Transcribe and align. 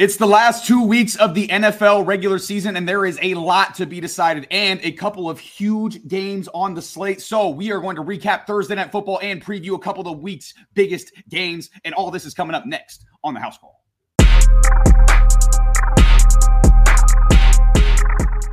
It's 0.00 0.16
the 0.16 0.26
last 0.26 0.64
two 0.64 0.82
weeks 0.82 1.14
of 1.16 1.34
the 1.34 1.46
NFL 1.48 2.06
regular 2.06 2.38
season, 2.38 2.74
and 2.74 2.88
there 2.88 3.04
is 3.04 3.18
a 3.20 3.34
lot 3.34 3.74
to 3.74 3.84
be 3.84 4.00
decided 4.00 4.46
and 4.50 4.80
a 4.82 4.92
couple 4.92 5.28
of 5.28 5.38
huge 5.38 6.08
games 6.08 6.48
on 6.54 6.72
the 6.72 6.80
slate. 6.80 7.20
So, 7.20 7.50
we 7.50 7.70
are 7.70 7.80
going 7.80 7.96
to 7.96 8.02
recap 8.02 8.46
Thursday 8.46 8.76
Night 8.76 8.92
Football 8.92 9.20
and 9.22 9.44
preview 9.44 9.74
a 9.74 9.78
couple 9.78 10.00
of 10.00 10.06
the 10.06 10.22
week's 10.22 10.54
biggest 10.72 11.12
games. 11.28 11.68
And 11.84 11.92
all 11.92 12.10
this 12.10 12.24
is 12.24 12.32
coming 12.32 12.54
up 12.54 12.64
next 12.64 13.04
on 13.22 13.34
the 13.34 13.40
House 13.40 13.58
Call. 13.58 13.78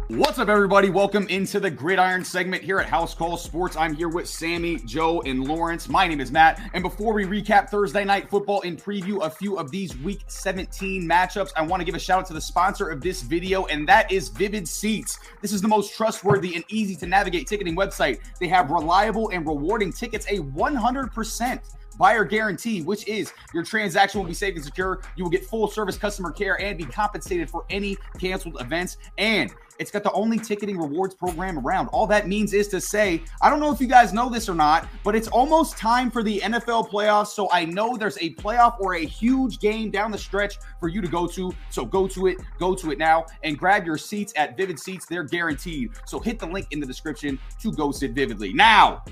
What's 0.09 0.39
up, 0.39 0.47
everybody? 0.47 0.89
Welcome 0.89 1.27
into 1.27 1.59
the 1.59 1.69
Gridiron 1.69 2.23
segment 2.23 2.63
here 2.63 2.79
at 2.79 2.87
House 2.87 3.13
Call 3.13 3.35
Sports. 3.35 3.75
I'm 3.75 3.93
here 3.93 4.07
with 4.07 4.25
Sammy, 4.25 4.77
Joe, 4.77 5.21
and 5.23 5.43
Lawrence. 5.43 5.89
My 5.89 6.07
name 6.07 6.21
is 6.21 6.31
Matt. 6.31 6.61
And 6.73 6.81
before 6.81 7.11
we 7.11 7.25
recap 7.25 7.69
Thursday 7.69 8.05
night 8.05 8.29
football 8.29 8.61
and 8.61 8.81
preview 8.81 9.21
a 9.25 9.29
few 9.29 9.57
of 9.57 9.69
these 9.69 9.97
week 9.97 10.21
17 10.27 11.03
matchups, 11.03 11.51
I 11.57 11.61
want 11.63 11.81
to 11.81 11.85
give 11.85 11.93
a 11.93 11.99
shout 11.99 12.21
out 12.21 12.25
to 12.27 12.33
the 12.33 12.39
sponsor 12.39 12.89
of 12.89 13.01
this 13.01 13.21
video, 13.21 13.65
and 13.65 13.85
that 13.89 14.09
is 14.09 14.29
Vivid 14.29 14.65
Seats. 14.65 15.19
This 15.41 15.51
is 15.51 15.61
the 15.61 15.67
most 15.67 15.93
trustworthy 15.93 16.55
and 16.55 16.63
easy 16.69 16.95
to 16.95 17.05
navigate 17.05 17.45
ticketing 17.45 17.75
website. 17.75 18.21
They 18.39 18.47
have 18.47 18.71
reliable 18.71 19.27
and 19.31 19.45
rewarding 19.45 19.91
tickets, 19.91 20.25
a 20.27 20.37
100% 20.37 21.59
buyer 21.97 22.23
guarantee, 22.23 22.81
which 22.81 23.07
is 23.07 23.33
your 23.53 23.63
transaction 23.63 24.19
will 24.19 24.27
be 24.27 24.33
safe 24.33 24.55
and 24.55 24.63
secure. 24.63 25.01
You 25.15 25.23
will 25.23 25.31
get 25.31 25.45
full 25.45 25.67
service 25.67 25.97
customer 25.97 26.31
care 26.31 26.59
and 26.61 26.77
be 26.77 26.85
compensated 26.85 27.49
for 27.49 27.65
any 27.69 27.97
canceled 28.19 28.61
events. 28.61 28.97
And 29.17 29.51
it's 29.79 29.91
got 29.91 30.03
the 30.03 30.11
only 30.11 30.39
ticketing 30.39 30.77
rewards 30.77 31.13
program 31.13 31.59
around. 31.59 31.87
All 31.89 32.07
that 32.07 32.27
means 32.27 32.53
is 32.53 32.67
to 32.69 32.81
say, 32.81 33.21
I 33.41 33.49
don't 33.49 33.59
know 33.59 33.71
if 33.71 33.79
you 33.79 33.87
guys 33.87 34.13
know 34.13 34.29
this 34.29 34.49
or 34.49 34.55
not, 34.55 34.87
but 35.03 35.15
it's 35.15 35.27
almost 35.27 35.77
time 35.77 36.09
for 36.09 36.23
the 36.23 36.39
NFL 36.39 36.89
playoffs. 36.89 37.27
So 37.27 37.49
I 37.51 37.65
know 37.65 37.95
there's 37.95 38.17
a 38.17 38.33
playoff 38.35 38.79
or 38.79 38.95
a 38.95 39.05
huge 39.05 39.59
game 39.59 39.91
down 39.91 40.11
the 40.11 40.17
stretch 40.17 40.55
for 40.79 40.87
you 40.87 41.01
to 41.01 41.07
go 41.07 41.27
to. 41.27 41.53
So 41.69 41.85
go 41.85 42.07
to 42.07 42.27
it, 42.27 42.37
go 42.59 42.75
to 42.75 42.91
it 42.91 42.97
now, 42.97 43.25
and 43.43 43.57
grab 43.57 43.85
your 43.85 43.97
seats 43.97 44.33
at 44.35 44.57
Vivid 44.57 44.79
Seats. 44.79 45.05
They're 45.05 45.23
guaranteed. 45.23 45.91
So 46.05 46.19
hit 46.19 46.39
the 46.39 46.47
link 46.47 46.67
in 46.71 46.79
the 46.79 46.87
description 46.87 47.39
to 47.61 47.71
go 47.71 47.91
sit 47.91 48.11
vividly. 48.11 48.53
Now, 48.53 49.03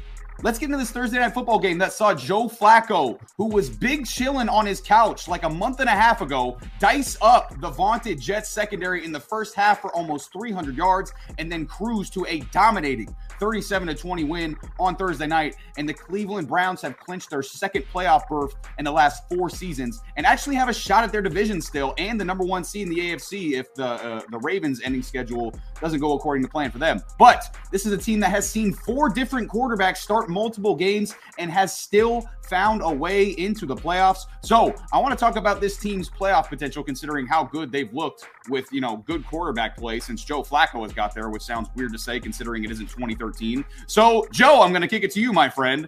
Let's 0.43 0.59
get 0.59 0.65
into 0.65 0.77
this 0.77 0.91
Thursday 0.91 1.17
night 1.17 1.33
football 1.33 1.59
game 1.59 1.77
that 1.77 1.93
saw 1.93 2.13
Joe 2.13 2.49
Flacco, 2.49 3.17
who 3.37 3.47
was 3.47 3.69
big 3.69 4.05
chilling 4.05 4.49
on 4.49 4.65
his 4.65 4.81
couch 4.81 5.29
like 5.29 5.43
a 5.43 5.49
month 5.49 5.79
and 5.79 5.87
a 5.87 5.93
half 5.93 6.21
ago, 6.21 6.57
dice 6.77 7.17
up 7.21 7.59
the 7.61 7.69
vaunted 7.69 8.19
Jets 8.19 8.49
secondary 8.49 9.05
in 9.05 9.13
the 9.13 9.19
first 9.19 9.55
half 9.55 9.81
for 9.81 9.95
almost 9.95 10.33
300 10.33 10.75
yards 10.75 11.13
and 11.37 11.49
then 11.49 11.65
cruise 11.65 12.09
to 12.11 12.25
a 12.27 12.41
dominating 12.51 13.15
37 13.39 13.87
to 13.87 13.95
20 13.95 14.23
win 14.25 14.57
on 14.77 14.97
Thursday 14.97 15.25
night. 15.25 15.55
And 15.77 15.87
the 15.87 15.93
Cleveland 15.93 16.49
Browns 16.49 16.81
have 16.81 16.97
clinched 16.97 17.29
their 17.29 17.41
second 17.41 17.85
playoff 17.93 18.27
berth 18.27 18.55
in 18.77 18.85
the 18.85 18.91
last 18.91 19.23
four 19.29 19.49
seasons 19.49 20.01
and 20.17 20.25
actually 20.25 20.57
have 20.57 20.67
a 20.67 20.73
shot 20.73 21.05
at 21.05 21.13
their 21.13 21.21
division 21.21 21.61
still 21.61 21.93
and 21.97 22.19
the 22.19 22.25
number 22.25 22.43
one 22.43 22.63
seed 22.63 22.87
in 22.87 22.93
the 22.93 22.99
AFC 22.99 23.53
if 23.53 23.73
the 23.75 23.85
uh, 23.85 24.21
the 24.29 24.39
Ravens 24.39 24.81
ending 24.83 25.01
schedule 25.01 25.53
doesn't 25.79 25.99
go 25.99 26.13
according 26.13 26.43
to 26.43 26.49
plan 26.49 26.71
for 26.71 26.77
them. 26.77 27.01
But 27.17 27.55
this 27.71 27.85
is 27.85 27.93
a 27.93 27.97
team 27.97 28.19
that 28.19 28.31
has 28.31 28.49
seen 28.49 28.73
four 28.73 29.09
different 29.09 29.49
quarterbacks 29.49 29.97
start 29.97 30.24
multiple 30.27 30.75
games 30.75 31.15
and 31.37 31.51
has 31.51 31.77
still 31.77 32.27
found 32.43 32.81
a 32.83 32.89
way 32.89 33.29
into 33.31 33.65
the 33.65 33.75
playoffs. 33.75 34.19
So 34.43 34.73
I 34.93 34.99
want 34.99 35.17
to 35.17 35.19
talk 35.19 35.35
about 35.35 35.61
this 35.61 35.77
team's 35.77 36.09
playoff 36.09 36.49
potential, 36.49 36.83
considering 36.83 37.25
how 37.25 37.43
good 37.43 37.71
they've 37.71 37.91
looked 37.93 38.25
with 38.49 38.71
you 38.71 38.81
know 38.81 38.97
good 39.07 39.25
quarterback 39.25 39.77
play 39.77 39.99
since 39.99 40.23
Joe 40.23 40.43
Flacco 40.43 40.83
has 40.83 40.93
got 40.93 41.13
there, 41.13 41.29
which 41.29 41.43
sounds 41.43 41.69
weird 41.75 41.91
to 41.93 41.99
say 41.99 42.19
considering 42.19 42.63
it 42.63 42.71
isn't 42.71 42.87
2013. 42.87 43.65
So 43.87 44.27
Joe, 44.31 44.61
I'm 44.61 44.71
going 44.71 44.81
to 44.81 44.87
kick 44.87 45.03
it 45.03 45.11
to 45.11 45.21
you, 45.21 45.33
my 45.33 45.49
friend. 45.49 45.87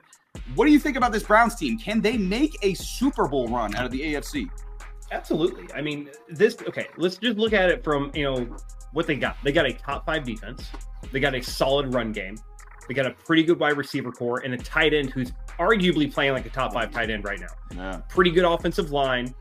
What 0.56 0.66
do 0.66 0.72
you 0.72 0.80
think 0.80 0.98
about 0.98 1.12
this 1.12 1.24
Browns 1.24 1.56
team? 1.56 1.78
Can 1.78 2.02
they 2.02 2.18
make 2.18 2.58
a 2.62 2.74
Super 2.76 3.28
Bowl 3.28 3.48
run 3.48 3.76
out 3.76 3.86
of 3.86 3.92
the 3.92 4.02
AFC? 4.02 4.50
Absolutely. 5.12 5.68
I 5.74 5.82
mean, 5.82 6.10
this 6.30 6.58
okay, 6.68 6.88
let's 6.98 7.18
just 7.18 7.38
look 7.38 7.54
at 7.54 7.70
it 7.70 7.84
from, 7.84 8.12
you 8.14 8.24
know, 8.24 8.56
what 8.94 9.08
they 9.08 9.16
got. 9.16 9.38
They 9.44 9.52
got 9.52 9.66
a 9.66 9.74
top 9.74 10.06
5 10.06 10.24
defense. 10.24 10.70
They 11.12 11.20
got 11.20 11.36
a 11.36 11.42
solid 11.42 11.94
run 11.94 12.12
game. 12.12 12.38
They 12.88 12.94
got 12.94 13.06
a 13.06 13.12
pretty 13.12 13.44
good 13.44 13.60
wide 13.60 13.78
receiver 13.78 14.12
core 14.12 14.40
and 14.40 14.54
a 14.54 14.58
tight 14.58 14.94
end 14.94 15.12
who's 15.12 15.32
arguably 15.60 16.12
playing 16.12 16.34
like 16.34 16.46
a 16.46 16.50
top 16.50 16.74
5 16.74 16.92
tight 16.92 17.10
end 17.10 17.24
right 17.26 17.40
now. 17.40 17.48
Yeah. 17.76 18.02
Pretty 18.10 18.32
good 18.32 18.46
offensive 18.46 18.92
line 18.92 19.34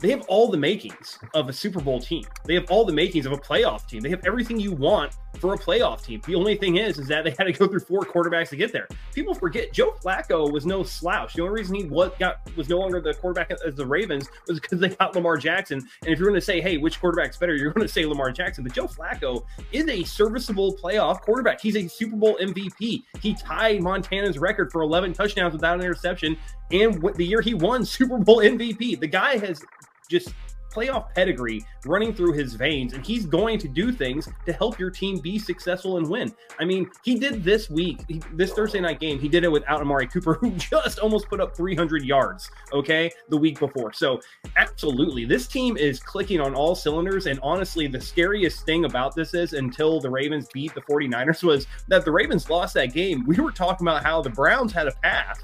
they 0.00 0.10
have 0.10 0.22
all 0.28 0.50
the 0.50 0.56
makings 0.56 1.18
of 1.34 1.48
a 1.48 1.52
Super 1.52 1.80
Bowl 1.80 2.00
team. 2.00 2.24
They 2.44 2.54
have 2.54 2.70
all 2.70 2.84
the 2.84 2.92
makings 2.92 3.26
of 3.26 3.32
a 3.32 3.36
playoff 3.36 3.86
team. 3.86 4.00
They 4.00 4.10
have 4.10 4.24
everything 4.26 4.58
you 4.58 4.72
want 4.72 5.14
for 5.38 5.54
a 5.54 5.58
playoff 5.58 6.04
team. 6.04 6.20
The 6.26 6.34
only 6.34 6.56
thing 6.56 6.76
is, 6.76 6.98
is 6.98 7.08
that 7.08 7.24
they 7.24 7.30
had 7.30 7.44
to 7.44 7.52
go 7.52 7.66
through 7.66 7.80
four 7.80 8.00
quarterbacks 8.00 8.48
to 8.50 8.56
get 8.56 8.72
there. 8.72 8.88
People 9.12 9.34
forget 9.34 9.72
Joe 9.72 9.94
Flacco 10.02 10.50
was 10.50 10.66
no 10.66 10.82
slouch. 10.82 11.34
The 11.34 11.42
only 11.42 11.60
reason 11.60 11.74
he 11.74 11.84
was 11.84 12.12
got 12.18 12.40
was 12.56 12.68
no 12.68 12.78
longer 12.78 13.00
the 13.00 13.14
quarterback 13.14 13.50
as 13.50 13.74
the 13.74 13.86
Ravens 13.86 14.28
was 14.48 14.60
because 14.60 14.80
they 14.80 14.88
got 14.90 15.14
Lamar 15.14 15.36
Jackson. 15.36 15.78
And 16.02 16.12
if 16.12 16.18
you're 16.18 16.28
going 16.28 16.40
to 16.40 16.44
say, 16.44 16.60
hey, 16.60 16.76
which 16.76 17.00
quarterback's 17.00 17.36
better, 17.36 17.54
you're 17.54 17.72
going 17.72 17.86
to 17.86 17.92
say 17.92 18.06
Lamar 18.06 18.30
Jackson. 18.30 18.64
But 18.64 18.72
Joe 18.72 18.86
Flacco 18.86 19.44
is 19.72 19.88
a 19.88 20.04
serviceable 20.04 20.76
playoff 20.76 21.20
quarterback. 21.20 21.60
He's 21.60 21.76
a 21.76 21.88
Super 21.88 22.16
Bowl 22.16 22.36
MVP. 22.40 23.04
He 23.20 23.34
tied 23.34 23.82
Montana's 23.82 24.38
record 24.38 24.70
for 24.70 24.82
11 24.82 25.12
touchdowns 25.12 25.52
without 25.52 25.76
an 25.76 25.82
interception. 25.82 26.36
And 26.74 27.00
the 27.14 27.24
year 27.24 27.40
he 27.40 27.54
won 27.54 27.84
Super 27.84 28.18
Bowl 28.18 28.38
MVP, 28.38 28.98
the 28.98 29.06
guy 29.06 29.38
has 29.38 29.62
just 30.10 30.34
playoff 30.74 31.14
pedigree 31.14 31.64
running 31.86 32.12
through 32.12 32.32
his 32.32 32.54
veins, 32.54 32.94
and 32.94 33.06
he's 33.06 33.26
going 33.26 33.60
to 33.60 33.68
do 33.68 33.92
things 33.92 34.28
to 34.44 34.52
help 34.52 34.76
your 34.76 34.90
team 34.90 35.20
be 35.20 35.38
successful 35.38 35.98
and 35.98 36.08
win. 36.08 36.34
I 36.58 36.64
mean, 36.64 36.90
he 37.04 37.14
did 37.14 37.44
this 37.44 37.70
week, 37.70 38.00
he, 38.08 38.20
this 38.32 38.52
Thursday 38.52 38.80
night 38.80 38.98
game, 38.98 39.20
he 39.20 39.28
did 39.28 39.44
it 39.44 39.52
without 39.52 39.80
Amari 39.80 40.08
Cooper, 40.08 40.34
who 40.40 40.50
just 40.50 40.98
almost 40.98 41.28
put 41.28 41.40
up 41.40 41.56
300 41.56 42.02
yards, 42.02 42.50
okay, 42.72 43.08
the 43.28 43.36
week 43.36 43.60
before. 43.60 43.92
So, 43.92 44.20
absolutely, 44.56 45.24
this 45.24 45.46
team 45.46 45.76
is 45.76 46.00
clicking 46.00 46.40
on 46.40 46.56
all 46.56 46.74
cylinders. 46.74 47.26
And 47.26 47.38
honestly, 47.40 47.86
the 47.86 48.00
scariest 48.00 48.66
thing 48.66 48.84
about 48.84 49.14
this 49.14 49.32
is 49.32 49.52
until 49.52 50.00
the 50.00 50.10
Ravens 50.10 50.48
beat 50.52 50.74
the 50.74 50.82
49ers 50.82 51.44
was 51.44 51.68
that 51.86 52.04
the 52.04 52.10
Ravens 52.10 52.50
lost 52.50 52.74
that 52.74 52.92
game. 52.92 53.24
We 53.26 53.36
were 53.36 53.52
talking 53.52 53.86
about 53.86 54.02
how 54.02 54.22
the 54.22 54.30
Browns 54.30 54.72
had 54.72 54.88
a 54.88 54.92
path 55.02 55.40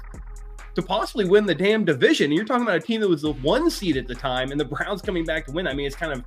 to 0.75 0.81
possibly 0.81 1.25
win 1.25 1.45
the 1.45 1.55
damn 1.55 1.85
division. 1.85 2.31
You're 2.31 2.45
talking 2.45 2.63
about 2.63 2.77
a 2.77 2.81
team 2.81 3.01
that 3.01 3.09
was 3.09 3.21
the 3.21 3.33
one 3.33 3.69
seed 3.69 3.97
at 3.97 4.07
the 4.07 4.15
time, 4.15 4.51
and 4.51 4.59
the 4.59 4.65
Browns 4.65 5.01
coming 5.01 5.25
back 5.25 5.45
to 5.45 5.51
win. 5.51 5.67
I 5.67 5.73
mean, 5.73 5.85
it's 5.85 5.95
kind 5.95 6.13
of 6.13 6.23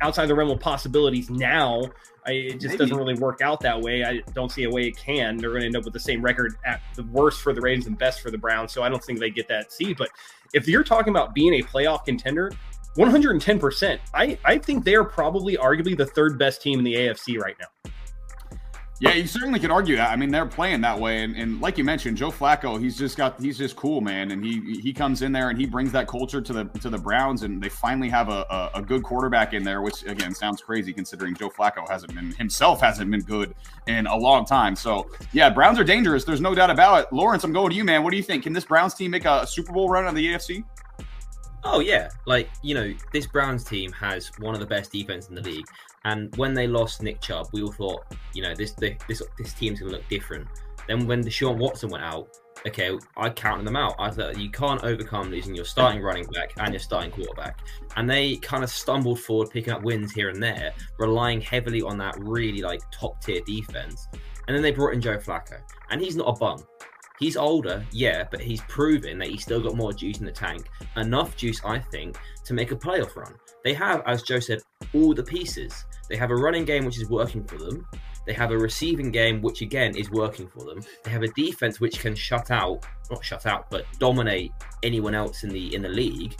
outside 0.00 0.26
the 0.26 0.34
realm 0.34 0.50
of 0.50 0.60
possibilities 0.60 1.30
now. 1.30 1.82
I, 2.26 2.32
it 2.32 2.52
just 2.52 2.64
Maybe. 2.64 2.78
doesn't 2.78 2.96
really 2.96 3.14
work 3.14 3.42
out 3.42 3.60
that 3.60 3.80
way. 3.80 4.02
I 4.04 4.20
don't 4.32 4.50
see 4.50 4.64
a 4.64 4.70
way 4.70 4.86
it 4.86 4.96
can. 4.96 5.36
They're 5.36 5.50
going 5.50 5.60
to 5.60 5.66
end 5.66 5.76
up 5.76 5.84
with 5.84 5.92
the 5.92 6.00
same 6.00 6.22
record 6.22 6.56
at 6.64 6.80
the 6.94 7.02
worst 7.04 7.42
for 7.42 7.52
the 7.52 7.60
Ravens 7.60 7.86
and 7.86 7.98
best 7.98 8.20
for 8.20 8.30
the 8.30 8.38
Browns. 8.38 8.72
So 8.72 8.82
I 8.82 8.88
don't 8.88 9.02
think 9.04 9.18
they 9.18 9.30
get 9.30 9.46
that 9.48 9.72
seed. 9.72 9.98
But 9.98 10.08
if 10.54 10.66
you're 10.66 10.84
talking 10.84 11.10
about 11.10 11.34
being 11.34 11.54
a 11.54 11.62
playoff 11.62 12.06
contender, 12.06 12.50
110%, 12.96 13.98
I, 14.14 14.38
I 14.44 14.56
think 14.58 14.84
they 14.84 14.94
are 14.94 15.04
probably 15.04 15.56
arguably 15.56 15.96
the 15.96 16.06
third 16.06 16.38
best 16.38 16.62
team 16.62 16.78
in 16.78 16.84
the 16.84 16.94
AFC 16.94 17.38
right 17.38 17.56
now. 17.60 17.66
Yeah, 19.04 19.12
you 19.12 19.26
certainly 19.26 19.60
could 19.60 19.70
argue 19.70 19.96
that. 19.96 20.10
I 20.10 20.16
mean, 20.16 20.30
they're 20.30 20.46
playing 20.46 20.80
that 20.80 20.98
way, 20.98 21.24
and, 21.24 21.36
and 21.36 21.60
like 21.60 21.76
you 21.76 21.84
mentioned, 21.84 22.16
Joe 22.16 22.30
Flacco, 22.30 22.80
he's 22.80 22.96
just 22.96 23.18
got 23.18 23.38
he's 23.38 23.58
just 23.58 23.76
cool, 23.76 24.00
man, 24.00 24.30
and 24.30 24.42
he 24.42 24.80
he 24.80 24.94
comes 24.94 25.20
in 25.20 25.30
there 25.30 25.50
and 25.50 25.60
he 25.60 25.66
brings 25.66 25.92
that 25.92 26.08
culture 26.08 26.40
to 26.40 26.52
the 26.54 26.64
to 26.80 26.88
the 26.88 26.96
Browns, 26.96 27.42
and 27.42 27.62
they 27.62 27.68
finally 27.68 28.08
have 28.08 28.30
a, 28.30 28.46
a, 28.48 28.70
a 28.76 28.82
good 28.82 29.02
quarterback 29.02 29.52
in 29.52 29.62
there, 29.62 29.82
which 29.82 30.04
again 30.04 30.34
sounds 30.34 30.62
crazy 30.62 30.90
considering 30.94 31.34
Joe 31.34 31.50
Flacco 31.50 31.86
hasn't 31.86 32.14
been 32.14 32.32
himself 32.32 32.80
hasn't 32.80 33.10
been 33.10 33.20
good 33.20 33.54
in 33.86 34.06
a 34.06 34.16
long 34.16 34.46
time. 34.46 34.74
So 34.74 35.10
yeah, 35.34 35.50
Browns 35.50 35.78
are 35.78 35.84
dangerous. 35.84 36.24
There's 36.24 36.40
no 36.40 36.54
doubt 36.54 36.70
about 36.70 37.02
it. 37.02 37.12
Lawrence, 37.12 37.44
I'm 37.44 37.52
going 37.52 37.68
to 37.68 37.76
you, 37.76 37.84
man. 37.84 38.04
What 38.04 38.10
do 38.10 38.16
you 38.16 38.22
think? 38.22 38.44
Can 38.44 38.54
this 38.54 38.64
Browns 38.64 38.94
team 38.94 39.10
make 39.10 39.26
a 39.26 39.46
Super 39.46 39.74
Bowl 39.74 39.90
run 39.90 40.06
on 40.06 40.14
the 40.14 40.26
AFC? 40.28 40.64
Oh 41.64 41.80
yeah, 41.80 42.10
like 42.26 42.50
you 42.62 42.74
know, 42.74 42.94
this 43.12 43.26
Browns 43.26 43.64
team 43.64 43.90
has 43.92 44.30
one 44.38 44.54
of 44.54 44.60
the 44.60 44.66
best 44.66 44.92
defense 44.92 45.28
in 45.28 45.34
the 45.34 45.42
league. 45.42 45.66
And 46.04 46.34
when 46.36 46.52
they 46.52 46.66
lost 46.66 47.02
Nick 47.02 47.20
Chubb, 47.20 47.48
we 47.52 47.62
all 47.62 47.72
thought, 47.72 48.04
you 48.34 48.42
know, 48.42 48.54
this 48.54 48.72
this 48.72 49.22
this 49.38 49.54
team's 49.54 49.78
to 49.78 49.86
look 49.86 50.06
different. 50.08 50.46
Then 50.86 51.06
when 51.06 51.24
Deshaun 51.24 51.56
Watson 51.56 51.88
went 51.88 52.04
out, 52.04 52.28
okay, 52.66 52.98
I 53.16 53.30
counted 53.30 53.66
them 53.66 53.76
out. 53.76 53.94
I 53.98 54.10
thought 54.10 54.38
you 54.38 54.50
can't 54.50 54.82
overcome 54.84 55.30
losing 55.30 55.54
your 55.54 55.64
starting 55.64 56.02
running 56.02 56.26
back 56.26 56.52
and 56.58 56.72
your 56.72 56.80
starting 56.80 57.10
quarterback. 57.10 57.60
And 57.96 58.08
they 58.08 58.36
kind 58.36 58.62
of 58.62 58.70
stumbled 58.70 59.20
forward, 59.20 59.50
picking 59.50 59.72
up 59.72 59.82
wins 59.82 60.12
here 60.12 60.28
and 60.28 60.42
there, 60.42 60.72
relying 60.98 61.40
heavily 61.40 61.80
on 61.80 61.96
that 61.98 62.16
really 62.18 62.60
like 62.60 62.80
top 62.90 63.22
tier 63.22 63.40
defense. 63.46 64.08
And 64.46 64.54
then 64.54 64.62
they 64.62 64.72
brought 64.72 64.92
in 64.92 65.00
Joe 65.00 65.16
Flacco, 65.16 65.58
and 65.90 66.00
he's 66.00 66.16
not 66.16 66.28
a 66.28 66.32
bum. 66.32 66.62
He's 67.20 67.36
older, 67.36 67.84
yeah, 67.92 68.24
but 68.30 68.40
he's 68.40 68.60
proven 68.62 69.18
that 69.18 69.28
he's 69.28 69.42
still 69.42 69.60
got 69.60 69.76
more 69.76 69.92
juice 69.92 70.18
in 70.18 70.26
the 70.26 70.32
tank. 70.32 70.68
Enough 70.96 71.36
juice, 71.36 71.60
I 71.64 71.78
think, 71.78 72.16
to 72.44 72.54
make 72.54 72.72
a 72.72 72.76
playoff 72.76 73.14
run. 73.14 73.34
They 73.62 73.72
have, 73.74 74.02
as 74.06 74.22
Joe 74.22 74.40
said, 74.40 74.60
all 74.92 75.14
the 75.14 75.22
pieces. 75.22 75.84
They 76.08 76.16
have 76.16 76.30
a 76.30 76.36
running 76.36 76.64
game 76.64 76.84
which 76.84 77.00
is 77.00 77.08
working 77.08 77.44
for 77.44 77.56
them. 77.56 77.86
They 78.26 78.32
have 78.32 78.50
a 78.50 78.58
receiving 78.58 79.10
game 79.10 79.42
which 79.42 79.60
again 79.60 79.96
is 79.96 80.10
working 80.10 80.48
for 80.48 80.64
them. 80.64 80.80
They 81.04 81.10
have 81.10 81.22
a 81.22 81.28
defense 81.28 81.80
which 81.80 82.00
can 82.00 82.14
shut 82.14 82.50
out, 82.50 82.84
not 83.10 83.24
shut 83.24 83.46
out, 83.46 83.70
but 83.70 83.86
dominate 83.98 84.52
anyone 84.82 85.14
else 85.14 85.44
in 85.44 85.50
the 85.50 85.74
in 85.74 85.82
the 85.82 85.88
league. 85.88 86.34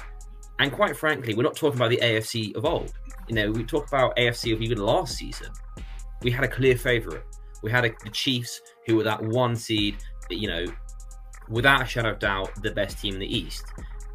And 0.58 0.72
quite 0.72 0.96
frankly, 0.96 1.34
we're 1.34 1.42
not 1.42 1.56
talking 1.56 1.78
about 1.78 1.90
the 1.90 1.98
AFC 1.98 2.54
of 2.56 2.64
old. 2.64 2.92
You 3.28 3.34
know, 3.34 3.50
we 3.50 3.64
talk 3.64 3.88
about 3.88 4.16
AFC 4.16 4.52
of 4.54 4.62
even 4.62 4.78
last 4.78 5.16
season. 5.16 5.48
We 6.22 6.30
had 6.30 6.44
a 6.44 6.48
clear 6.48 6.76
favorite. 6.76 7.24
We 7.62 7.70
had 7.70 7.84
a, 7.84 7.90
the 8.04 8.10
Chiefs, 8.10 8.60
who 8.86 8.96
were 8.96 9.04
that 9.04 9.22
one 9.22 9.56
seed. 9.56 9.96
You 10.30 10.48
know, 10.48 10.64
without 11.48 11.82
a 11.82 11.86
shadow 11.86 12.10
of 12.10 12.18
doubt, 12.18 12.50
the 12.62 12.70
best 12.70 12.98
team 12.98 13.14
in 13.14 13.20
the 13.20 13.36
East. 13.36 13.64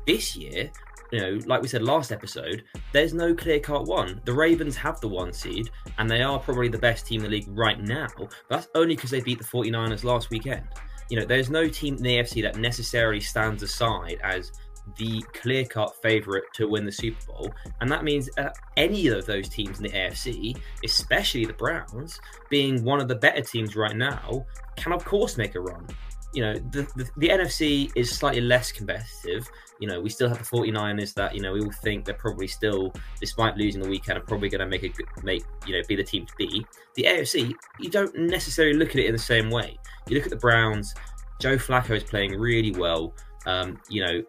This 0.07 0.35
year, 0.35 0.71
you 1.11 1.19
know, 1.19 1.39
like 1.45 1.61
we 1.61 1.67
said 1.67 1.81
last 1.81 2.11
episode, 2.11 2.63
there's 2.94 3.13
no 3.13 3.33
clear 3.33 3.59
cut 3.59 3.85
one. 3.85 4.21
The 4.25 4.33
Ravens 4.33 4.75
have 4.77 5.00
the 5.01 5.07
one 5.07 5.33
seed, 5.33 5.69
and 5.97 6.09
they 6.09 6.21
are 6.21 6.39
probably 6.39 6.67
the 6.67 6.77
best 6.77 7.06
team 7.06 7.21
in 7.21 7.25
the 7.25 7.38
league 7.38 7.47
right 7.50 7.79
now. 7.81 8.07
But 8.17 8.33
that's 8.50 8.67
only 8.75 8.95
because 8.95 9.11
they 9.11 9.21
beat 9.21 9.39
the 9.39 9.44
49ers 9.44 10.03
last 10.03 10.29
weekend. 10.29 10.63
You 11.09 11.19
know, 11.19 11.25
there's 11.25 11.50
no 11.50 11.67
team 11.67 11.95
in 11.95 12.03
the 12.03 12.17
AFC 12.17 12.44
that 12.44 12.57
necessarily 12.57 13.19
stands 13.19 13.63
aside 13.63 14.19
as 14.23 14.51
the 14.97 15.24
clear 15.33 15.65
cut 15.65 15.94
favourite 16.01 16.44
to 16.56 16.68
win 16.68 16.86
the 16.86 16.91
Super 16.91 17.25
Bowl. 17.27 17.51
And 17.81 17.91
that 17.91 18.03
means 18.03 18.30
uh, 18.38 18.50
any 18.77 19.07
of 19.07 19.25
those 19.25 19.50
teams 19.50 19.77
in 19.77 19.83
the 19.83 19.89
AFC, 19.89 20.57
especially 20.83 21.45
the 21.45 21.53
Browns, 21.53 22.19
being 22.50 22.83
one 22.83 23.00
of 23.00 23.07
the 23.07 23.15
better 23.15 23.41
teams 23.41 23.75
right 23.75 23.95
now, 23.95 24.45
can 24.77 24.94
of 24.94 25.03
course 25.06 25.38
make 25.38 25.56
a 25.56 25.59
run. 25.59 25.86
You 26.31 26.44
know, 26.44 26.53
the, 26.53 26.83
the, 26.95 27.09
the 27.18 27.30
NFC 27.30 27.91
is 27.95 28.12
slightly 28.12 28.41
less 28.41 28.71
competitive. 28.71 29.50
You 29.80 29.88
know, 29.88 30.00
we 30.00 30.09
still 30.09 30.30
have 30.30 30.38
the 30.38 30.44
49ers 30.44 31.13
that, 31.15 31.33
you 31.33 31.42
know, 31.42 31.53
we 31.53 31.62
all 31.62 31.71
think 31.81 32.06
they're 32.06 32.13
probably 32.13 32.47
still, 32.47 32.94
despite 33.19 33.57
losing 33.57 33.81
the 33.81 33.89
weekend, 33.89 34.19
are 34.19 34.21
probably 34.21 34.50
going 34.50 34.59
to 34.59 34.68
make 34.68 34.83
a 34.83 34.92
make, 35.24 35.44
you 35.65 35.75
know, 35.75 35.81
be 35.88 35.95
the 35.95 36.03
team 36.03 36.27
to 36.27 36.33
beat. 36.38 36.68
The 36.95 37.03
AFC, 37.03 37.53
you 37.80 37.89
don't 37.89 38.15
necessarily 38.15 38.77
look 38.77 38.89
at 38.89 38.97
it 38.97 39.07
in 39.07 39.13
the 39.13 39.18
same 39.18 39.50
way. 39.50 39.80
You 40.07 40.18
look 40.18 40.25
at 40.25 40.30
the 40.30 40.35
Browns, 40.35 40.94
Joe 41.39 41.57
Flacco 41.57 41.95
is 41.95 42.03
playing 42.03 42.38
really 42.38 42.71
well. 42.71 43.13
Um, 43.45 43.80
you 43.89 44.06
know, 44.06 44.21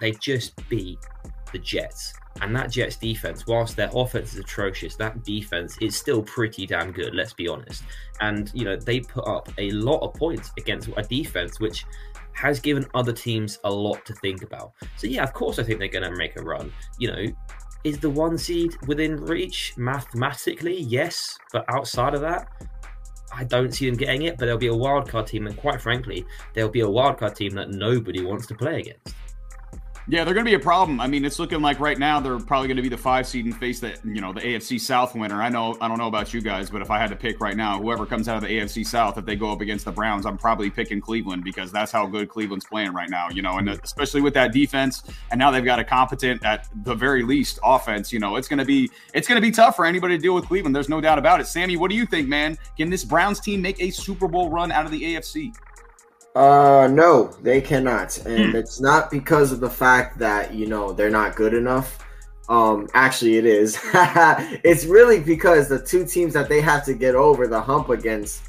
they 0.00 0.12
just 0.12 0.68
beat 0.68 0.98
the 1.52 1.58
Jets. 1.58 2.14
And 2.42 2.54
that 2.54 2.70
Jets 2.70 2.96
defense, 2.96 3.46
whilst 3.46 3.76
their 3.76 3.90
offense 3.94 4.34
is 4.34 4.40
atrocious, 4.40 4.94
that 4.96 5.24
defense 5.24 5.78
is 5.80 5.96
still 5.96 6.22
pretty 6.22 6.66
damn 6.66 6.92
good, 6.92 7.14
let's 7.14 7.32
be 7.32 7.48
honest. 7.48 7.82
And, 8.20 8.50
you 8.54 8.64
know, 8.64 8.76
they 8.76 9.00
put 9.00 9.26
up 9.26 9.48
a 9.58 9.70
lot 9.70 10.00
of 10.00 10.12
points 10.14 10.52
against 10.58 10.90
a 10.96 11.02
defense 11.02 11.58
which 11.60 11.86
has 12.32 12.60
given 12.60 12.84
other 12.94 13.12
teams 13.12 13.58
a 13.64 13.70
lot 13.70 14.04
to 14.04 14.12
think 14.14 14.42
about. 14.42 14.72
So, 14.98 15.06
yeah, 15.06 15.22
of 15.22 15.32
course, 15.32 15.58
I 15.58 15.62
think 15.62 15.78
they're 15.78 15.88
going 15.88 16.10
to 16.10 16.16
make 16.16 16.38
a 16.38 16.42
run. 16.42 16.70
You 16.98 17.10
know, 17.10 17.24
is 17.84 17.98
the 17.98 18.10
one 18.10 18.36
seed 18.36 18.76
within 18.86 19.16
reach 19.16 19.72
mathematically? 19.78 20.82
Yes. 20.82 21.38
But 21.52 21.64
outside 21.68 22.14
of 22.14 22.20
that, 22.20 22.48
I 23.32 23.44
don't 23.44 23.72
see 23.72 23.88
them 23.88 23.96
getting 23.96 24.22
it. 24.22 24.36
But 24.36 24.44
there'll 24.44 24.58
be 24.58 24.68
a 24.68 24.72
wildcard 24.72 25.28
team. 25.28 25.46
And 25.46 25.56
quite 25.56 25.80
frankly, 25.80 26.26
there'll 26.52 26.70
be 26.70 26.82
a 26.82 26.86
wildcard 26.86 27.34
team 27.34 27.54
that 27.54 27.70
nobody 27.70 28.22
wants 28.22 28.46
to 28.48 28.54
play 28.54 28.80
against. 28.80 29.14
Yeah, 30.08 30.22
they're 30.22 30.34
going 30.34 30.46
to 30.46 30.50
be 30.50 30.54
a 30.54 30.60
problem. 30.60 31.00
I 31.00 31.08
mean, 31.08 31.24
it's 31.24 31.40
looking 31.40 31.60
like 31.60 31.80
right 31.80 31.98
now 31.98 32.20
they're 32.20 32.38
probably 32.38 32.68
going 32.68 32.76
to 32.76 32.82
be 32.82 32.88
the 32.88 32.96
five 32.96 33.26
seed 33.26 33.44
and 33.44 33.56
face 33.56 33.80
that 33.80 34.04
you 34.04 34.20
know 34.20 34.32
the 34.32 34.40
AFC 34.40 34.80
South 34.80 35.16
winner. 35.16 35.42
I 35.42 35.48
know 35.48 35.76
I 35.80 35.88
don't 35.88 35.98
know 35.98 36.06
about 36.06 36.32
you 36.32 36.40
guys, 36.40 36.70
but 36.70 36.80
if 36.80 36.92
I 36.92 36.98
had 36.98 37.10
to 37.10 37.16
pick 37.16 37.40
right 37.40 37.56
now, 37.56 37.80
whoever 37.80 38.06
comes 38.06 38.28
out 38.28 38.36
of 38.36 38.42
the 38.44 38.56
AFC 38.56 38.86
South, 38.86 39.18
if 39.18 39.24
they 39.24 39.34
go 39.34 39.50
up 39.50 39.60
against 39.60 39.84
the 39.84 39.90
Browns, 39.90 40.24
I'm 40.24 40.38
probably 40.38 40.70
picking 40.70 41.00
Cleveland 41.00 41.42
because 41.42 41.72
that's 41.72 41.90
how 41.90 42.06
good 42.06 42.28
Cleveland's 42.28 42.64
playing 42.64 42.92
right 42.92 43.10
now. 43.10 43.30
You 43.30 43.42
know, 43.42 43.58
and 43.58 43.68
mm-hmm. 43.68 43.82
especially 43.82 44.20
with 44.20 44.34
that 44.34 44.52
defense, 44.52 45.02
and 45.32 45.40
now 45.40 45.50
they've 45.50 45.64
got 45.64 45.80
a 45.80 45.84
competent, 45.84 46.44
at 46.44 46.68
the 46.84 46.94
very 46.94 47.24
least, 47.24 47.58
offense. 47.64 48.12
You 48.12 48.20
know, 48.20 48.36
it's 48.36 48.46
going 48.46 48.60
to 48.60 48.64
be 48.64 48.88
it's 49.12 49.26
going 49.26 49.40
to 49.40 49.46
be 49.46 49.50
tough 49.50 49.74
for 49.74 49.86
anybody 49.86 50.16
to 50.16 50.22
deal 50.22 50.36
with 50.36 50.46
Cleveland. 50.46 50.76
There's 50.76 50.88
no 50.88 51.00
doubt 51.00 51.18
about 51.18 51.40
it. 51.40 51.48
Sammy, 51.48 51.76
what 51.76 51.90
do 51.90 51.96
you 51.96 52.06
think, 52.06 52.28
man? 52.28 52.56
Can 52.76 52.90
this 52.90 53.04
Browns 53.04 53.40
team 53.40 53.60
make 53.60 53.82
a 53.82 53.90
Super 53.90 54.28
Bowl 54.28 54.50
run 54.50 54.70
out 54.70 54.84
of 54.84 54.92
the 54.92 55.02
AFC? 55.02 55.52
Uh, 56.36 56.86
no, 56.88 57.28
they 57.40 57.62
cannot, 57.62 58.18
and 58.26 58.50
hmm. 58.50 58.56
it's 58.56 58.78
not 58.78 59.10
because 59.10 59.52
of 59.52 59.60
the 59.60 59.70
fact 59.70 60.18
that 60.18 60.52
you 60.52 60.66
know 60.66 60.92
they're 60.92 61.08
not 61.08 61.34
good 61.34 61.54
enough. 61.54 62.04
Um, 62.50 62.88
actually, 62.92 63.38
it 63.38 63.46
is. 63.46 63.80
it's 64.62 64.84
really 64.84 65.18
because 65.18 65.66
the 65.70 65.80
two 65.80 66.04
teams 66.04 66.34
that 66.34 66.50
they 66.50 66.60
have 66.60 66.84
to 66.84 66.92
get 66.92 67.14
over 67.14 67.46
the 67.46 67.58
hump 67.58 67.88
against 67.88 68.42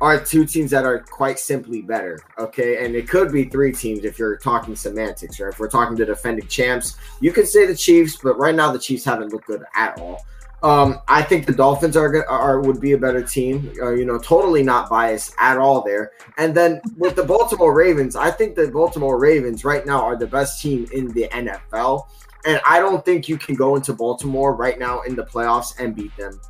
are 0.00 0.24
two 0.24 0.44
teams 0.44 0.70
that 0.70 0.84
are 0.84 1.00
quite 1.00 1.40
simply 1.40 1.82
better. 1.82 2.20
Okay, 2.38 2.86
and 2.86 2.94
it 2.94 3.08
could 3.08 3.32
be 3.32 3.46
three 3.46 3.72
teams 3.72 4.04
if 4.04 4.20
you're 4.20 4.36
talking 4.36 4.76
semantics, 4.76 5.40
or 5.40 5.48
if 5.48 5.58
we're 5.58 5.68
talking 5.68 5.96
to 5.96 6.04
defending 6.04 6.46
champs, 6.46 6.96
you 7.20 7.32
could 7.32 7.48
say 7.48 7.66
the 7.66 7.74
Chiefs, 7.74 8.18
but 8.22 8.38
right 8.38 8.54
now 8.54 8.70
the 8.70 8.78
Chiefs 8.78 9.04
haven't 9.04 9.32
looked 9.32 9.48
good 9.48 9.64
at 9.74 9.98
all. 9.98 10.24
Um, 10.62 11.00
I 11.08 11.22
think 11.22 11.46
the 11.46 11.52
Dolphins 11.52 11.96
are 11.96 12.24
are 12.28 12.60
would 12.60 12.80
be 12.80 12.92
a 12.92 12.98
better 12.98 13.22
team. 13.22 13.72
Uh, 13.80 13.90
you 13.90 14.04
know, 14.04 14.18
totally 14.18 14.62
not 14.62 14.88
biased 14.88 15.34
at 15.38 15.58
all 15.58 15.82
there. 15.82 16.12
And 16.38 16.54
then 16.54 16.80
with 16.96 17.16
the 17.16 17.24
Baltimore 17.24 17.74
Ravens, 17.74 18.14
I 18.14 18.30
think 18.30 18.54
the 18.54 18.68
Baltimore 18.68 19.18
Ravens 19.18 19.64
right 19.64 19.84
now 19.84 20.02
are 20.02 20.16
the 20.16 20.26
best 20.26 20.62
team 20.62 20.86
in 20.92 21.08
the 21.08 21.28
NFL. 21.32 22.06
And 22.46 22.60
I 22.66 22.78
don't 22.78 23.04
think 23.04 23.28
you 23.28 23.38
can 23.38 23.56
go 23.56 23.74
into 23.76 23.92
Baltimore 23.92 24.54
right 24.54 24.78
now 24.78 25.02
in 25.02 25.16
the 25.16 25.24
playoffs 25.24 25.78
and 25.80 25.96
beat 25.96 26.16
them 26.16 26.40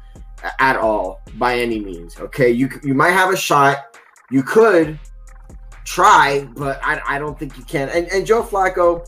at 0.58 0.76
all 0.76 1.20
by 1.38 1.58
any 1.58 1.81
means. 1.81 2.19
Okay, 2.20 2.50
you 2.50 2.69
you 2.82 2.93
might 2.93 3.12
have 3.12 3.32
a 3.32 3.37
shot. 3.37 3.97
You 4.31 4.43
could 4.43 4.99
try, 5.85 6.49
but 6.56 6.81
I, 6.82 7.00
I 7.06 7.19
don't 7.19 7.38
think 7.38 7.56
you 7.56 7.65
can. 7.65 7.88
And, 7.88 8.06
and 8.08 8.26
Joe 8.26 8.43
Flacco, 8.43 9.06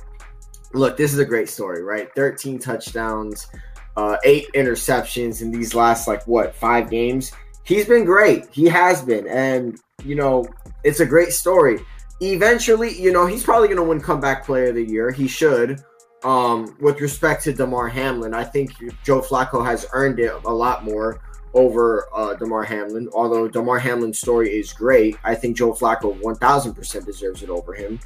look, 0.72 0.96
this 0.96 1.12
is 1.12 1.18
a 1.18 1.24
great 1.24 1.48
story, 1.48 1.82
right? 1.82 2.14
13 2.14 2.58
touchdowns 2.58 3.48
uh, 3.96 4.16
eight 4.24 4.46
interceptions 4.54 5.42
in 5.42 5.50
these 5.50 5.74
last 5.74 6.08
like 6.08 6.26
what 6.26 6.54
five 6.54 6.90
games. 6.90 7.32
He's 7.64 7.86
been 7.86 8.04
great. 8.04 8.46
He 8.50 8.66
has 8.66 9.02
been, 9.02 9.26
and 9.28 9.78
you 10.04 10.14
know 10.14 10.46
it's 10.82 11.00
a 11.00 11.06
great 11.06 11.32
story. 11.32 11.78
Eventually, 12.20 12.98
you 13.00 13.12
know 13.12 13.26
he's 13.26 13.44
probably 13.44 13.68
going 13.68 13.78
to 13.78 13.84
win 13.84 14.00
comeback 14.00 14.44
player 14.44 14.68
of 14.68 14.74
the 14.74 14.84
year. 14.84 15.10
He 15.10 15.28
should. 15.28 15.82
Um, 16.22 16.74
with 16.80 17.00
respect 17.02 17.44
to 17.44 17.52
Damar 17.52 17.86
Hamlin, 17.88 18.32
I 18.32 18.44
think 18.44 18.72
Joe 19.04 19.20
Flacco 19.20 19.64
has 19.64 19.86
earned 19.92 20.18
it 20.18 20.32
a 20.32 20.52
lot 20.52 20.82
more 20.82 21.20
over 21.52 22.08
uh, 22.14 22.34
Damar 22.34 22.64
Hamlin. 22.64 23.08
Although 23.12 23.46
Damar 23.46 23.78
Hamlin's 23.78 24.18
story 24.18 24.48
is 24.50 24.72
great, 24.72 25.16
I 25.22 25.34
think 25.34 25.56
Joe 25.56 25.72
Flacco 25.72 26.18
1000% 26.20 27.04
deserves 27.04 27.42
it 27.42 27.50
over 27.50 27.74
him. 27.74 28.00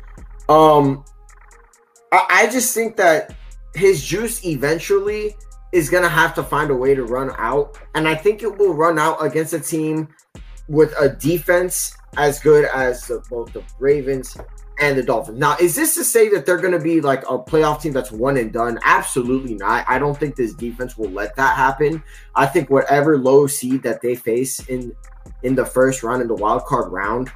Um, 0.49 1.05
I, 2.11 2.27
I 2.29 2.47
just 2.51 2.75
think 2.75 2.97
that 2.97 3.37
his 3.75 4.05
juice 4.05 4.45
eventually 4.45 5.37
is 5.73 5.91
going 5.91 6.03
to 6.03 6.09
have 6.09 6.35
to 6.35 6.43
find 6.43 6.71
a 6.71 6.75
way 6.75 6.95
to 6.95 7.05
run 7.05 7.31
out. 7.37 7.79
And 7.95 8.09
I 8.09 8.15
think 8.15 8.43
it 8.43 8.59
will 8.59 8.75
run 8.75 8.99
out 8.99 9.23
against 9.25 9.53
a 9.53 9.61
team 9.61 10.09
with 10.69 10.95
a 10.99 11.09
defense 11.09 11.97
as 12.17 12.41
good 12.41 12.65
as 12.67 13.07
the, 13.07 13.23
both 13.31 13.53
the 13.53 13.63
Ravens 13.79 14.37
and 14.81 14.97
the 14.97 15.03
Dolphins. 15.03 15.39
Now, 15.39 15.57
is 15.61 15.75
this 15.75 15.95
to 15.97 16.05
say 16.05 16.29
that 16.31 16.47
they're 16.47 16.59
going 16.59 16.73
to 16.73 16.79
be 16.79 17.01
like 17.01 17.23
a 17.25 17.39
playoff 17.39 17.83
team 17.83 17.93
that's 17.93 18.13
one 18.13 18.37
and 18.37 18.53
done? 18.53 18.79
Absolutely 18.85 19.55
not. 19.55 19.85
I 19.89 19.99
don't 19.99 20.17
think 20.17 20.37
this 20.37 20.55
defense 20.55 20.97
will 20.97 21.11
let 21.11 21.37
that 21.37 21.57
happen. 21.57 22.03
I 22.35 22.47
think 22.47 22.71
whatever 22.71 23.19
low 23.19 23.47
seed 23.47 23.83
that 23.83 24.01
they 24.01 24.15
face 24.15 24.61
in 24.69 24.95
in 25.43 25.55
the 25.55 25.67
first 25.67 26.03
round 26.03 26.23
in 26.23 26.29
the 26.29 26.35
wild 26.35 26.65
card 26.65 26.91
round 26.91 27.31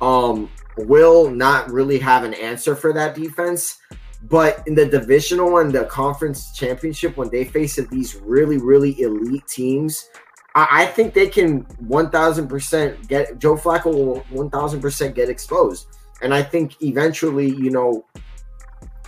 um 0.00 0.50
will 0.76 1.30
not 1.30 1.70
really 1.70 1.98
have 1.98 2.22
an 2.24 2.34
answer 2.34 2.76
for 2.76 2.92
that 2.92 3.14
defense. 3.14 3.78
But 4.22 4.66
in 4.66 4.74
the 4.74 4.86
divisional 4.86 5.58
and 5.58 5.72
the 5.72 5.84
conference 5.84 6.52
championship, 6.52 7.16
when 7.16 7.30
they 7.30 7.44
face 7.44 7.76
these 7.76 8.16
really, 8.16 8.58
really 8.58 9.00
elite 9.00 9.46
teams, 9.46 10.08
I, 10.54 10.82
I 10.82 10.86
think 10.86 11.14
they 11.14 11.28
can 11.28 11.64
1000% 11.64 13.08
get 13.08 13.38
Joe 13.38 13.56
Flacco 13.56 13.86
will 13.86 14.20
1000% 14.32 15.14
get 15.14 15.28
exposed. 15.28 15.86
And 16.20 16.34
I 16.34 16.42
think 16.42 16.82
eventually, 16.82 17.46
you 17.48 17.70
know, 17.70 18.04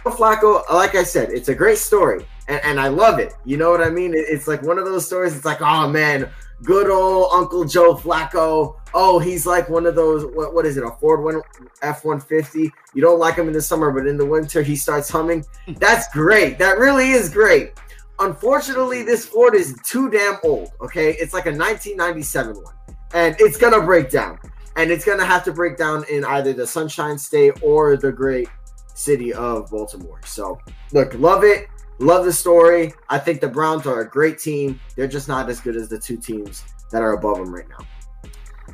Joe 0.04 0.10
Flacco, 0.12 0.62
like 0.72 0.94
I 0.94 1.02
said, 1.02 1.30
it's 1.30 1.48
a 1.48 1.54
great 1.54 1.78
story 1.78 2.24
and, 2.50 2.60
and 2.64 2.80
I 2.80 2.88
love 2.88 3.18
it. 3.18 3.34
You 3.44 3.56
know 3.56 3.70
what 3.70 3.80
I 3.80 3.90
mean? 3.90 4.12
It, 4.12 4.26
it's 4.28 4.46
like 4.46 4.62
one 4.62 4.78
of 4.78 4.84
those 4.84 5.06
stories. 5.06 5.34
It's 5.34 5.44
like, 5.44 5.62
oh 5.62 5.88
man, 5.88 6.28
good 6.62 6.90
old 6.90 7.30
Uncle 7.32 7.64
Joe 7.64 7.94
Flacco. 7.94 8.76
Oh, 8.92 9.18
he's 9.18 9.46
like 9.46 9.68
one 9.68 9.86
of 9.86 9.94
those. 9.94 10.24
What, 10.34 10.54
what 10.54 10.66
is 10.66 10.76
it? 10.76 10.84
A 10.84 10.90
Ford 10.90 11.42
F 11.82 12.04
one 12.04 12.20
fifty. 12.20 12.70
You 12.94 13.02
don't 13.02 13.18
like 13.18 13.36
him 13.36 13.46
in 13.46 13.52
the 13.52 13.62
summer, 13.62 13.90
but 13.90 14.06
in 14.06 14.16
the 14.16 14.26
winter 14.26 14.62
he 14.62 14.76
starts 14.76 15.08
humming. 15.08 15.44
Hmm. 15.66 15.74
That's 15.74 16.08
great. 16.12 16.58
That 16.58 16.78
really 16.78 17.10
is 17.10 17.28
great. 17.28 17.72
Unfortunately, 18.18 19.02
this 19.02 19.24
Ford 19.24 19.54
is 19.54 19.78
too 19.84 20.10
damn 20.10 20.38
old. 20.44 20.70
Okay, 20.80 21.12
it's 21.14 21.32
like 21.32 21.46
a 21.46 21.50
1997 21.50 22.56
one, 22.62 22.74
and 23.14 23.36
it's 23.38 23.56
gonna 23.56 23.80
break 23.80 24.10
down. 24.10 24.38
And 24.76 24.90
it's 24.90 25.04
gonna 25.04 25.24
have 25.24 25.44
to 25.44 25.52
break 25.52 25.76
down 25.76 26.04
in 26.10 26.24
either 26.24 26.52
the 26.52 26.66
Sunshine 26.66 27.18
State 27.18 27.54
or 27.62 27.96
the 27.96 28.12
great 28.12 28.48
city 28.94 29.32
of 29.32 29.70
Baltimore. 29.70 30.20
So, 30.24 30.58
look, 30.92 31.14
love 31.14 31.44
it. 31.44 31.68
Love 32.00 32.24
the 32.24 32.32
story. 32.32 32.94
I 33.10 33.18
think 33.18 33.42
the 33.42 33.48
Browns 33.48 33.86
are 33.86 34.00
a 34.00 34.08
great 34.08 34.38
team. 34.38 34.80
They're 34.96 35.06
just 35.06 35.28
not 35.28 35.50
as 35.50 35.60
good 35.60 35.76
as 35.76 35.90
the 35.90 35.98
two 35.98 36.16
teams 36.16 36.64
that 36.90 37.02
are 37.02 37.12
above 37.12 37.36
them 37.36 37.54
right 37.54 37.68
now. 37.68 37.84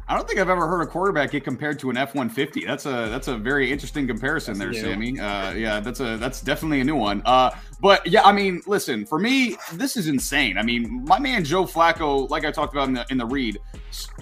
I 0.08 0.14
don't 0.14 0.26
think 0.28 0.38
I've 0.38 0.48
ever 0.48 0.68
heard 0.68 0.82
a 0.82 0.86
quarterback 0.86 1.32
get 1.32 1.42
compared 1.42 1.80
to 1.80 1.90
an 1.90 1.96
F 1.96 2.14
one 2.14 2.28
fifty. 2.28 2.64
That's 2.64 2.86
a 2.86 3.08
that's 3.08 3.26
a 3.26 3.36
very 3.36 3.72
interesting 3.72 4.06
comparison 4.06 4.56
that's 4.56 4.80
there, 4.80 4.92
Sammy. 4.92 5.18
Uh, 5.18 5.52
yeah, 5.52 5.80
that's 5.80 5.98
a 5.98 6.16
that's 6.16 6.40
definitely 6.40 6.80
a 6.80 6.84
new 6.84 6.94
one. 6.94 7.22
Uh, 7.24 7.50
but 7.80 8.06
yeah, 8.06 8.22
I 8.22 8.30
mean, 8.30 8.62
listen, 8.66 9.04
for 9.04 9.18
me, 9.18 9.56
this 9.72 9.96
is 9.96 10.06
insane. 10.06 10.58
I 10.58 10.62
mean, 10.62 11.04
my 11.04 11.18
man 11.18 11.44
Joe 11.44 11.64
Flacco, 11.64 12.30
like 12.30 12.44
I 12.44 12.52
talked 12.52 12.72
about 12.72 12.86
in 12.86 12.94
the 12.94 13.04
in 13.10 13.18
the 13.18 13.26
read, 13.26 13.58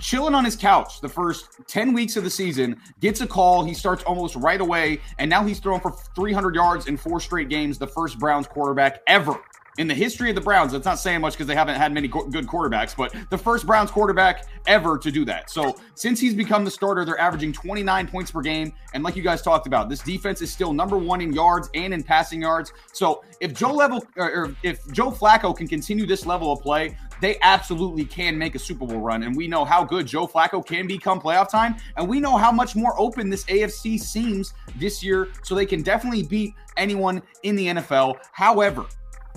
chilling 0.01 0.35
on 0.35 0.45
his 0.45 0.57
couch 0.57 1.03
the 1.03 1.09
first 1.09 1.49
ten 1.67 1.93
weeks 1.93 2.17
of 2.17 2.25
the 2.25 2.31
season, 2.31 2.81
gets 3.01 3.21
a 3.21 3.27
call. 3.27 3.63
He 3.63 3.75
starts 3.75 4.03
almost 4.05 4.37
right 4.37 4.63
away, 4.63 5.01
and 5.19 5.29
now 5.29 5.45
he's 5.45 5.61
thrown 5.61 5.81
for 5.81 5.91
three 6.17 6.33
hundred 6.33 6.55
yards 6.55 6.87
in 6.87 6.97
four 6.97 7.21
straight 7.21 7.51
games. 7.51 7.79
The 7.79 7.87
first 7.87 8.19
Browns 8.19 8.47
quarterback 8.47 9.03
ever 9.07 9.39
in 9.79 9.89
the 9.89 9.95
history 9.95 10.29
of 10.31 10.35
the 10.35 10.41
Browns. 10.41 10.73
That's 10.73 10.85
not 10.85 10.99
saying 10.99 11.21
much 11.21 11.35
because 11.35 11.47
they 11.47 11.55
haven't 11.55 11.77
had 11.77 11.93
many 11.93 12.09
go- 12.09 12.27
good 12.27 12.47
quarterbacks, 12.47 12.97
but 12.97 13.15
the 13.31 13.39
first 13.39 13.67
Browns 13.67 13.91
quarterback 13.91 14.47
ever 14.67 14.99
to 14.99 15.11
do 15.11 15.25
that. 15.25 15.51
So 15.51 15.77
since 15.95 16.21
he's 16.21 16.35
become 16.35 16.65
the 16.65 16.71
starter, 16.71 17.05
they're 17.05 17.21
averaging 17.21 17.53
29 17.53 18.09
points 18.09 18.31
per 18.31 18.41
game. 18.41 18.73
And 18.93 19.03
like 19.03 19.17
you 19.17 19.23
guys 19.23 19.43
talked 19.43 19.67
about, 19.67 19.89
this 19.89 20.01
defense 20.01 20.41
is 20.43 20.53
still 20.53 20.73
number 20.73 20.97
one 20.97 21.21
in 21.21 21.33
yards 21.33 21.69
and 21.75 21.93
in 21.93 22.03
passing 22.03 22.43
yards. 22.43 22.73
So 22.93 23.25
if 23.41 23.53
Joe 23.55 23.73
level 23.73 24.05
or 24.17 24.55
if 24.63 24.87
Joe 24.93 25.11
Flacco 25.11 25.57
can 25.57 25.67
continue 25.67 26.07
this 26.07 26.27
level 26.27 26.53
of 26.53 26.61
play, 26.61 26.97
they 27.21 27.39
absolutely 27.43 28.05
can 28.05 28.37
make 28.37 28.55
a 28.55 28.59
Super 28.59 28.87
Bowl 28.87 29.01
run. 29.01 29.23
And 29.23 29.37
we 29.37 29.49
know 29.49 29.65
how 29.65 29.85
good 29.85 30.07
Joe 30.07 30.27
Flacco 30.27 30.65
can 30.65 30.87
become 30.87 31.21
playoff 31.21 31.49
time. 31.49 31.77
And 31.97 32.09
we 32.09 32.21
know 32.21 32.37
how 32.37 32.53
much 32.53 32.77
more 32.77 32.95
open 33.01 33.31
this 33.31 33.45
AFC 33.45 33.99
seems 33.99 34.55
this 34.77 35.03
year. 35.03 35.29
So 35.43 35.55
they 35.55 35.67
can 35.67 35.83
definitely 35.83 36.23
beat 36.25 36.55
anyone 36.77 37.23
in 37.43 37.57
the 37.57 37.67
NFL. 37.69 38.17
However, 38.33 38.87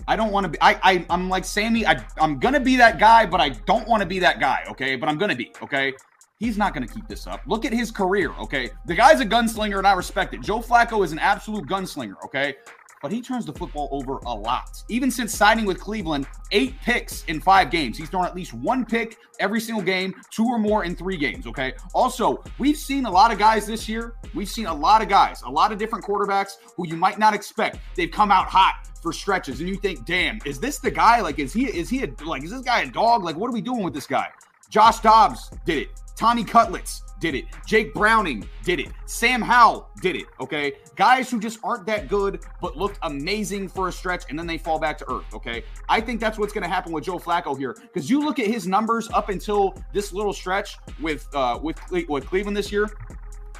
I 0.07 0.15
don't 0.15 0.31
want 0.31 0.45
to 0.45 0.49
be. 0.49 0.57
I, 0.61 0.79
I 0.83 1.05
I'm 1.09 1.29
like 1.29 1.45
Sammy. 1.45 1.85
I 1.85 2.03
I'm 2.19 2.39
gonna 2.39 2.59
be 2.59 2.75
that 2.77 2.99
guy, 2.99 3.25
but 3.25 3.41
I 3.41 3.49
don't 3.49 3.87
want 3.87 4.01
to 4.01 4.07
be 4.07 4.19
that 4.19 4.39
guy. 4.39 4.63
Okay, 4.69 4.95
but 4.95 5.09
I'm 5.09 5.17
gonna 5.17 5.35
be. 5.35 5.51
Okay. 5.61 5.93
He's 6.39 6.55
not 6.55 6.75
going 6.75 6.87
to 6.87 6.93
keep 6.93 7.07
this 7.07 7.25
up. 7.25 7.41
Look 7.47 7.65
at 7.65 7.73
his 7.73 7.89
career, 7.89 8.31
okay? 8.33 8.69
The 8.85 8.93
guy's 8.93 9.21
a 9.21 9.25
gunslinger, 9.25 9.79
and 9.79 9.87
I 9.87 9.93
respect 9.93 10.35
it. 10.35 10.41
Joe 10.41 10.59
Flacco 10.59 11.03
is 11.03 11.11
an 11.11 11.17
absolute 11.17 11.65
gunslinger, 11.65 12.13
okay? 12.25 12.53
But 13.01 13.11
he 13.11 13.21
turns 13.21 13.45
the 13.45 13.53
football 13.53 13.87
over 13.91 14.17
a 14.25 14.33
lot. 14.33 14.83
Even 14.89 15.11
since 15.11 15.33
signing 15.33 15.65
with 15.65 15.79
Cleveland, 15.79 16.27
eight 16.51 16.75
picks 16.81 17.23
in 17.25 17.39
five 17.39 17.69
games. 17.69 17.97
He's 17.97 18.09
thrown 18.09 18.25
at 18.25 18.35
least 18.35 18.53
one 18.53 18.85
pick 18.85 19.17
every 19.39 19.61
single 19.61 19.83
game, 19.83 20.13
two 20.31 20.45
or 20.45 20.57
more 20.57 20.83
in 20.83 20.95
three 20.95 21.17
games, 21.17 21.45
okay? 21.45 21.73
Also, 21.93 22.43
we've 22.57 22.77
seen 22.77 23.05
a 23.05 23.11
lot 23.11 23.31
of 23.31 23.37
guys 23.37 23.67
this 23.67 23.87
year. 23.87 24.15
We've 24.33 24.49
seen 24.49 24.65
a 24.65 24.73
lot 24.73 25.01
of 25.01 25.09
guys, 25.09 25.41
a 25.43 25.49
lot 25.49 25.71
of 25.71 25.77
different 25.77 26.05
quarterbacks 26.05 26.53
who 26.75 26.87
you 26.87 26.95
might 26.95 27.19
not 27.19 27.33
expect. 27.33 27.77
They've 27.95 28.11
come 28.11 28.31
out 28.31 28.47
hot 28.47 28.87
for 29.01 29.13
stretches, 29.13 29.59
and 29.59 29.69
you 29.69 29.75
think, 29.75 30.05
damn, 30.05 30.39
is 30.43 30.59
this 30.59 30.79
the 30.79 30.91
guy? 30.91 31.21
Like, 31.21 31.37
is 31.37 31.53
he, 31.53 31.65
is 31.65 31.89
he 31.89 32.03
a, 32.03 32.09
like, 32.25 32.43
is 32.43 32.51
this 32.51 32.61
guy 32.61 32.81
a 32.81 32.87
dog? 32.87 33.23
Like, 33.23 33.37
what 33.37 33.47
are 33.47 33.53
we 33.53 33.61
doing 33.61 33.83
with 33.83 33.93
this 33.93 34.07
guy? 34.07 34.29
Josh 34.69 34.99
Dobbs 34.99 35.51
did 35.65 35.77
it. 35.77 35.89
Tommy 36.15 36.43
Cutlets 36.43 37.03
did 37.19 37.35
it. 37.35 37.45
Jake 37.65 37.93
Browning 37.93 38.47
did 38.63 38.79
it. 38.79 38.89
Sam 39.05 39.41
Howell 39.41 39.89
did 40.01 40.15
it. 40.15 40.25
Okay. 40.39 40.73
Guys 40.95 41.29
who 41.29 41.39
just 41.39 41.59
aren't 41.63 41.85
that 41.87 42.07
good, 42.07 42.41
but 42.61 42.77
looked 42.77 42.99
amazing 43.03 43.67
for 43.69 43.87
a 43.87 43.91
stretch 43.91 44.23
and 44.29 44.37
then 44.37 44.47
they 44.47 44.57
fall 44.57 44.79
back 44.79 44.97
to 44.99 45.11
earth. 45.11 45.25
Okay. 45.33 45.63
I 45.89 46.01
think 46.01 46.19
that's 46.19 46.37
what's 46.37 46.53
going 46.53 46.63
to 46.63 46.69
happen 46.69 46.91
with 46.91 47.03
Joe 47.03 47.19
Flacco 47.19 47.57
here. 47.57 47.75
Because 47.81 48.09
you 48.09 48.19
look 48.19 48.39
at 48.39 48.47
his 48.47 48.67
numbers 48.67 49.09
up 49.13 49.29
until 49.29 49.75
this 49.93 50.13
little 50.13 50.33
stretch 50.33 50.77
with, 51.01 51.27
uh, 51.33 51.59
with, 51.61 51.79
with 52.07 52.25
Cleveland 52.25 52.55
this 52.57 52.71
year 52.71 52.89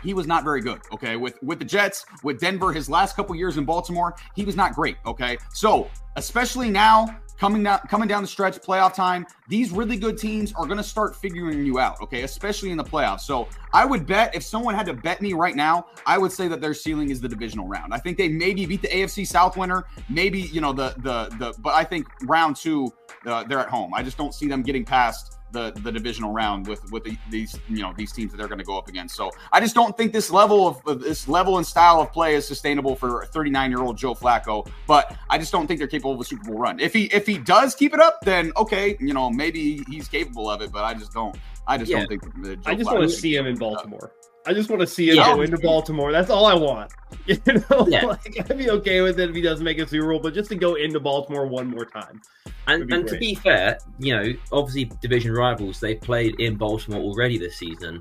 he 0.04 0.14
was 0.14 0.28
not 0.28 0.44
very 0.44 0.62
good. 0.62 0.80
Okay, 0.94 1.16
with 1.16 1.42
with 1.42 1.60
the 1.60 1.66
Jets, 1.66 2.06
with 2.24 2.40
Denver, 2.40 2.72
his 2.72 2.90
last 2.90 3.16
couple 3.16 3.36
years 3.36 3.58
in 3.58 3.66
Baltimore, 3.66 4.16
he 4.36 4.46
was 4.46 4.56
not 4.56 4.74
great. 4.74 4.98
Okay, 5.06 5.38
so 5.54 5.90
especially 6.16 6.70
now 6.70 7.20
coming 7.38 7.64
down 7.64 7.80
coming 7.90 8.08
down 8.08 8.22
the 8.22 8.28
stretch, 8.28 8.58
playoff 8.60 8.94
time, 8.94 9.26
these 9.48 9.72
really 9.72 9.98
good 9.98 10.18
teams 10.18 10.54
are 10.54 10.66
going 10.66 10.78
to 10.78 10.84
start 10.84 11.16
figuring 11.16 11.66
you 11.66 11.80
out. 11.80 12.02
Okay, 12.02 12.24
especially 12.24 12.72
in 12.72 12.78
the 12.78 12.84
playoffs. 12.84 13.22
So 13.22 13.48
I 13.74 13.86
would 13.86 14.06
bet 14.06 14.36
if 14.36 14.44
someone 14.44 14.76
had 14.76 14.86
to 14.88 14.94
bet 14.94 15.22
me 15.22 15.34
right 15.34 15.56
now, 15.56 15.88
I 16.06 16.18
would 16.18 16.32
say 16.32 16.48
that 16.48 16.62
their 16.62 16.74
ceiling 16.74 17.10
is 17.10 17.22
the 17.22 17.30
divisional 17.30 17.68
round. 17.68 17.94
I 17.94 17.98
think 17.98 18.18
they 18.18 18.28
maybe 18.28 18.66
beat 18.66 18.82
the 18.82 18.90
AFC 18.90 19.26
South 19.26 19.58
winner, 19.58 19.86
maybe 20.10 20.42
you 20.42 20.62
know 20.62 20.74
the 20.74 20.96
the 20.98 21.36
the, 21.38 21.54
but 21.60 21.74
I 21.74 21.84
think 21.84 22.08
round 22.24 22.56
two 22.56 22.92
uh, 23.26 23.44
they're 23.44 23.60
at 23.60 23.70
home. 23.70 23.94
I 23.94 24.04
just 24.04 24.18
don't 24.18 24.34
see 24.34 24.48
them 24.48 24.62
getting 24.64 24.86
past 24.86 25.37
the 25.52 25.72
the 25.84 25.92
divisional 25.92 26.32
round 26.32 26.68
with 26.68 26.92
with 26.92 27.04
the, 27.04 27.18
these 27.30 27.60
you 27.70 27.82
know 27.82 27.94
these 27.98 28.12
teams 28.12 28.32
that 28.32 28.38
they're 28.38 28.48
going 28.48 28.60
to 28.60 28.66
go 28.66 28.78
up 28.78 28.88
against. 28.88 29.16
So 29.16 29.32
I 29.52 29.60
just 29.60 29.76
don't 29.76 29.96
think 29.96 30.14
this 30.14 30.30
level 30.30 30.68
of, 30.68 30.86
of 30.88 31.02
this 31.02 31.28
level 31.28 31.58
and 31.58 31.66
style 31.66 32.02
of 32.02 32.12
play 32.12 32.36
is 32.36 32.48
sustainable 32.48 32.96
for 32.96 33.26
39 33.26 33.72
year 33.72 33.82
old 33.82 33.98
Joe 33.98 34.14
Flacco. 34.14 34.68
But 34.88 35.16
I 35.30 35.38
just 35.38 35.52
don't 35.52 35.68
think 35.68 35.80
they're 35.80 35.88
capable 35.88 36.14
of 36.14 36.20
a 36.20 36.26
Super 36.26 36.46
Bowl 36.46 36.60
run. 36.60 36.80
If 36.80 36.94
he 36.94 37.06
if 37.06 37.26
he 37.26 37.38
does 37.38 37.76
keep 37.76 37.94
it 37.94 38.00
up, 38.00 38.20
then 38.24 38.52
okay, 38.58 38.98
you 39.00 39.14
know 39.14 39.30
maybe 39.30 39.84
he's 39.90 40.08
capable 40.08 40.50
of 40.50 40.62
it. 40.62 40.72
But 40.72 40.84
I 40.84 40.94
just 40.94 41.14
don't. 41.14 41.36
I 41.66 41.78
just 41.78 41.92
yeah. 41.92 42.06
don't 42.06 42.08
think. 42.08 42.66
I 42.66 42.76
just 42.76 42.92
want 42.92 43.04
to 43.04 43.10
see 43.10 43.36
him 43.36 43.46
in 43.46 43.58
Baltimore. 43.58 44.14
I 44.48 44.54
just 44.54 44.70
want 44.70 44.80
to 44.80 44.88
see 44.88 45.10
him 45.10 45.18
yeah. 45.18 45.36
go 45.36 45.42
into 45.42 45.58
Baltimore. 45.58 46.14
That's 46.14 46.30
all 46.30 46.46
I 46.46 46.54
want. 46.54 46.94
You 47.28 47.42
know, 47.46 47.86
yeah. 47.90 48.06
like, 48.06 48.38
I'd 48.40 48.58
be 48.58 48.70
okay 48.70 49.02
with 49.02 49.20
it 49.20 49.30
if 49.30 49.36
he 49.36 49.42
doesn't 49.42 49.66
make 49.66 49.80
a 49.80 49.88
Super 49.88 50.08
Bowl, 50.12 50.20
but 50.20 50.34
just 50.34 50.50
to 50.50 50.56
go 50.56 50.76
into 50.76 51.02
Baltimore 51.02 51.46
one 51.46 51.68
more 51.68 51.84
time. 51.84 52.22
And, 52.68 52.90
and 52.94 53.06
to 53.06 53.18
be 53.18 53.36
fair, 53.36 53.80
you 54.00 54.16
know, 54.16 54.34
obviously 54.54 54.86
division 55.02 55.34
rivals, 55.34 55.82
they 55.82 55.96
played 55.96 56.40
in 56.40 56.56
Baltimore 56.56 57.02
already 57.02 57.38
this 57.38 57.58
season. 57.58 58.00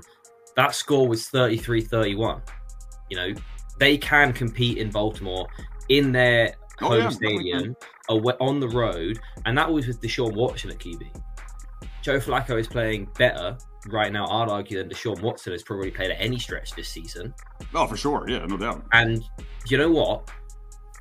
That 0.55 0.73
score 0.75 1.09
was 1.09 1.27
33-31. 1.27 2.41
You 3.09 3.17
know, 3.17 3.33
they 3.79 3.97
can 3.97 4.31
compete 4.31 4.77
in 4.77 4.91
Baltimore 4.91 5.45
in 5.89 6.13
their 6.13 6.55
oh, 6.81 6.87
home 6.87 7.01
yeah. 7.01 7.09
stadium 7.09 7.75
away, 8.07 8.33
on 8.39 8.61
the 8.61 8.69
road, 8.69 9.19
and 9.45 9.57
that 9.57 9.69
was 9.69 9.87
with 9.87 10.01
Deshaun 10.01 10.33
Watson 10.33 10.71
at 10.71 10.79
QB. 10.79 11.21
Joe 12.01 12.19
Flacco 12.19 12.59
is 12.59 12.67
playing 12.67 13.09
better 13.17 13.57
right 13.89 14.11
now, 14.11 14.27
I'd 14.27 14.49
argue 14.49 14.77
that 14.77 14.89
Deshaun 14.89 15.21
Watson 15.21 15.53
has 15.53 15.63
probably 15.63 15.91
played 15.91 16.11
at 16.11 16.17
any 16.19 16.39
stretch 16.39 16.71
this 16.71 16.89
season. 16.89 17.33
Oh, 17.73 17.87
for 17.87 17.97
sure. 17.97 18.25
Yeah, 18.27 18.45
no 18.45 18.57
doubt. 18.57 18.85
And 18.91 19.23
you 19.67 19.77
know 19.77 19.91
what? 19.91 20.29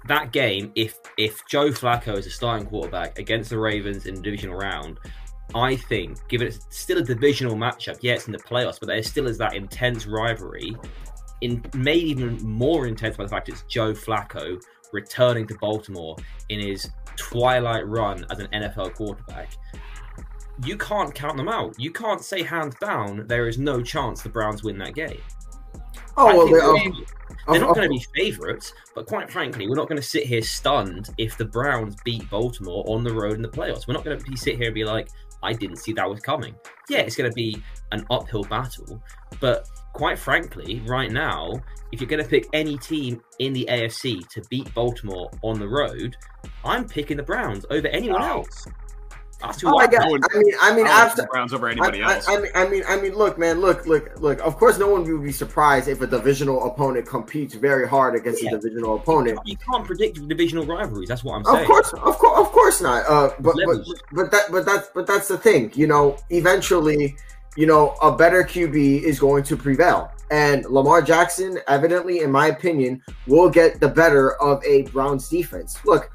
That 0.07 0.33
game, 0.33 0.73
if 0.76 0.99
if 1.19 1.45
Joe 1.47 1.71
Flacco 1.71 2.17
is 2.17 2.26
a 2.26 2.31
starting 2.31 2.67
quarterback 2.67 3.19
against 3.19 3.50
the 3.50 3.59
Ravens 3.59 4.07
in 4.07 4.15
the 4.15 4.21
divisional 4.21 4.57
round, 4.57 4.99
I 5.55 5.76
think, 5.76 6.26
given 6.29 6.47
it's 6.49 6.67
still 6.71 6.99
a 6.99 7.03
divisional 7.03 7.57
matchup, 7.57 7.99
yeah, 8.03 8.15
it's 8.15 8.26
in 8.26 8.33
the 8.33 8.38
playoffs, 8.38 8.79
but 8.79 8.87
there 8.87 9.03
still 9.03 9.26
is 9.26 9.38
that 9.38 9.55
intense 9.55 10.07
rivalry, 10.07 10.76
in 11.41 11.65
made 11.75 12.05
even 12.05 12.37
more 12.43 12.87
intense 12.87 13.17
by 13.17 13.25
the 13.25 13.31
fact 13.31 13.49
it's 13.49 13.62
Joe 13.62 13.93
Flacco 13.93 14.61
returning 14.93 15.47
to 15.49 15.55
Baltimore 15.57 16.17
in 16.49 16.61
his 16.61 16.91
twilight 17.17 17.87
run 17.88 18.25
as 18.31 18.38
an 18.38 18.47
NFL 18.49 18.95
quarterback 18.95 19.50
you 20.65 20.77
can't 20.77 21.15
count 21.15 21.37
them 21.37 21.49
out. 21.49 21.75
You 21.79 21.91
can't 21.91 22.23
say 22.23 22.43
hands 22.43 22.75
down 22.81 23.27
there 23.27 23.49
is 23.49 23.59
no 23.59 23.83
chance 23.83 24.23
the 24.23 24.29
Browns 24.29 24.63
win 24.63 24.79
that 24.79 24.95
game. 24.95 25.21
Oh 26.17 26.35
well, 26.35 26.49
they're, 26.49 26.61
they're, 26.61 27.05
they're 27.49 27.61
not 27.61 27.75
going 27.75 27.89
to 27.89 27.95
be 27.95 28.07
favourites, 28.15 28.73
but 28.95 29.07
quite 29.07 29.31
frankly, 29.31 29.69
we're 29.69 29.75
not 29.75 29.89
going 29.89 30.01
to 30.01 30.07
sit 30.07 30.25
here 30.25 30.43
stunned 30.43 31.11
if 31.19 31.37
the 31.37 31.45
Browns 31.45 31.97
beat 32.05 32.29
Baltimore 32.31 32.85
on 32.89 33.05
the 33.05 33.13
road 33.13 33.35
in 33.35 33.43
the 33.43 33.49
playoffs. 33.49 33.87
We're 33.87 33.95
not 33.95 34.05
going 34.05 34.19
to 34.19 34.37
sit 34.37 34.57
here 34.57 34.67
and 34.67 34.75
be 34.75 34.85
like, 34.85 35.09
"I 35.43 35.53
didn't 35.53 35.77
see 35.77 35.93
that 35.93 36.09
was 36.09 36.21
coming." 36.21 36.55
Yeah, 36.89 37.01
it's 37.01 37.17
going 37.17 37.31
to 37.31 37.35
be 37.35 37.63
an 37.93 38.07
uphill 38.11 38.45
battle, 38.45 39.03
but 39.41 39.69
quite 39.93 40.19
frankly, 40.19 40.83
right 40.87 41.11
now, 41.11 41.53
if 41.93 42.01
you're 42.01 42.09
going 42.09 42.23
to 42.23 42.29
pick 42.29 42.47
any 42.53 42.79
team 42.79 43.21
in 43.39 43.53
the 43.53 43.67
AFC 43.71 44.27
to 44.29 44.43
beat 44.49 44.73
Baltimore 44.75 45.31
on 45.43 45.59
the 45.59 45.69
road, 45.69 46.17
I'm 46.65 46.89
picking 46.89 47.17
the 47.17 47.23
Browns 47.23 47.67
over 47.71 47.89
anyone 47.89 48.23
else. 48.23 48.67
Oh 49.43 49.76
my 49.76 49.87
god! 49.87 50.02
I 50.02 50.38
mean, 50.38 50.55
I 50.62 50.75
mean, 50.75 50.87
after 50.87 51.26
Browns 51.26 51.52
over 51.52 51.69
anybody 51.69 52.02
I, 52.02 52.14
else. 52.14 52.26
I, 52.26 52.37
I, 52.37 52.40
mean, 52.40 52.50
I 52.55 52.69
mean, 52.69 52.83
I 52.88 53.00
mean, 53.00 53.14
look, 53.14 53.38
man, 53.38 53.61
look, 53.61 53.87
look, 53.87 54.19
look. 54.19 54.40
Of 54.40 54.57
course, 54.57 54.78
no 54.78 54.88
one 54.88 55.05
would 55.05 55.23
be 55.23 55.33
surprised 55.33 55.88
if 55.88 56.00
a 56.00 56.07
divisional 56.07 56.66
opponent 56.66 57.07
competes 57.07 57.55
very 57.55 57.87
hard 57.87 58.14
against 58.14 58.43
yeah. 58.43 58.55
a 58.55 58.59
divisional 58.59 58.97
opponent. 58.97 59.38
You 59.45 59.57
can't 59.57 59.85
predict 59.85 60.26
divisional 60.26 60.64
rivalries. 60.64 61.09
That's 61.09 61.23
what 61.23 61.35
I'm 61.35 61.45
saying. 61.45 61.61
Of 61.61 61.66
course, 61.66 61.93
of 61.93 62.19
course, 62.19 62.47
of 62.47 62.52
course 62.52 62.81
not. 62.81 63.05
Uh, 63.07 63.31
but, 63.40 63.57
but 63.66 63.87
but 64.12 64.31
that 64.31 64.50
but 64.50 64.64
that's 64.64 64.88
but 64.95 65.07
that's 65.07 65.28
the 65.28 65.37
thing. 65.37 65.71
You 65.75 65.87
know, 65.87 66.16
eventually, 66.31 67.14
you 67.57 67.66
know, 67.66 67.95
a 68.00 68.16
better 68.16 68.43
QB 68.43 69.02
is 69.02 69.21
going 69.21 69.45
to 69.45 69.57
prevail. 69.57 70.11
And 70.31 70.64
Lamar 70.64 71.02
Jackson, 71.02 71.59
evidently, 71.69 72.21
in 72.21 72.33
my 72.33 72.49
opinion, 72.49 73.02
will 73.26 73.49
get 73.49 73.81
the 73.81 73.88
better 73.88 74.33
of 74.43 74.64
a 74.64 74.83
Browns 74.85 75.28
defense. 75.28 75.78
Look, 75.85 76.11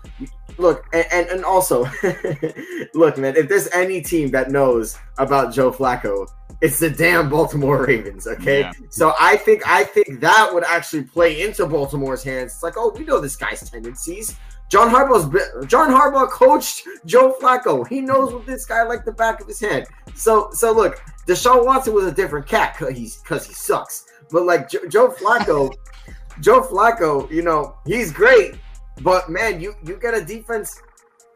look, 0.58 0.86
and, 0.94 1.06
and, 1.12 1.28
and 1.30 1.46
also, 1.46 1.84
look, 2.94 3.18
man, 3.18 3.36
if 3.36 3.48
there's 3.48 3.68
any 3.70 4.02
team 4.02 4.32
that 4.32 4.52
knows 4.52 4.98
about 5.18 5.54
Joe 5.54 5.72
Flacco, 5.72 6.28
it's 6.62 6.80
the 6.80 6.90
damn 6.90 7.30
Baltimore 7.30 7.86
Ravens. 7.86 8.28
Okay, 8.28 8.62
yeah. 8.62 8.72
so 8.90 9.14
I 9.20 9.38
think 9.38 9.68
I 9.68 9.84
think 9.84 10.20
that 10.20 10.54
would 10.54 10.64
actually 10.64 11.04
play 11.04 11.42
into 11.42 11.66
Baltimore's 11.66 12.24
hands. 12.24 12.54
It's 12.54 12.64
like, 12.64 12.76
oh, 12.78 12.94
we 12.96 13.04
know 13.04 13.20
this 13.20 13.36
guy's 13.36 13.68
tendencies. 13.70 14.38
John 14.70 14.90
Harbaugh's 14.90 15.68
John 15.68 15.90
Harbaugh 15.90 16.30
coached 16.30 16.88
Joe 17.06 17.36
Flacco. 17.42 17.86
He 17.88 18.00
knows 18.00 18.32
what 18.32 18.46
this 18.46 18.66
guy 18.66 18.84
like 18.84 19.04
the 19.04 19.12
back 19.12 19.42
of 19.42 19.48
his 19.48 19.60
head. 19.60 19.86
So 20.16 20.50
so 20.54 20.72
look, 20.72 21.02
Deshaun 21.28 21.66
Watson 21.66 21.94
was 21.94 22.06
a 22.06 22.12
different 22.12 22.48
cat 22.48 22.76
because 22.78 22.96
he's 22.96 23.18
because 23.18 23.46
he 23.46 23.54
sucks. 23.54 24.06
But 24.32 24.46
like 24.46 24.70
Joe, 24.70 24.88
Joe 24.88 25.10
Flacco, 25.10 25.74
Joe 26.40 26.62
Flacco, 26.62 27.30
you 27.30 27.42
know 27.42 27.76
he's 27.86 28.14
great, 28.14 28.56
but 29.04 29.30
man, 29.30 29.62
you 29.62 29.76
you 29.86 29.98
get 29.98 30.14
a 30.14 30.24
defense, 30.24 30.82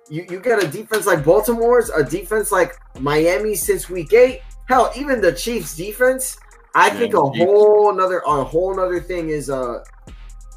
you 0.10 0.26
you 0.30 0.40
get 0.40 0.64
a 0.64 0.68
defense 0.68 1.06
like 1.06 1.24
Baltimore's, 1.24 1.90
a 1.90 2.04
defense 2.04 2.52
like 2.52 2.74
Miami 3.00 3.56
since 3.56 3.90
week 3.90 4.14
eight. 4.14 4.42
Hell, 4.68 4.92
even 4.96 5.22
the 5.22 5.32
Chiefs' 5.32 5.76
defense. 5.76 6.38
I 6.74 6.90
think 6.90 7.14
a 7.14 7.22
whole 7.22 7.92
another 7.92 8.20
a 8.26 8.44
whole 8.44 8.74
another 8.74 9.00
thing 9.00 9.30
is 9.30 9.50
uh 9.50 9.84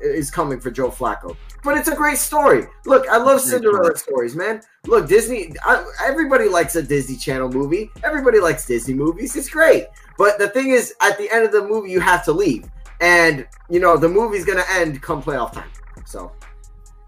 is 0.00 0.30
coming 0.30 0.60
for 0.60 0.70
Joe 0.70 0.90
Flacco. 0.90 1.36
But 1.64 1.76
it's 1.76 1.88
a 1.88 1.94
great 1.94 2.18
story. 2.18 2.66
Look, 2.86 3.08
I 3.08 3.16
love 3.16 3.40
Cinderella 3.40 3.96
stories, 3.96 4.36
man. 4.36 4.62
Look, 4.86 5.08
Disney. 5.08 5.52
I, 5.64 5.84
everybody 6.06 6.48
likes 6.48 6.76
a 6.76 6.82
Disney 6.82 7.16
Channel 7.16 7.50
movie. 7.50 7.90
Everybody 8.04 8.40
likes 8.40 8.66
Disney 8.66 8.94
movies. 8.94 9.34
It's 9.36 9.50
great. 9.50 9.86
But 10.16 10.38
the 10.38 10.48
thing 10.48 10.70
is, 10.70 10.94
at 11.00 11.18
the 11.18 11.30
end 11.30 11.44
of 11.44 11.52
the 11.52 11.66
movie, 11.66 11.90
you 11.90 12.00
have 12.00 12.24
to 12.26 12.32
leave, 12.32 12.68
and 13.00 13.46
you 13.68 13.80
know 13.80 13.96
the 13.96 14.08
movie's 14.08 14.44
gonna 14.44 14.64
end 14.70 15.02
come 15.02 15.22
playoff 15.22 15.52
time. 15.52 15.70
So 16.06 16.32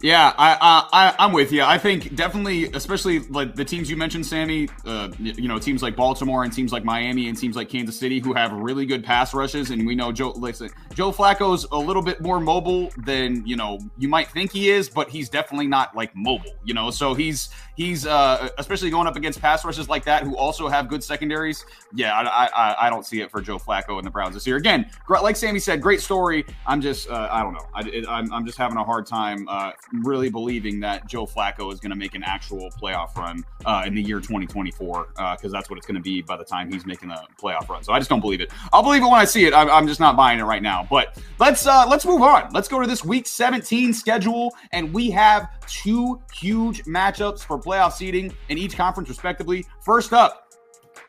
Yeah, 0.03 0.33
I, 0.39 0.89
I 0.93 1.15
I'm 1.19 1.33
with 1.33 1.53
you. 1.53 1.63
I 1.63 1.77
think 1.77 2.15
definitely, 2.17 2.73
especially 2.73 3.19
like 3.21 3.55
the 3.55 3.67
teams 3.67 3.91
you 3.91 3.97
mentioned, 3.97 4.25
Sammy. 4.25 4.67
Uh, 4.87 5.11
you 5.19 5.47
know, 5.47 5.59
teams 5.59 5.83
like 5.83 5.95
Baltimore 5.95 6.43
and 6.43 6.51
teams 6.51 6.73
like 6.73 6.85
Miami 6.85 7.29
and 7.29 7.37
teams 7.37 7.55
like 7.55 7.69
Kansas 7.69 7.99
City 7.99 8.19
who 8.19 8.33
have 8.33 8.51
really 8.53 8.87
good 8.87 9.05
pass 9.05 9.35
rushes, 9.35 9.71
and 9.71 9.87
we 9.87 9.95
know 9.95 10.11
Joe. 10.11 10.31
Listen, 10.31 10.71
Joe 10.95 11.13
Flacco's 11.13 11.67
a 11.71 11.77
little 11.77 12.03
bit 12.03 12.23
more 12.23 12.41
mobile 12.41 12.91
than 13.05 13.47
you 13.47 13.57
know 13.57 13.79
you 13.99 14.09
might 14.09 14.29
think 14.29 14.53
he 14.53 14.71
is, 14.71 14.89
but 14.89 15.11
he's 15.11 15.29
definitely 15.29 15.67
not 15.67 15.95
like 15.95 16.17
mobile. 16.17 16.55
You 16.65 16.73
know, 16.73 16.91
so 16.91 17.13
he's 17.13 17.51
he's 17.81 18.05
uh, 18.05 18.51
especially 18.59 18.91
going 18.91 19.07
up 19.07 19.17
against 19.17 19.41
pass 19.41 19.65
rushes 19.65 19.89
like 19.89 20.05
that 20.05 20.23
who 20.23 20.37
also 20.37 20.69
have 20.69 20.87
good 20.87 21.03
secondaries. 21.03 21.65
Yeah, 21.95 22.13
I, 22.15 22.47
I 22.55 22.87
I 22.87 22.91
don't 22.91 23.07
see 23.07 23.23
it 23.23 23.31
for 23.31 23.41
Joe 23.41 23.59
Flacco 23.59 23.97
and 23.97 24.07
the 24.07 24.11
Browns 24.11 24.35
this 24.35 24.47
year. 24.47 24.57
Again, 24.57 24.91
like 25.09 25.35
Sammy 25.35 25.59
said, 25.59 25.81
great 25.81 26.03
story. 26.03 26.45
I'm 26.67 26.83
just 26.83 27.09
uh, 27.09 27.29
I 27.31 27.43
don't 27.43 27.55
know. 27.55 27.67
I, 27.75 28.05
I'm 28.07 28.31
I'm 28.35 28.45
just 28.45 28.59
having 28.59 28.77
a 28.77 28.85
hard 28.85 29.07
time. 29.07 29.49
Uh, 29.49 29.73
really 30.05 30.29
believing 30.29 30.79
that 30.81 31.09
Joe 31.09 31.25
Flacco 31.25 31.73
is 31.73 31.81
going 31.81 31.91
to 31.91 31.97
make 31.97 32.15
an 32.15 32.23
actual 32.23 32.71
playoff 32.71 33.17
run 33.17 33.43
uh, 33.65 33.85
in 33.87 33.95
the 33.95 34.03
year 34.03 34.19
2024 34.19 35.09
because 35.09 35.45
uh, 35.45 35.49
that's 35.49 35.71
what 35.71 35.79
it's 35.79 35.87
going 35.87 35.97
to 35.97 36.03
be 36.03 36.21
by 36.21 36.37
the 36.37 36.45
time 36.45 36.71
he's 36.71 36.85
making 36.85 37.11
a 37.11 37.27
playoff 37.43 37.67
run. 37.71 37.83
So 37.83 37.95
I 37.95 37.99
just 37.99 38.11
don't 38.11 38.21
believe 38.21 38.43
it. 38.43 38.53
I'll 38.75 38.83
believe 38.83 39.03
it 39.03 39.07
when 39.07 39.15
I 39.15 39.25
see 39.25 39.47
it. 39.47 39.55
I'm, 39.55 39.71
I'm 39.71 39.87
just 39.87 40.01
not 40.01 40.17
buying 40.17 40.39
it 40.39 40.45
right 40.45 40.63
now. 40.63 40.87
But 40.91 41.19
let's 41.39 41.67
uh, 41.67 41.87
let's 41.89 42.05
move 42.05 42.21
on. 42.21 42.53
Let's 42.53 42.69
go 42.69 42.79
to 42.79 42.87
this 42.87 43.07
week 43.07 43.27
17 43.27 43.95
schedule, 43.95 44.55
and 44.73 44.93
we 44.93 45.09
have 45.13 45.49
two 45.71 46.21
huge 46.35 46.85
matchups 46.85 47.41
for 47.41 47.59
playoff 47.59 47.93
seeding 47.93 48.35
in 48.49 48.59
each 48.59 48.77
conference, 48.77 49.09
respectively. 49.09 49.65
First 49.81 50.13
up, 50.13 50.51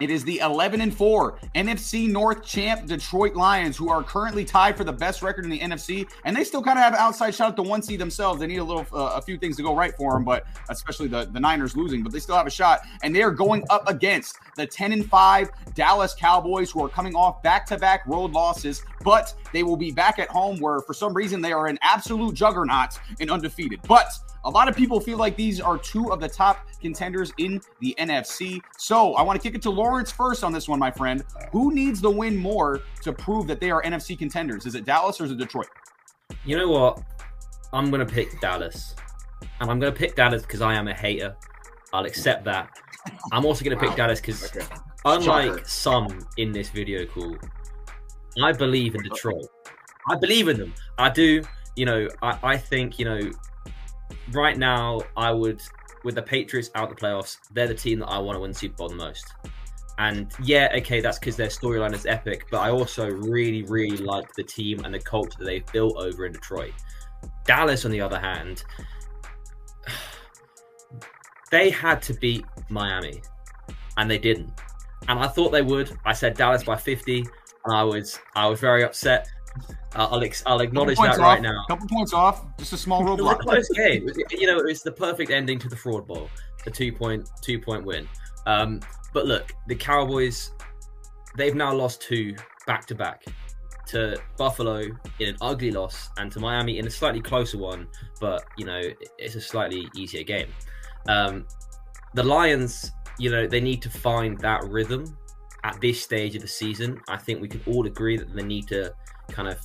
it 0.01 0.09
is 0.09 0.23
the 0.23 0.39
11 0.39 0.81
and 0.81 0.95
4 0.95 1.37
NFC 1.53 2.09
North 2.09 2.43
champ 2.43 2.87
Detroit 2.87 3.35
Lions, 3.35 3.77
who 3.77 3.89
are 3.89 4.01
currently 4.01 4.43
tied 4.43 4.75
for 4.75 4.83
the 4.83 4.91
best 4.91 5.21
record 5.21 5.43
in 5.43 5.51
the 5.51 5.59
NFC, 5.59 6.09
and 6.25 6.35
they 6.35 6.43
still 6.43 6.63
kind 6.63 6.79
of 6.79 6.83
have 6.83 6.95
outside 6.95 7.35
shot 7.35 7.49
at 7.49 7.55
the 7.55 7.61
one 7.61 7.83
seed 7.83 7.99
themselves. 7.99 8.39
They 8.39 8.47
need 8.47 8.57
a 8.57 8.63
little, 8.63 8.87
uh, 8.91 9.13
a 9.15 9.21
few 9.21 9.37
things 9.37 9.57
to 9.57 9.63
go 9.63 9.75
right 9.75 9.95
for 9.95 10.13
them, 10.13 10.23
but 10.23 10.45
especially 10.69 11.07
the, 11.07 11.25
the 11.25 11.39
Niners 11.39 11.75
losing, 11.77 12.01
but 12.01 12.11
they 12.11 12.19
still 12.19 12.35
have 12.35 12.47
a 12.47 12.51
shot. 12.51 12.81
And 13.03 13.15
they 13.15 13.21
are 13.21 13.29
going 13.29 13.63
up 13.69 13.87
against 13.87 14.37
the 14.55 14.65
10 14.65 14.91
and 14.91 15.05
5 15.05 15.51
Dallas 15.75 16.15
Cowboys, 16.15 16.71
who 16.71 16.83
are 16.83 16.89
coming 16.89 17.15
off 17.15 17.43
back 17.43 17.67
to 17.67 17.77
back 17.77 18.01
road 18.07 18.31
losses, 18.31 18.83
but 19.03 19.35
they 19.53 19.61
will 19.61 19.77
be 19.77 19.91
back 19.91 20.17
at 20.17 20.29
home 20.29 20.57
where 20.59 20.81
for 20.81 20.95
some 20.95 21.13
reason 21.13 21.41
they 21.41 21.53
are 21.53 21.67
an 21.67 21.77
absolute 21.83 22.33
juggernaut 22.33 22.99
and 23.19 23.29
undefeated. 23.29 23.79
But 23.87 24.07
a 24.43 24.49
lot 24.49 24.67
of 24.67 24.75
people 24.75 24.99
feel 24.99 25.17
like 25.17 25.35
these 25.35 25.61
are 25.61 25.77
two 25.77 26.11
of 26.11 26.19
the 26.19 26.27
top 26.27 26.67
contenders 26.81 27.31
in 27.37 27.61
the 27.79 27.95
NFC. 27.99 28.59
So 28.77 29.13
I 29.13 29.21
want 29.21 29.39
to 29.39 29.47
kick 29.47 29.55
it 29.55 29.61
to 29.63 29.69
Lawrence 29.69 30.11
first 30.11 30.43
on 30.43 30.51
this 30.51 30.67
one, 30.67 30.79
my 30.79 30.91
friend. 30.91 31.23
Who 31.51 31.73
needs 31.73 32.01
the 32.01 32.09
win 32.09 32.35
more 32.35 32.81
to 33.03 33.13
prove 33.13 33.47
that 33.47 33.59
they 33.59 33.69
are 33.69 33.83
NFC 33.83 34.17
contenders? 34.17 34.65
Is 34.65 34.75
it 34.75 34.85
Dallas 34.85 35.21
or 35.21 35.25
is 35.25 35.31
it 35.31 35.37
Detroit? 35.37 35.69
You 36.43 36.57
know 36.57 36.69
what? 36.69 37.03
I'm 37.73 37.91
going 37.91 38.05
to 38.05 38.11
pick 38.11 38.39
Dallas. 38.41 38.95
And 39.59 39.69
I'm 39.69 39.79
going 39.79 39.93
to 39.93 39.97
pick 39.97 40.15
Dallas 40.15 40.41
because 40.41 40.61
I 40.61 40.73
am 40.73 40.87
a 40.87 40.93
hater. 40.93 41.35
I'll 41.93 42.05
accept 42.05 42.43
that. 42.45 42.69
I'm 43.31 43.45
also 43.45 43.63
going 43.63 43.77
to 43.77 43.79
pick 43.79 43.91
wow. 43.91 43.95
Dallas 44.07 44.19
because, 44.19 44.43
okay. 44.43 44.65
unlike 45.05 45.67
some 45.67 46.27
in 46.37 46.51
this 46.51 46.69
video 46.69 47.05
call, 47.05 47.35
I 48.41 48.53
believe 48.53 48.95
in 48.95 49.01
uh, 49.01 49.13
Detroit. 49.13 49.45
I 50.09 50.15
believe 50.15 50.47
in 50.47 50.57
them. 50.57 50.73
I 50.97 51.09
do. 51.09 51.43
You 51.75 51.85
know, 51.85 52.07
I, 52.21 52.39
I 52.43 52.57
think, 52.57 52.99
you 52.99 53.05
know, 53.05 53.31
right 54.33 54.57
now, 54.57 55.01
I 55.17 55.31
would, 55.31 55.61
with 56.03 56.15
the 56.15 56.21
Patriots 56.21 56.69
out 56.75 56.89
the 56.89 56.95
playoffs, 56.95 57.37
they're 57.51 57.67
the 57.67 57.75
team 57.75 57.99
that 57.99 58.07
I 58.07 58.17
want 58.19 58.35
to 58.35 58.39
win 58.39 58.53
Super 58.53 58.75
Bowl 58.75 58.89
the 58.89 58.95
most. 58.95 59.25
And 59.97 60.31
yeah, 60.43 60.69
okay, 60.77 61.01
that's 61.01 61.19
because 61.19 61.35
their 61.35 61.49
storyline 61.49 61.93
is 61.93 62.05
epic, 62.05 62.47
but 62.49 62.59
I 62.59 62.71
also 62.71 63.09
really, 63.09 63.63
really 63.63 63.97
like 63.97 64.33
the 64.33 64.43
team 64.43 64.83
and 64.83 64.93
the 64.93 64.99
culture 64.99 65.37
that 65.39 65.45
they've 65.45 65.65
built 65.71 65.95
over 65.97 66.25
in 66.25 66.31
Detroit. 66.31 66.73
Dallas, 67.45 67.85
on 67.85 67.91
the 67.91 68.01
other 68.01 68.19
hand, 68.19 68.63
they 71.51 71.69
had 71.69 72.01
to 72.03 72.13
beat 72.15 72.45
Miami, 72.69 73.21
and 73.97 74.09
they 74.09 74.17
didn't. 74.17 74.51
And 75.07 75.19
I 75.19 75.27
thought 75.27 75.51
they 75.51 75.61
would. 75.61 75.95
I 76.05 76.13
said 76.13 76.35
Dallas 76.35 76.63
by 76.63 76.77
50, 76.77 77.19
and 77.65 77.75
I 77.75 77.83
was 77.83 78.19
I 78.35 78.47
was 78.47 78.59
very 78.59 78.83
upset. 78.83 79.27
Uh, 79.95 80.07
I'll 80.09 80.23
ex- 80.23 80.43
I'll 80.45 80.61
acknowledge 80.61 80.97
that 80.97 81.17
right 81.17 81.37
off, 81.37 81.41
now. 81.41 81.65
Couple 81.67 81.87
points 81.87 82.13
off, 82.13 82.45
just 82.57 82.73
a 82.73 82.77
small 82.77 83.03
roadblock. 83.03 83.17
It 83.17 83.23
was 83.23 83.33
a 83.33 83.43
close 83.43 83.69
game. 83.69 84.09
You 84.31 84.47
know, 84.47 84.57
it 84.59 84.65
was 84.65 84.81
the 84.83 84.91
perfect 84.91 85.31
ending 85.31 85.59
to 85.59 85.69
the 85.69 85.75
fraud 85.75 86.07
bowl, 86.07 86.29
a 86.65 86.71
two 86.71 86.93
point 86.93 87.29
two 87.41 87.59
point 87.59 87.85
win. 87.85 88.07
Um, 88.45 88.79
but 89.13 89.25
look, 89.25 89.53
the 89.67 89.75
Cowboys, 89.75 90.51
they've 91.37 91.55
now 91.55 91.73
lost 91.73 92.01
two 92.01 92.35
back 92.65 92.85
to 92.87 92.95
back 92.95 93.25
to 93.87 94.17
Buffalo 94.37 94.83
in 95.19 95.27
an 95.27 95.35
ugly 95.41 95.71
loss 95.71 96.09
and 96.17 96.31
to 96.31 96.39
Miami 96.39 96.79
in 96.79 96.87
a 96.87 96.89
slightly 96.89 97.21
closer 97.21 97.57
one, 97.57 97.87
but 98.21 98.43
you 98.57 98.65
know 98.65 98.81
it's 99.17 99.35
a 99.35 99.41
slightly 99.41 99.87
easier 99.95 100.23
game. 100.23 100.47
Um, 101.07 101.45
the 102.13 102.23
Lions, 102.23 102.91
you 103.19 103.29
know, 103.29 103.47
they 103.47 103.61
need 103.61 103.81
to 103.81 103.89
find 103.89 104.37
that 104.39 104.63
rhythm 104.65 105.17
at 105.63 105.79
this 105.81 106.01
stage 106.01 106.35
of 106.35 106.41
the 106.41 106.47
season. 106.47 106.99
I 107.07 107.17
think 107.17 107.41
we 107.41 107.47
can 107.47 107.61
all 107.67 107.85
agree 107.85 108.17
that 108.17 108.33
they 108.33 108.43
need 108.43 108.67
to 108.69 108.93
kind 109.31 109.47
of 109.47 109.57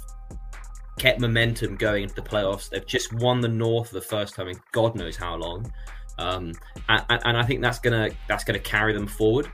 kept 0.99 1.21
momentum 1.21 1.77
going 1.77 2.05
into 2.05 2.15
the 2.15 2.23
playoffs. 2.23 2.71
They've 2.71 2.87
just 2.87 3.13
won 3.15 3.41
the 3.41 3.49
North 3.49 3.89
for 3.89 3.95
the 3.95 4.01
first 4.01 4.35
time 4.35 4.49
in 4.49 4.57
God 4.73 4.95
knows 4.95 5.17
how 5.17 5.37
long, 5.37 5.71
um, 6.19 6.53
and, 6.89 7.05
and, 7.25 7.37
I 7.37 7.43
think 7.43 7.61
that's 7.61 7.79
gonna 7.79 8.11
that's 8.29 8.45
gonna 8.45 8.59
carry 8.59 8.93
them 8.93 9.07
forward. 9.07 9.49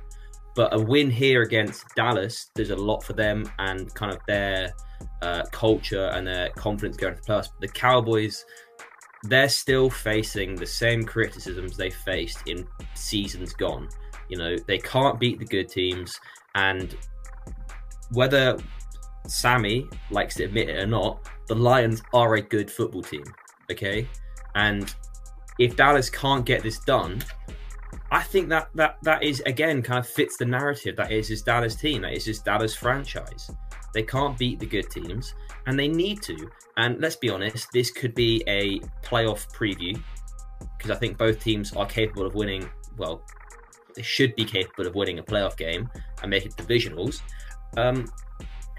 But 0.55 0.75
a 0.75 0.79
win 0.79 1.11
here 1.11 1.43
against 1.43 1.85
Dallas, 1.97 2.51
there's 2.55 2.71
a 2.71 2.77
lot 2.77 3.03
for 3.03 3.15
them 3.15 3.51
and 3.59 3.93
kind 3.95 4.13
of 4.13 4.21
their 4.27 4.73
uh, 5.23 5.45
culture 5.51 6.09
and 6.09 6.27
their 6.27 6.51
confidence 6.51 6.97
going 6.97 7.15
to 7.15 7.23
the 7.23 7.27
playoffs. 7.27 7.49
The 7.61 7.69
Cowboys, 7.69 8.45
they're 9.25 9.49
still 9.49 9.89
facing 9.89 10.55
the 10.55 10.67
same 10.67 11.05
criticisms 11.05 11.77
they 11.77 11.91
faced 11.91 12.47
in 12.47 12.67
seasons 12.95 13.55
gone. 13.55 13.89
You 14.29 14.37
know, 14.37 14.57
they 14.67 14.79
can't 14.79 15.19
beat 15.19 15.39
the 15.39 15.47
good 15.47 15.69
teams, 15.69 16.21
and 16.55 16.97
whether 18.13 18.59
Sammy 19.27 19.89
likes 20.11 20.35
to 20.37 20.45
admit 20.45 20.69
it 20.69 20.83
or 20.83 20.87
not, 20.87 21.29
the 21.49 21.55
Lions 21.55 22.03
are 22.13 22.35
a 22.35 22.43
good 22.43 22.71
football 22.71 23.03
team. 23.03 23.25
Okay, 23.71 24.09
and 24.55 24.95
if 25.59 25.77
Dallas 25.77 26.11
can't 26.11 26.45
get 26.45 26.63
this 26.63 26.79
done, 26.81 27.23
I 28.11 28.23
think 28.23 28.49
that 28.49 28.69
that 28.75 28.99
that 29.03 29.23
is 29.23 29.41
again 29.47 29.83
kind 29.83 29.99
of 29.99 30.07
fits 30.07 30.37
the 30.37 30.45
narrative 30.45 30.97
that 30.97 31.13
is 31.13 31.29
his 31.29 31.43
Dallas 31.43 31.75
team, 31.75 32.03
that 32.03 32.13
is 32.13 32.25
his 32.25 32.41
Dallas 32.41 32.75
franchise. 32.75 33.51
They 33.95 34.03
can't 34.03 34.39
beat 34.39 34.59
the 34.59 34.67
good 34.67 34.91
teams, 34.91 35.35
and 35.67 35.79
they 35.79 35.89
need 35.89 36.23
to. 36.23 36.51
And 36.77 37.01
let's 37.01 37.17
be 37.17 37.29
honest, 37.29 37.69
this 37.73 37.91
could 37.91 38.15
be 38.15 38.43
a 38.47 38.81
playoff 39.07 39.51
preview 39.55 40.01
because 40.79 40.91
I 40.91 40.99
think 40.99 41.19
both 41.19 41.41
teams 41.41 41.73
are 41.75 41.87
capable 41.87 42.27
of 42.27 42.35
winning. 42.35 42.69
Well, 42.97 43.25
they 43.95 44.03
should 44.03 44.35
be 44.35 44.45
capable 44.45 44.87
of 44.87 44.95
winning 44.95 45.19
a 45.19 45.23
playoff 45.23 45.57
game 45.57 45.89
and 46.23 46.31
making 46.31 46.53
divisionals. 46.53 47.21
Um, 47.77 48.07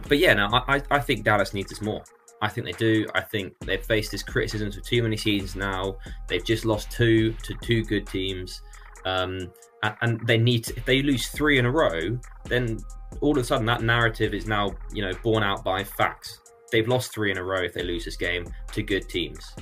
but 0.08 0.18
yeah, 0.18 0.34
no, 0.34 0.48
I, 0.52 0.82
I 0.92 1.00
think 1.00 1.24
Dallas 1.24 1.54
needs 1.54 1.70
this 1.70 1.82
more. 1.82 2.04
I 2.42 2.50
think 2.50 2.66
they 2.66 2.74
do. 2.74 3.08
I 3.16 3.22
think 3.22 3.58
they've 3.60 3.84
faced 3.84 4.12
this 4.12 4.22
criticism 4.22 4.72
for 4.72 4.82
too 4.82 5.02
many 5.02 5.16
seasons 5.16 5.56
now. 5.56 5.96
They've 6.28 6.44
just 6.44 6.66
lost 6.66 6.92
two 6.92 7.32
to 7.44 7.56
two 7.62 7.86
good 7.86 8.06
teams, 8.06 8.62
um, 9.06 9.50
and, 9.82 9.96
and, 10.02 10.28
they 10.28 10.38
need 10.38 10.66
to, 10.66 10.76
if 10.76 10.84
they 10.84 11.02
lose 11.02 11.28
three 11.30 11.58
in 11.58 11.66
a 11.66 11.72
row, 11.72 12.20
then 12.46 12.80
all 13.22 13.32
of 13.32 13.38
a 13.38 13.44
sudden 13.46 13.66
that 13.68 13.82
narrative 13.82 14.34
is 14.34 14.46
now 14.46 14.76
you 14.92 15.02
know 15.02 15.14
borne 15.24 15.42
out 15.42 15.64
by 15.64 15.86
facts. 15.86 16.42
They've 16.72 16.88
lost 16.88 17.14
three 17.14 17.32
in 17.32 17.38
a 17.38 17.44
row 17.44 17.62
if 17.62 17.74
they 17.74 17.84
lose 17.84 18.04
this 18.04 18.18
game 18.18 18.46
to 18.74 18.84
good 18.84 19.08
teams, 19.08 19.54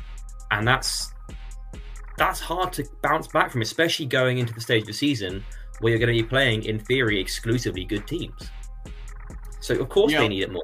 and 0.49 0.67
that's 0.67 1.13
that's 2.17 2.39
hard 2.39 2.73
to 2.73 2.85
bounce 3.03 3.27
back 3.27 3.51
from, 3.51 3.61
especially 3.61 4.07
going 4.07 4.39
into 4.39 4.53
the 4.53 4.61
stage 4.61 4.81
of 4.81 4.87
the 4.87 4.93
season 4.93 5.43
where 5.81 5.91
you're 5.91 5.99
going 5.99 6.15
to 6.15 6.23
be 6.23 6.27
playing 6.27 6.63
in 6.63 6.79
theory 6.79 7.19
exclusively 7.19 7.85
good 7.85 8.07
teams. 8.07 8.49
So 9.61 9.75
of 9.75 9.89
course 9.89 10.11
they 10.11 10.27
need 10.27 10.43
it 10.43 10.51
more. 10.51 10.63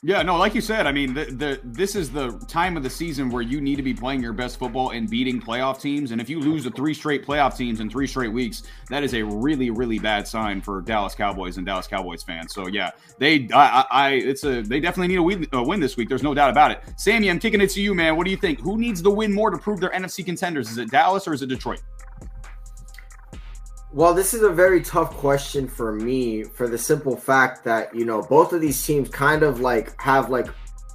Yeah, 0.00 0.22
no, 0.22 0.36
like 0.36 0.54
you 0.54 0.60
said, 0.60 0.86
I 0.86 0.92
mean, 0.92 1.12
the, 1.12 1.24
the 1.24 1.60
this 1.64 1.96
is 1.96 2.12
the 2.12 2.30
time 2.46 2.76
of 2.76 2.84
the 2.84 2.90
season 2.90 3.30
where 3.30 3.42
you 3.42 3.60
need 3.60 3.76
to 3.76 3.82
be 3.82 3.92
playing 3.92 4.22
your 4.22 4.32
best 4.32 4.56
football 4.56 4.90
and 4.90 5.10
beating 5.10 5.40
playoff 5.40 5.80
teams. 5.80 6.12
And 6.12 6.20
if 6.20 6.30
you 6.30 6.38
lose 6.38 6.62
to 6.64 6.70
three 6.70 6.94
straight 6.94 7.26
playoff 7.26 7.56
teams 7.56 7.80
in 7.80 7.90
three 7.90 8.06
straight 8.06 8.32
weeks, 8.32 8.62
that 8.90 9.02
is 9.02 9.14
a 9.14 9.24
really, 9.24 9.70
really 9.70 9.98
bad 9.98 10.28
sign 10.28 10.60
for 10.60 10.82
Dallas 10.82 11.16
Cowboys 11.16 11.56
and 11.56 11.66
Dallas 11.66 11.88
Cowboys 11.88 12.22
fans. 12.22 12.54
So 12.54 12.68
yeah, 12.68 12.92
they, 13.18 13.48
I, 13.52 13.84
I 13.90 14.10
it's 14.12 14.44
a, 14.44 14.62
they 14.62 14.78
definitely 14.78 15.08
need 15.08 15.18
a 15.18 15.22
win, 15.22 15.48
a 15.52 15.64
win 15.64 15.80
this 15.80 15.96
week. 15.96 16.08
There's 16.08 16.22
no 16.22 16.32
doubt 16.32 16.50
about 16.50 16.70
it. 16.70 16.80
Sammy, 16.96 17.28
I'm 17.28 17.40
kicking 17.40 17.60
it 17.60 17.70
to 17.70 17.82
you, 17.82 17.92
man. 17.92 18.16
What 18.16 18.24
do 18.24 18.30
you 18.30 18.36
think? 18.36 18.60
Who 18.60 18.78
needs 18.78 19.02
the 19.02 19.10
win 19.10 19.32
more 19.32 19.50
to 19.50 19.58
prove 19.58 19.80
they're 19.80 19.90
NFC 19.90 20.24
contenders? 20.24 20.70
Is 20.70 20.78
it 20.78 20.92
Dallas 20.92 21.26
or 21.26 21.34
is 21.34 21.42
it 21.42 21.48
Detroit? 21.48 21.82
Well, 23.92 24.12
this 24.12 24.34
is 24.34 24.42
a 24.42 24.50
very 24.50 24.82
tough 24.82 25.14
question 25.14 25.66
for 25.66 25.92
me 25.92 26.44
for 26.44 26.68
the 26.68 26.76
simple 26.76 27.16
fact 27.16 27.64
that, 27.64 27.94
you 27.94 28.04
know, 28.04 28.20
both 28.20 28.52
of 28.52 28.60
these 28.60 28.84
teams 28.84 29.08
kind 29.08 29.42
of 29.42 29.60
like 29.60 29.98
have 30.00 30.28
like 30.28 30.46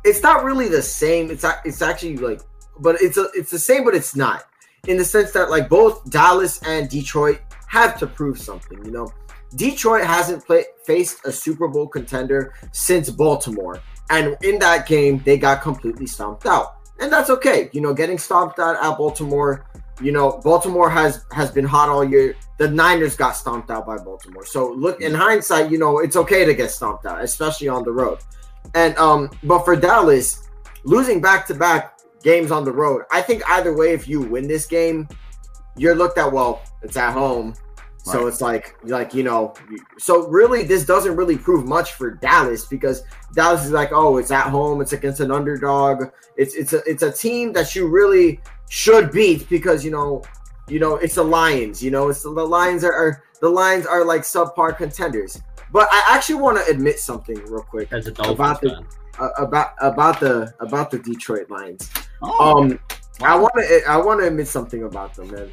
it's 0.03 0.21
not 0.21 0.43
really 0.43 0.67
the 0.67 0.81
same. 0.81 1.31
It's 1.31 1.45
it's 1.65 1.81
actually 1.81 2.17
like 2.17 2.41
but 2.79 3.01
it's 3.01 3.17
a, 3.17 3.29
it's 3.33 3.51
the 3.51 3.59
same 3.59 3.83
but 3.83 3.95
it's 3.95 4.15
not. 4.15 4.45
In 4.87 4.97
the 4.97 5.05
sense 5.05 5.31
that 5.31 5.49
like 5.49 5.69
both 5.69 6.09
Dallas 6.11 6.61
and 6.63 6.89
Detroit 6.89 7.39
have 7.67 7.97
to 7.99 8.05
prove 8.07 8.37
something, 8.37 8.83
you 8.85 8.91
know. 8.91 9.11
Detroit 9.55 10.03
hasn't 10.03 10.45
played 10.45 10.65
faced 10.85 11.25
a 11.25 11.31
Super 11.31 11.67
Bowl 11.67 11.87
contender 11.87 12.53
since 12.71 13.09
Baltimore. 13.09 13.81
And 14.09 14.37
in 14.43 14.59
that 14.59 14.85
game, 14.87 15.21
they 15.25 15.37
got 15.37 15.61
completely 15.61 16.05
stomped 16.05 16.45
out. 16.45 16.75
and 16.99 17.11
that's 17.11 17.29
okay. 17.29 17.69
You 17.73 17.81
know, 17.81 17.93
getting 17.93 18.17
stomped 18.17 18.59
out 18.59 18.75
at 18.75 18.97
Baltimore. 18.97 19.65
You 20.01 20.11
know, 20.11 20.39
Baltimore 20.43 20.89
has 20.89 21.25
has 21.31 21.51
been 21.51 21.65
hot 21.65 21.89
all 21.89 22.03
year. 22.03 22.35
The 22.57 22.69
Niners 22.69 23.15
got 23.15 23.35
stomped 23.35 23.69
out 23.69 23.85
by 23.85 23.97
Baltimore. 23.97 24.45
So 24.45 24.71
look 24.71 25.01
in 25.01 25.13
hindsight, 25.13 25.71
you 25.71 25.77
know, 25.77 25.99
it's 25.99 26.15
okay 26.15 26.45
to 26.45 26.53
get 26.53 26.71
stomped 26.71 27.05
out, 27.05 27.23
especially 27.23 27.67
on 27.67 27.83
the 27.83 27.91
road. 27.91 28.19
And 28.73 28.97
um, 28.97 29.29
but 29.43 29.63
for 29.65 29.75
Dallas, 29.75 30.49
losing 30.83 31.21
back 31.21 31.45
to 31.47 31.53
back 31.53 31.99
games 32.23 32.51
on 32.51 32.63
the 32.63 32.71
road, 32.71 33.03
I 33.11 33.21
think 33.21 33.43
either 33.49 33.75
way, 33.75 33.93
if 33.93 34.07
you 34.07 34.21
win 34.21 34.47
this 34.47 34.65
game, 34.65 35.07
you're 35.77 35.95
looked 35.95 36.17
at 36.17 36.31
well. 36.31 36.61
It's 36.83 36.97
at 36.97 37.13
home, 37.13 37.53
so 38.03 38.27
it's 38.27 38.41
like 38.41 38.75
like 38.83 39.13
you 39.13 39.23
know. 39.23 39.53
So 39.97 40.27
really, 40.27 40.63
this 40.63 40.85
doesn't 40.85 41.15
really 41.15 41.37
prove 41.37 41.65
much 41.67 41.93
for 41.93 42.11
Dallas 42.11 42.65
because 42.65 43.03
Dallas 43.33 43.65
is 43.65 43.71
like, 43.71 43.91
oh, 43.93 44.17
it's 44.17 44.31
at 44.31 44.49
home. 44.49 44.81
It's 44.81 44.93
against 44.93 45.19
an 45.21 45.31
underdog. 45.31 46.05
It's 46.37 46.55
it's 46.55 46.73
a 46.73 46.81
it's 46.85 47.03
a 47.03 47.11
team 47.11 47.53
that 47.53 47.75
you 47.75 47.87
really 47.87 48.41
should 48.69 49.11
beat 49.11 49.47
because 49.49 49.85
you 49.85 49.91
know 49.91 50.23
you 50.67 50.79
know 50.79 50.95
it's 50.97 51.15
the 51.15 51.23
Lions. 51.23 51.81
You 51.83 51.91
know, 51.91 52.09
it's 52.09 52.23
the, 52.23 52.33
the 52.33 52.45
Lions 52.45 52.83
are, 52.83 52.93
are 52.93 53.23
the 53.39 53.49
Lions 53.49 53.85
are 53.85 54.03
like 54.05 54.21
subpar 54.21 54.75
contenders. 54.77 55.41
But 55.71 55.87
I 55.91 56.03
actually 56.09 56.35
want 56.35 56.57
to 56.63 56.71
admit 56.71 56.99
something 56.99 57.35
real 57.45 57.63
quick 57.63 57.91
As 57.91 58.07
a 58.07 58.11
About 58.11 58.61
the- 58.61 58.85
uh, 59.19 59.29
about 59.37 59.69
about 59.79 60.19
the 60.19 60.53
about 60.59 60.91
the 60.91 60.99
Detroit 60.99 61.49
Lions. 61.49 61.89
Oh, 62.21 62.57
Um, 62.61 62.79
I 63.21 63.37
want 63.37 63.53
to 63.57 63.83
I 63.87 63.97
want 63.97 64.19
to 64.21 64.27
admit 64.27 64.47
something 64.47 64.83
about 64.83 65.13
them, 65.13 65.31
man. 65.31 65.51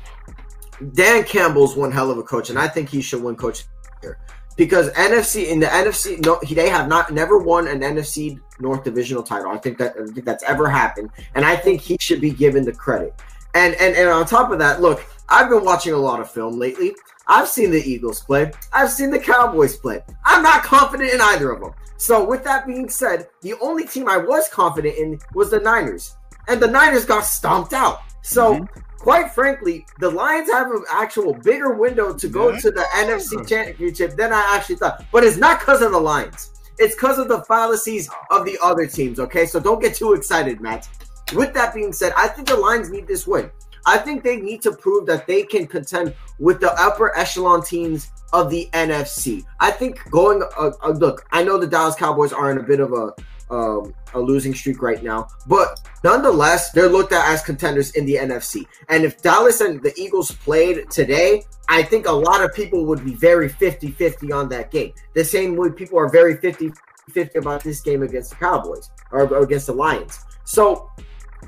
Dan 0.93 1.25
Campbell's 1.25 1.77
one 1.77 1.93
hell 1.93 2.11
of 2.11 2.19
a 2.19 2.23
coach, 2.23 2.51
and 2.51 2.59
I 2.59 2.69
think 2.69 2.88
he 2.88 3.03
should 3.03 3.23
win 3.23 3.37
coach 3.37 3.64
here 4.01 4.19
because 4.57 4.90
NFC 4.90 5.49
in 5.49 5.61
the 5.61 5.66
NFC, 5.66 6.23
no, 6.25 6.38
they 6.49 6.69
have 6.69 6.88
not 6.88 7.12
never 7.12 7.38
won 7.38 7.66
an 7.66 7.81
NFC 7.81 8.38
North 8.59 8.85
divisional 8.85 9.23
title. 9.23 9.51
I 9.51 9.57
think 9.57 9.79
that 9.79 9.95
I 9.99 10.05
think 10.07 10.27
that's 10.27 10.45
ever 10.45 10.69
happened, 10.69 11.11
and 11.35 11.45
I 11.45 11.57
think 11.57 11.81
he 11.81 11.97
should 12.01 12.21
be 12.21 12.31
given 12.31 12.64
the 12.64 12.73
credit. 12.73 13.14
And 13.55 13.75
and 13.77 13.97
and 13.97 14.09
on 14.09 14.27
top 14.27 14.51
of 14.51 14.59
that, 14.59 14.81
look, 14.81 15.05
I've 15.29 15.49
been 15.49 15.64
watching 15.64 15.93
a 15.93 15.99
lot 15.99 16.21
of 16.21 16.31
film 16.31 16.59
lately. 16.59 16.95
I've 17.27 17.49
seen 17.49 17.71
the 17.71 17.83
Eagles 17.83 18.21
play. 18.21 18.53
I've 18.73 18.90
seen 18.90 19.11
the 19.11 19.19
Cowboys 19.19 19.77
play. 19.77 20.03
I'm 20.25 20.43
not 20.43 20.62
confident 20.62 21.12
in 21.14 21.21
either 21.21 21.53
of 21.53 21.61
them. 21.61 21.73
So 21.97 22.23
with 22.23 22.45
that 22.45 22.66
being 22.66 22.88
said, 22.88 23.29
the 23.40 23.55
only 23.61 23.87
team 23.87 24.09
I 24.09 24.16
was 24.16 24.49
confident 24.49 24.97
in 24.97 25.21
was 25.35 25.51
the 25.51 25.61
Niners, 25.61 26.16
and 26.49 26.61
the 26.61 26.69
Niners 26.69 27.05
got 27.05 27.25
stomped 27.25 27.73
out. 27.73 28.01
So. 28.23 28.55
Mm-hmm. 28.55 28.81
Quite 29.00 29.32
frankly, 29.32 29.86
the 29.98 30.10
Lions 30.10 30.50
have 30.50 30.70
an 30.70 30.84
actual 30.90 31.32
bigger 31.32 31.72
window 31.72 32.12
to 32.12 32.28
go 32.28 32.50
Yeah. 32.50 32.58
to 32.60 32.70
the 32.70 32.84
NFC 32.96 33.42
Championship 33.48 34.14
than 34.14 34.30
I 34.30 34.42
actually 34.54 34.76
thought. 34.76 35.02
But 35.10 35.24
it's 35.24 35.38
not 35.38 35.60
because 35.60 35.80
of 35.80 35.92
the 35.92 35.98
Lions. 35.98 36.50
It's 36.78 36.94
because 36.94 37.18
of 37.18 37.28
the 37.28 37.40
fallacies 37.44 38.10
of 38.30 38.44
the 38.44 38.58
other 38.62 38.86
teams. 38.86 39.18
Okay, 39.18 39.46
so 39.46 39.58
don't 39.58 39.80
get 39.80 39.94
too 39.94 40.12
excited, 40.12 40.60
Matt. 40.60 40.86
With 41.34 41.54
that 41.54 41.72
being 41.72 41.94
said, 41.94 42.12
I 42.14 42.28
think 42.28 42.48
the 42.48 42.56
Lions 42.56 42.90
need 42.90 43.06
this 43.06 43.26
win. 43.26 43.50
I 43.86 43.96
think 43.96 44.22
they 44.22 44.36
need 44.36 44.60
to 44.62 44.72
prove 44.72 45.06
that 45.06 45.26
they 45.26 45.44
can 45.44 45.66
contend 45.66 46.14
with 46.38 46.60
the 46.60 46.72
upper 46.78 47.16
echelon 47.16 47.62
teams 47.62 48.10
of 48.34 48.50
the 48.50 48.68
NFC. 48.74 49.44
I 49.60 49.70
think 49.70 49.98
going 50.10 50.42
uh, 50.58 50.72
uh, 50.82 50.90
look, 50.90 51.24
I 51.32 51.42
know 51.42 51.56
the 51.56 51.66
Dallas 51.66 51.94
Cowboys 51.94 52.34
are 52.34 52.50
in 52.50 52.58
a 52.58 52.62
bit 52.62 52.80
of 52.80 52.92
a 52.92 53.14
um, 53.50 53.94
a 54.14 54.20
losing 54.20 54.54
streak 54.54 54.82
right 54.82 55.02
now, 55.02 55.28
but 55.46 55.80
nonetheless, 56.04 56.70
they're 56.72 56.88
looked 56.88 57.12
at 57.12 57.28
as 57.28 57.42
contenders 57.42 57.92
in 57.92 58.06
the 58.06 58.14
NFC. 58.16 58.64
And 58.88 59.04
if 59.04 59.20
Dallas 59.22 59.60
and 59.60 59.82
the 59.82 59.92
Eagles 60.00 60.30
played 60.30 60.90
today, 60.90 61.42
I 61.68 61.82
think 61.82 62.06
a 62.06 62.12
lot 62.12 62.42
of 62.42 62.54
people 62.54 62.84
would 62.86 63.04
be 63.04 63.14
very 63.14 63.48
50-50 63.48 64.34
on 64.34 64.48
that 64.50 64.70
game. 64.70 64.92
The 65.14 65.24
same 65.24 65.56
way 65.56 65.70
people 65.70 65.98
are 65.98 66.08
very 66.08 66.36
50-50 66.36 67.36
about 67.36 67.62
this 67.62 67.80
game 67.80 68.02
against 68.02 68.30
the 68.30 68.36
Cowboys 68.36 68.90
or 69.10 69.42
against 69.42 69.66
the 69.66 69.74
Lions. 69.74 70.18
So 70.44 70.90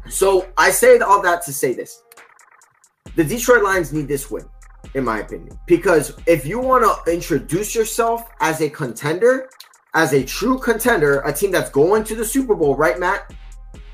so 0.08 0.48
I 0.56 0.70
say 0.70 0.98
all 0.98 1.22
that 1.22 1.42
to 1.42 1.52
say 1.52 1.74
this. 1.74 2.02
The 3.14 3.24
Detroit 3.24 3.62
Lions 3.62 3.92
need 3.92 4.08
this 4.08 4.30
win, 4.30 4.44
in 4.94 5.04
my 5.04 5.20
opinion. 5.20 5.58
Because 5.66 6.16
if 6.26 6.46
you 6.46 6.58
want 6.58 6.84
to 6.84 7.12
introduce 7.12 7.74
yourself 7.74 8.24
as 8.40 8.60
a 8.60 8.70
contender, 8.70 9.50
as 9.94 10.12
a 10.12 10.24
true 10.24 10.58
contender, 10.58 11.20
a 11.20 11.32
team 11.32 11.50
that's 11.50 11.70
going 11.70 12.04
to 12.04 12.14
the 12.14 12.24
Super 12.24 12.54
Bowl, 12.54 12.76
right, 12.76 12.98
Matt? 12.98 13.32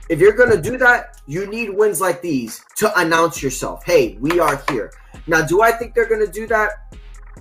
If 0.09 0.21
you're 0.21 0.33
going 0.33 0.51
to 0.51 0.61
do 0.61 0.79
that, 0.79 1.21
you 1.27 1.47
need 1.47 1.71
wins 1.71 2.01
like 2.01 2.23
these 2.23 2.65
to 2.77 2.99
announce 2.99 3.43
yourself. 3.43 3.85
Hey, 3.85 4.17
we 4.21 4.41
are 4.41 4.63
here. 4.71 4.93
Now, 5.27 5.45
do 5.45 5.61
I 5.61 5.73
think 5.73 5.95
they're 5.95 6.09
going 6.09 6.25
to 6.25 6.33
do 6.33 6.47
that? 6.47 6.95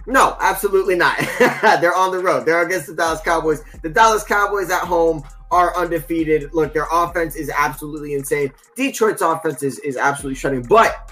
No, 0.06 0.38
absolutely 0.40 0.96
not. 0.96 1.18
they're 1.82 1.96
on 1.96 2.12
the 2.12 2.20
road. 2.20 2.46
They're 2.46 2.66
against 2.66 2.88
the 2.88 2.96
Dallas 2.96 3.22
Cowboys. 3.22 3.64
The 3.84 3.90
Dallas 3.90 4.24
Cowboys 4.24 4.70
at 4.70 4.82
home 4.82 5.24
are 5.52 5.76
undefeated. 5.78 6.54
Look, 6.54 6.74
their 6.74 6.88
offense 6.92 7.36
is 7.36 7.50
absolutely 7.56 8.14
insane. 8.14 8.52
Detroit's 8.76 9.22
offense 9.22 9.64
is, 9.64 9.80
is 9.80 9.96
absolutely 9.96 10.36
shutting. 10.36 10.64
But 10.64 11.12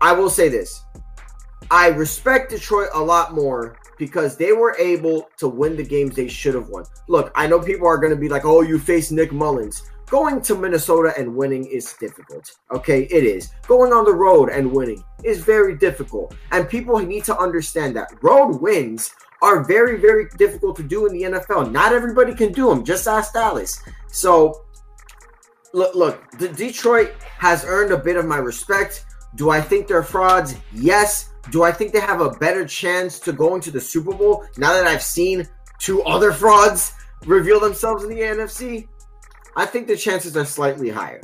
I 0.00 0.12
will 0.12 0.30
say 0.30 0.48
this 0.48 0.84
I 1.70 1.88
respect 1.88 2.50
Detroit 2.50 2.88
a 2.94 3.00
lot 3.00 3.34
more 3.34 3.76
because 3.98 4.36
they 4.36 4.52
were 4.52 4.76
able 4.78 5.28
to 5.36 5.48
win 5.48 5.76
the 5.76 5.82
games 5.82 6.14
they 6.14 6.28
should 6.28 6.54
have 6.54 6.68
won. 6.68 6.84
Look, 7.08 7.32
I 7.34 7.46
know 7.46 7.60
people 7.60 7.86
are 7.86 7.98
going 7.98 8.14
to 8.14 8.20
be 8.20 8.28
like, 8.28 8.44
oh, 8.44 8.62
you 8.62 8.78
face 8.78 9.10
Nick 9.10 9.32
Mullens. 9.32 9.82
Going 10.08 10.40
to 10.42 10.54
Minnesota 10.54 11.12
and 11.18 11.36
winning 11.36 11.66
is 11.66 11.92
difficult. 12.00 12.50
Okay, 12.72 13.02
it 13.10 13.24
is. 13.24 13.50
Going 13.66 13.92
on 13.92 14.06
the 14.06 14.14
road 14.14 14.48
and 14.48 14.72
winning 14.72 15.04
is 15.22 15.44
very 15.44 15.76
difficult. 15.76 16.34
And 16.50 16.66
people 16.66 16.98
need 16.98 17.24
to 17.24 17.36
understand 17.36 17.94
that 17.96 18.10
road 18.22 18.56
wins 18.62 19.12
are 19.42 19.64
very, 19.64 19.98
very 20.00 20.28
difficult 20.38 20.76
to 20.76 20.82
do 20.82 21.06
in 21.06 21.12
the 21.12 21.38
NFL. 21.38 21.70
Not 21.70 21.92
everybody 21.92 22.34
can 22.34 22.52
do 22.52 22.68
them. 22.70 22.84
Just 22.84 23.06
ask 23.06 23.34
Dallas. 23.34 23.82
So, 24.10 24.64
look, 25.74 25.94
look, 25.94 26.30
the 26.38 26.48
Detroit 26.48 27.12
has 27.38 27.64
earned 27.66 27.92
a 27.92 27.98
bit 27.98 28.16
of 28.16 28.24
my 28.24 28.38
respect. 28.38 29.04
Do 29.34 29.50
I 29.50 29.60
think 29.60 29.86
they're 29.86 30.02
frauds? 30.02 30.56
Yes. 30.72 31.30
Do 31.50 31.62
I 31.62 31.72
think 31.72 31.92
they 31.92 32.00
have 32.00 32.20
a 32.20 32.30
better 32.30 32.66
chance 32.66 33.18
to 33.20 33.32
go 33.32 33.54
into 33.54 33.70
the 33.70 33.80
Super 33.80 34.12
Bowl 34.12 34.44
now 34.56 34.72
that 34.72 34.86
I've 34.86 35.02
seen 35.02 35.48
two 35.78 36.02
other 36.02 36.32
frauds 36.32 36.92
reveal 37.24 37.60
themselves 37.60 38.04
in 38.04 38.10
the 38.10 38.20
NFC? 38.20 38.88
I 39.56 39.66
think 39.66 39.86
the 39.86 39.96
chances 39.96 40.36
are 40.36 40.44
slightly 40.44 40.90
higher. 40.90 41.20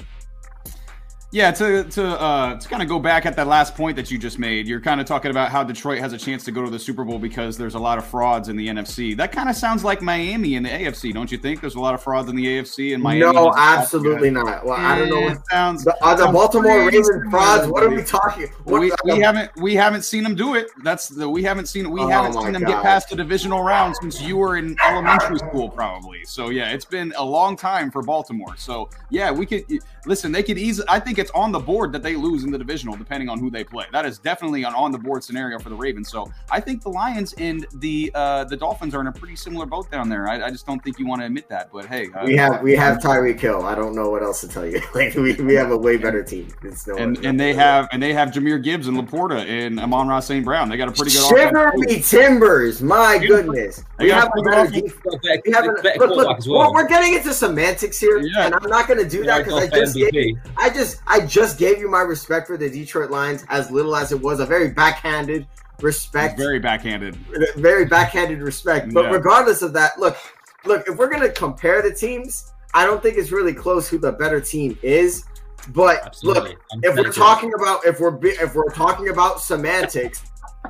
Yeah, 1.34 1.50
to 1.50 1.82
to 1.82 2.06
uh, 2.06 2.60
to 2.60 2.68
kind 2.68 2.80
of 2.80 2.88
go 2.88 3.00
back 3.00 3.26
at 3.26 3.34
that 3.34 3.48
last 3.48 3.74
point 3.74 3.96
that 3.96 4.08
you 4.08 4.18
just 4.18 4.38
made, 4.38 4.68
you're 4.68 4.80
kind 4.80 5.00
of 5.00 5.06
talking 5.08 5.32
about 5.32 5.50
how 5.50 5.64
Detroit 5.64 5.98
has 5.98 6.12
a 6.12 6.16
chance 6.16 6.44
to 6.44 6.52
go 6.52 6.64
to 6.64 6.70
the 6.70 6.78
Super 6.78 7.02
Bowl 7.02 7.18
because 7.18 7.58
there's 7.58 7.74
a 7.74 7.78
lot 7.80 7.98
of 7.98 8.04
frauds 8.04 8.48
in 8.48 8.54
the 8.56 8.68
NFC. 8.68 9.16
That 9.16 9.32
kind 9.32 9.48
of 9.48 9.56
sounds 9.56 9.82
like 9.82 10.00
Miami 10.00 10.54
in 10.54 10.62
the 10.62 10.68
AFC, 10.68 11.12
don't 11.12 11.32
you 11.32 11.36
think? 11.36 11.60
There's 11.60 11.74
a 11.74 11.80
lot 11.80 11.92
of 11.92 12.00
frauds 12.00 12.28
in 12.28 12.36
the 12.36 12.46
AFC 12.46 12.94
and 12.94 13.02
Miami. 13.02 13.32
no, 13.34 13.52
absolutely 13.56 14.30
not. 14.30 14.64
Well, 14.64 14.76
I 14.76 14.96
don't 14.96 15.08
know. 15.08 15.22
What, 15.22 15.44
sounds. 15.50 15.82
the, 15.82 16.00
are 16.04 16.16
the 16.16 16.28
Baltimore 16.28 16.86
Ravens 16.86 17.10
frauds? 17.28 17.66
What 17.66 17.82
are 17.82 17.90
we 17.90 18.04
talking? 18.04 18.46
What, 18.62 18.80
we, 18.80 18.92
uh, 18.92 18.96
we 19.04 19.18
haven't 19.18 19.50
we 19.56 19.74
haven't 19.74 20.02
seen 20.02 20.22
them 20.22 20.36
do 20.36 20.54
it. 20.54 20.68
That's 20.84 21.08
the 21.08 21.28
we 21.28 21.42
haven't 21.42 21.66
seen 21.66 21.90
we 21.90 22.00
Oh 22.00 22.06
haven't 22.08 22.34
seen 22.34 22.52
them 22.52 22.62
God. 22.62 22.70
get 22.70 22.82
past 22.82 23.08
the 23.10 23.16
divisional 23.16 23.62
round 23.62 23.96
since 24.00 24.22
you 24.22 24.36
were 24.36 24.56
in 24.56 24.76
elementary 24.86 25.38
school, 25.38 25.68
probably. 25.68 26.24
So 26.24 26.50
yeah, 26.50 26.70
it's 26.70 26.84
been 26.84 27.12
a 27.16 27.24
long 27.24 27.56
time 27.56 27.90
for 27.90 28.02
Baltimore. 28.02 28.56
So 28.56 28.88
yeah, 29.10 29.30
we 29.32 29.46
could 29.46 29.64
listen. 30.06 30.30
They 30.30 30.42
could 30.42 30.58
easily. 30.58 30.86
I 30.88 31.00
think 31.00 31.18
it's 31.24 31.30
on 31.30 31.52
the 31.52 31.58
board 31.58 31.90
that 31.92 32.02
they 32.02 32.16
lose 32.16 32.44
in 32.44 32.50
the 32.50 32.58
divisional, 32.58 32.96
depending 32.96 33.30
on 33.30 33.38
who 33.38 33.50
they 33.50 33.64
play. 33.64 33.86
That 33.92 34.04
is 34.04 34.18
definitely 34.18 34.64
an 34.64 34.74
on 34.74 34.92
the 34.92 34.98
board 34.98 35.24
scenario 35.24 35.58
for 35.58 35.70
the 35.70 35.74
Ravens. 35.74 36.10
So 36.10 36.30
I 36.50 36.60
think 36.60 36.82
the 36.82 36.90
Lions 36.90 37.32
and 37.38 37.66
the 37.76 38.10
uh, 38.14 38.44
the 38.44 38.58
Dolphins 38.58 38.94
are 38.94 39.00
in 39.00 39.06
a 39.06 39.12
pretty 39.12 39.36
similar 39.36 39.64
boat 39.64 39.90
down 39.90 40.10
there. 40.10 40.28
I, 40.28 40.44
I 40.46 40.50
just 40.50 40.66
don't 40.66 40.84
think 40.84 40.98
you 40.98 41.06
want 41.06 41.22
to 41.22 41.26
admit 41.26 41.48
that, 41.48 41.70
but 41.72 41.86
hey, 41.86 42.08
uh, 42.14 42.26
we 42.26 42.36
have 42.36 42.60
we 42.62 42.76
have 42.76 42.98
Tyreek 42.98 43.40
Hill. 43.40 43.62
I 43.64 43.74
don't 43.74 43.94
know 43.94 44.10
what 44.10 44.22
else 44.22 44.42
to 44.42 44.48
tell 44.48 44.66
you. 44.66 44.80
Like 44.94 45.14
we, 45.14 45.32
we 45.34 45.54
have 45.54 45.70
a 45.72 45.76
way 45.78 45.96
better 45.96 46.22
team. 46.22 46.52
It's 46.62 46.86
no, 46.86 46.94
and 46.96 47.16
and 47.24 47.40
they 47.40 47.52
have 47.54 47.88
and 47.90 48.00
they 48.02 48.12
have 48.12 48.28
Jahmyr 48.30 48.62
Gibbs 48.62 48.86
and 48.86 48.96
Laporta 48.96 49.44
and 49.44 49.80
Amon-Ra 49.80 50.20
St. 50.20 50.44
Brown. 50.44 50.68
They 50.68 50.76
got 50.76 50.88
a 50.88 50.92
pretty 50.92 51.10
good 51.12 51.26
Shiver 51.28 51.72
me 51.76 52.00
timbers. 52.00 52.80
My 52.82 53.18
goodness. 53.18 53.82
We 53.98 54.08
got 54.08 54.24
have 54.24 54.28
a 54.36 54.38
a 54.38 54.42
good 54.42 54.50
better 54.50 54.68
offense. 54.68 54.82
defense. 54.82 55.02
Got 55.04 55.22
better, 55.22 55.42
We 55.46 55.52
have 55.52 55.64
a, 55.64 55.82
better 55.82 55.98
look, 55.98 55.98
quarterback 55.98 56.26
look, 56.28 56.38
as 56.38 56.48
well. 56.48 56.72
we're, 56.72 56.82
we're 56.82 56.88
getting 56.88 57.14
into 57.14 57.32
semantics 57.34 57.98
here, 57.98 58.18
Yeah. 58.18 58.46
and 58.46 58.54
I'm 58.54 58.68
not 58.70 58.86
going 58.86 59.02
to 59.02 59.08
do 59.08 59.24
that 59.24 59.38
because 59.44 59.62
I 59.62 59.66
just 59.68 59.96
gave, 59.96 60.36
I 60.56 60.70
just 60.70 61.00
I 61.06 61.13
just 61.20 61.58
gave 61.58 61.78
you 61.78 61.90
my 61.90 62.00
respect 62.00 62.46
for 62.46 62.56
the 62.56 62.68
Detroit 62.70 63.10
Lions, 63.10 63.44
as 63.48 63.70
little 63.70 63.94
as 63.96 64.12
it 64.12 64.20
was, 64.20 64.40
a 64.40 64.46
very 64.46 64.70
backhanded 64.70 65.46
respect, 65.80 66.38
Very 66.38 66.58
backhanded. 66.58 67.16
very 67.56 67.84
backhanded 67.84 68.40
respect. 68.40 68.92
But 68.92 69.04
Yeah. 69.06 69.10
regardless 69.10 69.62
of 69.62 69.72
that, 69.74 69.98
look, 69.98 70.16
look, 70.64 70.86
if 70.88 70.96
we're 70.96 71.08
gonna 71.10 71.28
compare 71.28 71.82
the 71.82 71.92
teams, 71.92 72.52
I 72.72 72.84
don't 72.86 73.02
think 73.02 73.16
it's 73.18 73.32
really 73.32 73.54
close 73.54 73.88
who 73.88 73.98
the 73.98 74.12
better 74.12 74.40
team 74.40 74.78
is. 74.82 75.24
But 75.68 76.04
Absolutely. 76.04 76.50
look, 76.50 76.58
I'm 76.72 76.80
if 76.84 76.96
we're 76.96 77.12
talking 77.12 77.52
about 77.54 77.84
if 77.86 77.98
we're 78.00 78.18
if 78.24 78.54
we're 78.54 78.70
talking 78.70 79.08
about 79.08 79.40
semantics, 79.40 80.22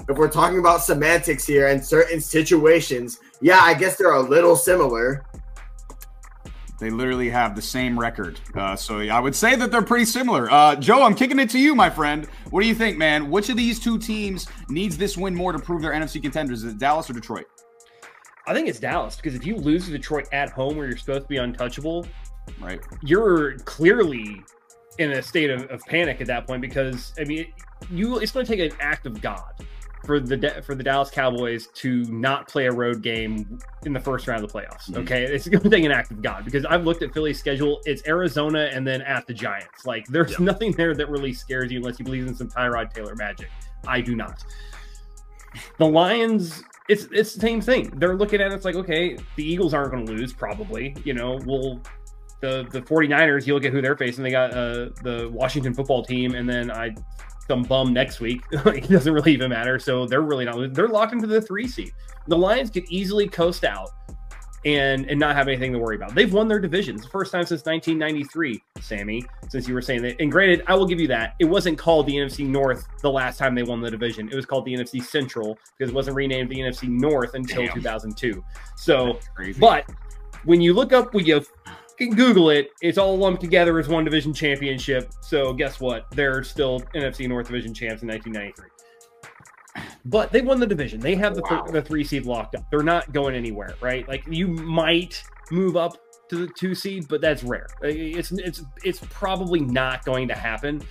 if 0.09 0.17
we're 0.17 0.29
talking 0.31 0.59
about 0.59 0.83
semantics 0.83 1.45
here 1.47 1.67
and 1.69 1.85
certain 1.85 2.21
situations, 2.21 3.19
yeah, 3.41 3.61
I 3.61 3.75
guess 3.75 3.97
they're 3.97 4.13
a 4.13 4.21
little 4.21 4.55
similar. 4.57 5.25
They 6.81 6.91
literally 6.91 7.31
have 7.31 7.55
the 7.55 7.63
same 7.63 7.99
record. 7.99 8.41
Uh, 8.55 8.75
so 8.75 8.99
I 9.01 9.21
would 9.21 9.35
say 9.35 9.55
that 9.57 9.71
they're 9.71 9.83
pretty 9.83 10.05
similar. 10.05 10.51
Uh, 10.51 10.75
Joe, 10.77 11.03
I'm 11.03 11.15
kicking 11.15 11.39
it 11.39 11.49
to 11.51 11.59
you, 11.59 11.75
my 11.75 11.89
friend. 11.89 12.27
What 12.51 12.63
do 12.63 12.67
you 12.67 12.75
think, 12.75 12.99
man? 12.99 13.31
Which 13.31 13.49
of 13.49 13.57
these 13.57 13.79
two 13.79 13.99
teams 13.99 14.47
needs 14.69 14.97
this 14.97 15.17
win 15.17 15.35
more 15.35 15.53
to 15.53 15.59
prove 15.59 15.83
they're 15.83 15.93
NFC 15.93 16.21
contenders? 16.21 16.65
Is 16.65 16.73
it 16.73 16.79
Dallas 16.79 17.09
or 17.09 17.13
Detroit? 17.13 17.47
I 18.47 18.53
think 18.53 18.69
it's 18.69 18.81
Dallas 18.81 19.17
because 19.17 19.35
if 19.35 19.47
you 19.47 19.57
lose 19.57 19.87
to 19.87 19.93
Detroit 19.93 20.27
at 20.33 20.51
home 20.51 20.77
where 20.77 20.87
you're 20.87 20.97
supposed 20.99 21.23
to 21.23 21.29
be 21.29 21.39
untouchable, 21.39 22.07
Right. 22.61 22.81
you're 23.03 23.57
clearly 23.61 24.43
in 24.99 25.13
a 25.13 25.23
state 25.23 25.49
of, 25.51 25.63
of 25.71 25.81
panic 25.87 26.21
at 26.21 26.27
that 26.27 26.47
point 26.47 26.61
because 26.61 27.15
I 27.19 27.25
mean, 27.25 27.47
you 27.91 28.19
it's 28.19 28.33
going 28.33 28.45
to 28.45 28.57
take 28.57 28.73
an 28.73 28.77
act 28.81 29.07
of 29.07 29.23
God 29.23 29.53
for 30.05 30.21
the 30.21 30.63
for 30.65 30.75
the 30.75 30.83
Dallas 30.83 31.11
Cowboys 31.11 31.69
to 31.75 32.05
not 32.05 32.49
play 32.49 32.67
a 32.67 32.73
road 32.73 33.03
game 33.03 33.59
in 33.85 33.93
the 33.93 34.01
first 34.01 34.29
round 34.29 34.45
of 34.45 34.51
the 34.51 34.59
playoffs. 34.59 34.91
Mm-hmm. 34.91 35.01
Okay, 35.01 35.25
it's 35.25 35.49
going 35.49 35.63
to 35.63 35.71
take 35.71 35.85
an 35.85 35.93
act 35.93 36.11
of 36.11 36.23
God 36.23 36.45
because 36.45 36.65
I've 36.65 36.85
looked 36.85 37.03
at 37.03 37.13
Philly's 37.13 37.39
schedule. 37.39 37.81
It's 37.85 38.07
Arizona 38.07 38.71
and 38.73 38.87
then 38.87 39.03
at 39.03 39.27
the 39.27 39.35
Giants. 39.35 39.87
Like 39.87 40.07
there's 40.07 40.33
yep. 40.33 40.41
nothing 40.41 40.73
there 40.73 40.95
that 40.95 41.09
really 41.09 41.33
scares 41.33 41.71
you 41.73 41.79
unless 41.79 41.99
you 41.99 42.05
believe 42.05 42.27
in 42.27 42.35
some 42.35 42.49
Tyrod 42.49 42.93
Taylor 42.93 43.15
magic. 43.17 43.51
I 43.87 44.01
do 44.01 44.15
not. 44.15 44.45
The 45.79 45.87
Lions. 45.87 46.63
It's 46.89 47.07
it's 47.13 47.35
the 47.35 47.41
same 47.41 47.63
thing. 47.63 47.91
They're 47.97 48.17
looking 48.17 48.43
at 48.43 48.53
it, 48.53 48.55
it's 48.55 48.65
like 48.65 48.77
okay, 48.77 49.17
the 49.37 49.45
Eagles 49.45 49.73
aren't 49.73 49.93
going 49.93 50.07
to 50.07 50.13
lose 50.13 50.33
probably. 50.33 50.95
You 51.05 51.15
know, 51.15 51.41
we'll 51.47 51.81
the 52.45 52.67
the 52.71 52.83
49ers, 52.83 53.47
you 53.47 53.55
look 53.55 53.65
at 53.65 53.73
who 53.73 53.81
they're 53.81 53.97
facing. 53.97 54.23
They 54.23 54.31
got 54.31 54.51
uh, 54.53 54.91
the 55.03 55.31
Washington 55.33 55.73
football 55.73 56.05
team, 56.05 56.35
and 56.35 56.49
then 56.49 56.71
I 56.71 56.95
some 57.47 57.63
bum 57.63 57.93
next 57.93 58.21
week. 58.21 58.43
it 58.53 58.89
doesn't 58.89 59.13
really 59.13 59.33
even 59.33 59.51
matter. 59.51 59.79
So 59.79 60.07
they're 60.07 60.23
really 60.23 60.45
not. 60.45 60.75
They're 60.75 60.89
locked 60.89 61.13
into 61.13 61.27
the 61.27 61.41
three 61.41 61.69
seed. 61.69 61.93
The 62.27 62.37
Lions 62.37 62.71
could 62.71 62.85
easily 62.89 63.29
coast 63.29 63.65
out 63.65 63.91
and 64.65 65.09
and 65.11 65.21
not 65.21 65.37
have 65.37 65.49
anything 65.49 65.73
to 65.73 65.79
worry 65.79 65.97
about. 65.97 66.15
They've 66.15 66.33
won 66.33 66.49
their 66.49 66.59
divisions 66.59 67.03
the 67.03 67.09
first 67.09 67.33
time 67.33 67.45
since 67.45 67.65
1993. 67.65 68.63
Sammy, 68.81 69.25
since 69.49 69.69
you 69.69 69.75
were 69.75 69.83
saying 69.83 70.03
that, 70.03 70.17
and 70.21 70.31
granted, 70.31 70.63
I 70.67 70.75
will 70.75 70.87
give 70.87 71.01
you 71.01 71.09
that 71.09 71.35
it 71.39 71.45
wasn't 71.45 71.79
called 71.79 72.07
the 72.07 72.15
NFC 72.15 72.47
North 72.47 72.87
the 73.03 73.11
last 73.11 73.39
time 73.39 73.55
they 73.55 73.63
won 73.63 73.81
the 73.81 73.91
division. 73.91 74.29
It 74.29 74.35
was 74.35 74.47
called 74.47 74.65
the 74.65 74.75
NFC 74.75 75.03
Central 75.03 75.59
because 75.77 75.91
it 75.91 75.95
wasn't 75.95 76.17
renamed 76.17 76.51
the 76.51 76.59
NFC 76.59 76.89
North 76.89 77.35
until 77.35 77.65
Damn. 77.67 77.75
2002. 77.75 78.45
So, 78.77 79.19
but 79.59 79.91
when 80.45 80.61
you 80.61 80.75
look 80.75 80.93
up, 80.93 81.15
we 81.15 81.25
you 81.25 81.45
can 81.99 82.11
Google 82.11 82.51
it. 82.51 82.71
It's 82.83 82.99
all 82.99 83.17
lumped 83.17 83.41
together 83.41 83.79
as 83.79 83.89
one 83.89 84.05
division 84.05 84.33
championship. 84.33 85.13
So 85.21 85.53
guess 85.53 85.81
what? 85.81 86.11
They're 86.11 86.43
still 86.43 86.81
NFC 86.95 87.29
North 87.29 87.47
Division 87.47 87.75
champs 87.75 88.03
in 88.03 88.09
1993. 88.09 88.71
But 90.05 90.33
they 90.33 90.43
won 90.43 90.61
the 90.61 90.67
division. 90.67 91.01
They 91.01 91.15
have 91.15 91.35
the, 91.35 91.43
wow. 91.43 91.63
th- 91.63 91.73
the 91.73 91.83
three 91.83 92.05
seed 92.05 92.27
locked 92.27 92.55
up. 92.55 92.71
They're 92.71 92.83
not 92.83 93.13
going 93.13 93.35
anywhere, 93.35 93.75
right? 93.81 94.07
Like 94.07 94.25
you 94.29 94.49
might 94.49 95.23
move 95.51 95.77
up 95.77 95.97
to 96.29 96.37
the 96.37 96.53
two 96.59 96.75
seed, 96.75 97.09
but 97.09 97.21
that's 97.21 97.43
rare. 97.43 97.67
It's 97.83 98.33
it's 98.33 98.63
it's 98.83 99.01
probably 99.11 99.61
not 99.61 100.05
going 100.05 100.29
to 100.29 100.35
happen. 100.35 100.83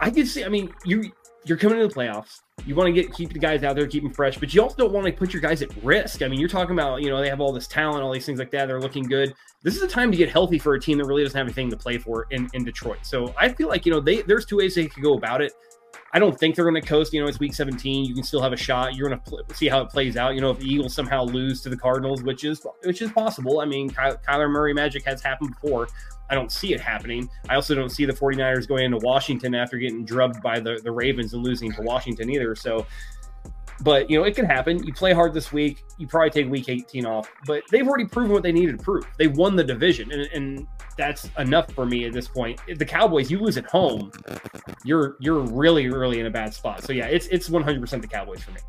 I 0.00 0.10
could 0.10 0.26
see. 0.26 0.44
I 0.44 0.48
mean, 0.48 0.72
you 0.84 1.10
you're 1.44 1.58
coming 1.58 1.78
to 1.78 1.86
the 1.86 1.94
playoffs. 1.94 2.40
You 2.64 2.74
want 2.74 2.88
to 2.88 2.92
get 2.92 3.12
keep 3.12 3.32
the 3.32 3.38
guys 3.38 3.62
out 3.62 3.76
there, 3.76 3.86
keep 3.86 4.02
them 4.02 4.12
fresh, 4.12 4.38
but 4.38 4.54
you 4.54 4.62
also 4.62 4.76
don't 4.76 4.92
want 4.92 5.06
to 5.06 5.12
put 5.12 5.32
your 5.32 5.42
guys 5.42 5.60
at 5.62 5.68
risk. 5.84 6.22
I 6.22 6.28
mean, 6.28 6.40
you're 6.40 6.48
talking 6.48 6.72
about 6.72 7.02
you 7.02 7.10
know 7.10 7.20
they 7.20 7.28
have 7.28 7.40
all 7.40 7.52
this 7.52 7.66
talent, 7.66 8.02
all 8.02 8.12
these 8.12 8.24
things 8.24 8.38
like 8.38 8.50
that. 8.52 8.66
They're 8.66 8.80
looking 8.80 9.04
good. 9.04 9.34
This 9.62 9.76
is 9.76 9.82
a 9.82 9.88
time 9.88 10.10
to 10.10 10.16
get 10.16 10.30
healthy 10.30 10.58
for 10.58 10.74
a 10.74 10.80
team 10.80 10.98
that 10.98 11.04
really 11.04 11.22
doesn't 11.22 11.36
have 11.36 11.46
anything 11.46 11.70
to 11.70 11.76
play 11.76 11.98
for 11.98 12.26
in, 12.30 12.48
in 12.54 12.64
Detroit. 12.64 12.98
So 13.02 13.34
I 13.38 13.50
feel 13.50 13.68
like 13.68 13.84
you 13.84 13.92
know 13.92 14.00
they 14.00 14.22
there's 14.22 14.46
two 14.46 14.56
ways 14.56 14.74
they 14.74 14.86
could 14.86 15.02
go 15.02 15.14
about 15.14 15.42
it. 15.42 15.52
I 16.12 16.18
don't 16.18 16.38
think 16.38 16.56
they're 16.56 16.64
going 16.64 16.80
to 16.80 16.88
coast. 16.88 17.12
You 17.12 17.20
know, 17.20 17.28
it's 17.28 17.38
week 17.38 17.52
17. 17.52 18.04
You 18.06 18.14
can 18.14 18.22
still 18.22 18.40
have 18.40 18.52
a 18.52 18.56
shot. 18.56 18.94
You're 18.94 19.08
going 19.08 19.20
to 19.20 19.30
pl- 19.30 19.42
see 19.52 19.68
how 19.68 19.82
it 19.82 19.90
plays 19.90 20.16
out. 20.16 20.34
You 20.34 20.40
know, 20.40 20.50
if 20.50 20.58
the 20.58 20.66
Eagles 20.66 20.94
somehow 20.94 21.24
lose 21.24 21.60
to 21.62 21.68
the 21.68 21.76
Cardinals, 21.76 22.22
which 22.22 22.44
is 22.44 22.64
which 22.84 23.02
is 23.02 23.10
possible. 23.12 23.60
I 23.60 23.66
mean, 23.66 23.90
Ky- 23.90 24.16
Kyler 24.26 24.50
Murray 24.50 24.72
magic 24.72 25.04
has 25.04 25.20
happened 25.20 25.54
before. 25.60 25.88
I 26.28 26.34
don't 26.34 26.50
see 26.50 26.74
it 26.74 26.80
happening. 26.80 27.28
I 27.48 27.54
also 27.54 27.74
don't 27.74 27.90
see 27.90 28.04
the 28.04 28.12
49ers 28.12 28.66
going 28.66 28.84
into 28.84 28.98
Washington 28.98 29.54
after 29.54 29.78
getting 29.78 30.04
drubbed 30.04 30.42
by 30.42 30.60
the, 30.60 30.80
the 30.82 30.90
Ravens 30.90 31.34
and 31.34 31.42
losing 31.42 31.72
to 31.72 31.82
Washington 31.82 32.30
either. 32.30 32.54
So, 32.54 32.86
but 33.82 34.10
you 34.10 34.18
know, 34.18 34.24
it 34.24 34.34
can 34.34 34.44
happen. 34.44 34.82
You 34.84 34.92
play 34.92 35.12
hard 35.12 35.34
this 35.34 35.52
week. 35.52 35.84
You 35.98 36.06
probably 36.06 36.30
take 36.30 36.50
week 36.50 36.68
18 36.68 37.06
off, 37.06 37.30
but 37.46 37.62
they've 37.70 37.86
already 37.86 38.06
proven 38.06 38.32
what 38.32 38.42
they 38.42 38.52
needed 38.52 38.78
to 38.78 38.84
prove. 38.84 39.06
They 39.18 39.26
won 39.28 39.54
the 39.54 39.64
division, 39.64 40.10
and, 40.12 40.22
and 40.32 40.66
that's 40.96 41.28
enough 41.38 41.70
for 41.72 41.84
me 41.84 42.06
at 42.06 42.12
this 42.12 42.26
point. 42.26 42.60
The 42.74 42.84
Cowboys, 42.84 43.30
you 43.30 43.38
lose 43.38 43.56
at 43.58 43.66
home, 43.66 44.10
you're 44.84 45.16
you're 45.20 45.40
really 45.40 45.88
really 45.88 46.20
in 46.20 46.26
a 46.26 46.30
bad 46.30 46.54
spot. 46.54 46.82
So 46.84 46.92
yeah, 46.92 47.06
it's 47.06 47.26
it's 47.26 47.48
100% 47.48 48.00
the 48.00 48.08
Cowboys 48.08 48.42
for 48.42 48.52
me. 48.52 48.60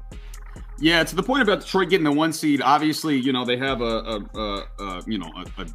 Yeah, 0.79 1.03
to 1.03 1.15
the 1.15 1.23
point 1.23 1.41
about 1.41 1.61
Detroit 1.61 1.89
getting 1.89 2.03
the 2.03 2.11
one 2.11 2.33
seed. 2.33 2.61
Obviously, 2.61 3.17
you 3.17 3.33
know 3.33 3.45
they 3.45 3.57
have 3.57 3.81
a, 3.81 3.85
a, 3.85 4.19
a, 4.35 4.67
a 4.79 5.03
you 5.07 5.17
know 5.17 5.31
a, 5.57 5.65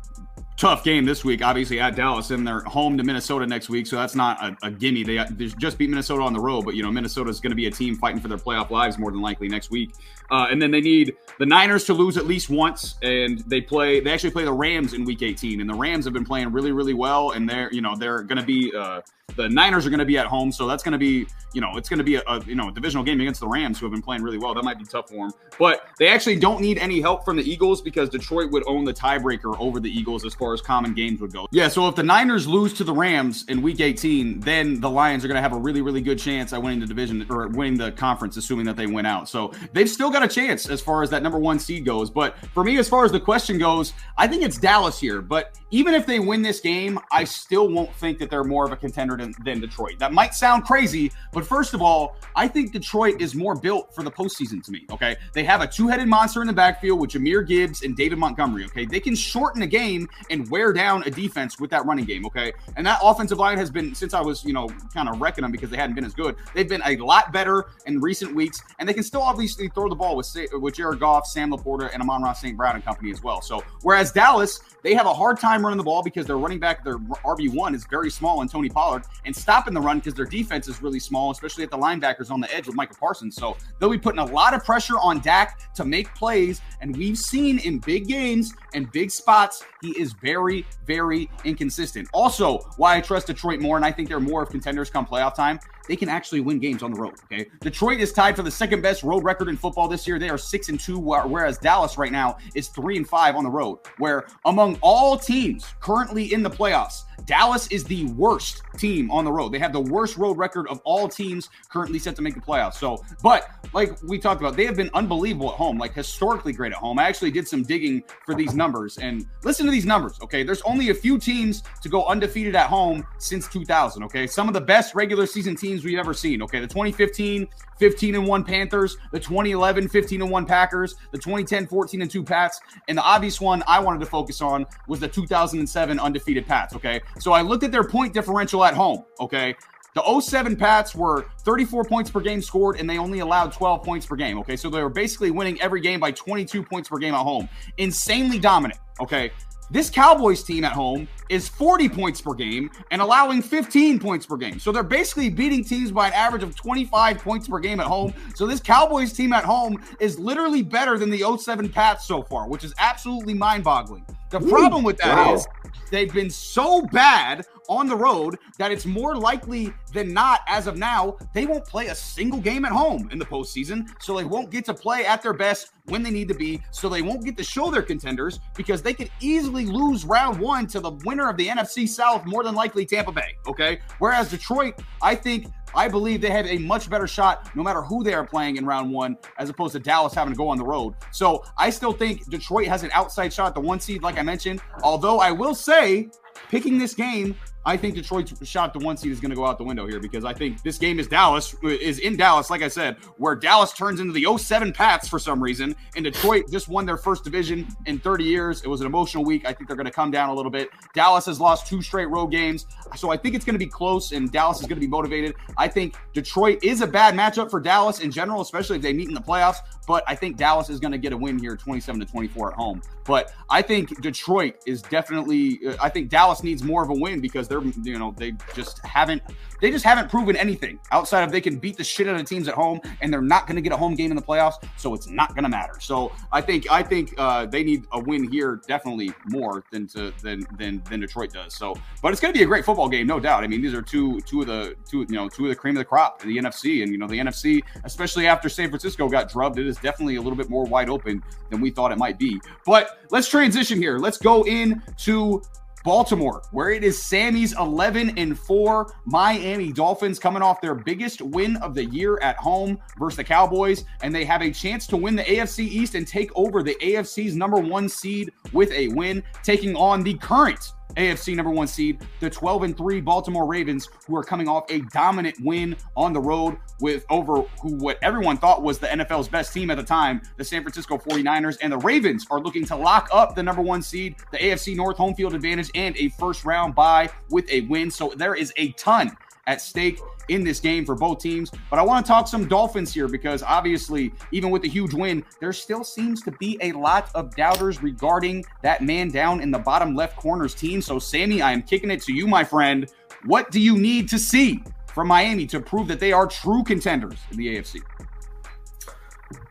tough 0.62 0.84
game 0.84 1.04
this 1.04 1.24
week, 1.24 1.42
obviously 1.42 1.80
at 1.80 1.96
Dallas, 1.96 2.30
and 2.30 2.46
they're 2.46 2.60
home 2.60 2.96
to 2.96 3.02
Minnesota 3.02 3.44
next 3.44 3.68
week. 3.68 3.84
So 3.84 3.96
that's 3.96 4.14
not 4.14 4.40
a, 4.40 4.56
a 4.68 4.70
gimme. 4.70 5.02
They, 5.02 5.16
they, 5.30 5.48
just 5.48 5.76
beat 5.76 5.90
Minnesota 5.90 6.22
on 6.22 6.32
the 6.32 6.38
road, 6.38 6.64
but 6.64 6.76
you 6.76 6.84
know 6.84 6.92
Minnesota 6.92 7.30
is 7.30 7.40
going 7.40 7.50
to 7.50 7.56
be 7.56 7.66
a 7.66 7.70
team 7.70 7.96
fighting 7.96 8.20
for 8.20 8.28
their 8.28 8.38
playoff 8.38 8.70
lives 8.70 8.96
more 8.96 9.10
than 9.10 9.20
likely 9.20 9.48
next 9.48 9.72
week. 9.72 9.90
Uh, 10.30 10.46
and 10.52 10.62
then 10.62 10.70
they 10.70 10.80
need 10.80 11.16
the 11.40 11.46
Niners 11.46 11.82
to 11.86 11.94
lose 11.94 12.16
at 12.16 12.26
least 12.26 12.48
once, 12.48 12.94
and 13.02 13.40
they 13.48 13.60
play. 13.60 13.98
They 13.98 14.12
actually 14.12 14.30
play 14.30 14.44
the 14.44 14.52
Rams 14.52 14.94
in 14.94 15.04
Week 15.04 15.22
18, 15.22 15.60
and 15.60 15.68
the 15.68 15.74
Rams 15.74 16.04
have 16.04 16.14
been 16.14 16.24
playing 16.24 16.52
really, 16.52 16.70
really 16.70 16.94
well, 16.94 17.32
and 17.32 17.50
they're 17.50 17.68
you 17.72 17.80
know 17.80 17.96
they're 17.96 18.22
going 18.22 18.38
to 18.38 18.46
be. 18.46 18.72
Uh, 18.72 19.00
the 19.36 19.48
Niners 19.48 19.86
are 19.86 19.90
going 19.90 20.00
to 20.00 20.04
be 20.04 20.18
at 20.18 20.26
home, 20.26 20.52
so 20.52 20.66
that's 20.66 20.82
going 20.82 20.92
to 20.92 20.98
be, 20.98 21.26
you 21.54 21.60
know, 21.60 21.76
it's 21.76 21.88
going 21.88 21.98
to 21.98 22.04
be 22.04 22.16
a, 22.16 22.22
a, 22.26 22.42
you 22.44 22.54
know 22.54 22.70
divisional 22.70 23.04
game 23.04 23.20
against 23.20 23.40
the 23.40 23.48
Rams, 23.48 23.78
who 23.78 23.86
have 23.86 23.92
been 23.92 24.02
playing 24.02 24.22
really 24.22 24.38
well. 24.38 24.54
That 24.54 24.64
might 24.64 24.78
be 24.78 24.84
tough 24.84 25.08
for 25.08 25.28
them, 25.28 25.32
but 25.58 25.88
they 25.98 26.08
actually 26.08 26.36
don't 26.36 26.60
need 26.60 26.78
any 26.78 27.00
help 27.00 27.24
from 27.24 27.36
the 27.36 27.50
Eagles 27.50 27.82
because 27.82 28.08
Detroit 28.08 28.50
would 28.50 28.64
own 28.66 28.84
the 28.84 28.92
tiebreaker 28.92 29.58
over 29.58 29.80
the 29.80 29.90
Eagles 29.90 30.24
as 30.24 30.34
far 30.34 30.54
as 30.54 30.60
common 30.60 30.94
games 30.94 31.20
would 31.20 31.32
go. 31.32 31.46
Yeah, 31.50 31.68
so 31.68 31.88
if 31.88 31.94
the 31.94 32.02
Niners 32.02 32.46
lose 32.46 32.72
to 32.74 32.84
the 32.84 32.92
Rams 32.92 33.44
in 33.48 33.62
Week 33.62 33.80
18, 33.80 34.40
then 34.40 34.80
the 34.80 34.90
Lions 34.90 35.24
are 35.24 35.28
going 35.28 35.36
to 35.36 35.42
have 35.42 35.52
a 35.52 35.58
really, 35.58 35.82
really 35.82 36.00
good 36.00 36.18
chance 36.18 36.52
at 36.52 36.62
winning 36.62 36.80
the 36.80 36.86
division 36.86 37.26
or 37.30 37.48
winning 37.48 37.78
the 37.78 37.92
conference, 37.92 38.36
assuming 38.36 38.66
that 38.66 38.76
they 38.76 38.86
win 38.86 39.06
out. 39.06 39.28
So 39.28 39.52
they've 39.72 39.88
still 39.88 40.10
got 40.10 40.22
a 40.22 40.28
chance 40.28 40.68
as 40.68 40.80
far 40.80 41.02
as 41.02 41.10
that 41.10 41.22
number 41.22 41.38
one 41.38 41.58
seed 41.58 41.84
goes. 41.84 42.10
But 42.10 42.36
for 42.52 42.64
me, 42.64 42.78
as 42.78 42.88
far 42.88 43.04
as 43.04 43.12
the 43.12 43.20
question 43.20 43.58
goes, 43.58 43.92
I 44.16 44.26
think 44.26 44.42
it's 44.42 44.58
Dallas 44.58 44.98
here. 44.98 45.22
But 45.22 45.58
even 45.70 45.94
if 45.94 46.06
they 46.06 46.18
win 46.18 46.42
this 46.42 46.60
game, 46.60 46.98
I 47.10 47.24
still 47.24 47.68
won't 47.68 47.94
think 47.94 48.18
that 48.18 48.30
they're 48.30 48.44
more 48.44 48.64
of 48.64 48.72
a 48.72 48.76
contender 48.76 49.16
than, 49.22 49.34
than 49.44 49.60
Detroit. 49.60 49.98
That 49.98 50.12
might 50.12 50.34
sound 50.34 50.64
crazy, 50.64 51.12
but 51.32 51.46
first 51.46 51.74
of 51.74 51.80
all, 51.80 52.16
I 52.34 52.48
think 52.48 52.72
Detroit 52.72 53.20
is 53.20 53.34
more 53.34 53.54
built 53.54 53.94
for 53.94 54.02
the 54.02 54.10
postseason 54.10 54.62
to 54.64 54.70
me. 54.70 54.86
Okay. 54.90 55.16
They 55.32 55.44
have 55.44 55.60
a 55.60 55.66
two 55.66 55.88
headed 55.88 56.08
monster 56.08 56.40
in 56.40 56.46
the 56.46 56.52
backfield 56.52 57.00
with 57.00 57.10
Jahmyr 57.10 57.46
Gibbs 57.46 57.82
and 57.82 57.96
David 57.96 58.18
Montgomery. 58.18 58.64
Okay. 58.64 58.84
They 58.84 59.00
can 59.00 59.14
shorten 59.14 59.62
a 59.62 59.66
game 59.66 60.08
and 60.30 60.50
wear 60.50 60.72
down 60.72 61.02
a 61.04 61.10
defense 61.10 61.58
with 61.60 61.70
that 61.70 61.84
running 61.86 62.04
game. 62.04 62.26
Okay. 62.26 62.52
And 62.76 62.86
that 62.86 63.00
offensive 63.02 63.38
line 63.38 63.58
has 63.58 63.70
been, 63.70 63.94
since 63.94 64.14
I 64.14 64.20
was, 64.20 64.44
you 64.44 64.52
know, 64.52 64.68
kind 64.94 65.08
of 65.08 65.20
wrecking 65.20 65.42
them 65.42 65.52
because 65.52 65.70
they 65.70 65.76
hadn't 65.76 65.94
been 65.94 66.04
as 66.04 66.14
good, 66.14 66.36
they've 66.54 66.68
been 66.68 66.82
a 66.84 66.96
lot 66.96 67.32
better 67.32 67.66
in 67.86 68.00
recent 68.00 68.34
weeks. 68.34 68.62
And 68.78 68.88
they 68.88 68.94
can 68.94 69.02
still 69.02 69.22
obviously 69.22 69.68
throw 69.68 69.88
the 69.88 69.94
ball 69.94 70.16
with, 70.16 70.34
with 70.52 70.74
Jared 70.74 71.00
Goff, 71.00 71.26
Sam 71.26 71.50
LaPorta, 71.50 71.90
and 71.92 72.02
Amon-Ra 72.02 72.32
St. 72.32 72.56
Brown 72.56 72.74
and 72.74 72.84
company 72.84 73.10
as 73.10 73.22
well. 73.22 73.40
So, 73.40 73.62
whereas 73.82 74.12
Dallas, 74.12 74.60
they 74.82 74.94
have 74.94 75.06
a 75.06 75.14
hard 75.14 75.38
time 75.38 75.62
running 75.62 75.78
the 75.78 75.84
ball 75.84 76.02
because 76.02 76.26
their 76.26 76.38
running 76.38 76.58
back, 76.58 76.84
their 76.84 76.98
RB1 76.98 77.74
is 77.74 77.86
very 77.86 78.10
small 78.10 78.40
and 78.40 78.50
Tony 78.50 78.68
Pollard, 78.68 79.01
and 79.24 79.34
stopping 79.34 79.74
the 79.74 79.80
run 79.80 79.98
because 79.98 80.14
their 80.14 80.26
defense 80.26 80.68
is 80.68 80.82
really 80.82 81.00
small, 81.00 81.30
especially 81.30 81.64
at 81.64 81.70
the 81.70 81.78
linebackers 81.78 82.30
on 82.30 82.40
the 82.40 82.52
edge 82.54 82.66
with 82.66 82.76
Micah 82.76 82.94
Parsons. 82.94 83.36
So 83.36 83.56
they'll 83.78 83.90
be 83.90 83.98
putting 83.98 84.20
a 84.20 84.24
lot 84.24 84.54
of 84.54 84.64
pressure 84.64 84.98
on 85.00 85.20
Dak 85.20 85.74
to 85.74 85.84
make 85.84 86.14
plays. 86.14 86.60
And 86.80 86.96
we've 86.96 87.18
seen 87.18 87.58
in 87.60 87.78
big 87.78 88.06
games 88.06 88.52
and 88.74 88.90
big 88.92 89.10
spots, 89.10 89.64
he 89.80 89.90
is 89.98 90.12
very, 90.12 90.66
very 90.86 91.30
inconsistent. 91.44 92.08
Also, 92.12 92.58
why 92.76 92.96
I 92.96 93.00
trust 93.00 93.26
Detroit 93.26 93.60
more, 93.60 93.76
and 93.76 93.84
I 93.84 93.92
think 93.92 94.08
they're 94.08 94.20
more 94.20 94.42
of 94.42 94.50
contenders 94.50 94.90
come 94.90 95.06
playoff 95.06 95.34
time, 95.34 95.60
they 95.88 95.96
can 95.96 96.08
actually 96.08 96.40
win 96.40 96.58
games 96.58 96.82
on 96.82 96.92
the 96.92 97.00
road. 97.00 97.14
Okay. 97.24 97.46
Detroit 97.60 98.00
is 98.00 98.12
tied 98.12 98.36
for 98.36 98.42
the 98.42 98.50
second 98.50 98.82
best 98.82 99.02
road 99.02 99.24
record 99.24 99.48
in 99.48 99.56
football 99.56 99.88
this 99.88 100.06
year. 100.06 100.18
They 100.18 100.28
are 100.28 100.38
six 100.38 100.68
and 100.68 100.78
two, 100.78 100.98
whereas 100.98 101.58
Dallas 101.58 101.98
right 101.98 102.12
now 102.12 102.36
is 102.54 102.68
three 102.68 102.96
and 102.96 103.08
five 103.08 103.36
on 103.36 103.44
the 103.44 103.50
road, 103.50 103.78
where 103.98 104.26
among 104.44 104.78
all 104.80 105.16
teams 105.16 105.66
currently 105.80 106.32
in 106.32 106.42
the 106.42 106.50
playoffs, 106.50 107.02
Dallas 107.26 107.68
is 107.68 107.84
the 107.84 108.06
worst 108.12 108.62
team 108.76 109.10
on 109.10 109.24
the 109.24 109.32
road. 109.32 109.52
They 109.52 109.58
have 109.58 109.72
the 109.72 109.80
worst 109.80 110.16
road 110.16 110.36
record 110.38 110.66
of 110.68 110.80
all 110.84 111.08
teams 111.08 111.48
currently 111.68 111.98
set 111.98 112.16
to 112.16 112.22
make 112.22 112.34
the 112.34 112.40
playoffs. 112.40 112.74
So, 112.74 113.02
but 113.22 113.48
like 113.72 114.00
we 114.02 114.18
talked 114.18 114.40
about, 114.40 114.56
they 114.56 114.66
have 114.66 114.76
been 114.76 114.90
unbelievable 114.94 115.50
at 115.50 115.56
home, 115.56 115.78
like 115.78 115.94
historically 115.94 116.52
great 116.52 116.72
at 116.72 116.78
home. 116.78 116.98
I 116.98 117.04
actually 117.04 117.30
did 117.30 117.46
some 117.46 117.62
digging 117.62 118.02
for 118.24 118.34
these 118.34 118.54
numbers 118.54 118.98
and 118.98 119.26
listen 119.44 119.66
to 119.66 119.72
these 119.72 119.86
numbers. 119.86 120.18
Okay. 120.22 120.42
There's 120.42 120.62
only 120.62 120.90
a 120.90 120.94
few 120.94 121.18
teams 121.18 121.62
to 121.82 121.88
go 121.88 122.04
undefeated 122.06 122.56
at 122.56 122.66
home 122.66 123.06
since 123.18 123.48
2000. 123.48 124.02
Okay. 124.04 124.26
Some 124.26 124.48
of 124.48 124.54
the 124.54 124.60
best 124.60 124.94
regular 124.94 125.26
season 125.26 125.54
teams 125.54 125.71
we've 125.84 125.98
ever 125.98 126.14
seen. 126.14 126.42
Okay. 126.42 126.60
The 126.60 126.66
2015 126.66 127.48
15 127.78 128.14
and 128.14 128.26
1 128.28 128.44
Panthers, 128.44 128.96
the 129.10 129.18
2011 129.18 129.88
15 129.88 130.22
and 130.22 130.30
1 130.30 130.46
Packers, 130.46 130.94
the 131.10 131.18
2010 131.18 131.66
14 131.66 132.02
and 132.02 132.10
2 132.10 132.22
Pats, 132.22 132.60
and 132.86 132.96
the 132.96 133.02
obvious 133.02 133.40
one 133.40 133.64
I 133.66 133.80
wanted 133.80 133.98
to 134.00 134.06
focus 134.06 134.40
on 134.40 134.66
was 134.86 135.00
the 135.00 135.08
2007 135.08 135.98
undefeated 135.98 136.46
Pats, 136.46 136.76
okay? 136.76 137.00
So 137.18 137.32
I 137.32 137.42
looked 137.42 137.64
at 137.64 137.72
their 137.72 137.82
point 137.82 138.14
differential 138.14 138.64
at 138.64 138.74
home, 138.74 139.04
okay? 139.18 139.56
The 139.94 140.20
07 140.20 140.56
Pats 140.56 140.94
were 140.94 141.26
34 141.40 141.84
points 141.84 142.10
per 142.10 142.20
game 142.20 142.40
scored, 142.40 142.78
and 142.78 142.88
they 142.88 142.98
only 142.98 143.18
allowed 143.18 143.52
12 143.52 143.82
points 143.82 144.06
per 144.06 144.16
game. 144.16 144.38
Okay, 144.38 144.56
so 144.56 144.70
they 144.70 144.82
were 144.82 144.88
basically 144.88 145.30
winning 145.30 145.60
every 145.60 145.80
game 145.80 146.00
by 146.00 146.12
22 146.12 146.62
points 146.62 146.88
per 146.88 146.96
game 146.96 147.14
at 147.14 147.20
home. 147.20 147.48
Insanely 147.76 148.38
dominant. 148.38 148.80
Okay, 149.00 149.32
this 149.72 149.88
Cowboys 149.88 150.42
team 150.42 150.64
at 150.64 150.72
home 150.72 151.08
is 151.30 151.48
40 151.48 151.88
points 151.88 152.20
per 152.20 152.34
game 152.34 152.70
and 152.90 153.00
allowing 153.00 153.40
15 153.40 153.98
points 153.98 154.26
per 154.26 154.36
game. 154.36 154.58
So 154.58 154.70
they're 154.70 154.82
basically 154.82 155.30
beating 155.30 155.64
teams 155.64 155.90
by 155.90 156.08
an 156.08 156.12
average 156.12 156.42
of 156.42 156.54
25 156.54 157.18
points 157.18 157.48
per 157.48 157.58
game 157.58 157.80
at 157.80 157.86
home. 157.86 158.12
So 158.34 158.46
this 158.46 158.60
Cowboys 158.60 159.14
team 159.14 159.32
at 159.32 159.44
home 159.44 159.82
is 159.98 160.18
literally 160.18 160.62
better 160.62 160.98
than 160.98 161.08
the 161.08 161.24
07 161.38 161.70
Pats 161.70 162.04
so 162.04 162.22
far, 162.22 162.48
which 162.48 162.64
is 162.64 162.74
absolutely 162.78 163.32
mind 163.32 163.64
boggling. 163.64 164.04
The 164.28 164.40
problem 164.40 164.84
with 164.84 164.98
that 164.98 165.16
wow. 165.16 165.34
is 165.34 165.46
they've 165.92 166.12
been 166.12 166.30
so 166.30 166.82
bad 166.86 167.46
on 167.68 167.86
the 167.86 167.94
road 167.94 168.38
that 168.58 168.72
it's 168.72 168.86
more 168.86 169.14
likely 169.14 169.72
than 169.92 170.12
not, 170.12 170.40
as 170.48 170.66
of 170.66 170.76
now, 170.76 171.16
they 171.32 171.46
won't 171.46 171.64
play 171.64 171.88
a 171.88 171.94
single 171.94 172.40
game 172.40 172.64
at 172.64 172.72
home 172.72 173.08
in 173.12 173.18
the 173.18 173.24
postseason. 173.24 173.88
So 174.00 174.16
they 174.16 174.24
won't 174.24 174.50
get 174.50 174.64
to 174.64 174.74
play 174.74 175.04
at 175.04 175.22
their 175.22 175.32
best 175.32 175.70
when 175.84 176.02
they 176.02 176.10
need 176.10 176.28
to 176.28 176.34
be. 176.34 176.60
So 176.70 176.88
they 176.88 177.02
won't 177.02 177.24
get 177.24 177.36
to 177.36 177.44
show 177.44 177.70
their 177.70 177.82
contenders 177.82 178.40
because 178.56 178.82
they 178.82 178.94
could 178.94 179.10
easily 179.20 179.66
lose 179.66 180.04
round 180.04 180.40
one 180.40 180.66
to 180.68 180.80
the 180.80 180.92
winner 181.04 181.28
of 181.28 181.36
the 181.36 181.46
NFC 181.46 181.88
South, 181.88 182.26
more 182.26 182.42
than 182.42 182.54
likely 182.54 182.84
Tampa 182.84 183.12
Bay. 183.12 183.36
Okay. 183.46 183.80
Whereas 183.98 184.30
Detroit, 184.30 184.80
I 185.00 185.14
think 185.14 185.46
I 185.74 185.88
believe 185.88 186.20
they 186.20 186.30
have 186.30 186.46
a 186.46 186.58
much 186.58 186.90
better 186.90 187.06
shot 187.06 187.48
no 187.56 187.62
matter 187.62 187.82
who 187.82 188.04
they 188.04 188.14
are 188.14 188.26
playing 188.26 188.56
in 188.56 188.66
round 188.66 188.90
one, 188.90 189.16
as 189.38 189.48
opposed 189.48 189.72
to 189.72 189.80
Dallas 189.80 190.14
having 190.14 190.32
to 190.32 190.36
go 190.36 190.48
on 190.48 190.58
the 190.58 190.64
road. 190.64 190.94
So 191.10 191.44
I 191.56 191.70
still 191.70 191.92
think 191.92 192.28
Detroit 192.28 192.68
has 192.68 192.82
an 192.82 192.90
outside 192.92 193.32
shot 193.32 193.54
the 193.54 193.60
one 193.60 193.80
seed, 193.80 194.02
like 194.02 194.18
I 194.18 194.22
mentioned. 194.22 194.60
Although 194.82 195.20
I 195.20 195.30
will 195.30 195.54
say, 195.54 196.08
picking 196.48 196.78
this 196.78 196.94
game, 196.94 197.36
I 197.64 197.76
think 197.76 197.94
Detroit's 197.94 198.46
shot 198.48 198.72
the 198.72 198.80
one 198.80 198.96
seed 198.96 199.12
is 199.12 199.20
going 199.20 199.30
to 199.30 199.36
go 199.36 199.46
out 199.46 199.58
the 199.58 199.64
window 199.64 199.86
here 199.86 200.00
because 200.00 200.24
I 200.24 200.32
think 200.32 200.62
this 200.62 200.78
game 200.78 200.98
is 200.98 201.06
Dallas 201.06 201.54
is 201.62 202.00
in 202.00 202.16
Dallas, 202.16 202.50
like 202.50 202.62
I 202.62 202.68
said, 202.68 202.96
where 203.18 203.36
Dallas 203.36 203.72
turns 203.72 204.00
into 204.00 204.12
the 204.12 204.26
07 204.36 204.72
Pats 204.72 205.08
for 205.08 205.18
some 205.18 205.42
reason, 205.42 205.76
and 205.94 206.04
Detroit 206.04 206.50
just 206.50 206.68
won 206.68 206.86
their 206.86 206.96
first 206.96 207.24
division 207.24 207.68
in 207.86 207.98
30 207.98 208.24
years. 208.24 208.62
It 208.62 208.68
was 208.68 208.80
an 208.80 208.86
emotional 208.86 209.24
week. 209.24 209.46
I 209.46 209.52
think 209.52 209.68
they're 209.68 209.76
going 209.76 209.86
to 209.86 209.92
come 209.92 210.10
down 210.10 210.28
a 210.28 210.34
little 210.34 210.50
bit. 210.50 210.70
Dallas 210.94 211.26
has 211.26 211.40
lost 211.40 211.66
two 211.66 211.82
straight 211.82 212.06
road 212.06 212.28
games, 212.28 212.66
so 212.96 213.10
I 213.10 213.16
think 213.16 213.34
it's 213.34 213.44
going 213.44 213.54
to 213.54 213.64
be 213.64 213.70
close, 213.70 214.12
and 214.12 214.30
Dallas 214.32 214.60
is 214.60 214.66
going 214.66 214.80
to 214.80 214.84
be 214.84 214.90
motivated. 214.90 215.34
I 215.56 215.68
think 215.68 215.94
Detroit 216.12 216.64
is 216.64 216.80
a 216.80 216.86
bad 216.86 217.14
matchup 217.14 217.50
for 217.50 217.60
Dallas 217.60 218.00
in 218.00 218.10
general, 218.10 218.40
especially 218.40 218.76
if 218.76 218.82
they 218.82 218.92
meet 218.92 219.08
in 219.08 219.14
the 219.14 219.20
playoffs. 219.20 219.58
But 219.86 220.04
I 220.06 220.14
think 220.14 220.36
Dallas 220.36 220.70
is 220.70 220.78
going 220.78 220.92
to 220.92 220.98
get 220.98 221.12
a 221.12 221.16
win 221.16 221.38
here, 221.38 221.56
27 221.56 222.00
to 222.00 222.06
24 222.06 222.52
at 222.52 222.56
home. 222.56 222.82
But 223.04 223.32
I 223.50 223.62
think 223.62 224.00
Detroit 224.00 224.56
is 224.66 224.82
definitely. 224.82 225.60
Uh, 225.66 225.76
I 225.80 225.88
think 225.88 226.08
Dallas 226.08 226.42
needs 226.42 226.62
more 226.62 226.82
of 226.82 226.90
a 226.90 226.94
win 226.94 227.20
because 227.20 227.48
they're 227.52 227.62
you 227.84 227.98
know 227.98 228.14
they 228.16 228.32
just 228.54 228.84
haven't 228.84 229.22
they 229.60 229.70
just 229.70 229.84
haven't 229.84 230.10
proven 230.10 230.36
anything 230.36 230.78
outside 230.90 231.22
of 231.22 231.30
they 231.30 231.40
can 231.40 231.58
beat 231.58 231.76
the 231.76 231.84
shit 231.84 232.08
out 232.08 232.18
of 232.18 232.26
teams 232.26 232.48
at 232.48 232.54
home 232.54 232.80
and 233.00 233.12
they're 233.12 233.20
not 233.20 233.46
going 233.46 233.56
to 233.56 233.62
get 233.62 233.72
a 233.72 233.76
home 233.76 233.94
game 233.94 234.10
in 234.10 234.16
the 234.16 234.22
playoffs 234.22 234.54
so 234.76 234.94
it's 234.94 235.08
not 235.08 235.34
going 235.34 235.44
to 235.44 235.48
matter. 235.48 235.78
So 235.80 236.12
i 236.32 236.40
think 236.40 236.70
i 236.70 236.82
think 236.82 237.14
uh, 237.18 237.46
they 237.46 237.62
need 237.62 237.84
a 237.92 238.00
win 238.00 238.30
here 238.30 238.60
definitely 238.66 239.12
more 239.26 239.64
than 239.70 239.86
to 239.88 240.12
than 240.22 240.46
than 240.58 240.82
than 240.88 241.00
detroit 241.00 241.32
does. 241.32 241.54
So 241.54 241.74
but 242.02 242.12
it's 242.12 242.20
going 242.20 242.32
to 242.32 242.38
be 242.38 242.44
a 242.44 242.48
great 242.48 242.64
football 242.64 242.88
game 242.88 243.06
no 243.06 243.20
doubt. 243.20 243.44
I 243.44 243.46
mean 243.46 243.62
these 243.62 243.74
are 243.74 243.82
two 243.82 244.20
two 244.22 244.40
of 244.40 244.46
the 244.46 244.74
two 244.88 245.00
you 245.08 245.16
know 245.16 245.28
two 245.28 245.44
of 245.44 245.50
the 245.50 245.56
cream 245.56 245.76
of 245.76 245.80
the 245.80 245.84
crop 245.84 246.22
in 246.22 246.28
the 246.28 246.38
nfc 246.38 246.82
and 246.82 246.90
you 246.90 246.98
know 246.98 247.06
the 247.06 247.18
nfc 247.18 247.62
especially 247.84 248.26
after 248.26 248.48
san 248.48 248.68
francisco 248.68 249.08
got 249.08 249.30
drubbed 249.30 249.58
it 249.58 249.66
is 249.66 249.76
definitely 249.76 250.16
a 250.16 250.22
little 250.22 250.36
bit 250.36 250.48
more 250.48 250.64
wide 250.64 250.88
open 250.88 251.22
than 251.50 251.60
we 251.60 251.70
thought 251.70 251.92
it 251.92 251.98
might 251.98 252.18
be. 252.18 252.40
But 252.64 252.98
let's 253.10 253.28
transition 253.28 253.78
here. 253.78 253.98
Let's 253.98 254.18
go 254.18 254.42
into 254.44 255.42
Baltimore, 255.84 256.42
where 256.52 256.70
it 256.70 256.84
is 256.84 257.02
Sammy's 257.02 257.56
11 257.58 258.18
and 258.18 258.38
4 258.38 258.94
Miami 259.04 259.72
Dolphins 259.72 260.18
coming 260.18 260.42
off 260.42 260.60
their 260.60 260.74
biggest 260.74 261.20
win 261.20 261.56
of 261.56 261.74
the 261.74 261.84
year 261.84 262.18
at 262.20 262.36
home 262.36 262.78
versus 262.98 263.16
the 263.16 263.24
Cowboys, 263.24 263.84
and 264.02 264.14
they 264.14 264.24
have 264.24 264.42
a 264.42 264.50
chance 264.50 264.86
to 264.88 264.96
win 264.96 265.16
the 265.16 265.24
AFC 265.24 265.60
East 265.60 265.94
and 265.94 266.06
take 266.06 266.30
over 266.36 266.62
the 266.62 266.76
AFC's 266.76 267.36
number 267.36 267.58
one 267.58 267.88
seed 267.88 268.32
with 268.52 268.70
a 268.72 268.88
win, 268.88 269.22
taking 269.42 269.74
on 269.76 270.02
the 270.02 270.14
current 270.14 270.72
AFC 270.96 271.34
number 271.34 271.50
one 271.50 271.66
seed, 271.66 272.00
the 272.20 272.30
12 272.30 272.62
and 272.62 272.76
3 272.76 273.00
Baltimore 273.00 273.46
Ravens, 273.46 273.88
who 274.06 274.16
are 274.16 274.24
coming 274.24 274.48
off 274.48 274.70
a 274.70 274.80
dominant 274.92 275.36
win 275.40 275.76
on 275.96 276.12
the 276.12 276.20
road 276.20 276.56
with 276.80 277.04
over 277.10 277.42
who 277.60 277.76
what 277.76 277.98
everyone 278.02 278.36
thought 278.36 278.62
was 278.62 278.78
the 278.78 278.86
NFL's 278.86 279.28
best 279.28 279.52
team 279.52 279.70
at 279.70 279.76
the 279.76 279.82
time, 279.82 280.20
the 280.36 280.44
San 280.44 280.62
Francisco 280.62 280.98
49ers. 280.98 281.58
And 281.62 281.72
the 281.72 281.78
Ravens 281.78 282.26
are 282.30 282.40
looking 282.40 282.64
to 282.66 282.76
lock 282.76 283.08
up 283.12 283.34
the 283.34 283.42
number 283.42 283.62
one 283.62 283.82
seed, 283.82 284.16
the 284.30 284.38
AFC 284.38 284.76
North 284.76 284.96
home 284.96 285.14
field 285.14 285.34
advantage, 285.34 285.70
and 285.74 285.96
a 285.96 286.08
first 286.10 286.44
round 286.44 286.74
bye 286.74 287.08
with 287.30 287.48
a 287.50 287.62
win. 287.62 287.90
So 287.90 288.12
there 288.16 288.34
is 288.34 288.52
a 288.56 288.72
ton 288.72 289.16
at 289.46 289.60
stake 289.60 289.98
in 290.28 290.44
this 290.44 290.60
game 290.60 290.84
for 290.84 290.94
both 290.94 291.18
teams. 291.18 291.50
But 291.70 291.78
I 291.78 291.82
want 291.82 292.04
to 292.04 292.10
talk 292.10 292.28
some 292.28 292.46
Dolphins 292.46 292.94
here 292.94 293.08
because 293.08 293.42
obviously, 293.42 294.12
even 294.30 294.50
with 294.50 294.62
the 294.62 294.68
huge 294.68 294.94
win, 294.94 295.24
there 295.40 295.52
still 295.52 295.84
seems 295.84 296.22
to 296.22 296.32
be 296.32 296.58
a 296.60 296.72
lot 296.72 297.10
of 297.14 297.34
doubters 297.34 297.82
regarding 297.82 298.44
that 298.62 298.82
man 298.82 299.10
down 299.10 299.40
in 299.40 299.50
the 299.50 299.58
bottom 299.58 299.94
left 299.94 300.16
corner's 300.16 300.54
team. 300.54 300.80
So, 300.80 300.98
Sammy, 300.98 301.42
I 301.42 301.52
am 301.52 301.62
kicking 301.62 301.90
it 301.90 302.02
to 302.02 302.12
you, 302.12 302.26
my 302.26 302.44
friend. 302.44 302.90
What 303.24 303.50
do 303.50 303.60
you 303.60 303.76
need 303.78 304.08
to 304.10 304.18
see 304.18 304.62
from 304.94 305.08
Miami 305.08 305.46
to 305.46 305.60
prove 305.60 305.88
that 305.88 306.00
they 306.00 306.12
are 306.12 306.26
true 306.26 306.62
contenders 306.62 307.18
in 307.30 307.36
the 307.36 307.56
AFC? 307.56 307.80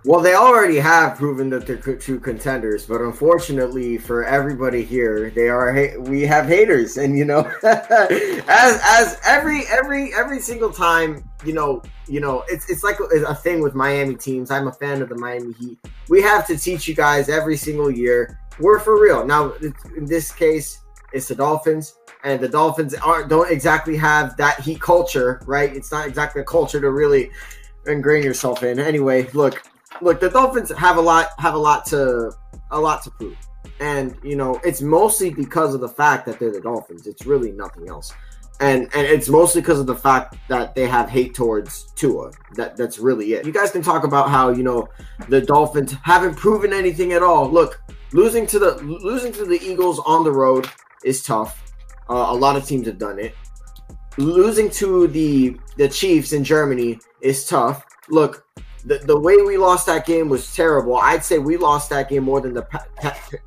Well, 0.04 0.20
they 0.20 0.34
already 0.34 0.78
have 0.78 1.16
proven 1.16 1.50
that 1.52 1.68
they're 1.68 1.78
true 1.78 2.20
contenders, 2.20 2.88
but 2.88 3.02
unfortunately 3.02 4.00
for 4.00 4.24
everybody 4.24 4.84
here, 4.84 5.30
they 5.30 5.48
are 5.48 6.00
we 6.00 6.24
have 6.24 6.48
haters, 6.48 6.98
and 6.98 7.16
you 7.16 7.24
know, 7.26 7.42
as 7.64 8.82
as 8.84 9.20
every 9.26 9.64
every 9.68 10.12
every 10.16 10.40
single 10.40 10.72
time, 10.72 11.24
you 11.46 11.54
know, 11.54 11.84
you 12.08 12.20
know, 12.20 12.44
it's 12.48 12.68
it's 12.70 12.84
like 12.84 13.00
a, 13.00 13.26
a 13.26 13.36
thing 13.36 13.62
with 13.62 13.76
Miami 13.76 14.16
teams. 14.16 14.50
I'm 14.50 14.68
a 14.68 14.72
fan 14.72 15.04
of 15.04 15.10
the 15.10 15.18
Miami 15.18 15.54
Heat. 15.54 15.78
We 16.10 16.24
have 16.24 16.48
to 16.48 16.58
teach 16.58 16.88
you 16.88 16.96
guys 16.96 17.30
every 17.30 17.56
single 17.56 17.92
year. 17.92 18.40
We're 18.60 18.80
for 18.80 19.00
real. 19.00 19.24
Now, 19.24 19.54
in 19.96 20.06
this 20.06 20.32
case, 20.32 20.80
it's 21.14 21.28
the 21.28 21.36
Dolphins 21.36 21.96
and 22.24 22.40
the 22.40 22.50
Dolphins 22.50 22.94
aren't 22.96 23.30
don't 23.30 23.52
exactly 23.52 23.98
have 23.98 24.36
that 24.38 24.60
heat 24.62 24.82
culture, 24.82 25.42
right? 25.46 25.76
It's 25.76 25.92
not 25.92 26.08
exactly 26.08 26.42
a 26.42 26.46
culture 26.46 26.82
to 26.82 26.90
really 26.90 27.32
ingrain 27.86 28.24
yourself 28.24 28.64
in. 28.64 28.80
Anyway, 28.80 29.30
look, 29.34 29.62
look, 30.02 30.20
the 30.20 30.30
Dolphins 30.30 30.72
have 30.78 30.98
a 30.98 31.02
lot 31.02 31.30
have 31.40 31.54
a 31.54 31.58
lot 31.58 31.86
to 31.88 32.32
a 32.72 32.80
lot 32.80 33.04
to 33.04 33.12
prove. 33.12 33.38
And 33.80 34.16
you 34.24 34.36
know, 34.36 34.60
it's 34.64 34.82
mostly 34.82 35.30
because 35.30 35.74
of 35.74 35.82
the 35.82 35.90
fact 35.90 36.26
that 36.28 36.40
they're 36.40 36.52
the 36.52 36.62
Dolphins. 36.62 37.08
It's 37.08 37.26
really 37.26 37.52
nothing 37.52 37.90
else. 37.90 38.14
And 38.60 38.84
and 38.94 39.08
it's 39.08 39.28
mostly 39.28 39.62
because 39.62 39.80
of 39.80 39.88
the 39.88 39.96
fact 39.96 40.36
that 40.48 40.76
they 40.76 40.88
have 40.88 41.10
hate 41.10 41.34
towards 41.34 41.92
Tua. 41.94 42.32
That 42.56 42.78
that's 42.78 43.00
really 43.00 43.34
it. 43.34 43.46
You 43.46 43.52
guys 43.52 43.72
can 43.72 43.82
talk 43.82 44.04
about 44.04 44.30
how, 44.30 44.50
you 44.50 44.64
know, 44.64 44.88
the 45.30 45.42
Dolphins 45.42 45.96
haven't 46.04 46.36
proven 46.36 46.72
anything 46.72 47.14
at 47.14 47.24
all. 47.24 47.50
Look, 47.50 47.82
losing 48.14 48.46
to 48.48 48.60
the 48.60 48.76
losing 48.76 49.34
to 49.34 49.46
the 49.46 49.60
Eagles 49.64 50.00
on 50.06 50.24
the 50.24 50.32
road 50.32 50.70
is 51.04 51.24
tough. 51.24 51.74
Uh, 52.08 52.28
a 52.30 52.36
lot 52.36 52.56
of 52.56 52.66
teams 52.66 52.86
have 52.86 53.00
done 53.00 53.18
it. 53.18 53.36
Losing 54.18 54.70
to 54.72 55.08
the 55.08 55.58
the 55.78 55.88
Chiefs 55.88 56.34
in 56.34 56.44
Germany 56.44 57.00
is 57.22 57.46
tough. 57.48 57.84
Look, 58.10 58.46
the, 58.86 58.98
the 59.00 59.20
way 59.20 59.38
we 59.38 59.58
lost 59.58 59.86
that 59.88 60.06
game 60.06 60.30
was 60.30 60.54
terrible. 60.56 60.98
I'd 60.98 61.24
say 61.24 61.38
we 61.38 61.58
lost 61.58 61.90
that 61.90 62.10
game 62.10 62.24
more 62.24 62.42
than 62.42 62.54
the 62.54 62.66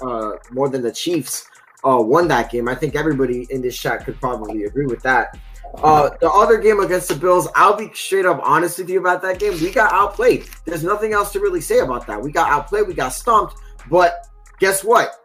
uh, 0.01 0.33
more 0.51 0.69
than 0.69 0.83
the 0.83 0.93
Chiefs 0.93 1.47
uh, 1.85 2.01
won 2.01 2.29
that 2.29 2.51
game. 2.51 2.69
I 2.69 2.75
think 2.75 2.95
everybody 2.95 3.47
in 3.51 3.61
this 3.61 3.77
chat 3.77 4.05
could 4.05 4.19
probably 4.21 4.65
agree 4.65 4.87
with 4.87 5.03
that. 5.03 5.39
Uh, 5.83 6.11
the 6.21 6.31
other 6.31 6.59
game 6.59 6.81
against 6.81 7.09
the 7.09 7.17
Bills, 7.17 7.49
I'll 7.57 7.77
be 7.77 7.91
straight 7.95 8.27
up 8.27 8.41
honest 8.45 8.79
with 8.79 8.89
you 8.89 9.01
about 9.01 9.23
that 9.23 9.41
game. 9.41 9.55
We 9.61 9.73
got 9.73 9.93
outplayed. 9.93 10.47
There's 10.65 10.85
nothing 10.85 11.13
else 11.13 11.33
to 11.33 11.41
really 11.41 11.61
say 11.61 11.81
about 11.81 12.07
that. 12.07 12.21
We 12.21 12.31
got 12.31 12.49
outplayed. 12.49 12.87
We 12.87 12.95
got 12.95 13.13
stumped. 13.13 13.57
But 13.91 14.29
guess 14.61 14.85
what? 14.85 15.21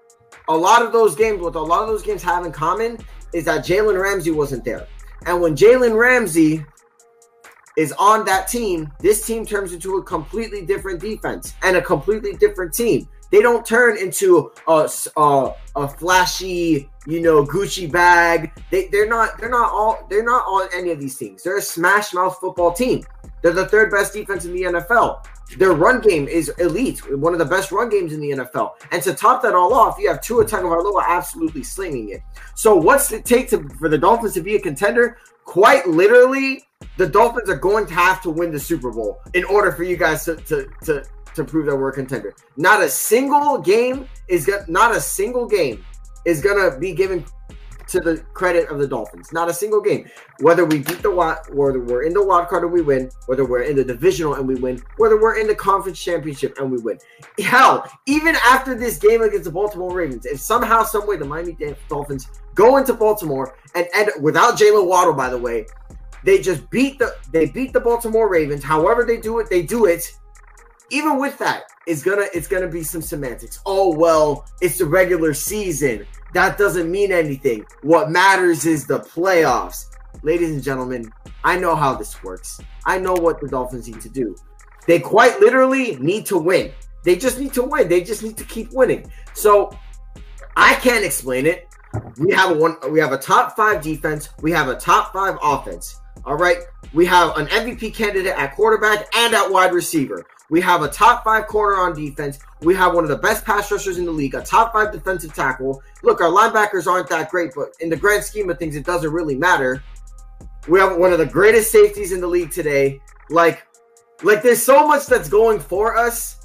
A 0.47 0.57
lot 0.57 0.81
of 0.81 0.91
those 0.91 1.15
games, 1.15 1.39
what 1.39 1.53
a 1.55 1.59
lot 1.61 1.83
of 1.83 1.89
those 1.89 2.01
games 2.01 2.23
have 2.23 2.45
in 2.45 2.51
common 2.51 2.97
is 3.31 3.45
that 3.45 3.63
Jalen 3.63 4.01
Ramsey 4.01 4.31
wasn't 4.31 4.63
there. 4.65 4.87
And 5.27 5.39
when 5.39 5.55
Jalen 5.55 5.95
Ramsey 5.95 6.65
is 7.79 7.93
on 7.93 8.25
that 8.25 8.49
team, 8.49 8.91
this 8.99 9.25
team 9.25 9.45
turns 9.45 9.71
into 9.71 9.95
a 9.95 10.03
completely 10.03 10.65
different 10.65 10.99
defense 10.99 11.53
and 11.63 11.77
a 11.77 11.81
completely 11.81 12.33
different 12.33 12.73
team. 12.73 13.07
They 13.31 13.41
don't 13.41 13.65
turn 13.65 13.97
into 13.97 14.51
a, 14.67 14.89
a, 15.15 15.53
a 15.77 15.87
flashy, 15.87 16.89
you 17.07 17.21
know, 17.21 17.45
Gucci 17.45 17.89
bag. 17.89 18.51
They, 18.69 18.87
they're 18.87 19.07
not. 19.07 19.37
They're 19.39 19.49
not 19.49 19.71
all. 19.71 20.05
They're 20.09 20.23
not 20.23 20.45
on 20.45 20.67
any 20.73 20.89
of 20.91 20.99
these 20.99 21.15
teams. 21.15 21.43
They're 21.43 21.59
a 21.59 21.61
smash 21.61 22.13
mouth 22.13 22.37
football 22.41 22.73
team. 22.73 23.05
They're 23.41 23.53
the 23.53 23.67
third 23.67 23.91
best 23.91 24.13
defense 24.13 24.45
in 24.45 24.53
the 24.53 24.63
NFL. 24.63 25.25
Their 25.57 25.71
run 25.71 25.99
game 26.01 26.27
is 26.27 26.49
elite, 26.59 26.99
one 27.17 27.33
of 27.33 27.39
the 27.39 27.45
best 27.45 27.71
run 27.71 27.89
games 27.89 28.13
in 28.13 28.19
the 28.19 28.31
NFL. 28.31 28.73
And 28.91 29.01
to 29.03 29.13
top 29.13 29.41
that 29.41 29.55
all 29.55 29.73
off, 29.73 29.97
you 29.97 30.09
have 30.09 30.21
Tua 30.21 30.45
Tagovailoa 30.45 31.03
absolutely 31.07 31.63
slinging 31.63 32.09
it. 32.09 32.21
So 32.55 32.75
what's 32.75 33.11
it 33.11 33.25
take 33.25 33.49
to, 33.49 33.67
for 33.79 33.89
the 33.89 33.97
Dolphins 33.97 34.33
to 34.35 34.41
be 34.41 34.55
a 34.55 34.59
contender? 34.59 35.17
Quite 35.45 35.87
literally, 35.87 36.63
the 36.97 37.07
Dolphins 37.07 37.49
are 37.49 37.57
going 37.57 37.87
to 37.87 37.93
have 37.93 38.21
to 38.21 38.29
win 38.29 38.51
the 38.51 38.59
Super 38.59 38.91
Bowl 38.91 39.19
in 39.33 39.43
order 39.45 39.71
for 39.71 39.83
you 39.83 39.97
guys 39.97 40.25
to 40.25 40.35
to 40.35 40.69
to, 40.83 41.03
to 41.33 41.43
prove 41.43 41.65
that 41.65 41.75
we're 41.75 41.89
a 41.89 41.93
contender. 41.93 42.35
Not 42.55 42.83
a 42.83 42.89
single 42.89 43.57
game 43.57 44.07
is 44.27 44.49
not 44.67 44.95
a 44.95 45.01
single 45.01 45.47
game 45.47 45.83
is 46.25 46.41
gonna 46.41 46.77
be 46.77 46.93
given 46.93 47.25
to 47.89 47.99
the 47.99 48.17
credit 48.33 48.69
of 48.69 48.79
the 48.79 48.87
Dolphins. 48.87 49.31
Not 49.33 49.49
a 49.49 49.53
single 49.53 49.81
game. 49.81 50.09
Whether 50.39 50.65
we 50.65 50.79
beat 50.79 51.01
the 51.01 51.11
wild, 51.11 51.39
whether 51.51 51.79
we're 51.79 52.03
in 52.03 52.13
the 52.13 52.23
wild 52.23 52.47
card 52.47 52.63
and 52.63 52.71
we 52.71 52.81
win, 52.81 53.09
whether 53.25 53.45
we're 53.45 53.63
in 53.63 53.75
the 53.75 53.83
divisional 53.83 54.35
and 54.35 54.47
we 54.47 54.55
win, 54.55 54.81
whether 54.97 55.19
we're 55.19 55.39
in 55.39 55.47
the 55.47 55.55
conference 55.55 56.01
championship 56.01 56.57
and 56.59 56.71
we 56.71 56.77
win. 56.79 56.99
Hell, 57.39 57.89
even 58.05 58.35
after 58.45 58.75
this 58.75 58.97
game 58.97 59.21
against 59.21 59.45
the 59.45 59.51
Baltimore 59.51 59.93
Ravens, 59.93 60.25
if 60.25 60.39
somehow, 60.39 60.83
some 60.83 61.07
way 61.07 61.17
the 61.17 61.25
Miami 61.25 61.57
Dolphins 61.87 62.27
go 62.55 62.77
into 62.77 62.93
Baltimore 62.93 63.55
and 63.75 63.87
end 63.93 64.11
without 64.21 64.57
Jaylen 64.57 64.87
Waddle, 64.87 65.13
by 65.13 65.29
the 65.29 65.37
way, 65.37 65.65
they 66.23 66.39
just 66.39 66.69
beat 66.69 66.99
the 66.99 67.15
they 67.31 67.47
beat 67.47 67.73
the 67.73 67.79
Baltimore 67.79 68.29
Ravens. 68.29 68.63
However 68.63 69.05
they 69.05 69.17
do 69.17 69.39
it, 69.39 69.49
they 69.49 69.61
do 69.61 69.85
it. 69.85 70.11
Even 70.91 71.19
with 71.19 71.37
that, 71.37 71.63
it's 71.87 72.03
gonna 72.03 72.25
it's 72.33 72.47
gonna 72.47 72.67
be 72.67 72.83
some 72.83 73.01
semantics. 73.01 73.59
Oh 73.65 73.95
well, 73.95 74.45
it's 74.61 74.77
the 74.77 74.85
regular 74.85 75.33
season. 75.33 76.05
That 76.33 76.57
doesn't 76.57 76.89
mean 76.89 77.11
anything. 77.11 77.65
What 77.81 78.11
matters 78.11 78.65
is 78.65 78.85
the 78.85 78.99
playoffs. 78.99 79.85
Ladies 80.21 80.51
and 80.51 80.63
gentlemen, 80.63 81.11
I 81.43 81.57
know 81.57 81.75
how 81.75 81.95
this 81.95 82.21
works. 82.23 82.59
I 82.85 82.99
know 82.99 83.13
what 83.13 83.39
the 83.39 83.47
Dolphins 83.47 83.87
need 83.87 84.01
to 84.01 84.09
do. 84.09 84.35
They 84.85 84.99
quite 84.99 85.39
literally 85.39 85.95
need 85.97 86.25
to 86.27 86.37
win. 86.37 86.71
They 87.03 87.15
just 87.15 87.39
need 87.39 87.53
to 87.53 87.63
win. 87.63 87.87
They 87.87 88.01
just 88.01 88.23
need 88.23 88.37
to 88.37 88.43
keep 88.43 88.71
winning. 88.71 89.11
So 89.33 89.71
I 90.57 90.75
can't 90.75 91.05
explain 91.05 91.45
it. 91.45 91.67
We 92.17 92.31
have 92.33 92.51
a 92.51 92.53
one 92.53 92.77
we 92.91 92.99
have 92.99 93.13
a 93.13 93.17
top 93.17 93.55
5 93.55 93.81
defense, 93.81 94.29
we 94.41 94.51
have 94.51 94.67
a 94.67 94.75
top 94.75 95.13
5 95.13 95.37
offense. 95.41 95.99
All 96.25 96.35
right? 96.35 96.59
We 96.93 97.05
have 97.05 97.37
an 97.37 97.47
MVP 97.47 97.93
candidate 97.93 98.33
at 98.35 98.55
quarterback 98.55 99.07
and 99.15 99.33
at 99.33 99.49
wide 99.49 99.73
receiver. 99.73 100.25
We 100.49 100.59
have 100.61 100.81
a 100.81 100.87
top 100.87 101.23
five 101.23 101.45
corner 101.45 101.77
on 101.77 101.93
defense. 101.93 102.39
We 102.61 102.73
have 102.73 102.95
one 102.95 103.03
of 103.03 103.09
the 103.09 103.17
best 103.17 103.45
pass 103.45 103.71
rushers 103.71 103.99
in 103.99 104.05
the 104.05 104.11
league, 104.11 104.33
a 104.33 104.41
top 104.41 104.73
five 104.73 104.91
defensive 104.91 105.33
tackle. 105.33 105.83
Look, 106.01 106.21
our 106.21 106.29
linebackers 106.29 106.87
aren't 106.87 107.07
that 107.09 107.29
great, 107.29 107.51
but 107.55 107.75
in 107.79 107.89
the 107.89 107.95
grand 107.95 108.23
scheme 108.23 108.49
of 108.49 108.57
things, 108.57 108.75
it 108.75 108.85
doesn't 108.85 109.11
really 109.11 109.35
matter. 109.35 109.83
We 110.67 110.79
have 110.79 110.97
one 110.97 111.11
of 111.11 111.19
the 111.19 111.25
greatest 111.25 111.71
safeties 111.71 112.11
in 112.11 112.21
the 112.21 112.27
league 112.27 112.51
today. 112.51 112.99
Like, 113.29 113.67
like 114.23 114.41
there's 114.41 114.61
so 114.61 114.87
much 114.87 115.05
that's 115.05 115.29
going 115.29 115.59
for 115.59 115.95
us. 115.95 116.37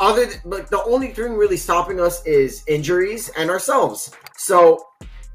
Other 0.00 0.26
than, 0.26 0.40
like 0.44 0.68
the 0.68 0.82
only 0.84 1.08
thing 1.12 1.34
really 1.34 1.56
stopping 1.56 2.00
us 2.00 2.24
is 2.26 2.64
injuries 2.66 3.28
and 3.36 3.50
ourselves. 3.50 4.10
So 4.36 4.88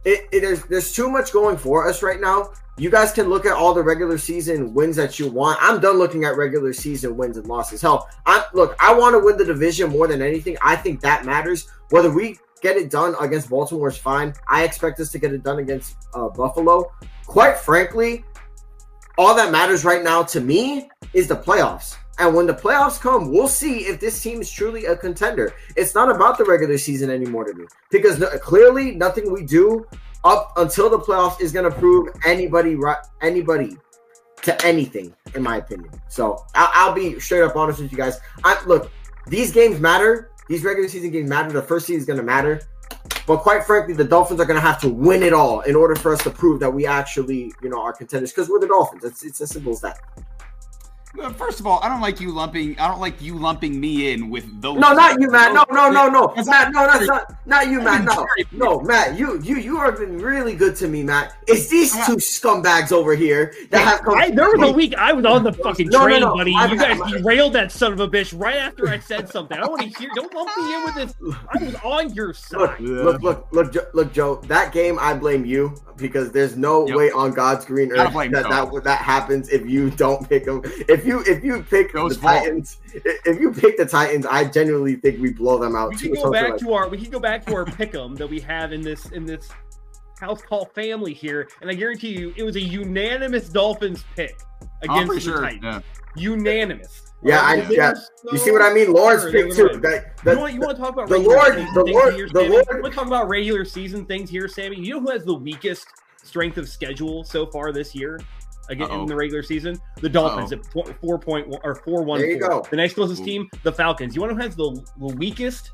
it, 0.04 0.28
it 0.32 0.44
is 0.44 0.66
there's 0.66 0.92
too 0.92 1.10
much 1.10 1.32
going 1.32 1.56
for 1.56 1.88
us 1.88 2.04
right 2.04 2.20
now 2.20 2.50
you 2.78 2.90
guys 2.90 3.12
can 3.12 3.30
look 3.30 3.46
at 3.46 3.54
all 3.54 3.74
the 3.74 3.82
regular 3.82 4.18
season 4.18 4.74
wins 4.74 4.98
that 4.98 5.18
you 5.18 5.30
want. 5.30 5.58
I'm 5.62 5.80
done 5.80 5.98
looking 5.98 6.26
at 6.26 6.36
regular 6.36 6.74
season 6.74 7.16
wins 7.16 7.38
and 7.38 7.48
losses. 7.48 7.82
Hell, 7.82 8.10
I 8.26 8.46
look, 8.54 8.76
I 8.80 8.94
want 8.94 9.14
to 9.14 9.20
win 9.20 9.38
the 9.38 9.46
division 9.46 9.90
more 9.90 10.08
than 10.08 10.22
anything. 10.22 10.58
I 10.62 10.76
think 10.76 11.00
that 11.02 11.26
matters. 11.26 11.70
Whether 11.90 12.12
we 12.12 12.38
get 12.62 12.76
it 12.76 12.90
done 12.90 13.16
against 13.22 13.50
Baltimore 13.50 13.88
is 13.88 13.98
fine. 13.98 14.34
I 14.50 14.64
expect 14.64 15.00
us 15.00 15.12
to 15.12 15.20
get 15.20 15.32
it 15.32 15.44
done 15.44 15.60
against 15.60 15.96
uh, 16.14 16.30
Buffalo. 16.30 16.92
Quite 17.26 17.58
frankly, 17.58 18.26
all 19.18 19.36
that 19.36 19.52
matters 19.52 19.86
right 19.86 20.04
now 20.04 20.24
to 20.24 20.42
me 20.42 20.90
is 21.14 21.28
the 21.28 21.36
playoffs. 21.36 21.96
And 22.18 22.34
when 22.34 22.46
the 22.46 22.54
playoffs 22.54 23.00
come, 23.00 23.30
we'll 23.30 23.50
see 23.50 23.80
if 23.86 24.00
this 24.00 24.22
team 24.22 24.42
is 24.42 24.50
truly 24.50 24.86
a 24.86 24.96
contender. 24.96 25.54
It's 25.76 25.94
not 25.94 26.10
about 26.10 26.38
the 26.38 26.46
regular 26.46 26.78
season 26.78 27.10
anymore 27.10 27.44
to 27.44 27.54
me 27.54 27.66
because 27.92 28.24
clearly 28.40 28.96
nothing 28.96 29.32
we 29.32 29.44
do 29.46 29.86
up 30.26 30.52
until 30.58 30.90
the 30.90 31.00
playoffs 31.00 31.40
is 31.40 31.52
going 31.52 31.72
to 31.72 31.78
prove 31.78 32.10
anybody 32.26 32.78
anybody 33.22 33.78
to 34.42 34.66
anything, 34.66 35.14
in 35.34 35.42
my 35.42 35.58
opinion. 35.58 35.90
So 36.10 36.46
I'll, 36.54 36.70
I'll, 36.74 36.94
be 36.94 37.20
straight 37.20 37.42
up 37.44 37.56
honest 37.56 37.80
with 37.80 37.92
you 37.92 37.98
guys. 37.98 38.20
I 38.44 38.62
look, 38.66 38.92
these 39.28 39.52
games 39.52 39.80
matter. 39.80 40.32
These 40.50 40.64
regular 40.64 40.90
season 40.90 41.12
games 41.12 41.30
matter. 41.30 41.52
The 41.52 41.62
first 41.62 41.88
season 41.88 42.02
is 42.02 42.06
going 42.06 42.18
to 42.18 42.24
matter. 42.24 42.62
But 43.26 43.38
quite 43.38 43.64
frankly, 43.64 43.94
the 43.94 44.04
Dolphins 44.04 44.40
are 44.40 44.46
going 44.46 44.60
to 44.60 44.66
have 44.66 44.80
to 44.82 44.90
win 44.90 45.24
it 45.24 45.34
all 45.34 45.62
in 45.62 45.76
order 45.76 45.96
for 45.96 46.14
us 46.14 46.22
to 46.24 46.30
prove 46.30 46.60
that 46.60 46.70
we 46.70 46.86
actually, 46.86 47.52
you 47.62 47.70
know, 47.70 47.82
are 47.82 47.94
contenders 47.94 48.32
because 48.32 48.50
we're 48.50 48.60
the 48.60 48.68
Dolphins. 48.68 49.04
It's, 49.04 49.24
it's 49.24 49.42
as 49.42 49.50
simple 49.50 49.72
as 49.72 49.82
that. 49.82 50.00
Uh, 51.22 51.32
first 51.34 51.59
of 51.59 51.68
all, 51.68 51.80
I 51.84 51.89
don't 51.89 52.01
like 52.01 52.20
you 52.20 52.32
lumping. 52.32 52.78
I 52.80 52.88
don't 52.88 52.99
like 52.99 53.22
you 53.22 53.38
lumping 53.38 53.80
me 53.80 54.11
in 54.11 54.30
with 54.30 54.61
those. 54.61 54.80
No, 54.80 54.93
not 54.93 55.20
you, 55.20 55.30
Matt. 55.30 55.53
No, 55.53 55.63
no, 55.72 55.89
no, 55.89 56.09
no, 56.09 56.34
Matt. 56.45 56.74
No, 56.74 56.86
that's 56.86 57.07
not 57.07 57.34
not 57.45 57.68
you, 57.68 57.82
Matt. 57.82 58.03
No, 58.03 58.26
no, 58.51 58.82
Matt. 58.82 59.18
You, 59.18 59.41
you, 59.41 59.57
you 59.57 59.78
have 59.78 59.97
been 59.97 60.22
really 60.22 60.55
good 60.55 60.76
to 60.78 60.88
me, 60.88 61.03
Matt. 61.03 61.34
It's 61.47 61.70
these 61.70 61.93
uh-huh. 61.93 62.13
two 62.13 62.18
scumbags 62.18 62.91
over 62.91 63.16
here 63.16 63.53
that 63.70 63.82
have 63.82 64.01
come. 64.01 64.16
I, 64.18 64.32
there 64.32 64.49
was 64.49 64.70
a 64.70 64.74
week 64.74 64.95
I 64.95 65.13
was 65.13 65.26
on 65.26 65.43
the 65.43 65.53
fucking 65.53 65.89
no, 65.89 66.03
train, 66.03 66.22
no, 66.22 66.30
no, 66.30 66.36
buddy. 66.36 66.51
You 66.51 66.57
i 66.57 66.76
guys 66.76 67.11
derailed 67.11 67.53
that 67.53 67.72
son 67.72 67.93
of 67.93 67.99
a 67.99 68.07
bitch 68.07 68.38
right 68.39 68.57
after 68.57 68.88
I 68.88 68.99
said 68.99 69.30
something. 69.30 69.57
I 69.57 69.68
want 69.68 69.82
to 69.82 69.99
hear. 69.99 70.09
Don't 70.16 70.34
lump 70.34 70.49
me 70.57 70.74
in 70.74 70.84
with 70.84 70.95
this. 70.95 71.13
I 71.49 71.63
was 71.63 71.76
on 71.84 72.13
your 72.13 72.34
side. 72.34 72.80
Look, 72.80 73.22
look, 73.22 73.22
look, 73.51 73.74
look, 73.74 73.93
look, 73.93 74.13
Joe. 74.13 74.36
That 74.47 74.74
game, 74.74 74.97
I 74.99 75.13
blame 75.13 75.45
you 75.45 75.76
because 75.97 76.32
there's 76.32 76.57
no 76.57 76.88
yep. 76.88 76.97
way 76.97 77.11
on 77.11 77.32
God's 77.32 77.66
green 77.66 77.91
earth 77.91 78.13
that, 78.13 78.32
that 78.49 78.84
that 78.84 78.99
happens 78.99 79.49
if 79.49 79.66
you 79.66 79.89
don't 79.91 80.28
pick 80.28 80.45
them. 80.45 80.61
If 80.89 81.05
you 81.06 81.22
if 81.28 81.43
you 81.43 81.64
pick 81.64 81.93
Goes 81.93 82.18
the 82.18 82.22
Titans, 82.22 82.78
if 82.93 83.39
you 83.39 83.51
pick 83.51 83.78
the 83.78 83.86
Titans, 83.86 84.26
I 84.26 84.45
genuinely 84.45 84.95
think 84.95 85.22
we 85.22 85.32
blow 85.32 85.58
them 85.58 85.76
out. 85.76 85.89
We 85.89 85.97
can 85.97 86.14
go 86.14 86.32
back 86.32 86.51
like 86.51 86.60
to 86.60 86.74
our 86.74 86.89
we 86.89 86.97
can 86.97 87.12
go 87.12 87.20
back 87.20 87.45
to 87.45 87.53
our 87.53 87.66
pick'em 87.66 88.18
that 88.18 88.28
we 88.28 88.39
have 88.41 88.72
in 88.74 88.82
this 88.82 89.06
in 89.12 89.26
this 89.26 89.49
house 90.20 90.41
call 90.41 90.66
family 90.66 91.14
here, 91.14 91.49
and 91.62 91.70
I 91.70 91.74
guarantee 91.74 92.18
you, 92.18 92.34
it 92.38 92.43
was 92.43 92.56
a 92.56 92.62
unanimous 92.62 93.49
Dolphins 93.49 94.03
pick 94.16 94.39
against 94.82 95.14
the 95.14 95.20
sure. 95.20 95.41
Titans. 95.41 95.64
Yeah. 95.64 95.80
Unanimous. 96.18 97.14
Yeah, 97.24 97.41
I, 97.41 97.68
yeah. 97.70 97.93
So 97.93 98.32
you 98.32 98.38
see 98.38 98.51
what 98.51 98.62
I 98.62 98.74
mean? 98.74 98.93
Lawrence 98.93 99.26
pick 99.32 99.51
too. 99.51 99.80
That, 99.82 100.18
that, 100.24 100.34
you, 100.34 100.39
want, 100.39 100.53
you 100.53 100.60
want 100.60 100.78
to 100.78 100.82
talk 100.82 100.93
about 100.93 101.10
the 101.10 101.18
Lord, 101.18 101.56
the 101.74 101.84
Lord, 101.84 102.16
here, 102.16 102.30
the 102.30 102.41
Lord. 102.41 102.66
You 102.70 102.82
want 102.82 102.93
to 102.93 102.97
talk 102.97 103.08
about 103.08 103.28
regular 103.28 103.66
season 103.66 104.06
things 104.06 104.30
here, 104.30 104.47
Sammy? 104.47 104.78
You 104.78 104.95
know 104.95 104.99
who 105.01 105.12
has 105.12 105.26
the 105.26 105.34
weakest 105.34 105.88
strength 106.24 106.58
of 106.58 106.70
schedule 106.70 107.24
so 107.24 107.45
far 107.45 107.72
this 107.72 107.95
year? 107.95 108.20
Again 108.70 108.88
Uh-oh. 108.89 109.01
in 109.01 109.05
the 109.07 109.16
regular 109.16 109.43
season. 109.43 109.80
The 110.01 110.09
Dolphins 110.09 110.53
Uh-oh. 110.53 110.82
at 110.89 111.01
four 111.01 111.18
point 111.20 111.53
or 111.63 111.76
four 111.76 112.03
one. 112.03 112.20
There 112.20 112.30
you 112.32 112.39
four. 112.39 112.49
go. 112.49 112.68
The 112.70 112.78
next 112.78 112.93
closest 112.95 113.22
Ooh. 113.22 113.26
team, 113.26 113.49
the 113.63 113.72
Falcons. 113.72 114.16
You 114.16 114.22
want 114.22 114.32
to 114.32 114.36
know 114.36 114.41
who 114.43 114.47
has 114.47 114.55
the, 114.55 115.07
the 115.09 115.16
weakest 115.16 115.72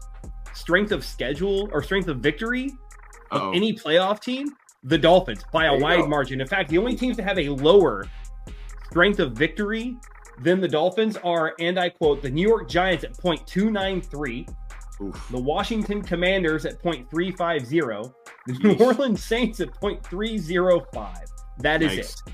strength 0.53 0.91
of 0.91 1.03
schedule 1.05 1.69
or 1.71 1.81
strength 1.83 2.07
of 2.07 2.17
victory 2.17 2.71
of 3.31 3.41
Uh-oh. 3.41 3.51
any 3.51 3.73
playoff 3.73 4.21
team? 4.21 4.49
The 4.83 4.97
Dolphins 4.97 5.43
by 5.53 5.65
a 5.65 5.77
wide 5.77 6.01
go. 6.01 6.07
margin. 6.07 6.41
In 6.41 6.47
fact, 6.47 6.69
the 6.69 6.77
only 6.79 6.95
teams 6.95 7.15
to 7.17 7.23
have 7.23 7.37
a 7.37 7.49
lower 7.49 8.05
strength 8.89 9.19
of 9.19 9.33
victory 9.33 9.95
than 10.41 10.59
the 10.59 10.67
Dolphins 10.67 11.17
are, 11.23 11.53
and 11.59 11.79
I 11.79 11.89
quote, 11.89 12.21
the 12.23 12.29
New 12.31 12.47
York 12.47 12.67
Giants 12.67 13.03
at 13.03 13.13
0.293, 13.15 14.49
Oof. 15.01 15.27
the 15.29 15.37
Washington 15.39 16.01
Commanders 16.01 16.65
at 16.65 16.81
0.350, 16.81 18.13
the 18.47 18.53
New 18.53 18.73
Orleans 18.85 19.23
Saints 19.23 19.59
at 19.59 19.69
0.305. 19.79 21.25
That 21.59 21.83
is 21.83 21.95
nice. 21.95 22.21
it. 22.27 22.33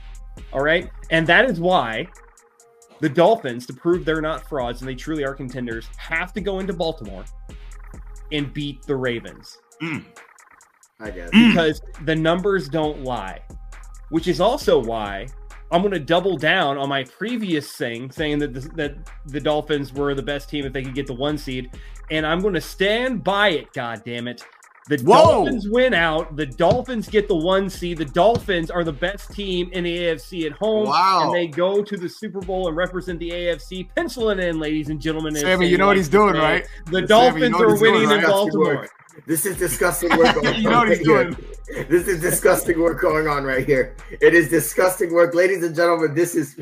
All 0.53 0.61
right. 0.61 0.89
And 1.09 1.25
that 1.27 1.45
is 1.45 1.59
why 1.59 2.07
the 2.99 3.09
Dolphins, 3.09 3.65
to 3.67 3.73
prove 3.73 4.05
they're 4.05 4.21
not 4.21 4.47
frauds 4.47 4.81
and 4.81 4.89
they 4.89 4.95
truly 4.95 5.23
are 5.23 5.33
contenders, 5.33 5.87
have 5.97 6.33
to 6.33 6.41
go 6.41 6.59
into 6.59 6.73
Baltimore 6.73 7.25
and 8.31 8.53
beat 8.53 8.81
the 8.83 8.95
Ravens. 8.95 9.59
Mm. 9.81 10.03
I 10.99 11.11
guess. 11.11 11.29
Because 11.31 11.81
the 12.05 12.15
numbers 12.15 12.69
don't 12.69 13.03
lie, 13.03 13.41
which 14.09 14.27
is 14.27 14.41
also 14.41 14.83
why 14.83 15.27
I'm 15.71 15.81
going 15.81 15.93
to 15.93 15.99
double 15.99 16.37
down 16.37 16.77
on 16.77 16.89
my 16.89 17.03
previous 17.03 17.71
thing, 17.73 18.09
saying 18.09 18.39
that 18.39 18.53
the, 18.53 18.61
that 18.75 18.95
the 19.27 19.39
Dolphins 19.39 19.93
were 19.93 20.15
the 20.15 20.23
best 20.23 20.49
team 20.49 20.65
if 20.65 20.73
they 20.73 20.81
could 20.81 20.95
get 20.95 21.07
the 21.07 21.13
one 21.13 21.37
seed, 21.37 21.69
and 22.09 22.25
I'm 22.25 22.39
going 22.39 22.53
to 22.53 22.61
stand 22.61 23.23
by 23.23 23.49
it. 23.49 23.73
God 23.73 24.01
damn 24.05 24.27
it! 24.27 24.43
The 24.87 24.97
Whoa. 24.99 25.43
Dolphins 25.45 25.69
win 25.69 25.93
out. 25.93 26.35
The 26.35 26.45
Dolphins 26.45 27.09
get 27.09 27.27
the 27.27 27.35
one 27.35 27.69
seed. 27.69 27.97
The 27.97 28.05
Dolphins 28.05 28.71
are 28.71 28.85
the 28.85 28.93
best 28.93 29.31
team 29.31 29.69
in 29.73 29.83
the 29.83 29.97
AFC 29.97 30.45
at 30.45 30.53
home. 30.53 30.87
Wow. 30.87 31.23
And 31.25 31.35
they 31.35 31.47
go 31.47 31.83
to 31.83 31.97
the 31.97 32.07
Super 32.07 32.39
Bowl 32.39 32.67
and 32.69 32.77
represent 32.77 33.19
the 33.19 33.29
AFC. 33.29 33.89
Pencil 33.95 34.29
it 34.29 34.39
in, 34.39 34.59
ladies 34.59 34.89
and 34.89 35.01
gentlemen. 35.01 35.35
Sammy, 35.35 35.67
you 35.67 35.77
know 35.77 35.87
what 35.87 35.97
he's 35.97 36.07
doing, 36.07 36.35
right? 36.35 36.65
The 36.85 37.01
Dolphins 37.01 37.43
you 37.43 37.49
know 37.49 37.59
are 37.59 37.79
winning 37.79 38.07
doing, 38.07 38.09
right? 38.09 38.23
in 38.23 38.29
Baltimore. 38.29 38.89
This 39.25 39.45
is 39.45 39.57
disgusting 39.57 40.15
work 40.17 40.35
going 40.41 40.55
you 40.55 40.69
know 40.69 40.81
on. 40.81 40.89
Right 40.89 40.99
here. 40.99 41.35
This 41.89 42.07
is 42.07 42.21
disgusting 42.21 42.79
work 42.79 43.01
going 43.01 43.27
on 43.27 43.43
right 43.43 43.65
here. 43.65 43.93
It 44.09 44.33
is 44.33 44.49
disgusting 44.49 45.13
work, 45.13 45.35
ladies 45.35 45.63
and 45.63 45.75
gentlemen. 45.75 46.13
This 46.13 46.33
is 46.33 46.55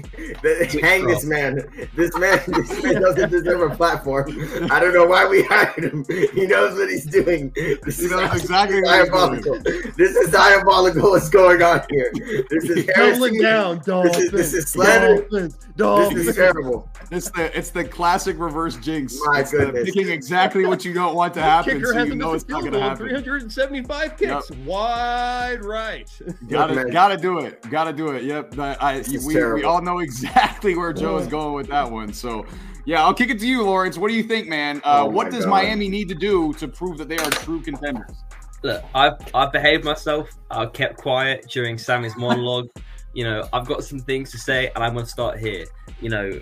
hang 0.81 1.05
this 1.05 1.23
man. 1.25 1.61
This 1.95 2.15
man, 2.17 2.41
this 2.47 2.83
man 2.83 3.01
doesn't 3.01 3.29
deserve 3.29 3.71
a 3.71 3.75
platform. 3.75 4.25
I 4.71 4.79
don't 4.79 4.93
know 4.93 5.05
why 5.05 5.27
we 5.27 5.43
hired 5.43 5.83
him. 5.83 6.05
He 6.33 6.47
knows 6.47 6.77
what 6.77 6.89
he's 6.89 7.05
doing. 7.05 7.51
This 7.55 7.99
he 7.99 8.07
knows 8.07 8.41
exactly 8.41 8.81
diabolical. 8.81 9.59
This 9.59 10.15
is 10.15 10.31
diabolical. 10.31 11.11
What's 11.11 11.29
going 11.29 11.61
on 11.61 11.83
here? 11.89 12.11
This 12.49 12.63
is 12.63 12.89
heresy. 12.95 13.39
down, 13.41 13.81
Dolphins. 13.85 14.15
This 14.15 14.23
is, 14.25 14.31
this 14.31 14.53
is 14.53 14.69
slander. 14.69 15.21
Dolphins. 15.21 15.57
Dolphins. 15.77 16.15
This 16.15 16.27
is 16.29 16.35
terrible. 16.35 16.89
It's 17.11 17.29
the 17.29 17.55
it's 17.55 17.69
the 17.69 17.83
classic 17.83 18.39
reverse 18.39 18.75
jinx. 18.77 19.19
My 19.25 19.41
it's 19.41 19.51
goodness. 19.51 19.85
picking 19.85 20.09
exactly 20.09 20.65
what 20.65 20.83
you 20.83 20.93
don't 20.93 21.15
want 21.15 21.35
to 21.35 21.41
happen, 21.41 21.85
so 21.85 22.03
you 22.03 22.15
know 22.15 22.33
it's 22.35 22.47
not 22.47 22.61
going 22.61 22.73
to 22.73 22.79
happen. 22.79 23.07
375 23.07 24.17
kicks, 24.17 24.49
yep. 24.49 24.59
wide 24.65 25.63
right. 25.63 26.09
gotta 26.47 26.89
gotta 26.91 27.17
do 27.17 27.39
it. 27.39 27.61
Gotta 27.69 27.93
do 27.93 28.09
it. 28.09 28.23
Yep. 28.23 28.59
I, 28.59 29.03
we, 29.25 29.53
we 29.53 29.63
all 29.63 29.81
know 29.81 29.99
exactly 29.99 30.75
where 30.75 30.93
Joe 30.93 31.17
is 31.17 31.27
going 31.27 31.53
with 31.53 31.67
that 31.67 31.89
one. 31.89 32.13
So. 32.13 32.45
Yeah, 32.87 33.03
I'll 33.03 33.15
kick 33.15 33.31
it 33.31 33.39
to 33.39 33.47
you, 33.47 33.63
Lawrence. 33.63 33.97
What 33.97 34.09
do 34.09 34.13
you 34.13 34.21
think, 34.21 34.47
man? 34.47 34.77
Uh, 34.85 35.01
oh 35.01 35.05
what 35.07 35.31
does 35.31 35.45
God. 35.45 35.49
Miami 35.49 35.89
need 35.89 36.07
to 36.09 36.13
do 36.13 36.53
to 36.53 36.67
prove 36.67 36.99
that 36.99 37.09
they 37.09 37.17
are 37.17 37.31
true 37.31 37.59
contenders? 37.59 38.23
Look, 38.61 38.83
I've 38.93 39.13
I've 39.33 39.51
behaved 39.51 39.83
myself. 39.83 40.29
I've 40.51 40.71
kept 40.71 40.97
quiet 40.97 41.47
during 41.49 41.79
Sammy's 41.79 42.15
monologue. 42.15 42.69
you 43.15 43.23
know, 43.23 43.47
I've 43.53 43.65
got 43.65 43.83
some 43.83 43.99
things 43.99 44.29
to 44.31 44.37
say, 44.37 44.71
and 44.75 44.83
I'm 44.83 44.93
going 44.93 45.05
to 45.05 45.11
start 45.11 45.39
here. 45.39 45.65
You 45.99 46.09
know, 46.09 46.39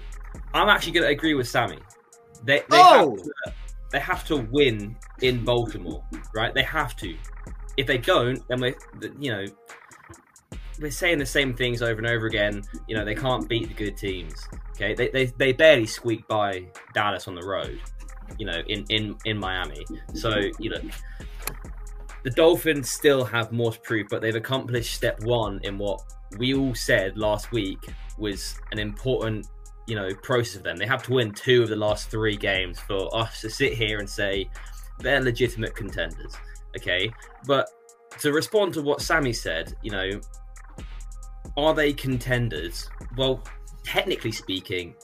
I'm 0.53 0.67
actually 0.67 0.93
going 0.93 1.05
to 1.05 1.11
agree 1.11 1.33
with 1.33 1.47
Sammy. 1.47 1.79
They, 2.43 2.59
they, 2.59 2.63
oh! 2.71 3.15
have 3.15 3.23
to, 3.23 3.53
they 3.93 3.99
have 3.99 4.25
to 4.25 4.37
win 4.51 4.97
in 5.21 5.45
Baltimore, 5.45 6.03
right? 6.35 6.53
They 6.53 6.63
have 6.63 6.97
to. 6.97 7.15
If 7.77 7.87
they 7.87 7.99
don't, 7.99 8.45
then 8.49 8.59
we're, 8.59 8.75
you 9.19 9.31
know, 9.31 9.45
we're 10.81 10.91
saying 10.91 11.19
the 11.19 11.25
same 11.25 11.53
things 11.53 11.81
over 11.81 11.99
and 11.99 12.07
over 12.07 12.25
again. 12.25 12.63
You 12.87 12.97
know, 12.97 13.05
they 13.05 13.15
can't 13.15 13.47
beat 13.47 13.69
the 13.69 13.73
good 13.75 13.95
teams. 13.95 14.47
Okay, 14.71 14.93
they 14.95 15.07
they, 15.09 15.25
they 15.37 15.53
barely 15.53 15.85
squeak 15.85 16.27
by 16.27 16.65
Dallas 16.93 17.27
on 17.27 17.35
the 17.35 17.45
road. 17.45 17.79
you 18.37 18.45
know, 18.45 18.61
in 18.67 18.85
in 18.89 19.15
in 19.25 19.37
Miami. 19.37 19.85
So 20.13 20.39
you 20.59 20.69
know, 20.71 20.81
the 22.23 22.29
Dolphins 22.31 22.89
still 22.89 23.23
have 23.25 23.51
more 23.51 23.71
to 23.71 23.79
prove, 23.79 24.07
but 24.09 24.21
they've 24.21 24.35
accomplished 24.35 24.93
step 24.93 25.23
one 25.23 25.59
in 25.63 25.77
what 25.77 26.01
we 26.37 26.53
all 26.53 26.73
said 26.73 27.17
last 27.17 27.51
week 27.51 27.79
was 28.17 28.59
an 28.71 28.79
important, 28.79 29.47
you 29.88 29.95
know, 29.95 30.09
process 30.21 30.55
of 30.55 30.63
them. 30.63 30.77
They 30.77 30.86
have 30.86 31.03
to 31.03 31.13
win 31.13 31.31
two 31.31 31.63
of 31.63 31.69
the 31.69 31.75
last 31.75 32.09
three 32.09 32.38
games 32.38 32.79
for 32.79 33.15
us 33.15 33.41
to 33.41 33.49
sit 33.49 33.73
here 33.73 33.99
and 33.99 34.09
say 34.09 34.49
they're 34.99 35.21
legitimate 35.21 35.75
contenders. 35.75 36.34
Okay, 36.77 37.11
but 37.45 37.67
to 38.19 38.31
respond 38.31 38.73
to 38.73 38.81
what 38.81 39.01
Sammy 39.01 39.34
said, 39.34 39.75
you 39.81 39.91
know, 39.91 40.21
are 41.57 41.73
they 41.73 41.93
contenders? 41.93 42.89
Well, 43.17 43.43
technically 43.84 44.31
speaking, 44.31 44.95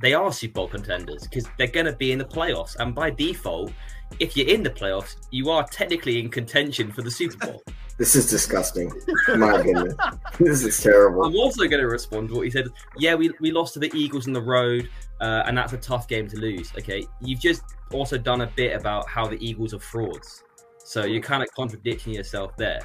they 0.00 0.14
are 0.14 0.32
Super 0.32 0.54
Bowl 0.54 0.68
contenders 0.68 1.24
because 1.24 1.46
they're 1.56 1.68
going 1.68 1.86
to 1.86 1.96
be 1.96 2.12
in 2.12 2.18
the 2.18 2.24
playoffs, 2.24 2.76
and 2.76 2.94
by 2.94 3.10
default, 3.10 3.72
if 4.20 4.36
you're 4.36 4.48
in 4.48 4.62
the 4.62 4.70
playoffs, 4.70 5.16
you 5.30 5.50
are 5.50 5.64
technically 5.64 6.20
in 6.20 6.28
contention 6.28 6.92
for 6.92 7.02
the 7.02 7.10
Super 7.10 7.46
Bowl. 7.46 7.62
This 7.98 8.14
is 8.14 8.28
disgusting. 8.28 8.92
In 9.28 9.40
My 9.40 9.60
opinion. 9.60 9.96
This 10.38 10.62
is 10.64 10.82
terrible. 10.82 11.24
I'm 11.24 11.34
also 11.36 11.66
going 11.66 11.80
to 11.80 11.88
respond 11.88 12.28
to 12.28 12.34
what 12.34 12.42
he 12.42 12.50
said. 12.50 12.68
Yeah, 12.98 13.14
we, 13.14 13.30
we 13.40 13.52
lost 13.52 13.72
to 13.74 13.80
the 13.80 13.90
Eagles 13.94 14.26
on 14.26 14.34
the 14.34 14.42
road, 14.42 14.90
uh, 15.22 15.44
and 15.46 15.56
that's 15.56 15.72
a 15.72 15.78
tough 15.78 16.08
game 16.08 16.28
to 16.28 16.36
lose. 16.36 16.70
Okay, 16.76 17.06
you've 17.22 17.40
just 17.40 17.62
also 17.90 18.18
done 18.18 18.42
a 18.42 18.46
bit 18.48 18.76
about 18.76 19.08
how 19.08 19.26
the 19.26 19.38
Eagles 19.44 19.72
are 19.72 19.78
frauds, 19.78 20.44
so 20.76 21.06
you're 21.06 21.22
kind 21.22 21.42
of 21.42 21.50
contradicting 21.52 22.12
yourself 22.12 22.54
there. 22.58 22.80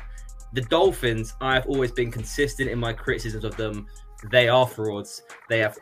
The 0.54 0.62
Dolphins, 0.62 1.34
I've 1.42 1.66
always 1.68 1.92
been 1.92 2.10
consistent 2.10 2.70
in 2.70 2.80
my 2.80 2.94
criticisms 2.94 3.44
of 3.44 3.58
them. 3.58 3.88
They 4.30 4.48
are 4.48 4.68
frauds. 4.68 5.24
They 5.50 5.60
have 5.60 5.78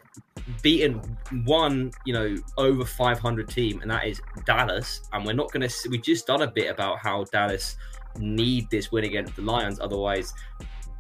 beaten 0.64 1.18
one, 1.46 1.92
you 2.06 2.14
know, 2.14 2.36
over 2.58 2.84
500 2.84 3.48
team, 3.48 3.82
and 3.82 3.92
that 3.92 4.08
is 4.08 4.20
Dallas. 4.46 5.02
And 5.14 5.24
we're 5.24 5.34
not 5.34 5.52
going 5.52 5.68
to. 5.68 5.90
We 5.90 6.00
just 6.00 6.26
done 6.26 6.42
a 6.42 6.48
bit 6.48 6.72
about 6.72 6.98
how 6.98 7.26
Dallas 7.26 7.78
need 8.18 8.70
this 8.70 8.92
win 8.92 9.04
against 9.04 9.36
the 9.36 9.42
Lions, 9.42 9.80
otherwise 9.80 10.34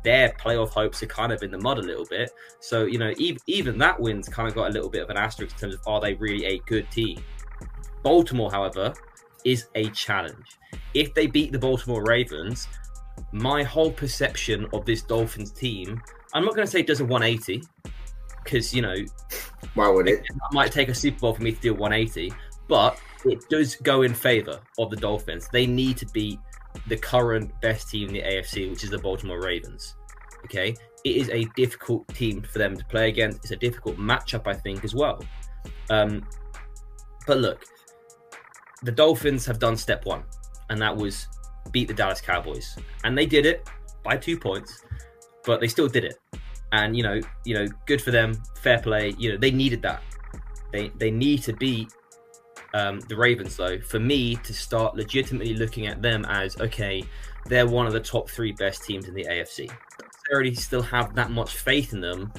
their 0.04 0.30
playoff 0.40 0.70
hopes 0.70 1.04
are 1.04 1.08
kind 1.08 1.32
of 1.32 1.44
in 1.44 1.52
the 1.52 1.58
mud 1.58 1.78
a 1.78 1.82
little 1.82 2.06
bit. 2.06 2.32
So 2.60 2.86
you 2.86 2.98
know, 2.98 3.14
even 3.18 3.42
even 3.48 3.78
that 3.80 4.00
win's 4.00 4.30
kind 4.30 4.48
of 4.48 4.56
got 4.56 4.70
a 4.70 4.74
little 4.74 4.90
bit 4.90 5.04
of 5.04 5.10
an 5.10 5.18
asterisk 5.18 5.56
in 5.56 5.60
terms 5.60 5.76
of 5.76 5.82
are 5.88 6.00
they 6.00 6.14
really 6.16 6.46
a 6.46 6.60
good 6.60 6.90
team? 6.92 7.22
Baltimore, 8.04 8.50
however, 8.50 8.94
is 9.44 9.68
a 9.76 9.90
challenge. 9.90 10.58
If 10.94 11.14
they 11.14 11.28
beat 11.28 11.52
the 11.52 11.60
Baltimore 11.60 12.04
Ravens, 12.06 12.68
my 13.32 13.64
whole 13.64 13.92
perception 13.92 14.68
of 14.74 14.86
this 14.86 15.02
Dolphins 15.02 15.52
team, 15.52 16.02
I'm 16.34 16.46
not 16.46 16.56
going 16.56 16.66
to 16.66 16.72
say 16.72 16.80
it 16.80 16.88
does 16.88 17.02
a 17.02 17.06
180 17.06 17.62
because 18.44 18.74
you 18.74 18.82
know 18.82 18.96
Why 19.74 19.90
would 19.90 20.08
it? 20.08 20.20
it 20.20 20.26
might 20.52 20.72
take 20.72 20.90
a 20.90 20.96
Super 20.96 21.20
Bowl 21.20 21.34
for 21.34 21.44
me 21.44 21.52
to 21.52 21.60
do 21.60 21.72
a 21.72 21.78
180, 21.78 22.34
but 22.68 23.00
it 23.26 23.48
does 23.50 23.76
go 23.76 24.04
in 24.04 24.14
favor 24.14 24.60
of 24.78 24.90
the 24.90 24.96
Dolphins. 24.96 25.50
They 25.52 25.68
need 25.68 25.98
to 25.98 26.06
beat 26.08 26.40
the 26.88 26.98
current 26.98 27.52
best 27.62 27.90
team 27.90 28.10
in 28.10 28.14
the 28.14 28.22
AFC, 28.22 28.70
which 28.70 28.84
is 28.84 28.90
the 28.90 28.98
Baltimore 28.98 29.42
Ravens. 29.42 29.96
Okay, 30.46 30.76
it 31.04 31.16
is 31.16 31.30
a 31.30 31.46
difficult 31.56 32.08
team 32.10 32.42
for 32.42 32.60
them 32.60 32.76
to 32.78 32.86
play 32.86 33.10
against. 33.10 33.40
It's 33.40 33.52
a 33.52 33.56
difficult 33.56 33.98
matchup, 33.98 34.48
I 34.48 34.54
think, 34.54 34.84
as 34.84 34.96
well. 34.96 35.24
Um, 35.90 36.26
but 37.28 37.40
look, 37.40 37.66
the 38.84 38.92
Dolphins 38.92 39.46
have 39.46 39.60
done 39.60 39.76
step 39.76 40.06
one, 40.06 40.24
and 40.70 40.82
that 40.82 40.96
was 40.96 41.28
beat 41.72 41.88
the 41.88 41.94
Dallas 41.94 42.22
Cowboys, 42.22 42.78
and 43.04 43.18
they 43.18 43.26
did 43.26 43.46
it 43.46 43.68
by 44.04 44.18
two 44.18 44.38
points, 44.38 44.84
but 45.46 45.60
they 45.60 45.68
still 45.68 45.88
did 45.88 46.06
it. 46.06 46.16
And 46.72 46.96
you 46.96 47.04
know, 47.04 47.20
you 47.46 47.56
know, 47.56 47.68
good 47.86 48.02
for 48.02 48.12
them, 48.12 48.42
fair 48.62 48.80
play. 48.80 49.14
You 49.18 49.34
know, 49.34 49.38
they 49.38 49.52
needed 49.52 49.82
that. 49.82 50.02
They 50.72 50.90
they 50.98 51.12
need 51.12 51.44
to 51.44 51.54
beat 51.54 51.92
um, 52.74 53.00
the 53.02 53.16
Ravens 53.16 53.56
though. 53.56 53.80
For 53.80 54.00
me 54.00 54.36
to 54.38 54.54
start 54.54 54.96
legitimately 54.96 55.56
looking 55.56 55.88
at 55.88 56.02
them 56.02 56.26
as 56.26 56.60
okay, 56.60 57.04
they're 57.46 57.68
one 57.68 57.88
of 57.88 57.94
the 57.94 58.00
top 58.00 58.30
three 58.30 58.52
best 58.54 58.84
teams 58.84 59.08
in 59.08 59.14
the 59.14 59.26
AFC. 59.26 59.70
I 59.72 60.34
already 60.34 60.54
still 60.56 60.82
have 60.84 61.16
that 61.16 61.32
much 61.32 61.56
faith 61.58 61.94
in 61.94 62.02
them 62.02 62.32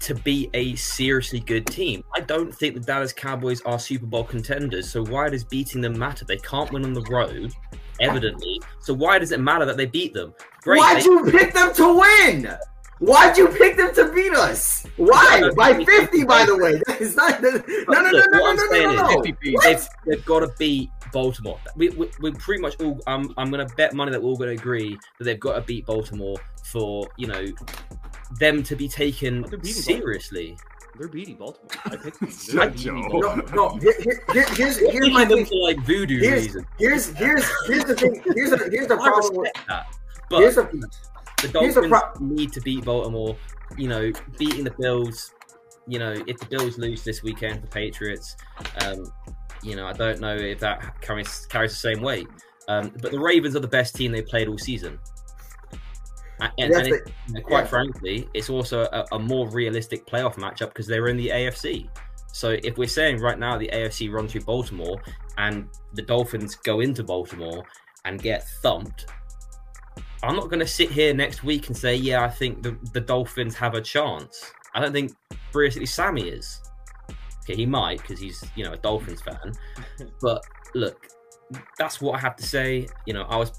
to 0.00 0.14
be 0.14 0.50
a 0.54 0.74
seriously 0.76 1.40
good 1.40 1.66
team. 1.66 2.04
I 2.14 2.20
don't 2.20 2.54
think 2.54 2.74
the 2.74 2.80
Dallas 2.80 3.12
Cowboys 3.12 3.60
are 3.62 3.78
Super 3.78 4.06
Bowl 4.06 4.24
contenders. 4.24 4.90
So 4.90 5.04
why 5.04 5.28
does 5.30 5.42
beating 5.42 5.80
them 5.80 5.98
matter? 5.98 6.24
They 6.24 6.36
can't 6.36 6.70
win 6.70 6.84
on 6.84 6.92
the 6.92 7.02
road, 7.02 7.52
evidently. 8.00 8.60
So 8.80 8.94
why 8.94 9.18
does 9.18 9.32
it 9.32 9.40
matter 9.40 9.64
that 9.64 9.76
they 9.76 9.86
beat 9.86 10.12
them? 10.14 10.34
Great. 10.62 10.78
Why'd 10.78 11.02
they- 11.02 11.04
you 11.06 11.30
pick 11.30 11.54
them 11.54 11.74
to 11.74 11.98
win? 11.98 12.56
Why'd 12.98 13.36
you 13.36 13.48
pick 13.48 13.76
them 13.76 13.94
to 13.94 14.10
beat 14.12 14.32
us? 14.32 14.86
Why? 14.96 15.50
By 15.54 15.84
50, 15.84 16.24
by 16.24 16.46
the 16.46 16.56
way. 16.56 16.80
That 16.86 17.00
is 17.00 17.14
not. 17.14 17.42
No, 17.42 17.50
no, 17.50 18.10
no, 18.10 18.10
no, 18.10 18.26
no, 18.30 18.54
no, 18.54 18.54
no, 18.54 18.92
no, 19.12 19.22
is 19.22 19.34
no. 19.44 19.60
they've, 19.62 19.88
they've 20.06 20.24
got 20.24 20.40
to 20.40 20.48
beat 20.58 20.90
Baltimore. 21.12 21.60
We, 21.76 21.90
we, 21.90 22.10
we 22.20 22.30
pretty 22.32 22.62
much 22.62 22.80
all. 22.80 22.98
I'm 23.06 23.34
I'm 23.36 23.50
going 23.50 23.66
to 23.66 23.74
bet 23.76 23.92
money 23.92 24.12
that 24.12 24.22
we're 24.22 24.30
all 24.30 24.36
going 24.36 24.56
to 24.56 24.60
agree 24.60 24.96
that 25.18 25.24
they've 25.24 25.38
got 25.40 25.54
to 25.56 25.60
beat 25.60 25.84
Baltimore 25.86 26.36
for 26.64 27.06
you 27.18 27.26
know 27.26 27.44
them 28.38 28.62
to 28.62 28.74
be 28.74 28.88
taken 28.88 29.42
They're 29.42 29.58
beating 29.58 29.82
Baltimore. 29.82 30.00
seriously. 30.00 30.56
They're 30.98 31.08
beating 31.08 31.36
Baltimore. 31.36 31.68
I 31.84 31.96
picked 31.96 32.20
them. 32.20 32.30
They're 32.52 32.70
beating 32.70 33.00
No, 33.02 33.20
Baltimore. 33.20 33.54
no. 33.54 33.76
Here, 33.78 33.94
here, 34.00 34.22
here- 34.32 34.46
here's 34.54 34.78
here's 34.78 35.10
my 35.10 35.24
picking 35.26 35.44
thing. 35.44 35.46
for 35.46 35.60
like 35.68 35.84
voodoo 35.84 36.18
Here's 36.20 36.44
reasons. 36.44 36.66
here's 36.78 37.06
here's 37.14 37.44
here's 37.66 37.84
the 37.84 37.94
thing. 37.94 38.22
Here's 38.34 38.50
the 38.50 38.68
here's 38.70 38.86
the 38.88 38.94
I 38.94 39.08
problem. 39.08 39.36
With, 39.36 39.44
respect 39.54 39.68
that, 39.68 39.86
but 40.30 40.38
here's 40.40 40.54
the 40.54 40.90
the 41.42 41.48
Dolphins 41.48 41.88
pro- 41.88 42.12
need 42.20 42.52
to 42.52 42.60
beat 42.60 42.84
Baltimore. 42.84 43.36
You 43.76 43.88
know, 43.88 44.12
beating 44.38 44.64
the 44.64 44.74
Bills. 44.78 45.32
You 45.88 45.98
know, 45.98 46.12
if 46.26 46.38
the 46.38 46.46
Bills 46.46 46.78
lose 46.78 47.04
this 47.04 47.22
weekend, 47.22 47.62
the 47.62 47.68
Patriots. 47.68 48.36
Um, 48.84 49.12
you 49.62 49.76
know, 49.76 49.86
I 49.86 49.92
don't 49.92 50.20
know 50.20 50.34
if 50.36 50.58
that 50.60 51.00
carries 51.00 51.46
carries 51.46 51.72
the 51.72 51.76
same 51.78 52.02
weight. 52.02 52.26
Um, 52.68 52.92
but 53.00 53.12
the 53.12 53.18
Ravens 53.20 53.54
are 53.54 53.60
the 53.60 53.68
best 53.68 53.94
team 53.94 54.12
they 54.12 54.22
played 54.22 54.48
all 54.48 54.58
season. 54.58 54.98
A- 56.40 56.50
And, 56.58 56.72
and 56.74 56.86
it, 56.88 57.04
the- 57.04 57.12
you 57.28 57.34
know, 57.34 57.40
quite 57.42 57.60
yeah. 57.60 57.66
frankly, 57.66 58.28
it's 58.34 58.50
also 58.50 58.82
a, 58.92 59.04
a 59.12 59.18
more 59.18 59.48
realistic 59.50 60.06
playoff 60.06 60.34
matchup 60.34 60.68
because 60.68 60.86
they're 60.86 61.08
in 61.08 61.16
the 61.16 61.28
AFC. 61.28 61.88
So 62.32 62.56
if 62.62 62.76
we're 62.76 62.88
saying 62.88 63.20
right 63.20 63.38
now 63.38 63.56
the 63.56 63.70
AFC 63.72 64.12
runs 64.12 64.32
through 64.32 64.42
Baltimore 64.42 65.00
and 65.38 65.68
the 65.94 66.02
Dolphins 66.02 66.54
go 66.56 66.80
into 66.80 67.02
Baltimore 67.02 67.64
and 68.04 68.20
get 68.20 68.46
thumped, 68.62 69.06
I'm 70.26 70.36
not 70.36 70.50
going 70.50 70.60
to 70.60 70.66
sit 70.66 70.90
here 70.90 71.14
next 71.14 71.44
week 71.44 71.68
and 71.68 71.76
say, 71.76 71.94
yeah, 71.94 72.24
I 72.24 72.28
think 72.28 72.62
the, 72.62 72.76
the 72.92 73.00
Dolphins 73.00 73.54
have 73.54 73.74
a 73.74 73.80
chance. 73.80 74.52
I 74.74 74.80
don't 74.80 74.92
think 74.92 75.12
realistically 75.54 75.86
Sammy 75.86 76.28
is. 76.28 76.60
Okay, 77.44 77.54
he 77.54 77.66
might 77.66 78.02
because 78.02 78.18
he's 78.18 78.42
you 78.56 78.64
know 78.64 78.72
a 78.72 78.76
Dolphins 78.76 79.22
fan, 79.22 79.52
but 80.20 80.42
look, 80.74 81.06
that's 81.78 82.00
what 82.00 82.16
I 82.16 82.18
have 82.18 82.34
to 82.36 82.42
say. 82.42 82.88
You 83.06 83.14
know, 83.14 83.22
I 83.22 83.36
was 83.36 83.52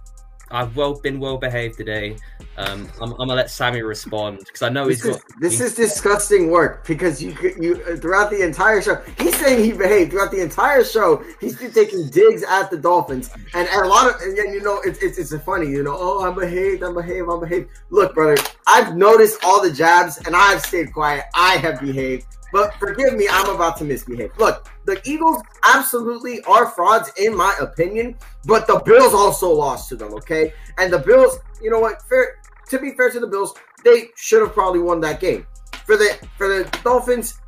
I've 0.51 0.75
well 0.75 0.99
been 0.99 1.19
well 1.19 1.37
behaved 1.37 1.77
today. 1.77 2.17
Um, 2.57 2.89
I'm, 3.01 3.11
I'm 3.11 3.17
gonna 3.17 3.35
let 3.35 3.51
Sammy 3.51 3.81
respond 3.81 4.39
because 4.39 4.61
I 4.61 4.69
know 4.69 4.87
he's 4.87 5.01
This 5.01 5.15
is, 5.15 5.21
got. 5.23 5.41
this 5.41 5.61
is 5.61 5.75
disgusting 5.75 6.49
work 6.49 6.87
because 6.87 7.21
you 7.21 7.35
you 7.59 7.83
uh, 7.87 7.97
throughout 7.97 8.31
the 8.31 8.41
entire 8.43 8.81
show 8.81 8.95
he's 9.19 9.35
saying 9.37 9.63
he 9.63 9.73
behaved 9.73 10.11
throughout 10.11 10.31
the 10.31 10.41
entire 10.41 10.83
show 10.83 11.23
he's 11.39 11.55
been 11.57 11.71
taking 11.71 12.09
digs 12.09 12.43
at 12.43 12.71
the 12.71 12.77
Dolphins 12.77 13.29
and, 13.53 13.67
and 13.67 13.85
a 13.85 13.87
lot 13.87 14.09
of 14.09 14.21
and 14.21 14.35
you 14.53 14.61
know 14.61 14.81
it's, 14.85 14.99
it's 15.03 15.19
it's 15.19 15.43
funny 15.43 15.67
you 15.67 15.83
know 15.83 15.95
oh 15.95 16.25
I'm 16.25 16.33
behaved 16.33 16.81
I'm 16.81 16.95
behaved 16.95 17.29
I'm 17.29 17.39
behaved 17.39 17.69
look 17.91 18.15
brother 18.15 18.41
I've 18.65 18.95
noticed 18.95 19.43
all 19.43 19.61
the 19.61 19.71
jabs 19.71 20.17
and 20.25 20.35
I've 20.35 20.61
stayed 20.61 20.93
quiet 20.93 21.25
I 21.35 21.57
have 21.57 21.79
behaved 21.79 22.25
but 22.57 22.73
forgive 22.75 23.13
me 23.15 23.27
I'm 23.29 23.53
about 23.55 23.77
to 23.77 23.85
misbehave 23.85 24.31
look 24.37 24.67
the 24.85 24.99
Eagles 25.05 25.41
absolutely 25.63 26.41
are 26.43 26.67
frauds 26.67 27.11
in 27.17 27.35
my 27.35 27.55
opinion 27.61 28.15
but 28.45 28.67
the 28.67 28.79
Bills 28.79 29.13
also 29.13 29.51
lost 29.51 29.89
to 29.89 29.95
them 29.95 30.13
okay 30.15 30.53
and 30.77 30.91
the 30.91 30.99
Bills 30.99 31.37
you 31.61 31.69
know 31.69 31.79
what 31.79 32.01
fair 32.09 32.39
to 32.69 32.79
be 32.79 32.91
fair 32.91 33.09
to 33.11 33.19
the 33.19 33.27
Bills 33.27 33.53
they 33.83 34.09
should 34.15 34.41
have 34.41 34.53
probably 34.53 34.79
won 34.79 34.99
that 35.01 35.19
game. 35.19 35.45
For 35.85 35.95
the 35.95 36.17
for 36.37 36.47
the 36.47 36.79
Dolphins, 36.83 37.39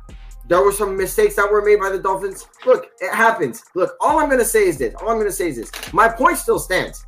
there 0.48 0.62
were 0.62 0.72
some 0.72 0.96
mistakes 0.96 1.36
that 1.36 1.50
were 1.50 1.62
made 1.62 1.80
by 1.80 1.90
the 1.90 1.98
Dolphins. 1.98 2.46
Look, 2.64 2.90
it 3.00 3.14
happens. 3.14 3.64
Look, 3.74 3.96
all 4.00 4.18
I'm 4.18 4.30
gonna 4.30 4.44
say 4.44 4.66
is 4.66 4.78
this. 4.78 4.94
All 4.94 5.10
I'm 5.10 5.18
gonna 5.18 5.32
say 5.32 5.48
is 5.48 5.56
this. 5.56 5.92
My 5.92 6.08
point 6.08 6.38
still 6.38 6.58
stands. 6.58 7.04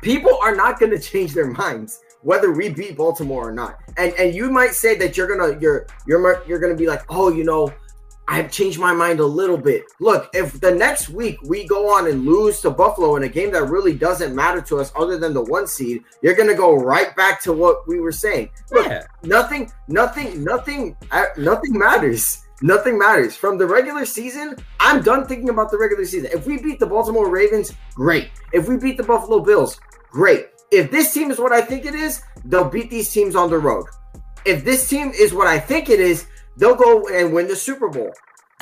People 0.00 0.38
are 0.42 0.54
not 0.54 0.80
gonna 0.80 0.98
change 1.12 1.34
their 1.34 1.50
minds 1.50 2.00
whether 2.22 2.52
we 2.52 2.68
beat 2.68 2.96
Baltimore 2.96 3.48
or 3.48 3.52
not. 3.52 3.78
And 3.96 4.12
and 4.14 4.34
you 4.34 4.50
might 4.50 4.72
say 4.72 4.96
that 4.98 5.16
you're 5.16 5.28
gonna 5.28 5.58
you're 5.60 5.86
you're 6.06 6.42
you're 6.46 6.58
gonna 6.58 6.76
be 6.76 6.86
like, 6.86 7.02
oh, 7.08 7.30
you 7.30 7.44
know, 7.44 7.72
I've 8.28 8.52
changed 8.52 8.78
my 8.78 8.92
mind 8.92 9.18
a 9.18 9.26
little 9.26 9.56
bit. 9.56 9.84
Look, 9.98 10.30
if 10.34 10.60
the 10.60 10.70
next 10.70 11.08
week 11.08 11.42
we 11.42 11.66
go 11.66 11.92
on 11.92 12.06
and 12.06 12.24
lose 12.24 12.60
to 12.60 12.70
Buffalo 12.70 13.16
in 13.16 13.24
a 13.24 13.28
game 13.28 13.50
that 13.52 13.64
really 13.64 13.92
doesn't 13.94 14.34
matter 14.34 14.60
to 14.62 14.78
us 14.78 14.92
other 14.96 15.18
than 15.18 15.34
the 15.34 15.42
one 15.42 15.66
seed, 15.66 16.04
you're 16.22 16.36
gonna 16.36 16.54
go 16.54 16.76
right 16.76 17.14
back 17.16 17.42
to 17.42 17.52
what 17.52 17.88
we 17.88 17.98
were 17.98 18.12
saying. 18.12 18.50
Look, 18.70 18.86
Yeah, 18.86 19.02
nothing, 19.24 19.72
nothing, 19.88 20.44
nothing, 20.44 20.96
uh, 21.10 21.26
nothing 21.36 21.76
matters. 21.76 22.44
Nothing 22.62 22.98
matters. 22.98 23.34
From 23.36 23.56
the 23.56 23.66
regular 23.66 24.04
season, 24.04 24.54
I'm 24.78 25.02
done 25.02 25.26
thinking 25.26 25.48
about 25.48 25.70
the 25.70 25.78
regular 25.78 26.04
season. 26.04 26.30
If 26.32 26.46
we 26.46 26.58
beat 26.58 26.78
the 26.78 26.86
Baltimore 26.86 27.30
Ravens, 27.30 27.72
great. 27.94 28.28
If 28.52 28.68
we 28.68 28.76
beat 28.76 28.98
the 28.98 29.02
Buffalo 29.02 29.40
Bills, 29.40 29.80
great. 30.10 30.50
If 30.70 30.90
this 30.90 31.12
team 31.12 31.30
is 31.30 31.38
what 31.38 31.52
I 31.52 31.60
think 31.60 31.84
it 31.84 31.94
is, 31.94 32.22
they'll 32.44 32.68
beat 32.68 32.90
these 32.90 33.12
teams 33.12 33.34
on 33.34 33.50
the 33.50 33.58
road. 33.58 33.86
If 34.44 34.64
this 34.64 34.88
team 34.88 35.10
is 35.10 35.34
what 35.34 35.46
I 35.46 35.58
think 35.58 35.90
it 35.90 36.00
is, 36.00 36.26
they'll 36.56 36.76
go 36.76 37.08
and 37.08 37.32
win 37.32 37.48
the 37.48 37.56
Super 37.56 37.88
Bowl. 37.88 38.12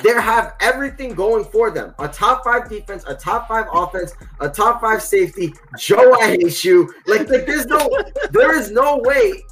they 0.03 0.13
have 0.13 0.55
everything 0.61 1.13
going 1.13 1.43
for 1.45 1.71
them. 1.71 1.93
A 1.99 2.07
top 2.07 2.43
five 2.43 2.69
defense, 2.69 3.03
a 3.05 3.15
top 3.15 3.47
five 3.47 3.65
offense, 3.71 4.13
a 4.39 4.49
top 4.49 4.81
five 4.81 5.01
safety. 5.01 5.53
Joe, 5.77 6.13
I 6.13 6.37
hate 6.37 6.63
you. 6.63 6.93
Like, 7.05 7.29
like 7.29 7.45
there's 7.45 7.65
no, 7.65 7.89
there 8.31 8.57
is 8.57 8.71
no 8.71 8.97
way 9.03 9.43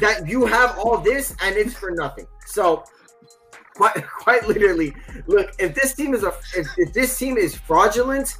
that 0.00 0.28
you 0.28 0.44
have 0.46 0.78
all 0.78 0.98
this 0.98 1.34
and 1.42 1.56
it's 1.56 1.74
for 1.74 1.92
nothing. 1.92 2.26
So, 2.46 2.84
quite, 3.74 4.06
quite 4.18 4.46
literally, 4.46 4.94
look, 5.26 5.50
if 5.58 5.74
this 5.74 5.94
team 5.94 6.14
is 6.14 6.24
a, 6.24 6.34
if, 6.56 6.66
if 6.76 6.92
this 6.92 7.16
team 7.16 7.36
is 7.36 7.56
fraudulent, 7.56 8.36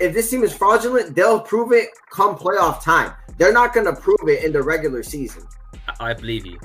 if 0.00 0.14
this 0.14 0.30
team 0.30 0.42
is 0.42 0.52
fraudulent, 0.52 1.14
they'll 1.14 1.40
prove 1.40 1.72
it 1.72 1.90
come 2.10 2.36
playoff 2.36 2.82
time. 2.82 3.12
They're 3.36 3.52
not 3.52 3.72
going 3.74 3.86
to 3.86 3.92
prove 3.92 4.28
it 4.28 4.44
in 4.44 4.52
the 4.52 4.62
regular 4.62 5.02
season. 5.02 5.46
I 6.00 6.14
believe 6.14 6.46
you. 6.46 6.58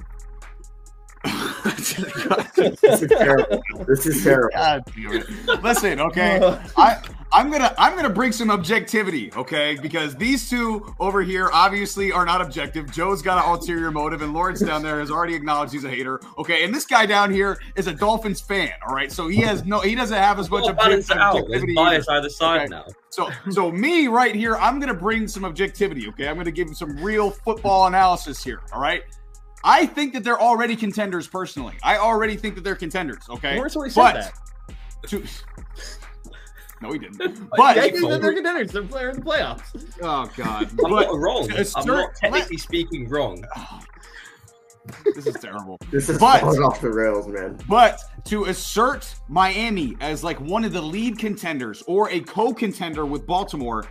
This 1.25 3.01
is 3.01 3.09
terrible. 3.09 3.61
This 3.87 4.05
is 4.05 4.23
terrible. 4.23 4.49
God 4.55 4.83
damn 4.95 5.13
it. 5.13 5.63
Listen, 5.63 5.99
okay. 5.99 6.39
I 6.77 7.01
I'm 7.31 7.51
gonna 7.51 7.73
I'm 7.77 7.95
gonna 7.95 8.09
bring 8.09 8.31
some 8.31 8.49
objectivity, 8.49 9.31
okay? 9.35 9.77
Because 9.81 10.15
these 10.15 10.49
two 10.49 10.93
over 10.99 11.21
here 11.21 11.49
obviously 11.51 12.11
are 12.11 12.25
not 12.25 12.39
objective. 12.41 12.89
Joe's 12.91 13.21
got 13.21 13.43
an 13.43 13.51
ulterior 13.51 13.91
motive, 13.91 14.21
and 14.21 14.33
Lawrence 14.33 14.61
down 14.61 14.81
there 14.81 14.99
has 14.99 15.11
already 15.11 15.33
acknowledged 15.35 15.73
he's 15.73 15.83
a 15.83 15.89
hater. 15.89 16.21
Okay, 16.37 16.63
and 16.63 16.73
this 16.73 16.85
guy 16.85 17.05
down 17.05 17.31
here 17.33 17.57
is 17.75 17.87
a 17.87 17.93
Dolphins 17.93 18.39
fan. 18.39 18.71
All 18.87 18.95
right, 18.95 19.11
so 19.11 19.27
he 19.27 19.37
has 19.41 19.65
no 19.65 19.79
he 19.81 19.95
doesn't 19.95 20.17
have 20.17 20.39
as 20.39 20.49
much 20.49 20.63
Well, 20.63 20.73
balance 20.73 21.09
object- 21.09 21.11
it 21.11 21.17
out. 21.17 21.33
There's 21.33 21.63
objectivity. 21.63 21.73
bias 21.75 22.07
either. 22.07 22.17
either 22.19 22.29
side 22.29 22.61
Okay. 22.61 22.69
now. 22.69 22.85
So, 23.09 23.29
so 23.49 23.71
me 23.71 24.07
right 24.07 24.35
here, 24.35 24.55
I'm 24.57 24.79
gonna 24.79 24.93
bring 24.93 25.27
some 25.27 25.43
objectivity. 25.45 26.07
Okay, 26.09 26.27
I'm 26.27 26.37
gonna 26.37 26.51
give 26.51 26.67
him 26.67 26.75
some 26.75 26.95
real 26.97 27.31
football 27.31 27.87
analysis 27.87 28.43
here. 28.43 28.61
All 28.71 28.81
right, 28.81 29.03
I 29.65 29.85
think 29.87 30.13
that 30.13 30.23
they're 30.23 30.39
already 30.39 30.75
contenders. 30.75 31.27
Personally, 31.27 31.75
I 31.83 31.97
already 31.97 32.37
think 32.37 32.55
that 32.55 32.63
they're 32.63 32.75
contenders. 32.75 33.23
Okay, 33.29 33.55
Lawrence 33.55 33.75
already 33.75 33.91
said 33.93 34.01
but 34.03 34.13
that. 34.13 35.09
to- 35.09 35.23
no, 36.81 36.91
he 36.91 36.99
didn't. 36.99 37.17
But 37.17 37.49
But 37.57 37.77
I 37.79 37.89
think 37.89 38.07
that 38.07 38.21
they're 38.21 38.33
contenders. 38.33 38.71
They're 38.71 38.83
playing 38.83 39.09
in 39.09 39.15
the 39.15 39.21
playoffs. 39.21 39.85
oh 40.01 40.29
god, 40.37 40.69
I'm 40.69 40.75
but 40.77 40.89
not 40.89 41.17
wrong. 41.17 41.49
I'm 41.51 41.85
not 41.87 42.15
technically 42.15 42.57
speaking 42.57 43.09
wrong. 43.09 43.43
this 45.15 45.25
is 45.25 45.35
terrible. 45.35 45.79
This 45.91 46.09
is 46.09 46.19
But- 46.19 46.43
off 46.43 46.79
the 46.81 46.91
rails, 46.91 47.27
man. 47.27 47.57
But 47.67 47.99
to 48.25 48.45
assert 48.45 49.15
Miami 49.27 49.95
as 49.99 50.23
like 50.23 50.39
one 50.39 50.63
of 50.63 50.73
the 50.73 50.81
lead 50.81 51.17
contenders 51.17 51.81
or 51.87 52.09
a 52.11 52.19
co-contender 52.19 53.05
with 53.05 53.25
Baltimore, 53.25 53.85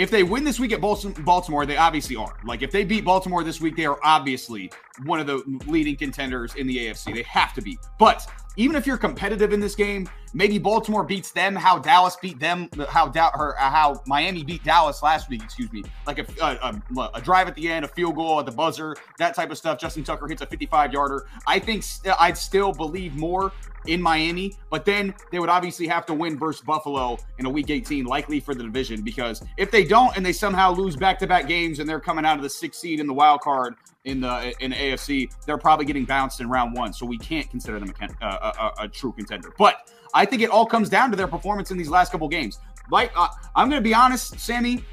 if 0.00 0.10
they 0.10 0.22
win 0.22 0.44
this 0.44 0.58
week 0.58 0.72
at 0.72 0.80
Baltimore, 0.80 1.66
they 1.66 1.76
obviously 1.76 2.16
are. 2.16 2.34
Like 2.42 2.62
if 2.62 2.70
they 2.70 2.84
beat 2.84 3.04
Baltimore 3.04 3.44
this 3.44 3.60
week, 3.60 3.76
they 3.76 3.84
are 3.84 3.98
obviously 4.02 4.72
one 5.04 5.20
of 5.20 5.26
the 5.26 5.42
leading 5.66 5.94
contenders 5.94 6.54
in 6.54 6.66
the 6.66 6.74
AFC. 6.78 7.14
They 7.14 7.22
have 7.24 7.52
to 7.52 7.60
be. 7.60 7.78
But 7.98 8.26
even 8.56 8.76
if 8.76 8.86
you're 8.86 8.98
competitive 8.98 9.52
in 9.52 9.60
this 9.60 9.74
game, 9.74 10.08
maybe 10.34 10.58
Baltimore 10.58 11.04
beats 11.04 11.30
them 11.30 11.54
how 11.54 11.78
Dallas 11.78 12.16
beat 12.20 12.38
them, 12.38 12.68
how 12.88 13.08
da- 13.08 13.30
or 13.34 13.58
uh, 13.60 13.70
how 13.70 14.02
Miami 14.06 14.44
beat 14.44 14.64
Dallas 14.64 15.02
last 15.02 15.28
week. 15.28 15.42
Excuse 15.42 15.72
me, 15.72 15.84
like 16.06 16.18
a, 16.18 16.26
a, 16.42 16.80
a, 16.98 17.10
a 17.14 17.20
drive 17.20 17.48
at 17.48 17.54
the 17.54 17.70
end, 17.70 17.84
a 17.84 17.88
field 17.88 18.16
goal 18.16 18.40
at 18.40 18.46
the 18.46 18.52
buzzer, 18.52 18.96
that 19.18 19.34
type 19.34 19.50
of 19.50 19.58
stuff. 19.58 19.78
Justin 19.78 20.04
Tucker 20.04 20.26
hits 20.26 20.42
a 20.42 20.46
55 20.46 20.92
yarder. 20.92 21.26
I 21.46 21.58
think 21.58 21.82
st- 21.82 22.12
uh, 22.12 22.16
I'd 22.20 22.36
still 22.36 22.72
believe 22.72 23.16
more 23.16 23.52
in 23.86 24.02
Miami, 24.02 24.54
but 24.68 24.84
then 24.84 25.14
they 25.32 25.38
would 25.38 25.48
obviously 25.48 25.86
have 25.86 26.04
to 26.06 26.14
win 26.14 26.38
versus 26.38 26.62
Buffalo 26.62 27.18
in 27.38 27.46
a 27.46 27.50
week 27.50 27.70
18, 27.70 28.04
likely 28.04 28.40
for 28.40 28.54
the 28.54 28.62
division. 28.62 29.02
Because 29.02 29.42
if 29.56 29.70
they 29.70 29.84
don't 29.84 30.14
and 30.16 30.24
they 30.24 30.32
somehow 30.32 30.72
lose 30.72 30.96
back-to-back 30.96 31.48
games 31.48 31.78
and 31.78 31.88
they're 31.88 32.00
coming 32.00 32.24
out 32.24 32.36
of 32.36 32.42
the 32.42 32.50
sixth 32.50 32.80
seed 32.80 33.00
in 33.00 33.06
the 33.06 33.14
wild 33.14 33.40
card 33.40 33.76
in 34.04 34.20
the 34.20 34.54
in 34.60 34.70
the 34.70 34.76
AFC, 34.76 35.30
they're 35.46 35.58
probably 35.58 35.84
getting 35.84 36.04
bounced 36.04 36.40
in 36.40 36.48
round 36.48 36.74
one. 36.74 36.92
So 36.92 37.06
we 37.06 37.18
can't 37.18 37.48
consider 37.50 37.78
them 37.78 37.92
a, 38.00 38.24
a, 38.24 38.28
a, 38.28 38.72
a 38.84 38.88
true 38.88 39.12
contender. 39.12 39.52
But 39.58 39.90
I 40.14 40.24
think 40.24 40.42
it 40.42 40.50
all 40.50 40.66
comes 40.66 40.88
down 40.88 41.10
to 41.10 41.16
their 41.16 41.28
performance 41.28 41.70
in 41.70 41.78
these 41.78 41.88
last 41.90 42.12
couple 42.12 42.28
games. 42.28 42.58
Like 42.90 43.12
uh, 43.16 43.28
I'm 43.54 43.68
going 43.68 43.80
to 43.80 43.86
be 43.86 43.94
honest, 43.94 44.38
Sammy, 44.40 44.84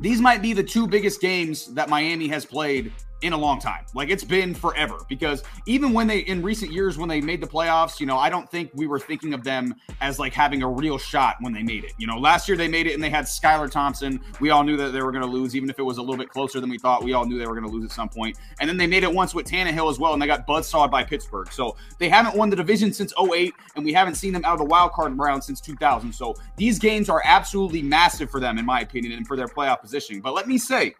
these 0.00 0.20
might 0.20 0.42
be 0.42 0.52
the 0.52 0.62
two 0.62 0.86
biggest 0.86 1.20
games 1.20 1.72
that 1.74 1.88
Miami 1.88 2.28
has 2.28 2.44
played 2.44 2.92
in 3.24 3.32
a 3.32 3.38
long 3.38 3.58
time. 3.58 3.86
Like 3.94 4.10
it's 4.10 4.22
been 4.22 4.54
forever 4.54 4.98
because 5.08 5.42
even 5.64 5.94
when 5.94 6.06
they 6.06 6.18
in 6.18 6.42
recent 6.42 6.70
years 6.70 6.98
when 6.98 7.08
they 7.08 7.22
made 7.22 7.40
the 7.40 7.46
playoffs, 7.46 7.98
you 7.98 8.04
know, 8.04 8.18
I 8.18 8.28
don't 8.28 8.48
think 8.50 8.70
we 8.74 8.86
were 8.86 8.98
thinking 8.98 9.32
of 9.32 9.42
them 9.42 9.74
as 10.02 10.18
like 10.18 10.34
having 10.34 10.62
a 10.62 10.68
real 10.68 10.98
shot 10.98 11.36
when 11.40 11.54
they 11.54 11.62
made 11.62 11.84
it. 11.84 11.92
You 11.96 12.06
know, 12.06 12.18
last 12.18 12.48
year 12.48 12.56
they 12.56 12.68
made 12.68 12.86
it 12.86 12.92
and 12.92 13.02
they 13.02 13.08
had 13.08 13.24
Skylar 13.24 13.70
Thompson. 13.70 14.20
We 14.40 14.50
all 14.50 14.62
knew 14.62 14.76
that 14.76 14.90
they 14.90 15.00
were 15.00 15.10
going 15.10 15.24
to 15.24 15.30
lose 15.30 15.56
even 15.56 15.70
if 15.70 15.78
it 15.78 15.82
was 15.82 15.96
a 15.96 16.02
little 16.02 16.18
bit 16.18 16.28
closer 16.28 16.60
than 16.60 16.68
we 16.68 16.76
thought. 16.78 17.02
We 17.02 17.14
all 17.14 17.24
knew 17.24 17.38
they 17.38 17.46
were 17.46 17.58
going 17.58 17.66
to 17.66 17.72
lose 17.72 17.86
at 17.86 17.92
some 17.92 18.10
point. 18.10 18.36
And 18.60 18.68
then 18.68 18.76
they 18.76 18.86
made 18.86 19.04
it 19.04 19.12
once 19.12 19.34
with 19.34 19.46
Tannehill 19.46 19.90
as 19.90 19.98
well 19.98 20.12
and 20.12 20.20
they 20.20 20.26
got 20.26 20.46
buzzsawed 20.46 20.90
by 20.90 21.02
Pittsburgh. 21.02 21.50
So 21.50 21.76
they 21.98 22.10
haven't 22.10 22.36
won 22.36 22.50
the 22.50 22.56
division 22.56 22.92
since 22.92 23.14
08 23.18 23.54
and 23.74 23.86
we 23.86 23.94
haven't 23.94 24.16
seen 24.16 24.34
them 24.34 24.44
out 24.44 24.52
of 24.52 24.58
the 24.58 24.66
wild 24.66 24.92
card 24.92 25.16
round 25.16 25.42
since 25.42 25.62
2000. 25.62 26.12
So 26.12 26.34
these 26.58 26.78
games 26.78 27.08
are 27.08 27.22
absolutely 27.24 27.80
massive 27.80 28.30
for 28.30 28.38
them 28.38 28.58
in 28.58 28.66
my 28.66 28.80
opinion 28.80 29.14
and 29.14 29.26
for 29.26 29.34
their 29.34 29.48
playoff 29.48 29.80
positioning. 29.80 30.20
But 30.20 30.34
let 30.34 30.46
me 30.46 30.58
say, 30.58 30.94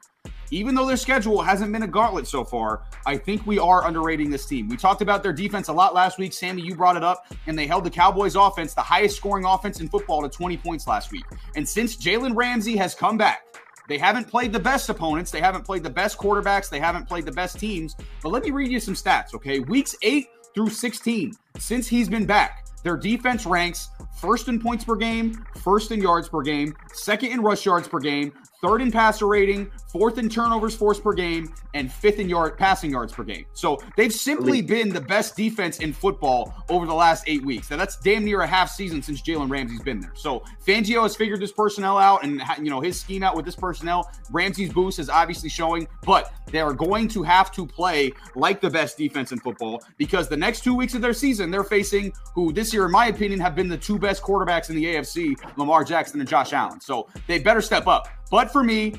even 0.50 0.74
though 0.74 0.86
their 0.86 0.96
schedule 0.96 1.42
hasn't 1.42 1.72
been 1.72 1.82
a 1.82 1.88
gauntlet 1.88 2.26
so 2.26 2.44
far, 2.44 2.82
I 3.06 3.16
think 3.16 3.46
we 3.46 3.58
are 3.58 3.86
underrating 3.86 4.30
this 4.30 4.46
team. 4.46 4.68
We 4.68 4.76
talked 4.76 5.02
about 5.02 5.22
their 5.22 5.32
defense 5.32 5.68
a 5.68 5.72
lot 5.72 5.94
last 5.94 6.18
week. 6.18 6.32
Sammy, 6.32 6.62
you 6.62 6.74
brought 6.74 6.96
it 6.96 7.04
up, 7.04 7.26
and 7.46 7.58
they 7.58 7.66
held 7.66 7.84
the 7.84 7.90
Cowboys 7.90 8.36
offense, 8.36 8.74
the 8.74 8.82
highest 8.82 9.16
scoring 9.16 9.44
offense 9.44 9.80
in 9.80 9.88
football, 9.88 10.22
to 10.22 10.28
20 10.28 10.56
points 10.58 10.86
last 10.86 11.12
week. 11.12 11.24
And 11.56 11.68
since 11.68 11.96
Jalen 11.96 12.36
Ramsey 12.36 12.76
has 12.76 12.94
come 12.94 13.16
back, 13.16 13.44
they 13.88 13.98
haven't 13.98 14.28
played 14.28 14.52
the 14.52 14.60
best 14.60 14.88
opponents. 14.88 15.30
They 15.30 15.40
haven't 15.40 15.64
played 15.64 15.82
the 15.82 15.90
best 15.90 16.16
quarterbacks. 16.18 16.70
They 16.70 16.80
haven't 16.80 17.06
played 17.06 17.26
the 17.26 17.32
best 17.32 17.58
teams. 17.58 17.96
But 18.22 18.30
let 18.30 18.42
me 18.42 18.50
read 18.50 18.70
you 18.70 18.80
some 18.80 18.94
stats, 18.94 19.34
okay? 19.34 19.60
Weeks 19.60 19.94
8 20.02 20.26
through 20.54 20.70
16, 20.70 21.34
since 21.58 21.86
he's 21.88 22.08
been 22.08 22.24
back, 22.24 22.66
their 22.82 22.96
defense 22.96 23.44
ranks 23.44 23.88
first 24.20 24.48
in 24.48 24.60
points 24.60 24.84
per 24.84 24.94
game, 24.94 25.44
first 25.62 25.90
in 25.90 26.00
yards 26.00 26.28
per 26.28 26.42
game, 26.42 26.74
second 26.92 27.30
in 27.32 27.40
rush 27.40 27.66
yards 27.66 27.88
per 27.88 27.98
game, 27.98 28.32
third 28.64 28.80
in 28.80 28.90
passer 28.90 29.26
rating, 29.26 29.70
fourth 29.88 30.18
in 30.18 30.28
turnovers 30.28 30.74
forced 30.74 31.02
per 31.02 31.12
game, 31.12 31.52
and 31.74 31.92
fifth 31.92 32.18
in 32.18 32.28
yard 32.28 32.56
passing 32.56 32.90
yards 32.90 33.12
per 33.12 33.22
game. 33.22 33.44
So 33.52 33.78
they've 33.96 34.12
simply 34.12 34.62
been 34.62 34.88
the 34.88 35.00
best 35.00 35.36
defense 35.36 35.80
in 35.80 35.92
football 35.92 36.54
over 36.70 36.86
the 36.86 36.94
last 36.94 37.24
eight 37.26 37.44
weeks. 37.44 37.70
Now 37.70 37.76
that's 37.76 37.96
damn 37.98 38.24
near 38.24 38.40
a 38.40 38.46
half 38.46 38.70
season 38.70 39.02
since 39.02 39.20
Jalen 39.20 39.50
Ramsey's 39.50 39.82
been 39.82 40.00
there. 40.00 40.14
So 40.14 40.42
Fangio 40.66 41.02
has 41.02 41.14
figured 41.14 41.40
this 41.40 41.52
personnel 41.52 41.98
out 41.98 42.24
and 42.24 42.40
you 42.58 42.70
know 42.70 42.80
his 42.80 42.98
scheme 42.98 43.22
out 43.22 43.36
with 43.36 43.44
this 43.44 43.56
personnel. 43.56 44.10
Ramsey's 44.30 44.72
boost 44.72 44.98
is 44.98 45.10
obviously 45.10 45.48
showing, 45.50 45.86
but 46.04 46.32
they 46.46 46.60
are 46.60 46.72
going 46.72 47.08
to 47.08 47.22
have 47.22 47.52
to 47.52 47.66
play 47.66 48.12
like 48.34 48.60
the 48.60 48.70
best 48.70 48.96
defense 48.96 49.32
in 49.32 49.38
football 49.40 49.82
because 49.98 50.28
the 50.28 50.36
next 50.36 50.64
two 50.64 50.74
weeks 50.74 50.94
of 50.94 51.02
their 51.02 51.12
season 51.12 51.50
they're 51.50 51.64
facing 51.64 52.12
who 52.34 52.52
this 52.52 52.72
year, 52.72 52.86
in 52.86 52.92
my 52.92 53.06
opinion, 53.06 53.40
have 53.40 53.54
been 53.54 53.68
the 53.68 53.76
two 53.76 53.98
best 53.98 54.22
quarterbacks 54.22 54.70
in 54.70 54.76
the 54.76 54.84
AFC, 54.84 55.36
Lamar 55.58 55.84
Jackson 55.84 56.20
and 56.20 56.28
Josh 56.28 56.52
Allen. 56.52 56.80
So 56.80 57.08
they 57.26 57.38
better 57.38 57.60
step 57.60 57.86
up. 57.86 58.08
But 58.30 58.50
for 58.50 58.64
me, 58.64 58.94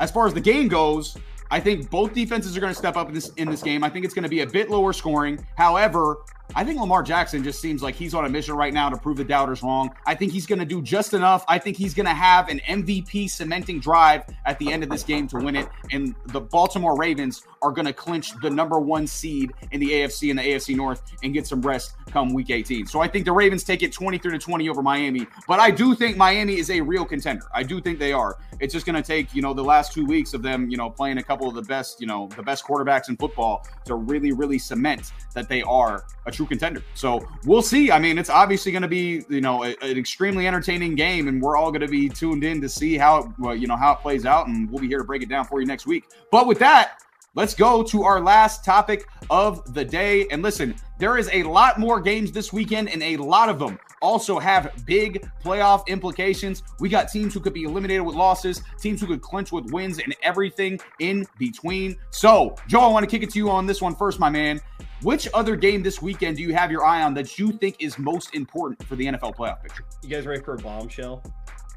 as 0.00 0.10
far 0.10 0.26
as 0.26 0.34
the 0.34 0.40
game 0.40 0.68
goes, 0.68 1.16
I 1.50 1.60
think 1.60 1.90
both 1.90 2.14
defenses 2.14 2.56
are 2.56 2.60
going 2.60 2.72
to 2.72 2.78
step 2.78 2.96
up 2.96 3.08
in 3.08 3.14
this 3.14 3.30
in 3.36 3.48
this 3.50 3.62
game. 3.62 3.82
I 3.82 3.88
think 3.88 4.04
it's 4.04 4.14
going 4.14 4.24
to 4.24 4.28
be 4.28 4.40
a 4.40 4.46
bit 4.46 4.70
lower 4.70 4.92
scoring. 4.92 5.44
However, 5.56 6.18
I 6.54 6.64
think 6.64 6.80
Lamar 6.80 7.02
Jackson 7.02 7.44
just 7.44 7.60
seems 7.60 7.82
like 7.82 7.94
he's 7.94 8.14
on 8.14 8.24
a 8.24 8.28
mission 8.28 8.54
right 8.54 8.72
now 8.72 8.88
to 8.88 8.96
prove 8.96 9.18
the 9.18 9.24
doubters 9.24 9.62
wrong. 9.62 9.94
I 10.06 10.14
think 10.14 10.32
he's 10.32 10.46
going 10.46 10.58
to 10.58 10.64
do 10.64 10.80
just 10.80 11.12
enough. 11.12 11.44
I 11.46 11.58
think 11.58 11.76
he's 11.76 11.94
going 11.94 12.06
to 12.06 12.14
have 12.14 12.48
an 12.48 12.60
MVP 12.66 13.30
cementing 13.30 13.80
drive 13.80 14.24
at 14.46 14.58
the 14.58 14.72
end 14.72 14.82
of 14.82 14.88
this 14.88 15.02
game 15.02 15.28
to 15.28 15.36
win 15.36 15.56
it. 15.56 15.68
And 15.92 16.14
the 16.26 16.40
Baltimore 16.40 16.96
Ravens 16.96 17.42
are 17.60 17.70
going 17.70 17.86
to 17.86 17.92
clinch 17.92 18.32
the 18.40 18.48
number 18.48 18.78
one 18.78 19.06
seed 19.06 19.52
in 19.72 19.80
the 19.80 19.90
AFC 19.90 20.30
and 20.30 20.38
the 20.38 20.42
AFC 20.42 20.74
North 20.74 21.02
and 21.22 21.34
get 21.34 21.46
some 21.46 21.60
rest 21.60 21.92
come 22.10 22.32
week 22.32 22.50
18. 22.50 22.86
So 22.86 23.00
I 23.00 23.08
think 23.08 23.24
the 23.24 23.32
Ravens 23.32 23.62
take 23.62 23.82
it 23.82 23.92
23 23.92 24.32
to 24.32 24.38
20 24.38 24.68
over 24.68 24.82
Miami. 24.82 25.26
But 25.46 25.60
I 25.60 25.70
do 25.70 25.94
think 25.94 26.16
Miami 26.16 26.58
is 26.58 26.70
a 26.70 26.80
real 26.80 27.04
contender. 27.04 27.46
I 27.54 27.62
do 27.62 27.80
think 27.80 27.98
they 27.98 28.12
are. 28.12 28.38
It's 28.60 28.72
just 28.72 28.86
going 28.86 28.96
to 28.96 29.02
take, 29.02 29.34
you 29.34 29.42
know, 29.42 29.52
the 29.52 29.62
last 29.62 29.92
two 29.92 30.06
weeks 30.06 30.34
of 30.34 30.42
them, 30.42 30.70
you 30.70 30.76
know, 30.76 30.88
playing 30.88 31.18
a 31.18 31.22
couple 31.22 31.48
of 31.48 31.54
the 31.54 31.62
best, 31.62 32.00
you 32.00 32.06
know, 32.06 32.28
the 32.36 32.42
best 32.42 32.64
quarterbacks 32.64 33.08
in 33.08 33.16
football 33.16 33.66
to 33.84 33.96
really, 33.96 34.32
really 34.32 34.58
cement 34.58 35.12
that 35.34 35.48
they 35.48 35.62
are 35.62 36.04
a 36.26 36.32
true 36.38 36.46
contender. 36.46 36.82
So 36.94 37.28
we'll 37.44 37.62
see. 37.62 37.90
I 37.90 37.98
mean, 37.98 38.16
it's 38.16 38.30
obviously 38.30 38.70
going 38.70 38.82
to 38.82 38.88
be, 38.88 39.24
you 39.28 39.40
know, 39.40 39.64
a, 39.64 39.76
an 39.82 39.98
extremely 39.98 40.46
entertaining 40.46 40.94
game, 40.94 41.26
and 41.26 41.42
we're 41.42 41.56
all 41.56 41.72
going 41.72 41.82
to 41.82 41.88
be 41.88 42.08
tuned 42.08 42.44
in 42.44 42.60
to 42.60 42.68
see 42.68 42.96
how, 42.96 43.34
it, 43.40 43.58
you 43.58 43.66
know, 43.66 43.76
how 43.76 43.92
it 43.92 43.98
plays 43.98 44.24
out, 44.24 44.46
and 44.46 44.70
we'll 44.70 44.80
be 44.80 44.86
here 44.86 44.98
to 44.98 45.04
break 45.04 45.20
it 45.22 45.28
down 45.28 45.44
for 45.44 45.60
you 45.60 45.66
next 45.66 45.84
week. 45.84 46.04
But 46.30 46.46
with 46.46 46.60
that, 46.60 46.98
let's 47.34 47.54
go 47.54 47.82
to 47.82 48.04
our 48.04 48.20
last 48.20 48.64
topic 48.64 49.08
of 49.30 49.74
the 49.74 49.84
day. 49.84 50.28
And 50.30 50.42
listen, 50.42 50.76
there 51.00 51.18
is 51.18 51.28
a 51.32 51.42
lot 51.42 51.80
more 51.80 52.00
games 52.00 52.30
this 52.30 52.52
weekend, 52.52 52.88
and 52.88 53.02
a 53.02 53.16
lot 53.16 53.48
of 53.48 53.58
them 53.58 53.80
also 54.00 54.38
have 54.38 54.72
big 54.86 55.28
playoff 55.44 55.84
implications. 55.88 56.62
We 56.78 56.88
got 56.88 57.08
teams 57.08 57.34
who 57.34 57.40
could 57.40 57.52
be 57.52 57.64
eliminated 57.64 58.06
with 58.06 58.14
losses, 58.14 58.62
teams 58.80 59.00
who 59.00 59.08
could 59.08 59.22
clinch 59.22 59.50
with 59.50 59.72
wins, 59.72 59.98
and 59.98 60.14
everything 60.22 60.78
in 61.00 61.26
between. 61.36 61.96
So, 62.10 62.54
Joe, 62.68 62.80
I 62.80 62.86
want 62.86 63.02
to 63.02 63.10
kick 63.10 63.24
it 63.24 63.30
to 63.30 63.38
you 63.38 63.50
on 63.50 63.66
this 63.66 63.82
one 63.82 63.96
first, 63.96 64.20
my 64.20 64.30
man. 64.30 64.60
Which 65.02 65.28
other 65.32 65.54
game 65.54 65.82
this 65.82 66.02
weekend 66.02 66.38
do 66.38 66.42
you 66.42 66.52
have 66.54 66.72
your 66.72 66.84
eye 66.84 67.02
on 67.02 67.14
that 67.14 67.38
you 67.38 67.52
think 67.52 67.76
is 67.78 67.98
most 67.98 68.34
important 68.34 68.82
for 68.84 68.96
the 68.96 69.06
NFL 69.06 69.36
playoff 69.36 69.62
picture? 69.62 69.84
You 70.02 70.08
guys 70.08 70.26
ready 70.26 70.42
for 70.42 70.54
a 70.54 70.58
bombshell? 70.58 71.22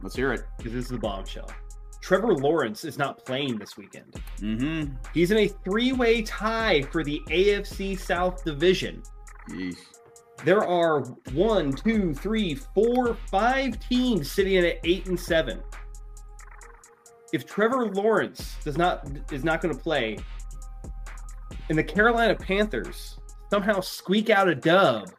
Let's 0.02 0.16
hear 0.16 0.34
it. 0.34 0.42
Because 0.58 0.74
this 0.74 0.86
is 0.86 0.92
the 0.92 0.98
bombshell. 0.98 1.50
Trevor 2.02 2.34
Lawrence 2.34 2.84
is 2.84 2.98
not 2.98 3.24
playing 3.24 3.60
this 3.60 3.78
weekend. 3.78 4.20
Mm-hmm. 4.40 4.96
He's 5.14 5.30
in 5.30 5.38
a 5.38 5.48
three-way 5.48 6.24
tie 6.24 6.82
for 6.82 7.04
the 7.04 7.22
AFC 7.30 8.00
South 8.00 8.44
division. 8.44 9.04
there 10.44 10.64
are 10.64 11.02
one, 11.34 11.72
two, 11.72 12.16
three, 12.16 12.56
four, 12.56 13.16
five 13.30 13.80
teams 13.88 14.32
sitting 14.32 14.58
at 14.58 14.80
eight 14.84 15.06
and 15.06 15.20
seven. 15.20 15.62
If 17.34 17.46
Trevor 17.46 17.86
Lawrence 17.86 18.56
does 18.64 18.78
not 18.78 19.08
is 19.32 19.44
not 19.44 19.62
going 19.62 19.74
to 19.74 19.80
play, 19.80 20.18
and 21.72 21.80
the 21.80 21.84
Carolina 21.84 22.36
Panthers 22.36 23.18
somehow 23.50 23.80
squeak 23.80 24.30
out 24.30 24.50
a 24.50 24.54
dub, 24.54 25.10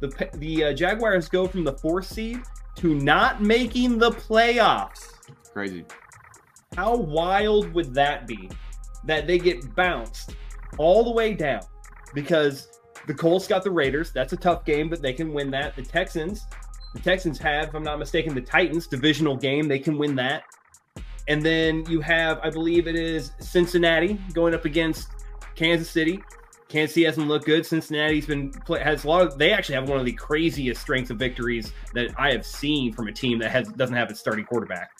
the 0.00 0.28
the 0.34 0.64
uh, 0.64 0.72
Jaguars 0.72 1.28
go 1.28 1.46
from 1.46 1.62
the 1.62 1.74
fourth 1.74 2.06
seed 2.06 2.42
to 2.74 2.96
not 2.96 3.40
making 3.40 3.96
the 3.96 4.10
playoffs. 4.10 5.12
Crazy. 5.52 5.84
How 6.74 6.96
wild 6.96 7.72
would 7.72 7.94
that 7.94 8.26
be? 8.26 8.50
That 9.04 9.28
they 9.28 9.38
get 9.38 9.76
bounced 9.76 10.34
all 10.76 11.04
the 11.04 11.12
way 11.12 11.34
down 11.34 11.62
because 12.14 12.68
the 13.06 13.14
Colts 13.14 13.46
got 13.46 13.62
the 13.62 13.70
Raiders. 13.70 14.10
That's 14.10 14.32
a 14.32 14.36
tough 14.36 14.64
game, 14.64 14.88
but 14.88 15.00
they 15.00 15.12
can 15.12 15.32
win 15.32 15.52
that. 15.52 15.76
The 15.76 15.82
Texans, 15.82 16.46
the 16.94 17.00
Texans 17.00 17.38
have, 17.38 17.68
if 17.68 17.74
I'm 17.76 17.84
not 17.84 18.00
mistaken, 18.00 18.34
the 18.34 18.40
Titans 18.40 18.88
divisional 18.88 19.36
game. 19.36 19.68
They 19.68 19.78
can 19.78 19.96
win 19.98 20.16
that. 20.16 20.42
And 21.28 21.44
then 21.44 21.84
you 21.88 22.00
have, 22.00 22.40
I 22.42 22.50
believe 22.50 22.88
it 22.88 22.96
is 22.96 23.30
Cincinnati 23.38 24.14
going 24.32 24.52
up 24.52 24.64
against 24.64 25.10
Kansas 25.56 25.90
City. 25.90 26.22
Kansas 26.68 26.94
City 26.94 27.06
hasn't 27.06 27.28
looked 27.28 27.46
good. 27.46 27.64
Cincinnati's 27.64 28.26
been 28.26 28.52
has 28.82 29.04
a 29.04 29.08
lot 29.08 29.22
of. 29.22 29.38
They 29.38 29.52
actually 29.52 29.76
have 29.76 29.88
one 29.88 29.98
of 29.98 30.04
the 30.04 30.12
craziest 30.12 30.80
strengths 30.80 31.10
of 31.10 31.18
victories 31.18 31.72
that 31.94 32.10
I 32.18 32.32
have 32.32 32.44
seen 32.44 32.92
from 32.92 33.08
a 33.08 33.12
team 33.12 33.38
that 33.38 33.50
has 33.50 33.68
doesn't 33.68 33.94
have 33.94 34.10
its 34.10 34.20
starting 34.20 34.44
quarterback. 34.44 34.90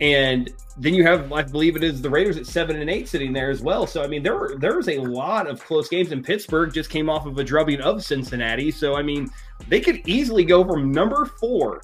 And 0.00 0.52
then 0.76 0.94
you 0.94 1.04
have, 1.04 1.32
I 1.32 1.42
believe 1.42 1.76
it 1.76 1.84
is 1.84 2.02
the 2.02 2.10
Raiders 2.10 2.36
at 2.36 2.46
seven 2.46 2.74
and 2.74 2.90
eight 2.90 3.08
sitting 3.08 3.32
there 3.32 3.50
as 3.50 3.62
well. 3.62 3.86
So 3.86 4.02
I 4.02 4.08
mean, 4.08 4.24
there 4.24 4.34
were 4.34 4.56
there 4.58 4.76
was 4.76 4.88
a 4.88 4.98
lot 4.98 5.46
of 5.46 5.62
close 5.62 5.88
games, 5.88 6.10
and 6.10 6.24
Pittsburgh 6.24 6.74
just 6.74 6.90
came 6.90 7.08
off 7.08 7.26
of 7.26 7.38
a 7.38 7.44
drubbing 7.44 7.80
of 7.80 8.02
Cincinnati. 8.04 8.72
So 8.72 8.96
I 8.96 9.02
mean, 9.02 9.30
they 9.68 9.80
could 9.80 10.06
easily 10.08 10.44
go 10.44 10.64
from 10.64 10.90
number 10.90 11.26
four 11.26 11.80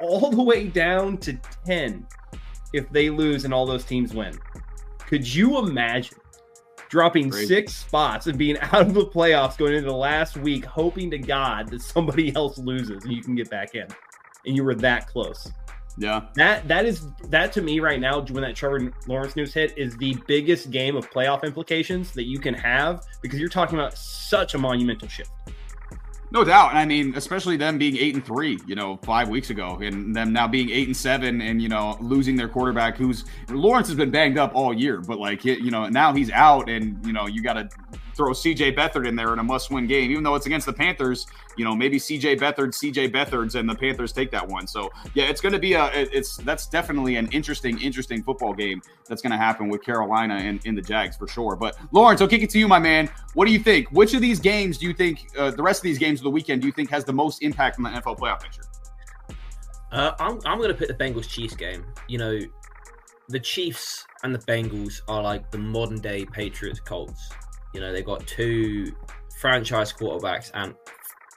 all 0.00 0.30
the 0.30 0.42
way 0.42 0.68
down 0.68 1.18
to 1.18 1.38
ten 1.66 2.06
if 2.72 2.88
they 2.90 3.10
lose 3.10 3.44
and 3.44 3.52
all 3.52 3.66
those 3.66 3.84
teams 3.84 4.14
win. 4.14 4.38
Could 4.98 5.32
you 5.32 5.58
imagine 5.58 6.16
dropping 6.88 7.30
Crazy. 7.30 7.46
six 7.46 7.74
spots 7.74 8.26
and 8.26 8.38
being 8.38 8.58
out 8.60 8.82
of 8.82 8.94
the 8.94 9.06
playoffs 9.06 9.56
going 9.56 9.74
into 9.74 9.88
the 9.88 9.96
last 9.96 10.36
week, 10.36 10.64
hoping 10.64 11.10
to 11.10 11.18
God 11.18 11.68
that 11.68 11.82
somebody 11.82 12.32
else 12.36 12.58
loses 12.58 13.04
and 13.04 13.12
you 13.12 13.22
can 13.22 13.34
get 13.34 13.50
back 13.50 13.74
in? 13.74 13.86
And 14.46 14.54
you 14.54 14.64
were 14.64 14.76
that 14.76 15.08
close. 15.08 15.50
Yeah. 15.98 16.26
That 16.34 16.68
that 16.68 16.84
is 16.84 17.08
that 17.30 17.52
to 17.54 17.62
me 17.62 17.80
right 17.80 17.98
now 17.98 18.20
when 18.20 18.42
that 18.42 18.54
Trevor 18.54 18.92
Lawrence 19.06 19.34
news 19.34 19.54
hit 19.54 19.76
is 19.76 19.96
the 19.96 20.14
biggest 20.26 20.70
game 20.70 20.94
of 20.94 21.10
playoff 21.10 21.42
implications 21.42 22.12
that 22.12 22.24
you 22.24 22.38
can 22.38 22.54
have 22.54 23.02
because 23.22 23.40
you're 23.40 23.48
talking 23.48 23.78
about 23.78 23.96
such 23.96 24.54
a 24.54 24.58
monumental 24.58 25.08
shift. 25.08 25.30
No 26.36 26.44
doubt. 26.44 26.68
And 26.68 26.78
I 26.78 26.84
mean, 26.84 27.14
especially 27.16 27.56
them 27.56 27.78
being 27.78 27.96
eight 27.96 28.14
and 28.14 28.22
three, 28.22 28.58
you 28.66 28.74
know, 28.74 28.98
five 29.02 29.30
weeks 29.30 29.48
ago, 29.48 29.78
and 29.80 30.14
them 30.14 30.34
now 30.34 30.46
being 30.46 30.68
eight 30.68 30.86
and 30.86 30.94
seven 30.94 31.40
and, 31.40 31.62
you 31.62 31.70
know, 31.70 31.96
losing 31.98 32.36
their 32.36 32.46
quarterback 32.46 32.98
who's 32.98 33.24
Lawrence 33.48 33.88
has 33.88 33.96
been 33.96 34.10
banged 34.10 34.36
up 34.36 34.54
all 34.54 34.74
year, 34.74 35.00
but 35.00 35.18
like, 35.18 35.46
you 35.46 35.70
know, 35.70 35.88
now 35.88 36.12
he's 36.12 36.30
out 36.32 36.68
and, 36.68 37.02
you 37.06 37.14
know, 37.14 37.26
you 37.26 37.40
got 37.40 37.54
to 37.54 37.70
throw 38.16 38.32
CJ 38.32 38.76
Beathard 38.76 39.06
in 39.06 39.14
there 39.14 39.32
in 39.32 39.38
a 39.38 39.42
must 39.42 39.70
win 39.70 39.86
game, 39.86 40.10
even 40.10 40.24
though 40.24 40.34
it's 40.34 40.46
against 40.46 40.66
the 40.66 40.72
Panthers. 40.72 41.26
You 41.56 41.64
know, 41.64 41.74
maybe 41.74 41.98
CJ 41.98 42.40
Beathard, 42.40 42.68
CJ 42.68 43.12
Beathards, 43.12 43.54
and 43.54 43.68
the 43.68 43.74
Panthers 43.74 44.12
take 44.12 44.30
that 44.30 44.46
one. 44.46 44.66
So 44.66 44.90
yeah, 45.14 45.24
it's 45.24 45.40
going 45.40 45.52
to 45.52 45.58
be 45.58 45.74
a. 45.74 45.90
It's 45.94 46.36
that's 46.38 46.66
definitely 46.66 47.16
an 47.16 47.28
interesting, 47.28 47.80
interesting 47.80 48.22
football 48.22 48.54
game 48.54 48.82
that's 49.08 49.22
going 49.22 49.32
to 49.32 49.36
happen 49.36 49.68
with 49.68 49.84
Carolina 49.84 50.34
and 50.34 50.64
in 50.64 50.74
the 50.74 50.82
Jags 50.82 51.16
for 51.16 51.28
sure. 51.28 51.56
But 51.56 51.76
Lawrence, 51.92 52.20
I'll 52.20 52.28
kick 52.28 52.42
it 52.42 52.50
to 52.50 52.58
you, 52.58 52.68
my 52.68 52.78
man. 52.78 53.10
What 53.34 53.46
do 53.46 53.52
you 53.52 53.58
think? 53.58 53.90
Which 53.92 54.14
of 54.14 54.20
these 54.20 54.40
games 54.40 54.78
do 54.78 54.86
you 54.86 54.94
think 54.94 55.28
uh, 55.36 55.50
the 55.50 55.62
rest 55.62 55.80
of 55.80 55.84
these 55.84 55.98
games 55.98 56.20
of 56.20 56.24
the 56.24 56.30
weekend 56.30 56.62
do 56.62 56.66
you 56.66 56.72
think 56.72 56.90
has 56.90 57.04
the 57.04 57.12
most 57.12 57.42
impact 57.42 57.78
on 57.78 57.84
the 57.84 57.90
NFL 57.90 58.18
playoff 58.18 58.42
picture? 58.42 58.62
Uh, 59.92 60.12
I'm, 60.18 60.40
I'm 60.44 60.58
going 60.58 60.68
to 60.68 60.74
pick 60.74 60.88
the 60.88 60.94
Bengals 60.94 61.28
Chiefs 61.28 61.54
game. 61.54 61.84
You 62.08 62.18
know, 62.18 62.40
the 63.28 63.40
Chiefs 63.40 64.04
and 64.22 64.34
the 64.34 64.38
Bengals 64.40 65.00
are 65.08 65.22
like 65.22 65.50
the 65.50 65.58
modern 65.58 66.00
day 66.00 66.24
Patriots 66.24 66.80
Colts. 66.80 67.30
You 67.76 67.82
know, 67.82 67.92
they've 67.92 68.02
got 68.02 68.26
two 68.26 68.90
franchise 69.38 69.92
quarterbacks, 69.92 70.50
and 70.54 70.74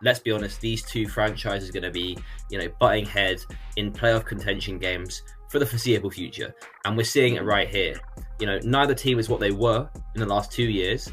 let's 0.02 0.20
be 0.20 0.32
honest, 0.32 0.62
these 0.62 0.82
two 0.82 1.06
franchises 1.06 1.68
are 1.68 1.74
going 1.74 1.84
to 1.84 1.92
be, 1.92 2.18
you 2.50 2.58
know, 2.58 2.70
butting 2.80 3.06
heads 3.06 3.46
in 3.76 3.92
playoff 3.92 4.24
contention 4.24 4.80
games 4.80 5.22
for 5.50 5.60
the 5.60 5.66
foreseeable 5.66 6.10
future. 6.10 6.56
And 6.86 6.96
we're 6.96 7.04
seeing 7.04 7.36
it 7.36 7.44
right 7.44 7.68
here. 7.68 8.00
You 8.40 8.48
know, 8.48 8.58
neither 8.64 8.96
team 8.96 9.20
is 9.20 9.28
what 9.28 9.42
they 9.42 9.52
were 9.52 9.90
in 10.16 10.22
the 10.22 10.26
last 10.26 10.50
two 10.50 10.64
years, 10.64 11.12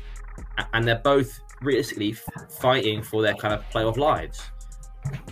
and 0.73 0.87
they're 0.87 1.01
both 1.03 1.41
realistically 1.61 2.13
fighting 2.61 3.03
for 3.03 3.21
their 3.21 3.35
kind 3.35 3.53
of 3.53 3.65
playoff 3.71 3.97
lives. 3.97 4.41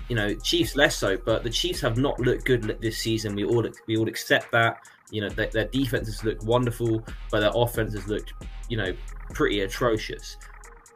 You 0.09 0.17
know, 0.17 0.35
Chiefs 0.35 0.77
less 0.77 0.97
so, 0.97 1.17
but 1.17 1.43
the 1.43 1.51
Chiefs 1.51 1.81
have 1.81 1.97
not 1.97 2.19
looked 2.21 2.45
good 2.45 2.79
this 2.81 2.99
season. 2.99 3.35
We 3.35 3.45
all 3.45 3.67
we 3.87 3.97
all 3.97 4.09
accept 4.09 4.53
that. 4.53 4.79
You 5.11 5.23
know, 5.23 5.29
their, 5.29 5.49
their 5.49 5.67
defenses 5.67 6.25
look 6.25 6.43
wonderful, 6.45 7.05
but 7.31 7.41
their 7.41 7.53
offenses 7.55 8.07
looked, 8.07 8.33
you 8.69 8.77
know, 8.77 8.95
pretty 9.33 9.61
atrocious. 9.61 10.37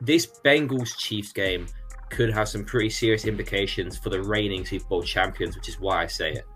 This 0.01 0.26
Bengals 0.45 0.97
Chiefs 0.97 1.33
game 1.33 1.66
could 2.11 2.33
have 2.33 2.49
some 2.49 2.64
pretty 2.64 2.91
serious 2.91 3.26
implications 3.26 3.99
for 3.99 4.11
the 4.11 4.22
reigning 4.22 4.64
Super 4.64 4.87
Bowl 4.87 5.03
champions, 5.03 5.57
which 5.57 5.68
is 5.68 5.79
why 5.79 6.03
I 6.03 6.07
say 6.07 6.33
it. 6.33 6.47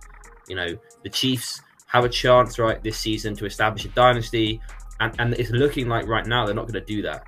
You 0.49 0.57
know, 0.57 0.69
the 1.05 1.11
Chiefs 1.11 1.61
have 1.87 2.05
a 2.05 2.09
chance 2.09 2.59
right 2.59 2.83
this 2.83 2.97
season 2.99 3.37
to 3.37 3.45
establish 3.45 3.85
a 3.85 3.89
dynasty, 3.89 4.61
and, 5.01 5.15
and 5.19 5.35
it's 5.35 5.51
looking 5.51 5.89
like 5.89 6.07
right 6.07 6.27
now 6.27 6.47
they're 6.47 6.55
not 6.55 6.63
going 6.63 6.85
to 6.85 6.95
do 6.95 7.03
that. 7.03 7.25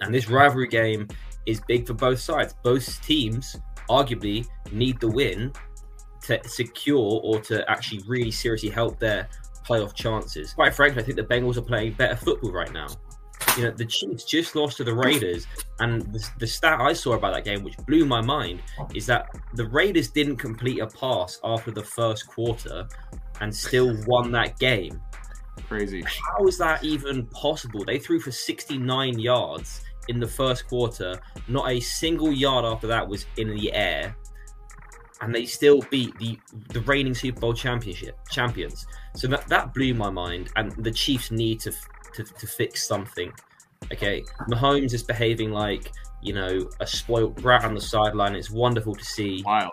And 0.00 0.12
this 0.12 0.28
rivalry 0.28 0.68
game 0.68 1.08
is 1.46 1.60
big 1.60 1.86
for 1.86 1.94
both 1.94 2.18
sides. 2.18 2.54
Both 2.62 3.00
teams 3.02 3.56
arguably 3.88 4.46
need 4.72 5.00
the 5.00 5.08
win 5.08 5.52
to 6.22 6.40
secure 6.48 7.20
or 7.22 7.40
to 7.40 7.68
actually 7.70 8.02
really 8.06 8.30
seriously 8.30 8.70
help 8.70 8.98
their 8.98 9.28
playoff 9.66 9.94
chances. 9.94 10.54
Quite 10.54 10.74
frankly, 10.74 11.02
I 11.02 11.04
think 11.04 11.16
the 11.16 11.24
Bengals 11.24 11.56
are 11.56 11.62
playing 11.62 11.92
better 11.92 12.16
football 12.16 12.52
right 12.52 12.72
now 12.72 12.88
you 13.56 13.64
know, 13.64 13.70
the 13.70 13.84
Chiefs 13.84 14.24
just 14.24 14.56
lost 14.56 14.76
to 14.78 14.84
the 14.84 14.94
Raiders, 14.94 15.46
and 15.78 16.02
the, 16.12 16.28
the, 16.38 16.46
stat 16.46 16.80
I 16.80 16.92
saw 16.92 17.12
about 17.12 17.34
that 17.34 17.44
game, 17.44 17.62
which 17.62 17.76
blew 17.86 18.04
my 18.04 18.20
mind, 18.20 18.62
is 18.94 19.06
that 19.06 19.28
the 19.54 19.66
Raiders 19.66 20.08
didn't 20.08 20.36
complete 20.36 20.80
a 20.80 20.86
pass 20.86 21.40
after 21.44 21.70
the 21.70 21.82
first 21.82 22.26
quarter 22.26 22.88
and 23.40 23.54
still 23.54 23.96
won 24.06 24.32
that 24.32 24.58
game. 24.58 25.00
Crazy. 25.68 26.02
How 26.02 26.46
is 26.46 26.58
that 26.58 26.82
even 26.82 27.26
possible? 27.26 27.84
They 27.84 27.98
threw 27.98 28.20
for 28.20 28.32
69 28.32 29.18
yards 29.18 29.83
in 30.08 30.20
the 30.20 30.28
first 30.28 30.68
quarter. 30.68 31.20
Not 31.48 31.70
a 31.70 31.80
single 31.80 32.32
yard 32.32 32.64
after 32.64 32.86
that 32.88 33.06
was 33.06 33.26
in 33.36 33.54
the 33.54 33.72
air. 33.72 34.16
And 35.20 35.34
they 35.34 35.46
still 35.46 35.80
beat 35.90 36.16
the, 36.18 36.38
the 36.68 36.80
reigning 36.82 37.14
Super 37.14 37.40
Bowl 37.40 37.54
championship 37.54 38.18
champions. 38.30 38.86
So 39.14 39.26
that, 39.28 39.46
that 39.48 39.72
blew 39.72 39.94
my 39.94 40.10
mind. 40.10 40.50
And 40.56 40.72
the 40.72 40.90
Chiefs 40.90 41.30
need 41.30 41.60
to 41.60 41.72
to, 42.14 42.24
to 42.24 42.46
fix 42.46 42.86
something. 42.86 43.32
Okay, 43.92 44.24
Mahomes 44.48 44.94
is 44.94 45.02
behaving 45.02 45.50
like 45.50 45.92
you 46.22 46.32
know 46.32 46.70
a 46.80 46.86
spoiled 46.86 47.34
brat 47.42 47.64
on 47.64 47.74
the 47.74 47.80
sideline. 47.80 48.34
It's 48.34 48.50
wonderful 48.50 48.94
to 48.94 49.04
see. 49.04 49.42
Wow. 49.44 49.72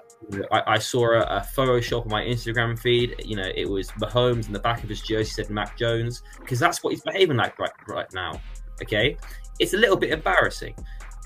I, 0.51 0.63
I, 0.67 0.77
saw 0.77 1.13
a, 1.13 1.21
a 1.21 1.47
Photoshop 1.55 2.03
on 2.03 2.09
my 2.09 2.21
Instagram 2.21 2.77
feed. 2.77 3.15
You 3.25 3.37
know, 3.37 3.49
it 3.55 3.67
was 3.67 3.89
Mahomes 3.91 4.47
in 4.47 4.53
the 4.53 4.59
back 4.59 4.83
of 4.83 4.89
his 4.89 5.01
jersey 5.01 5.31
said 5.31 5.49
Mac 5.49 5.77
Jones 5.77 6.21
because 6.39 6.59
that's 6.59 6.83
what 6.83 6.91
he's 6.91 7.01
behaving 7.01 7.37
like 7.37 7.57
right 7.57 7.71
right 7.87 8.13
now. 8.13 8.39
Okay, 8.81 9.17
it's 9.61 9.73
a 9.73 9.77
little 9.77 9.95
bit 9.95 10.11
embarrassing. 10.11 10.75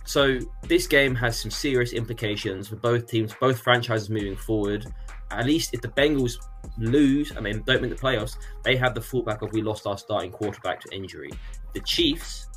So 0.03 0.37
this 0.63 0.85
game 0.85 1.15
has 1.15 1.39
some 1.39 1.49
serious 1.49 1.93
implications 1.93 2.67
for 2.67 2.75
both 2.75 3.07
teams, 3.07 3.33
both 3.39 3.59
franchises 3.59 4.09
moving 4.09 4.35
forward. 4.35 4.85
At 5.31 5.45
least 5.45 5.73
if 5.73 5.81
the 5.81 5.87
Bengals 5.87 6.33
lose 6.77 7.31
and 7.31 7.43
they 7.45 7.53
don't 7.53 7.81
make 7.81 7.89
the 7.89 7.97
playoffs, 7.97 8.37
they 8.63 8.75
have 8.75 8.93
the 8.93 9.01
fallback 9.01 9.41
of 9.41 9.51
we 9.53 9.63
lost 9.63 9.87
our 9.87 9.97
starting 9.97 10.31
quarterback 10.31 10.81
to 10.81 10.95
injury. 10.95 11.31
The 11.73 11.79
Chiefs, 11.79 12.47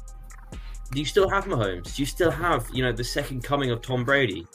do 0.91 0.99
you 0.99 1.07
still 1.07 1.29
have 1.31 1.45
Mahomes? 1.45 1.95
Do 1.97 2.03
you 2.03 2.07
still 2.07 2.31
have, 2.31 2.69
you 2.73 2.83
know, 2.83 2.93
the 2.93 3.05
second 3.05 3.45
coming 3.45 3.71
of 3.71 3.81
Tom 3.81 4.05
Brady? 4.05 4.47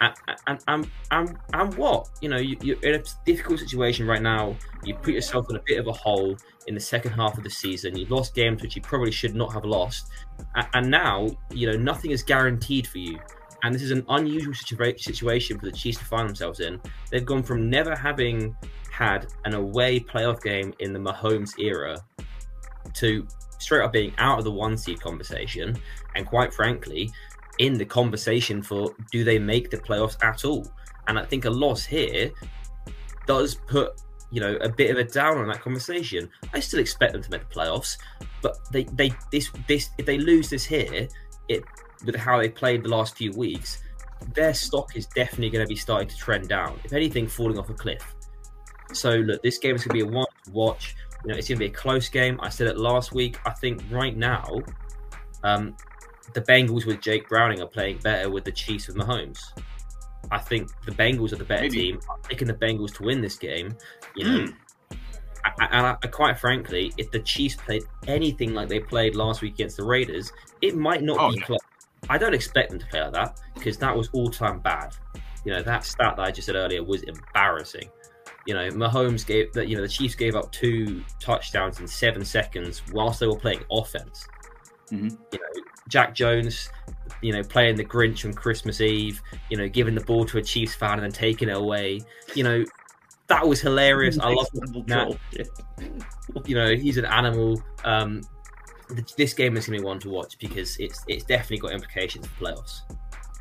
And 0.00 0.14
and 0.46 0.58
and, 0.66 0.90
and, 1.12 1.38
and 1.52 1.74
what? 1.74 2.10
You 2.20 2.28
know, 2.28 2.38
you, 2.38 2.56
you're 2.60 2.80
in 2.82 3.00
a 3.00 3.04
difficult 3.24 3.60
situation 3.60 4.06
right 4.06 4.20
now. 4.20 4.56
You 4.82 4.94
put 4.96 5.14
yourself 5.14 5.48
in 5.50 5.56
a 5.56 5.62
bit 5.64 5.78
of 5.78 5.86
a 5.86 5.92
hole 5.92 6.36
in 6.66 6.74
the 6.74 6.80
second 6.80 7.12
half 7.12 7.36
of 7.36 7.44
the 7.44 7.50
season. 7.50 7.96
You've 7.96 8.10
lost 8.10 8.34
games 8.34 8.62
which 8.62 8.76
you 8.76 8.82
probably 8.82 9.12
should 9.12 9.34
not 9.34 9.52
have 9.52 9.64
lost, 9.64 10.08
and 10.74 10.90
now 10.90 11.28
you 11.50 11.70
know 11.70 11.76
nothing 11.76 12.10
is 12.10 12.22
guaranteed 12.22 12.86
for 12.86 12.98
you 12.98 13.18
and 13.64 13.74
this 13.74 13.82
is 13.82 13.90
an 13.90 14.04
unusual 14.10 14.52
situa- 14.52 15.00
situation 15.00 15.58
for 15.58 15.64
the 15.64 15.72
Chiefs 15.72 15.98
to 15.98 16.04
find 16.04 16.28
themselves 16.28 16.60
in. 16.60 16.78
They've 17.10 17.24
gone 17.24 17.42
from 17.42 17.70
never 17.70 17.96
having 17.96 18.54
had 18.92 19.26
an 19.46 19.54
away 19.54 19.98
playoff 20.00 20.42
game 20.42 20.74
in 20.80 20.92
the 20.92 20.98
Mahomes 20.98 21.58
era 21.58 22.04
to 22.92 23.26
straight 23.58 23.82
up 23.82 23.92
being 23.92 24.12
out 24.18 24.38
of 24.38 24.44
the 24.44 24.50
one 24.50 24.76
seed 24.76 25.00
conversation, 25.00 25.74
and 26.14 26.26
quite 26.26 26.52
frankly, 26.52 27.10
in 27.58 27.72
the 27.72 27.86
conversation 27.86 28.62
for 28.62 28.94
do 29.10 29.24
they 29.24 29.38
make 29.38 29.70
the 29.70 29.78
playoffs 29.78 30.22
at 30.22 30.44
all? 30.44 30.70
And 31.08 31.18
I 31.18 31.24
think 31.24 31.46
a 31.46 31.50
loss 31.50 31.86
here 31.86 32.30
does 33.26 33.54
put 33.54 33.98
you 34.34 34.40
know 34.40 34.56
a 34.56 34.68
bit 34.68 34.90
of 34.90 34.98
a 34.98 35.04
down 35.04 35.38
on 35.38 35.46
that 35.46 35.62
conversation. 35.62 36.28
I 36.52 36.58
still 36.58 36.80
expect 36.80 37.12
them 37.12 37.22
to 37.22 37.30
make 37.30 37.48
the 37.48 37.54
playoffs, 37.54 37.96
but 38.42 38.58
they 38.72 38.82
they 38.84 39.12
this 39.30 39.48
this 39.68 39.90
if 39.96 40.06
they 40.06 40.18
lose 40.18 40.50
this 40.50 40.64
here, 40.64 41.06
it 41.48 41.62
with 42.04 42.16
how 42.16 42.38
they 42.38 42.48
played 42.48 42.82
the 42.82 42.88
last 42.88 43.16
few 43.16 43.30
weeks, 43.32 43.82
their 44.34 44.52
stock 44.52 44.96
is 44.96 45.06
definitely 45.06 45.50
going 45.50 45.64
to 45.64 45.68
be 45.68 45.76
starting 45.76 46.08
to 46.08 46.16
trend 46.16 46.48
down. 46.48 46.80
If 46.82 46.92
anything, 46.92 47.28
falling 47.28 47.58
off 47.58 47.70
a 47.70 47.74
cliff. 47.74 48.14
So 48.92 49.10
look, 49.10 49.40
this 49.42 49.58
game 49.58 49.76
is 49.76 49.84
going 49.84 50.00
to 50.00 50.04
be 50.04 50.10
a 50.10 50.12
one 50.12 50.26
to 50.46 50.50
watch. 50.50 50.96
You 51.24 51.30
know, 51.30 51.38
it's 51.38 51.48
going 51.48 51.58
to 51.58 51.64
be 51.64 51.70
a 51.70 51.74
close 51.74 52.08
game. 52.08 52.38
I 52.42 52.48
said 52.48 52.66
it 52.66 52.76
last 52.76 53.12
week. 53.12 53.38
I 53.46 53.52
think 53.52 53.82
right 53.88 54.16
now, 54.16 54.60
um, 55.44 55.76
the 56.34 56.40
Bengals 56.42 56.86
with 56.86 57.00
Jake 57.00 57.28
Browning 57.28 57.62
are 57.62 57.68
playing 57.68 57.98
better 57.98 58.28
with 58.30 58.44
the 58.44 58.52
Chiefs 58.52 58.88
with 58.88 58.96
Mahomes. 58.96 59.38
I 60.30 60.38
think 60.38 60.70
the 60.84 60.92
Bengals 60.92 61.32
are 61.32 61.36
the 61.36 61.44
better 61.44 61.62
Maybe. 61.62 61.92
team. 61.92 62.00
I'm 62.10 62.20
picking 62.22 62.48
the 62.48 62.54
Bengals 62.54 62.94
to 62.96 63.04
win 63.04 63.20
this 63.20 63.36
game. 63.36 63.76
You 64.16 64.24
know, 64.24 64.52
I- 65.44 65.68
and 65.70 65.86
I, 65.86 66.06
quite 66.08 66.38
frankly, 66.38 66.92
if 66.96 67.10
the 67.10 67.20
Chiefs 67.20 67.56
played 67.56 67.82
anything 68.06 68.54
like 68.54 68.68
they 68.68 68.80
played 68.80 69.14
last 69.14 69.42
week 69.42 69.54
against 69.54 69.76
the 69.76 69.84
Raiders, 69.84 70.32
it 70.62 70.76
might 70.76 71.02
not 71.02 71.18
Oh, 71.20 71.30
be 71.30 71.36
yeah. 71.38 71.44
close. 71.46 71.60
I 72.08 72.18
don't 72.18 72.34
expect 72.34 72.70
them 72.70 72.78
to 72.78 72.86
play 72.86 73.00
like 73.02 73.12
that 73.12 73.40
because 73.54 73.76
that 73.78 73.96
was 73.96 74.08
all 74.12 74.30
time 74.30 74.60
bad. 74.60 74.94
You 75.44 75.52
know, 75.52 75.62
that 75.62 75.84
stat 75.84 76.16
that 76.16 76.22
I 76.22 76.30
just 76.30 76.46
said 76.46 76.54
earlier 76.56 76.82
was 76.82 77.02
embarrassing. 77.02 77.90
You 78.46 78.54
know, 78.54 78.68
Mahomes 78.70 79.26
gave 79.26 79.52
that. 79.54 79.68
You 79.68 79.76
know, 79.76 79.82
the 79.82 79.88
Chiefs 79.88 80.14
gave 80.14 80.34
up 80.34 80.50
two 80.52 81.02
touchdowns 81.20 81.80
in 81.80 81.86
seven 81.86 82.24
seconds 82.24 82.82
whilst 82.92 83.20
they 83.20 83.26
were 83.26 83.38
playing 83.38 83.64
offense. 83.70 84.26
Mhm. 84.90 85.10
You 85.32 85.38
know, 85.38 85.62
Jack 85.88 86.14
Jones, 86.14 86.70
you 87.22 87.32
know, 87.32 87.42
playing 87.42 87.76
the 87.76 87.84
Grinch 87.84 88.24
on 88.26 88.32
Christmas 88.34 88.80
Eve. 88.80 89.20
You 89.50 89.56
know, 89.56 89.68
giving 89.68 89.94
the 89.94 90.04
ball 90.04 90.24
to 90.26 90.38
a 90.38 90.42
Chiefs 90.42 90.74
fan 90.74 90.92
and 90.94 91.02
then 91.02 91.12
taking 91.12 91.48
it 91.48 91.56
away. 91.56 92.00
You 92.34 92.44
know, 92.44 92.64
that 93.26 93.46
was 93.46 93.60
hilarious. 93.60 94.18
I 94.18 94.32
love 94.32 94.48
that. 94.52 95.18
you 96.46 96.54
know 96.54 96.74
he's 96.74 96.96
an 96.98 97.06
animal. 97.06 97.62
Um, 97.84 98.22
this 99.16 99.32
game 99.32 99.56
is 99.56 99.66
going 99.66 99.78
to 99.78 99.82
be 99.82 99.84
one 99.86 99.98
to 100.00 100.10
watch 100.10 100.38
because 100.38 100.76
it's 100.78 101.04
it's 101.08 101.24
definitely 101.24 101.58
got 101.58 101.72
implications 101.72 102.26
for 102.26 102.44
playoffs. 102.44 102.80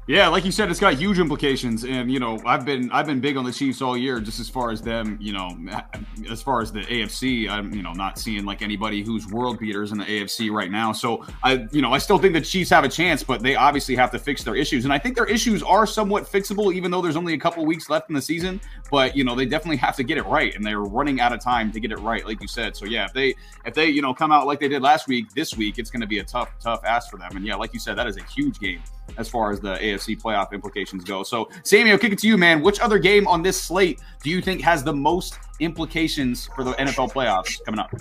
Yeah, 0.05 0.27
like 0.27 0.43
you 0.43 0.51
said, 0.51 0.69
it's 0.69 0.81
got 0.81 0.95
huge 0.95 1.17
implications, 1.17 1.85
and 1.85 2.11
you 2.11 2.19
know, 2.19 2.37
I've 2.45 2.65
been 2.65 2.91
I've 2.91 3.05
been 3.05 3.21
big 3.21 3.37
on 3.37 3.45
the 3.45 3.53
Chiefs 3.53 3.81
all 3.81 3.95
year, 3.95 4.19
just 4.19 4.37
as 4.37 4.49
far 4.49 4.69
as 4.69 4.81
them, 4.81 5.17
you 5.21 5.31
know, 5.31 5.57
as 6.29 6.41
far 6.41 6.61
as 6.61 6.73
the 6.73 6.81
AFC, 6.81 7.49
I'm 7.49 7.73
you 7.73 7.81
know 7.81 7.93
not 7.93 8.19
seeing 8.19 8.43
like 8.43 8.61
anybody 8.61 9.01
who's 9.01 9.27
world 9.27 9.59
beaters 9.59 9.93
in 9.93 9.97
the 9.97 10.03
AFC 10.03 10.51
right 10.51 10.69
now. 10.69 10.91
So 10.91 11.25
I, 11.41 11.67
you 11.71 11.81
know, 11.81 11.93
I 11.93 11.99
still 11.99 12.17
think 12.17 12.33
the 12.33 12.41
Chiefs 12.41 12.69
have 12.71 12.83
a 12.83 12.89
chance, 12.89 13.23
but 13.23 13.41
they 13.41 13.55
obviously 13.55 13.95
have 13.95 14.11
to 14.11 14.19
fix 14.19 14.43
their 14.43 14.57
issues, 14.57 14.83
and 14.83 14.93
I 14.93 14.97
think 14.97 15.15
their 15.15 15.25
issues 15.25 15.63
are 15.63 15.87
somewhat 15.87 16.25
fixable, 16.25 16.73
even 16.73 16.91
though 16.91 17.01
there's 17.01 17.15
only 17.15 17.33
a 17.33 17.39
couple 17.39 17.65
weeks 17.65 17.89
left 17.89 18.09
in 18.09 18.15
the 18.15 18.21
season. 18.21 18.59
But 18.91 19.15
you 19.15 19.23
know, 19.23 19.35
they 19.35 19.45
definitely 19.45 19.77
have 19.77 19.95
to 19.95 20.03
get 20.03 20.17
it 20.17 20.25
right, 20.25 20.53
and 20.53 20.65
they're 20.65 20.81
running 20.81 21.21
out 21.21 21.31
of 21.31 21.39
time 21.39 21.71
to 21.71 21.79
get 21.79 21.93
it 21.93 21.99
right, 21.99 22.25
like 22.25 22.41
you 22.41 22.47
said. 22.49 22.75
So 22.75 22.85
yeah, 22.85 23.05
if 23.05 23.13
they 23.13 23.35
if 23.65 23.73
they 23.73 23.87
you 23.87 24.01
know 24.01 24.13
come 24.13 24.33
out 24.33 24.47
like 24.47 24.59
they 24.59 24.67
did 24.67 24.81
last 24.81 25.07
week, 25.07 25.33
this 25.33 25.55
week 25.55 25.79
it's 25.79 25.89
going 25.89 26.01
to 26.01 26.07
be 26.07 26.19
a 26.19 26.25
tough 26.25 26.51
tough 26.59 26.83
ask 26.83 27.09
for 27.09 27.15
them, 27.15 27.37
and 27.37 27.45
yeah, 27.45 27.55
like 27.55 27.73
you 27.73 27.79
said, 27.79 27.97
that 27.97 28.07
is 28.07 28.17
a 28.17 28.23
huge 28.23 28.59
game 28.59 28.81
as 29.17 29.29
far 29.29 29.51
as 29.51 29.59
the 29.59 29.75
AFC 29.75 30.19
playoff 30.19 30.51
implications 30.51 31.03
go. 31.03 31.23
So, 31.23 31.49
Sammy, 31.63 31.91
I'll 31.91 31.97
kick 31.97 32.13
it 32.13 32.19
to 32.19 32.27
you, 32.27 32.37
man. 32.37 32.61
Which 32.61 32.79
other 32.79 32.99
game 32.99 33.27
on 33.27 33.41
this 33.43 33.61
slate 33.61 34.01
do 34.23 34.29
you 34.29 34.41
think 34.41 34.61
has 34.61 34.83
the 34.83 34.93
most 34.93 35.37
implications 35.59 36.47
for 36.55 36.63
the 36.63 36.71
NFL 36.73 37.11
playoffs 37.11 37.63
coming 37.65 37.79
up? 37.79 37.93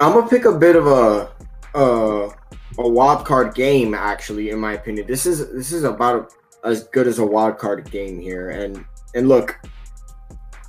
I'm 0.00 0.12
gonna 0.14 0.28
pick 0.28 0.44
a 0.44 0.52
bit 0.52 0.76
of 0.76 0.86
a 0.86 1.30
a, 1.74 2.30
a 2.78 2.88
wild 2.88 3.24
card 3.26 3.54
game, 3.54 3.94
actually, 3.94 4.50
in 4.50 4.58
my 4.58 4.72
opinion. 4.72 5.06
This 5.06 5.26
is 5.26 5.52
this 5.52 5.72
is 5.72 5.84
about 5.84 6.32
as 6.64 6.84
good 6.88 7.06
as 7.06 7.18
a 7.18 7.26
wild 7.26 7.58
card 7.58 7.90
game 7.90 8.20
here. 8.20 8.50
And 8.50 8.84
and 9.14 9.28
look, 9.28 9.60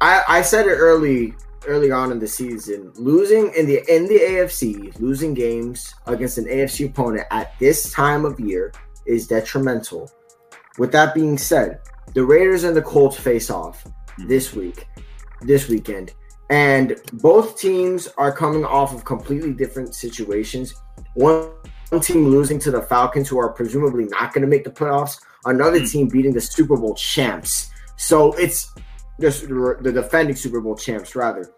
I 0.02 0.24
I 0.28 0.42
said 0.42 0.68
it 0.68 0.76
early 0.76 1.34
early 1.68 1.92
on 1.92 2.12
in 2.12 2.20
the 2.20 2.28
season, 2.28 2.92
losing 2.96 3.54
in 3.56 3.66
the 3.68 3.84
in 3.94 4.08
the 4.08 4.20
AFC, 4.20 5.00
losing 5.00 5.34
games 5.34 5.94
against 6.08 6.38
an 6.38 6.46
AFC 6.46 6.90
opponent 6.90 7.28
at 7.32 7.58
this 7.60 7.92
time 7.92 8.26
of 8.26 8.40
year 8.40 8.74
is 9.06 9.28
detrimental. 9.28 10.10
With 10.78 10.92
that 10.94 11.14
being 11.14 11.38
said, 11.38 11.80
the 12.14 12.24
Raiders 12.24 12.64
and 12.64 12.76
the 12.76 12.82
Colts 12.82 13.18
face 13.18 13.50
off 13.50 13.86
this 14.28 14.54
week, 14.54 14.88
this 15.42 15.68
weekend 15.68 16.14
and 16.52 16.98
both 17.14 17.58
teams 17.58 18.10
are 18.18 18.32
coming 18.32 18.66
off 18.66 18.94
of 18.94 19.06
completely 19.06 19.54
different 19.54 19.96
situations. 19.96 20.76
One, 21.14 21.50
one 21.90 22.02
team 22.02 22.28
losing 22.28 22.60
to 22.60 22.72
the 22.72 22.82
Falcons, 22.82 23.30
who 23.30 23.40
are 23.40 23.54
presumably 23.54 24.04
not 24.04 24.34
going 24.34 24.42
to 24.42 24.48
make 24.48 24.66
the 24.66 24.70
playoffs. 24.70 25.18
Another 25.46 25.80
Hmm. 25.80 25.86
team 25.86 26.08
beating 26.10 26.34
the 26.34 26.42
Super 26.42 26.76
Bowl 26.76 26.94
champs. 26.94 27.70
So 27.96 28.34
it's 28.34 28.70
just 29.22 29.48
the 29.48 29.92
defending 29.94 30.36
Super 30.36 30.60
Bowl 30.60 30.76
champs, 30.76 31.16
rather. 31.16 31.50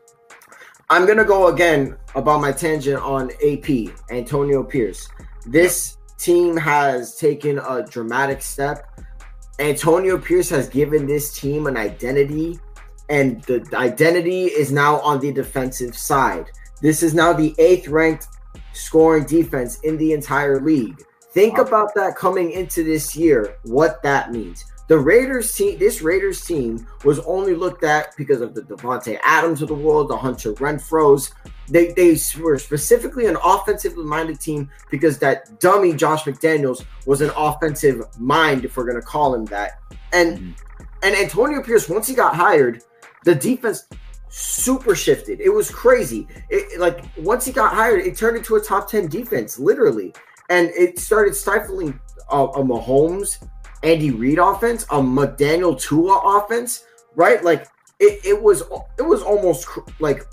I'm 0.92 1.08
going 1.08 1.18
to 1.18 1.26
go 1.26 1.48
again 1.48 1.98
about 2.14 2.42
my 2.42 2.52
tangent 2.52 3.02
on 3.02 3.32
AP, 3.44 3.92
Antonio 4.12 4.62
Pierce. 4.62 5.10
This 5.48 5.98
team 6.24 6.56
has 6.56 7.16
taken 7.18 7.60
a 7.60 7.84
dramatic 7.84 8.42
step. 8.42 8.90
Antonio 9.60 10.18
Pierce 10.18 10.50
has 10.50 10.70
given 10.70 11.06
this 11.06 11.38
team 11.38 11.68
an 11.68 11.78
identity 11.78 12.60
and 13.10 13.44
the 13.44 13.64
identity 13.74 14.46
is 14.46 14.72
now 14.72 15.00
on 15.02 15.20
the 15.20 15.32
defensive 15.32 15.96
side. 15.98 16.50
This 16.82 17.04
is 17.04 17.14
now 17.14 17.34
the 17.34 17.54
eighth 17.60 17.88
ranked 17.88 18.28
scoring 18.74 19.26
defense 19.26 19.80
in 19.82 19.98
the 19.98 20.14
entire 20.14 20.62
league. 20.62 21.04
Think 21.32 21.58
about 21.58 21.94
that 21.96 22.16
coming 22.16 22.52
into 22.52 22.84
this 22.84 23.16
year, 23.16 23.58
what 23.64 24.02
that 24.04 24.32
means. 24.32 24.66
The 24.88 24.98
Raiders 24.98 25.56
team, 25.56 25.80
this 25.80 26.02
Raiders 26.02 26.44
team 26.46 26.86
was 27.06 27.20
only 27.20 27.56
looked 27.56 27.84
at 27.84 28.16
because 28.18 28.42
of 28.42 28.54
the 28.54 28.62
Davante 28.62 29.18
Adams 29.24 29.62
of 29.62 29.70
the 29.70 29.74
world, 29.74 30.10
the 30.10 30.18
Hunter 30.18 30.54
Renfrow's. 30.54 31.32
They, 31.70 31.94
they 31.94 32.18
were 32.42 32.60
specifically 32.60 33.26
an 33.28 33.38
offensively 33.44 34.04
minded 34.04 34.42
team 34.42 34.70
because 34.92 35.18
that 35.20 35.60
dummy 35.62 35.94
Josh 35.94 36.24
McDaniels 36.26 36.84
was 37.06 37.22
an 37.22 37.32
offensive 37.38 38.04
mind, 38.20 38.66
if 38.66 38.76
we're 38.76 38.84
going 38.84 39.00
to 39.00 39.02
call 39.02 39.34
him 39.34 39.46
that. 39.46 39.80
And 40.12 40.38
Mhm. 40.38 40.54
and 41.04 41.16
Antonio 41.16 41.62
Pierce, 41.64 41.88
once 41.88 42.08
he 42.08 42.14
got 42.14 42.36
hired, 42.36 42.84
the 43.24 43.34
defense 43.36 43.88
super 44.30 44.96
shifted. 44.96 45.40
It 45.40 45.50
was 45.50 45.70
crazy. 45.70 46.28
It 46.50 46.80
like 46.80 47.06
once 47.18 47.46
he 47.46 47.52
got 47.54 47.74
hired, 47.74 48.02
it 48.06 48.18
turned 48.18 48.36
into 48.36 48.58
a 48.58 48.62
top 48.62 48.90
ten 48.90 49.08
defense, 49.08 49.58
literally, 49.58 50.14
and 50.50 50.70
it 50.78 51.00
started 51.00 51.36
stifling 51.36 52.00
uh, 52.32 52.48
a 52.56 52.64
Mahomes, 52.64 53.38
Andy 53.84 54.12
Reid 54.12 54.40
offense, 54.40 54.84
a 54.86 55.00
McDaniel 55.02 55.80
Tua 55.80 56.20
offense, 56.38 56.86
right? 57.16 57.44
Like 57.44 57.68
it, 58.00 58.26
it 58.26 58.42
was 58.42 58.64
it 58.98 59.04
was 59.04 59.22
almost 59.22 59.68
like 60.00 60.26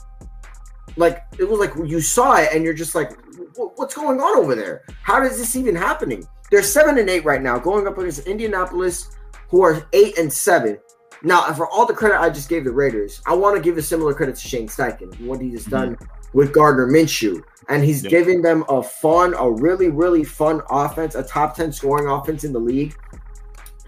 like 0.96 1.24
it 1.38 1.44
was 1.48 1.58
like 1.58 1.72
you 1.88 2.00
saw 2.00 2.36
it 2.36 2.50
and 2.54 2.64
you're 2.64 2.74
just 2.74 2.94
like 2.94 3.12
what's 3.56 3.94
going 3.94 4.20
on 4.20 4.38
over 4.38 4.54
there? 4.54 4.82
How 5.02 5.22
is 5.22 5.38
this 5.38 5.56
even 5.56 5.74
happening? 5.74 6.26
They're 6.50 6.62
seven 6.62 6.98
and 6.98 7.08
eight 7.08 7.24
right 7.24 7.42
now 7.42 7.58
going 7.58 7.86
up 7.86 7.98
against 7.98 8.26
indianapolis 8.26 9.10
who 9.48 9.62
are 9.62 9.86
eight 9.92 10.18
and 10.18 10.32
seven. 10.32 10.78
Now 11.22 11.52
for 11.52 11.68
all 11.68 11.86
the 11.86 11.92
credit 11.92 12.18
i 12.18 12.30
just 12.30 12.48
gave 12.48 12.64
the 12.64 12.72
raiders 12.72 13.20
i 13.26 13.34
want 13.34 13.54
to 13.54 13.60
give 13.60 13.76
a 13.76 13.82
similar 13.82 14.14
credit 14.14 14.36
to 14.36 14.48
shane 14.48 14.68
steichen 14.68 15.20
what 15.26 15.38
he 15.38 15.50
has 15.50 15.64
mm-hmm. 15.64 15.70
done 15.70 15.98
with 16.32 16.52
gardner 16.52 16.86
minshew. 16.86 17.42
And 17.68 17.84
he's 17.84 18.02
Yep. 18.02 18.10
giving 18.10 18.42
them 18.42 18.64
a 18.68 18.82
fun 18.82 19.34
a 19.38 19.50
really 19.50 19.90
really 19.90 20.24
fun 20.24 20.62
offense 20.70 21.14
a 21.14 21.22
top 21.22 21.54
10 21.56 21.72
scoring 21.72 22.08
offense 22.08 22.44
in 22.44 22.54
the 22.54 22.58
league 22.58 22.96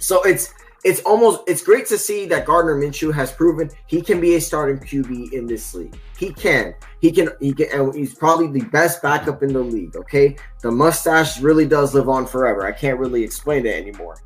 so 0.03 0.23
it's 0.23 0.53
it's 0.85 1.01
almost 1.03 1.43
it's 1.47 1.63
great 1.63 1.87
to 1.87 1.99
see 1.99 2.27
that 2.27 2.45
Gardner 2.45 2.75
Minshew 2.75 3.15
has 3.15 3.31
proven 3.31 3.71
he 3.87 4.03
can 4.03 4.21
be 4.21 4.35
a 4.35 4.41
starting 4.41 4.79
QB 4.79 5.33
in 5.33 5.47
this 5.47 5.75
league. 5.75 5.97
He 6.19 6.33
can. 6.33 6.75
He 7.01 7.13
can 7.13 7.31
he 7.41 7.53
can 7.53 7.69
and 7.73 7.95
he's 7.95 8.15
probably 8.15 8.49
the 8.49 8.67
best 8.67 9.01
backup 9.01 9.43
in 9.43 9.53
the 9.53 9.61
league, 9.61 9.97
okay? 9.97 10.37
The 10.61 10.71
mustache 10.71 11.41
really 11.41 11.67
does 11.67 11.95
live 11.95 12.09
on 12.09 12.27
forever. 12.27 12.67
I 12.67 12.73
can't 12.73 12.99
really 12.99 13.23
explain 13.23 13.65
it 13.65 13.75
anymore. 13.75 14.17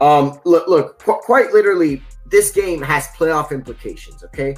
Um 0.00 0.40
look 0.44 0.66
look 0.66 0.98
qu- 0.98 1.20
quite 1.22 1.52
literally 1.52 2.02
this 2.26 2.50
game 2.50 2.82
has 2.82 3.06
playoff 3.08 3.52
implications, 3.52 4.24
okay? 4.24 4.56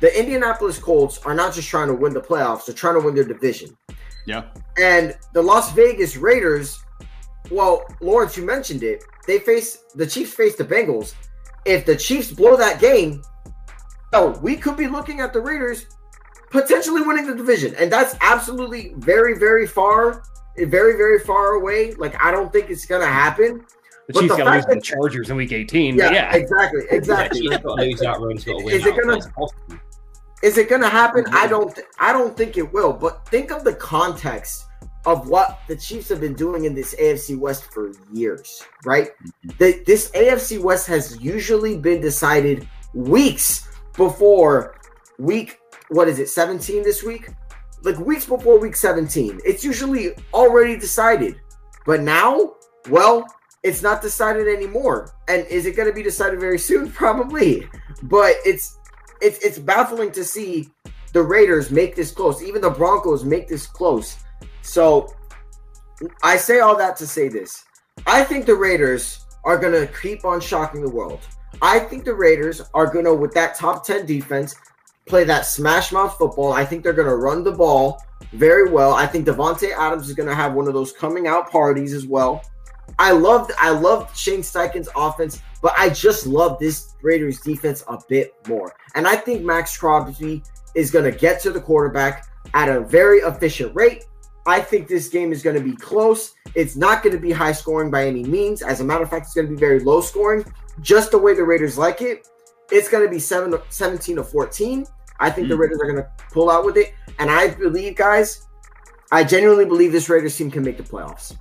The 0.00 0.18
Indianapolis 0.18 0.78
Colts 0.78 1.18
are 1.24 1.34
not 1.34 1.54
just 1.54 1.68
trying 1.68 1.88
to 1.88 1.94
win 1.94 2.12
the 2.12 2.20
playoffs, 2.20 2.66
they're 2.66 2.74
trying 2.74 2.94
to 2.94 3.00
win 3.00 3.14
their 3.14 3.24
division. 3.24 3.76
Yeah. 4.26 4.44
And 4.76 5.16
the 5.32 5.42
Las 5.42 5.72
Vegas 5.72 6.16
Raiders, 6.16 6.84
well, 7.50 7.84
Lawrence, 8.00 8.36
you 8.36 8.44
mentioned 8.44 8.82
it. 8.82 9.04
They 9.26 9.38
face 9.38 9.84
the 9.94 10.06
Chiefs 10.06 10.34
face 10.34 10.56
the 10.56 10.64
Bengals. 10.64 11.14
If 11.64 11.84
the 11.84 11.96
Chiefs 11.96 12.32
blow 12.32 12.56
that 12.56 12.80
game, 12.80 13.22
oh, 14.12 14.38
we 14.40 14.56
could 14.56 14.76
be 14.76 14.88
looking 14.88 15.20
at 15.20 15.32
the 15.32 15.40
Raiders 15.40 15.86
potentially 16.50 17.02
winning 17.02 17.26
the 17.26 17.34
division. 17.34 17.74
And 17.76 17.92
that's 17.92 18.16
absolutely 18.20 18.94
very, 18.96 19.38
very 19.38 19.66
far, 19.66 20.22
very, 20.56 20.96
very 20.96 21.18
far 21.20 21.54
away. 21.54 21.92
Like, 21.94 22.22
I 22.24 22.30
don't 22.30 22.52
think 22.52 22.70
it's 22.70 22.86
gonna 22.86 23.06
happen. 23.06 23.64
The 24.06 24.14
But 24.14 24.20
Chiefs 24.20 24.36
got 24.36 24.44
to 24.44 24.50
lose 24.52 24.64
to 24.64 24.74
the 24.76 24.80
Chargers 24.80 25.30
in 25.30 25.36
Week 25.36 25.52
18. 25.52 25.96
Yeah, 25.96 26.10
yeah. 26.10 26.34
exactly, 26.34 26.80
exactly. 26.90 27.40
Chiefs 27.42 27.58
got 27.58 27.76
to 27.76 27.84
lose 27.84 28.00
that 28.00 28.18
road, 28.18 28.36
got 28.36 28.58
to 28.58 28.64
win. 28.64 28.74
Is 28.74 28.86
it 28.86 28.96
gonna- 28.96 29.78
Is 30.42 30.56
it 30.56 30.68
going 30.70 30.80
to 30.80 30.88
happen? 30.88 31.26
I 31.26 31.42
mm-hmm. 31.42 31.50
don't. 31.50 31.74
Th- 31.74 31.86
I 31.98 32.12
don't 32.14 32.34
think 32.34 32.56
it 32.56 32.72
will. 32.72 32.94
But 32.94 33.28
think 33.28 33.50
of 33.50 33.64
the 33.64 33.74
context 33.74 34.64
of 35.08 35.26
what 35.26 35.60
the 35.68 35.74
Chiefs 35.74 36.10
have 36.10 36.20
been 36.20 36.34
doing 36.34 36.66
in 36.66 36.74
this 36.74 36.94
AFC 36.96 37.38
West 37.38 37.72
for 37.72 37.92
years, 38.12 38.62
right? 38.84 39.08
The, 39.58 39.82
this 39.86 40.10
AFC 40.10 40.60
West 40.60 40.86
has 40.86 41.18
usually 41.18 41.78
been 41.78 42.02
decided 42.02 42.68
weeks 42.92 43.66
before 43.96 44.78
week. 45.18 45.60
What 45.88 46.08
is 46.08 46.18
it? 46.18 46.28
Seventeen 46.28 46.82
this 46.82 47.02
week? 47.02 47.30
Like 47.82 47.98
weeks 47.98 48.26
before 48.26 48.60
week 48.60 48.76
seventeen. 48.76 49.40
It's 49.46 49.64
usually 49.64 50.10
already 50.34 50.76
decided. 50.78 51.40
But 51.86 52.02
now 52.02 52.54
Well, 52.90 53.26
it's 53.62 53.82
not 53.82 54.02
decided 54.02 54.46
anymore. 54.46 55.14
And 55.26 55.46
is 55.46 55.64
it 55.64 55.74
going 55.74 55.88
to 55.88 55.94
be 55.94 56.02
decided 56.02 56.38
very 56.38 56.58
soon? 56.58 56.92
Probably. 57.02 57.66
But 58.02 58.36
it's 58.44 58.76
it's 59.22 59.38
it's 59.42 59.58
baffling 59.58 60.12
to 60.12 60.22
see 60.22 60.68
the 61.14 61.22
Raiders 61.22 61.70
make 61.70 61.96
this 61.96 62.10
close. 62.10 62.42
Even 62.42 62.60
the 62.60 62.70
Broncos 62.70 63.24
make 63.24 63.48
this 63.48 63.66
close. 63.66 64.18
So 64.68 65.14
I 66.22 66.36
say 66.36 66.60
all 66.60 66.76
that 66.76 66.96
to 66.98 67.06
say 67.06 67.28
this. 67.28 67.64
I 68.06 68.22
think 68.22 68.44
the 68.44 68.54
Raiders 68.54 69.24
are 69.44 69.56
going 69.56 69.72
to 69.72 69.92
keep 70.00 70.24
on 70.24 70.40
shocking 70.40 70.82
the 70.82 70.90
world. 70.90 71.20
I 71.62 71.78
think 71.78 72.04
the 72.04 72.14
Raiders 72.14 72.60
are 72.74 72.86
going 72.86 73.06
to, 73.06 73.14
with 73.14 73.32
that 73.32 73.56
top 73.56 73.84
10 73.84 74.04
defense, 74.04 74.54
play 75.06 75.24
that 75.24 75.46
smash 75.46 75.90
mouth 75.90 76.16
football. 76.18 76.52
I 76.52 76.66
think 76.66 76.84
they're 76.84 76.92
going 76.92 77.08
to 77.08 77.16
run 77.16 77.42
the 77.42 77.52
ball 77.52 78.02
very 78.32 78.70
well. 78.70 78.92
I 78.92 79.06
think 79.06 79.26
Davante 79.26 79.72
Adams 79.76 80.08
is 80.08 80.14
going 80.14 80.28
to 80.28 80.34
have 80.34 80.52
one 80.52 80.68
of 80.68 80.74
those 80.74 80.92
coming 80.92 81.26
out 81.26 81.50
parties 81.50 81.94
as 81.94 82.06
well. 82.06 82.42
I 82.98 83.12
loved 83.12 83.52
I 83.58 83.70
loved 83.70 84.16
Shane 84.16 84.40
Steichen's 84.40 84.88
offense, 84.96 85.40
but 85.62 85.72
I 85.78 85.88
just 85.88 86.26
love 86.26 86.58
this 86.58 86.94
Raiders 87.02 87.40
defense 87.40 87.84
a 87.88 87.98
bit 88.08 88.34
more. 88.48 88.74
And 88.94 89.06
I 89.06 89.16
think 89.16 89.44
Maxx 89.44 89.76
Crosby 89.76 90.42
is 90.74 90.90
going 90.90 91.10
to 91.10 91.16
get 91.16 91.40
to 91.42 91.50
the 91.50 91.60
quarterback 91.60 92.26
at 92.54 92.68
a 92.68 92.80
very 92.80 93.18
efficient 93.18 93.74
rate. 93.74 94.04
I 94.46 94.60
think 94.60 94.88
this 94.88 95.08
game 95.08 95.32
is 95.32 95.42
going 95.42 95.56
to 95.56 95.62
be 95.62 95.76
close. 95.76 96.34
It's 96.54 96.76
not 96.76 97.02
going 97.02 97.14
to 97.14 97.20
be 97.20 97.32
high 97.32 97.52
scoring 97.52 97.90
by 97.90 98.06
any 98.06 98.24
means. 98.24 98.62
As 98.62 98.80
a 98.80 98.84
matter 98.84 99.04
of 99.04 99.10
fact, 99.10 99.26
it's 99.26 99.34
going 99.34 99.46
to 99.46 99.52
be 99.52 99.58
very 99.58 99.80
low 99.80 100.00
scoring, 100.00 100.44
just 100.80 101.10
the 101.10 101.18
way 101.18 101.34
the 101.34 101.44
Raiders 101.44 101.76
like 101.76 102.00
it. 102.02 102.26
It's 102.70 102.88
going 102.88 103.04
to 103.04 103.10
be 103.10 103.18
7 103.18 103.54
17 103.68 104.16
to 104.16 104.24
14. 104.24 104.86
I 105.20 105.30
think 105.30 105.46
mm. 105.46 105.50
the 105.50 105.56
Raiders 105.56 105.80
are 105.80 105.90
going 105.90 105.96
to 105.96 106.08
pull 106.32 106.50
out 106.50 106.64
with 106.64 106.76
it. 106.76 106.94
And 107.18 107.30
I 107.30 107.48
believe, 107.48 107.96
guys, 107.96 108.46
I 109.10 109.24
genuinely 109.24 109.64
believe 109.64 109.92
this 109.92 110.08
Raiders 110.08 110.36
team 110.36 110.50
can 110.50 110.62
make 110.62 110.76
the 110.76 110.82
playoffs 110.82 111.36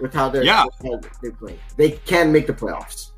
with 0.00 0.12
how 0.12 0.28
they're, 0.30 0.42
yeah. 0.42 0.64
How 0.82 1.00
they're 1.22 1.32
playing. 1.32 1.58
They 1.76 1.92
can 1.92 2.32
make 2.32 2.46
the 2.46 2.52
playoffs. 2.52 3.10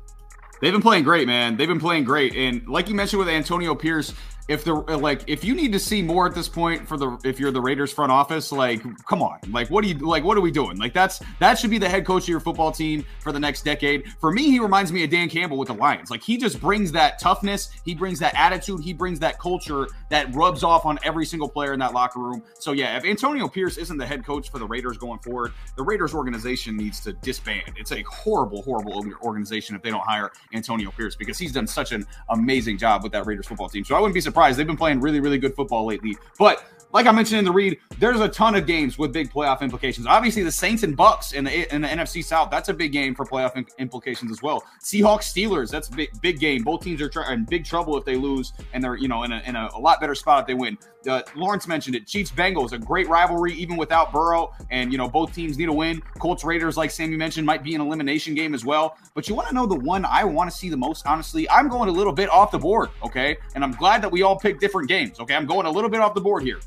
They've 0.61 0.71
been 0.71 0.81
playing 0.81 1.03
great, 1.03 1.27
man. 1.27 1.57
They've 1.57 1.67
been 1.67 1.79
playing 1.79 2.05
great. 2.05 2.35
And 2.35 2.67
like 2.69 2.87
you 2.87 2.95
mentioned 2.95 3.19
with 3.19 3.27
Antonio 3.27 3.75
Pierce, 3.75 4.13
if 4.47 4.63
the 4.63 4.75
uh, 4.75 4.97
like 4.97 5.23
if 5.27 5.43
you 5.43 5.55
need 5.55 5.71
to 5.71 5.79
see 5.79 6.01
more 6.01 6.27
at 6.27 6.35
this 6.35 6.49
point 6.49 6.87
for 6.87 6.97
the 6.97 7.17
if 7.23 7.39
you're 7.39 7.51
the 7.51 7.61
Raiders 7.61 7.93
front 7.93 8.11
office, 8.11 8.51
like 8.51 8.81
come 9.05 9.21
on, 9.21 9.39
like 9.49 9.69
what 9.69 9.83
do 9.83 9.89
you 9.89 9.95
like? 9.95 10.23
What 10.23 10.37
are 10.37 10.41
we 10.41 10.51
doing? 10.51 10.77
Like 10.77 10.93
that's 10.93 11.21
that 11.39 11.57
should 11.57 11.69
be 11.69 11.77
the 11.77 11.87
head 11.87 12.05
coach 12.05 12.23
of 12.23 12.29
your 12.29 12.39
football 12.39 12.71
team 12.71 13.05
for 13.19 13.31
the 13.31 13.39
next 13.39 13.63
decade. 13.63 14.11
For 14.19 14.31
me, 14.31 14.51
he 14.51 14.59
reminds 14.59 14.91
me 14.91 15.03
of 15.03 15.09
Dan 15.09 15.29
Campbell 15.29 15.57
with 15.57 15.69
the 15.69 15.73
Lions. 15.73 16.11
Like 16.11 16.21
he 16.21 16.37
just 16.37 16.59
brings 16.59 16.91
that 16.91 17.19
toughness, 17.19 17.69
he 17.85 17.95
brings 17.95 18.19
that 18.19 18.35
attitude, 18.35 18.81
he 18.81 18.93
brings 18.93 19.19
that 19.19 19.39
culture 19.39 19.87
that 20.09 20.33
rubs 20.35 20.63
off 20.63 20.85
on 20.85 20.99
every 21.03 21.25
single 21.25 21.47
player 21.47 21.73
in 21.73 21.79
that 21.79 21.93
locker 21.93 22.19
room. 22.19 22.43
So 22.59 22.73
yeah, 22.73 22.97
if 22.97 23.05
Antonio 23.05 23.47
Pierce 23.47 23.77
isn't 23.77 23.97
the 23.97 24.05
head 24.05 24.25
coach 24.25 24.51
for 24.51 24.59
the 24.59 24.67
Raiders 24.67 24.97
going 24.97 25.19
forward, 25.19 25.53
the 25.77 25.83
Raiders 25.83 26.13
organization 26.13 26.75
needs 26.75 26.99
to 27.01 27.13
disband. 27.13 27.73
It's 27.77 27.93
a 27.93 28.01
horrible, 28.03 28.61
horrible 28.61 29.03
organization 29.23 29.75
if 29.75 29.81
they 29.81 29.89
don't 29.89 30.05
hire 30.05 30.31
Antonio 30.53 30.91
Pierce 30.91 31.15
because 31.15 31.37
he's 31.37 31.53
done 31.53 31.67
such 31.67 31.93
an 31.93 32.05
amazing 32.29 32.77
job 32.77 33.03
with 33.03 33.13
that 33.13 33.25
Raiders 33.25 33.47
football 33.47 33.69
team. 33.69 33.85
So 33.85 33.95
I 33.95 33.99
wouldn't 33.99 34.13
be 34.13 34.19
surprised. 34.19 34.32
They've 34.57 34.67
been 34.67 34.77
playing 34.77 35.01
really, 35.01 35.19
really 35.19 35.37
good 35.37 35.55
football 35.55 35.85
lately. 35.85 36.17
But 36.37 36.63
like 36.93 37.07
I 37.07 37.11
mentioned 37.11 37.39
in 37.39 37.45
the 37.45 37.51
read, 37.51 37.79
there's 37.97 38.19
a 38.19 38.29
ton 38.29 38.53
of 38.53 38.67
games 38.67 38.99
with 38.99 39.11
big 39.11 39.31
playoff 39.31 39.61
implications. 39.61 40.05
Obviously, 40.05 40.43
the 40.43 40.51
Saints 40.51 40.83
and 40.83 40.95
Bucs 40.95 41.33
in 41.33 41.43
the 41.43 41.73
in 41.73 41.81
the 41.81 41.87
NFC 41.87 42.23
South, 42.23 42.51
that's 42.51 42.69
a 42.69 42.73
big 42.73 42.91
game 42.91 43.15
for 43.15 43.25
playoff 43.25 43.67
implications 43.79 44.31
as 44.31 44.43
well. 44.43 44.63
Seahawks 44.81 45.23
Steelers, 45.23 45.71
that's 45.71 45.89
a 45.89 45.91
big 45.91 46.09
big 46.21 46.39
game. 46.39 46.63
Both 46.63 46.83
teams 46.83 47.01
are 47.01 47.33
in 47.33 47.45
big 47.45 47.65
trouble 47.65 47.97
if 47.97 48.05
they 48.05 48.15
lose, 48.15 48.53
and 48.73 48.83
they're 48.83 48.95
you 48.95 49.07
know 49.07 49.23
in 49.23 49.31
a, 49.31 49.41
in 49.45 49.55
a, 49.55 49.69
a 49.73 49.79
lot 49.79 49.99
better 49.99 50.13
spot 50.13 50.41
if 50.41 50.47
they 50.47 50.53
win. 50.53 50.77
Uh, 51.07 51.21
Lawrence 51.35 51.67
mentioned 51.67 51.95
it. 51.95 52.07
Chiefs 52.07 52.31
Bengals, 52.31 52.71
a 52.71 52.77
great 52.77 53.09
rivalry 53.09 53.53
even 53.53 53.75
without 53.75 54.13
Burrow, 54.13 54.53
and 54.69 54.91
you 54.91 54.99
know 54.99 55.07
both 55.07 55.33
teams 55.33 55.57
need 55.57 55.69
a 55.69 55.73
win. 55.73 55.99
Colts 56.19 56.43
Raiders, 56.43 56.77
like 56.77 56.91
Sammy 56.91 57.17
mentioned, 57.17 57.45
might 57.45 57.63
be 57.63 57.73
an 57.73 57.81
elimination 57.81 58.35
game 58.35 58.53
as 58.53 58.63
well. 58.63 58.97
But 59.15 59.27
you 59.27 59.33
want 59.33 59.47
to 59.47 59.55
know 59.55 59.65
the 59.65 59.75
one 59.75 60.05
I 60.05 60.23
want 60.23 60.49
to 60.51 60.55
see 60.55 60.69
the 60.69 60.77
most? 60.77 61.07
Honestly, 61.07 61.49
I'm 61.49 61.69
going 61.69 61.89
a 61.89 61.91
little 61.91 62.13
bit 62.13 62.29
off 62.29 62.51
the 62.51 62.59
board. 62.59 62.91
Okay, 63.03 63.37
and 63.55 63.63
I'm 63.63 63.71
glad 63.71 64.03
that 64.03 64.11
we 64.11 64.21
all 64.21 64.37
picked 64.37 64.61
different 64.61 64.87
games. 64.87 65.19
Okay, 65.19 65.33
I'm 65.33 65.47
going 65.47 65.65
a 65.65 65.71
little 65.71 65.89
bit 65.89 65.99
off 65.99 66.13
the 66.13 66.21
board 66.21 66.43
here. 66.43 66.59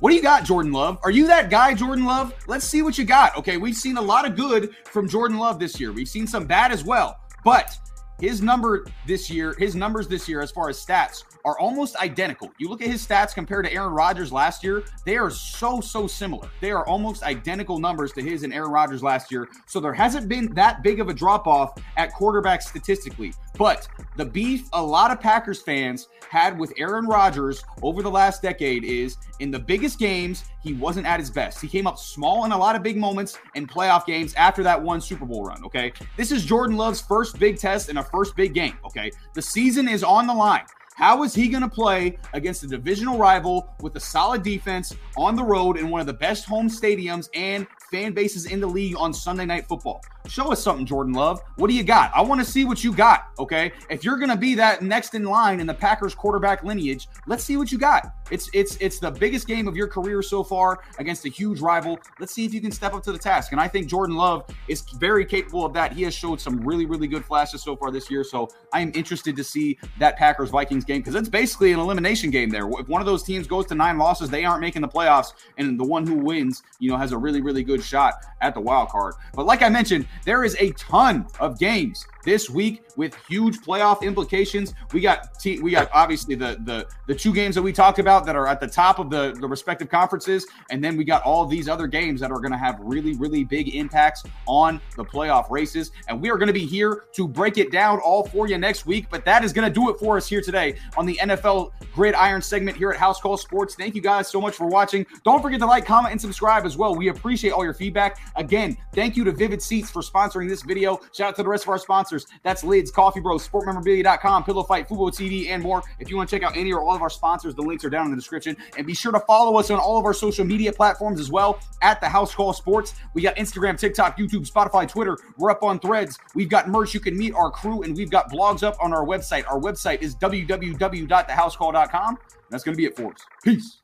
What 0.00 0.10
do 0.10 0.16
you 0.16 0.22
got, 0.22 0.44
Jordan 0.44 0.72
Love? 0.72 0.98
Are 1.04 1.10
you 1.10 1.26
that 1.28 1.48
guy, 1.48 1.72
Jordan 1.72 2.04
Love? 2.04 2.34
Let's 2.46 2.66
see 2.66 2.82
what 2.82 2.98
you 2.98 3.04
got. 3.06 3.34
Okay, 3.38 3.56
we've 3.56 3.74
seen 3.74 3.96
a 3.96 4.02
lot 4.02 4.26
of 4.26 4.36
good 4.36 4.76
from 4.84 5.08
Jordan 5.08 5.38
Love 5.38 5.58
this 5.58 5.80
year. 5.80 5.90
We've 5.90 6.08
seen 6.08 6.26
some 6.26 6.44
bad 6.44 6.70
as 6.70 6.84
well. 6.84 7.18
But 7.44 7.78
his 8.20 8.42
number 8.42 8.86
this 9.06 9.30
year, 9.30 9.54
his 9.58 9.74
numbers 9.74 10.08
this 10.08 10.28
year, 10.28 10.40
as 10.42 10.50
far 10.50 10.68
as 10.68 10.84
stats, 10.84 11.24
are 11.44 11.58
almost 11.58 11.96
identical. 11.96 12.50
You 12.58 12.68
look 12.68 12.82
at 12.82 12.88
his 12.88 13.06
stats 13.06 13.34
compared 13.34 13.66
to 13.66 13.72
Aaron 13.72 13.92
Rodgers 13.92 14.32
last 14.32 14.64
year, 14.64 14.84
they 15.04 15.16
are 15.16 15.30
so, 15.30 15.80
so 15.80 16.06
similar. 16.06 16.48
They 16.60 16.70
are 16.72 16.86
almost 16.86 17.22
identical 17.22 17.78
numbers 17.78 18.12
to 18.12 18.22
his 18.22 18.42
and 18.42 18.52
Aaron 18.52 18.70
Rodgers 18.70 19.02
last 19.02 19.30
year. 19.30 19.48
So 19.66 19.80
there 19.80 19.92
hasn't 19.92 20.28
been 20.28 20.52
that 20.54 20.82
big 20.82 20.98
of 20.98 21.08
a 21.08 21.14
drop 21.14 21.46
off 21.46 21.78
at 21.96 22.12
quarterback 22.12 22.62
statistically. 22.62 23.32
But 23.58 23.86
the 24.16 24.24
beef 24.24 24.68
a 24.72 24.82
lot 24.82 25.10
of 25.10 25.20
Packers 25.20 25.62
fans 25.62 26.08
had 26.30 26.58
with 26.58 26.72
Aaron 26.78 27.06
Rodgers 27.06 27.62
over 27.82 28.02
the 28.02 28.10
last 28.10 28.42
decade 28.42 28.84
is 28.84 29.16
in 29.40 29.50
the 29.50 29.58
biggest 29.58 29.98
games, 29.98 30.44
he 30.62 30.72
wasn't 30.72 31.06
at 31.06 31.20
his 31.20 31.30
best. 31.30 31.60
He 31.60 31.68
came 31.68 31.86
up 31.86 31.98
small 31.98 32.44
in 32.44 32.52
a 32.52 32.58
lot 32.58 32.76
of 32.76 32.82
big 32.82 32.96
moments 32.96 33.38
in 33.54 33.66
playoff 33.66 34.06
games 34.06 34.34
after 34.34 34.62
that 34.62 34.80
one 34.80 35.00
Super 35.00 35.24
Bowl 35.24 35.44
run. 35.44 35.64
Okay. 35.64 35.92
This 36.16 36.32
is 36.32 36.44
Jordan 36.44 36.76
Love's 36.76 37.00
first 37.00 37.38
big 37.38 37.58
test 37.58 37.88
and 37.88 37.98
a 37.98 38.02
first 38.02 38.36
big 38.36 38.54
game. 38.54 38.78
Okay. 38.84 39.10
The 39.34 39.42
season 39.42 39.88
is 39.88 40.02
on 40.02 40.26
the 40.26 40.34
line. 40.34 40.64
How 40.96 41.24
is 41.24 41.34
he 41.34 41.48
going 41.48 41.62
to 41.62 41.68
play 41.68 42.16
against 42.32 42.64
a 42.64 42.66
divisional 42.66 43.18
rival 43.18 43.68
with 43.82 43.94
a 43.96 44.00
solid 44.00 44.42
defense 44.42 44.94
on 45.18 45.36
the 45.36 45.44
road 45.44 45.76
in 45.76 45.90
one 45.90 46.00
of 46.00 46.06
the 46.06 46.14
best 46.14 46.46
home 46.46 46.70
stadiums 46.70 47.28
and 47.34 47.66
fan 47.90 48.12
bases 48.12 48.46
in 48.46 48.60
the 48.60 48.66
league 48.66 48.96
on 48.96 49.12
Sunday 49.12 49.44
Night 49.44 49.66
Football? 49.66 50.00
Show 50.28 50.52
us 50.52 50.62
something, 50.62 50.84
Jordan 50.84 51.12
Love. 51.12 51.40
What 51.56 51.68
do 51.68 51.74
you 51.74 51.82
got? 51.82 52.10
I 52.14 52.20
want 52.20 52.40
to 52.40 52.44
see 52.44 52.64
what 52.64 52.82
you 52.82 52.92
got. 52.92 53.28
Okay. 53.38 53.72
If 53.88 54.04
you're 54.04 54.16
to 54.26 54.36
be 54.36 54.54
that 54.54 54.82
next 54.82 55.14
in 55.14 55.24
line 55.24 55.60
in 55.60 55.66
the 55.66 55.74
Packers 55.74 56.14
quarterback 56.14 56.64
lineage, 56.64 57.08
let's 57.26 57.44
see 57.44 57.56
what 57.56 57.70
you 57.70 57.78
got. 57.78 58.12
It's 58.30 58.50
it's 58.52 58.76
it's 58.80 58.98
the 58.98 59.10
biggest 59.10 59.46
game 59.46 59.68
of 59.68 59.76
your 59.76 59.86
career 59.86 60.20
so 60.20 60.42
far 60.42 60.80
against 60.98 61.24
a 61.26 61.28
huge 61.28 61.60
rival. 61.60 61.98
Let's 62.18 62.32
see 62.32 62.44
if 62.44 62.52
you 62.52 62.60
can 62.60 62.72
step 62.72 62.92
up 62.92 63.02
to 63.04 63.12
the 63.12 63.18
task. 63.18 63.52
And 63.52 63.60
I 63.60 63.68
think 63.68 63.86
Jordan 63.86 64.16
Love 64.16 64.44
is 64.66 64.80
very 64.98 65.24
capable 65.24 65.64
of 65.64 65.72
that. 65.74 65.92
He 65.92 66.02
has 66.02 66.14
showed 66.14 66.40
some 66.40 66.60
really 66.60 66.86
really 66.86 67.06
good 67.06 67.24
flashes 67.24 67.62
so 67.62 67.76
far 67.76 67.90
this 67.90 68.10
year. 68.10 68.24
So 68.24 68.48
I 68.72 68.80
am 68.80 68.90
interested 68.94 69.36
to 69.36 69.44
see 69.44 69.78
that 70.00 70.16
Packers 70.16 70.50
Vikings 70.50 70.84
game 70.84 71.00
because 71.00 71.14
it's 71.14 71.28
basically 71.28 71.72
an 71.72 71.78
elimination 71.78 72.30
game 72.30 72.50
there. 72.50 72.68
If 72.68 72.88
one 72.88 73.00
of 73.00 73.06
those 73.06 73.22
teams 73.22 73.46
goes 73.46 73.66
to 73.66 73.74
nine 73.74 73.96
losses, 73.96 74.28
they 74.28 74.44
aren't 74.44 74.60
making 74.60 74.82
the 74.82 74.88
playoffs, 74.88 75.32
and 75.56 75.78
the 75.78 75.84
one 75.84 76.04
who 76.04 76.16
wins, 76.16 76.64
you 76.80 76.90
know, 76.90 76.96
has 76.96 77.12
a 77.12 77.18
really 77.18 77.40
really 77.40 77.62
good 77.62 77.82
shot 77.82 78.14
at 78.40 78.54
the 78.54 78.60
wild 78.60 78.88
card. 78.88 79.14
But 79.34 79.46
like 79.46 79.62
I 79.62 79.68
mentioned, 79.68 80.08
there 80.24 80.44
is 80.44 80.56
a 80.58 80.70
ton 80.72 81.26
of 81.40 81.58
games 81.58 82.06
this 82.26 82.50
week 82.50 82.82
with 82.96 83.16
huge 83.28 83.58
playoff 83.60 84.02
implications. 84.02 84.74
We 84.92 85.00
got 85.00 85.38
t- 85.38 85.60
we 85.60 85.70
got 85.70 85.88
obviously 85.94 86.34
the 86.34 86.58
the 86.64 86.86
the 87.06 87.14
two 87.14 87.32
games 87.32 87.54
that 87.54 87.62
we 87.62 87.72
talked 87.72 87.98
about 87.98 88.26
that 88.26 88.36
are 88.36 88.46
at 88.46 88.60
the 88.60 88.66
top 88.66 88.98
of 88.98 89.08
the 89.08 89.34
the 89.40 89.48
respective 89.48 89.88
conferences, 89.88 90.46
and 90.70 90.84
then 90.84 90.96
we 90.98 91.04
got 91.04 91.22
all 91.22 91.46
these 91.46 91.68
other 91.68 91.86
games 91.86 92.20
that 92.20 92.30
are 92.30 92.40
going 92.40 92.52
to 92.52 92.58
have 92.58 92.78
really 92.80 93.14
really 93.14 93.44
big 93.44 93.74
impacts 93.74 94.24
on 94.46 94.80
the 94.96 95.04
playoff 95.04 95.50
races. 95.50 95.92
And 96.08 96.20
we 96.20 96.28
are 96.28 96.36
going 96.36 96.48
to 96.48 96.52
be 96.52 96.66
here 96.66 97.04
to 97.12 97.26
break 97.26 97.56
it 97.56 97.70
down 97.70 98.00
all 98.00 98.26
for 98.26 98.48
you 98.48 98.58
next 98.58 98.84
week. 98.84 99.06
But 99.08 99.24
that 99.24 99.44
is 99.44 99.52
going 99.52 99.66
to 99.66 99.72
do 99.72 99.88
it 99.88 99.98
for 99.98 100.16
us 100.16 100.28
here 100.28 100.42
today 100.42 100.76
on 100.96 101.06
the 101.06 101.16
NFL 101.22 101.72
Gridiron 101.94 102.42
segment 102.42 102.76
here 102.76 102.90
at 102.90 102.98
House 102.98 103.20
Call 103.20 103.36
Sports. 103.36 103.76
Thank 103.76 103.94
you 103.94 104.02
guys 104.02 104.28
so 104.28 104.40
much 104.40 104.54
for 104.54 104.66
watching. 104.66 105.06
Don't 105.24 105.40
forget 105.40 105.60
to 105.60 105.66
like, 105.66 105.86
comment, 105.86 106.12
and 106.12 106.20
subscribe 106.20 106.66
as 106.66 106.76
well. 106.76 106.94
We 106.94 107.08
appreciate 107.08 107.52
all 107.52 107.64
your 107.64 107.72
feedback. 107.72 108.18
Again, 108.34 108.76
thank 108.92 109.16
you 109.16 109.22
to 109.24 109.32
Vivid 109.32 109.62
Seats 109.62 109.90
for 109.90 110.02
sponsoring 110.02 110.48
this 110.48 110.62
video. 110.62 111.00
Shout 111.12 111.28
out 111.28 111.36
to 111.36 111.42
the 111.42 111.48
rest 111.48 111.64
of 111.64 111.70
our 111.70 111.78
sponsors. 112.18 112.40
That's 112.42 112.64
Lids, 112.64 112.90
Coffee 112.90 113.20
Bros, 113.20 113.46
SportMemorabilia.com, 113.46 114.44
Pillow 114.44 114.62
Fight, 114.62 114.88
Fubo 114.88 115.10
TV, 115.10 115.50
and 115.50 115.62
more. 115.62 115.82
If 115.98 116.10
you 116.10 116.16
want 116.16 116.30
to 116.30 116.36
check 116.36 116.42
out 116.42 116.56
any 116.56 116.72
or 116.72 116.80
all 116.80 116.94
of 116.94 117.02
our 117.02 117.10
sponsors, 117.10 117.54
the 117.54 117.62
links 117.62 117.84
are 117.84 117.90
down 117.90 118.06
in 118.06 118.10
the 118.10 118.16
description. 118.16 118.56
And 118.76 118.86
be 118.86 118.94
sure 118.94 119.12
to 119.12 119.20
follow 119.20 119.58
us 119.58 119.70
on 119.70 119.78
all 119.78 119.98
of 119.98 120.04
our 120.04 120.14
social 120.14 120.44
media 120.44 120.72
platforms 120.72 121.20
as 121.20 121.30
well 121.30 121.60
at 121.82 122.00
the 122.00 122.08
House 122.08 122.34
Call 122.34 122.52
Sports. 122.52 122.94
We 123.14 123.22
got 123.22 123.36
Instagram, 123.36 123.78
TikTok, 123.78 124.18
YouTube, 124.18 124.50
Spotify, 124.50 124.88
Twitter. 124.88 125.18
We're 125.36 125.50
up 125.50 125.62
on 125.62 125.78
threads. 125.78 126.18
We've 126.34 126.48
got 126.48 126.68
merch. 126.68 126.94
You 126.94 127.00
can 127.00 127.16
meet 127.16 127.34
our 127.34 127.50
crew, 127.50 127.82
and 127.82 127.96
we've 127.96 128.10
got 128.10 128.30
blogs 128.30 128.62
up 128.62 128.76
on 128.80 128.92
our 128.92 129.04
website. 129.04 129.44
Our 129.48 129.60
website 129.60 130.02
is 130.02 130.14
www.thehousecall.com. 130.16 132.18
That's 132.48 132.62
going 132.62 132.74
to 132.74 132.76
be 132.76 132.86
it 132.86 132.96
for 132.96 133.12
us. 133.12 133.20
Peace. 133.42 133.78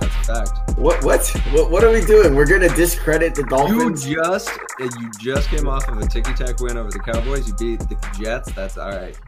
That's 0.00 0.14
a 0.14 0.44
fact. 0.44 0.78
What 0.78 1.02
what 1.04 1.26
what 1.52 1.70
what 1.70 1.84
are 1.84 1.90
we 1.90 2.04
doing? 2.04 2.34
We're 2.34 2.46
gonna 2.46 2.74
discredit 2.74 3.34
the 3.34 3.44
Dolphins. 3.44 4.06
You 4.08 4.16
just 4.16 4.50
you 4.80 5.10
just 5.20 5.48
came 5.48 5.68
off 5.68 5.88
of 5.88 5.98
a 5.98 6.06
ticky 6.06 6.34
tack 6.34 6.60
win 6.60 6.76
over 6.76 6.90
the 6.90 6.98
Cowboys. 6.98 7.46
You 7.46 7.54
beat 7.54 7.80
the 7.80 7.96
Jets. 8.18 8.52
That's 8.52 8.76
all 8.76 8.90
right. 8.90 9.18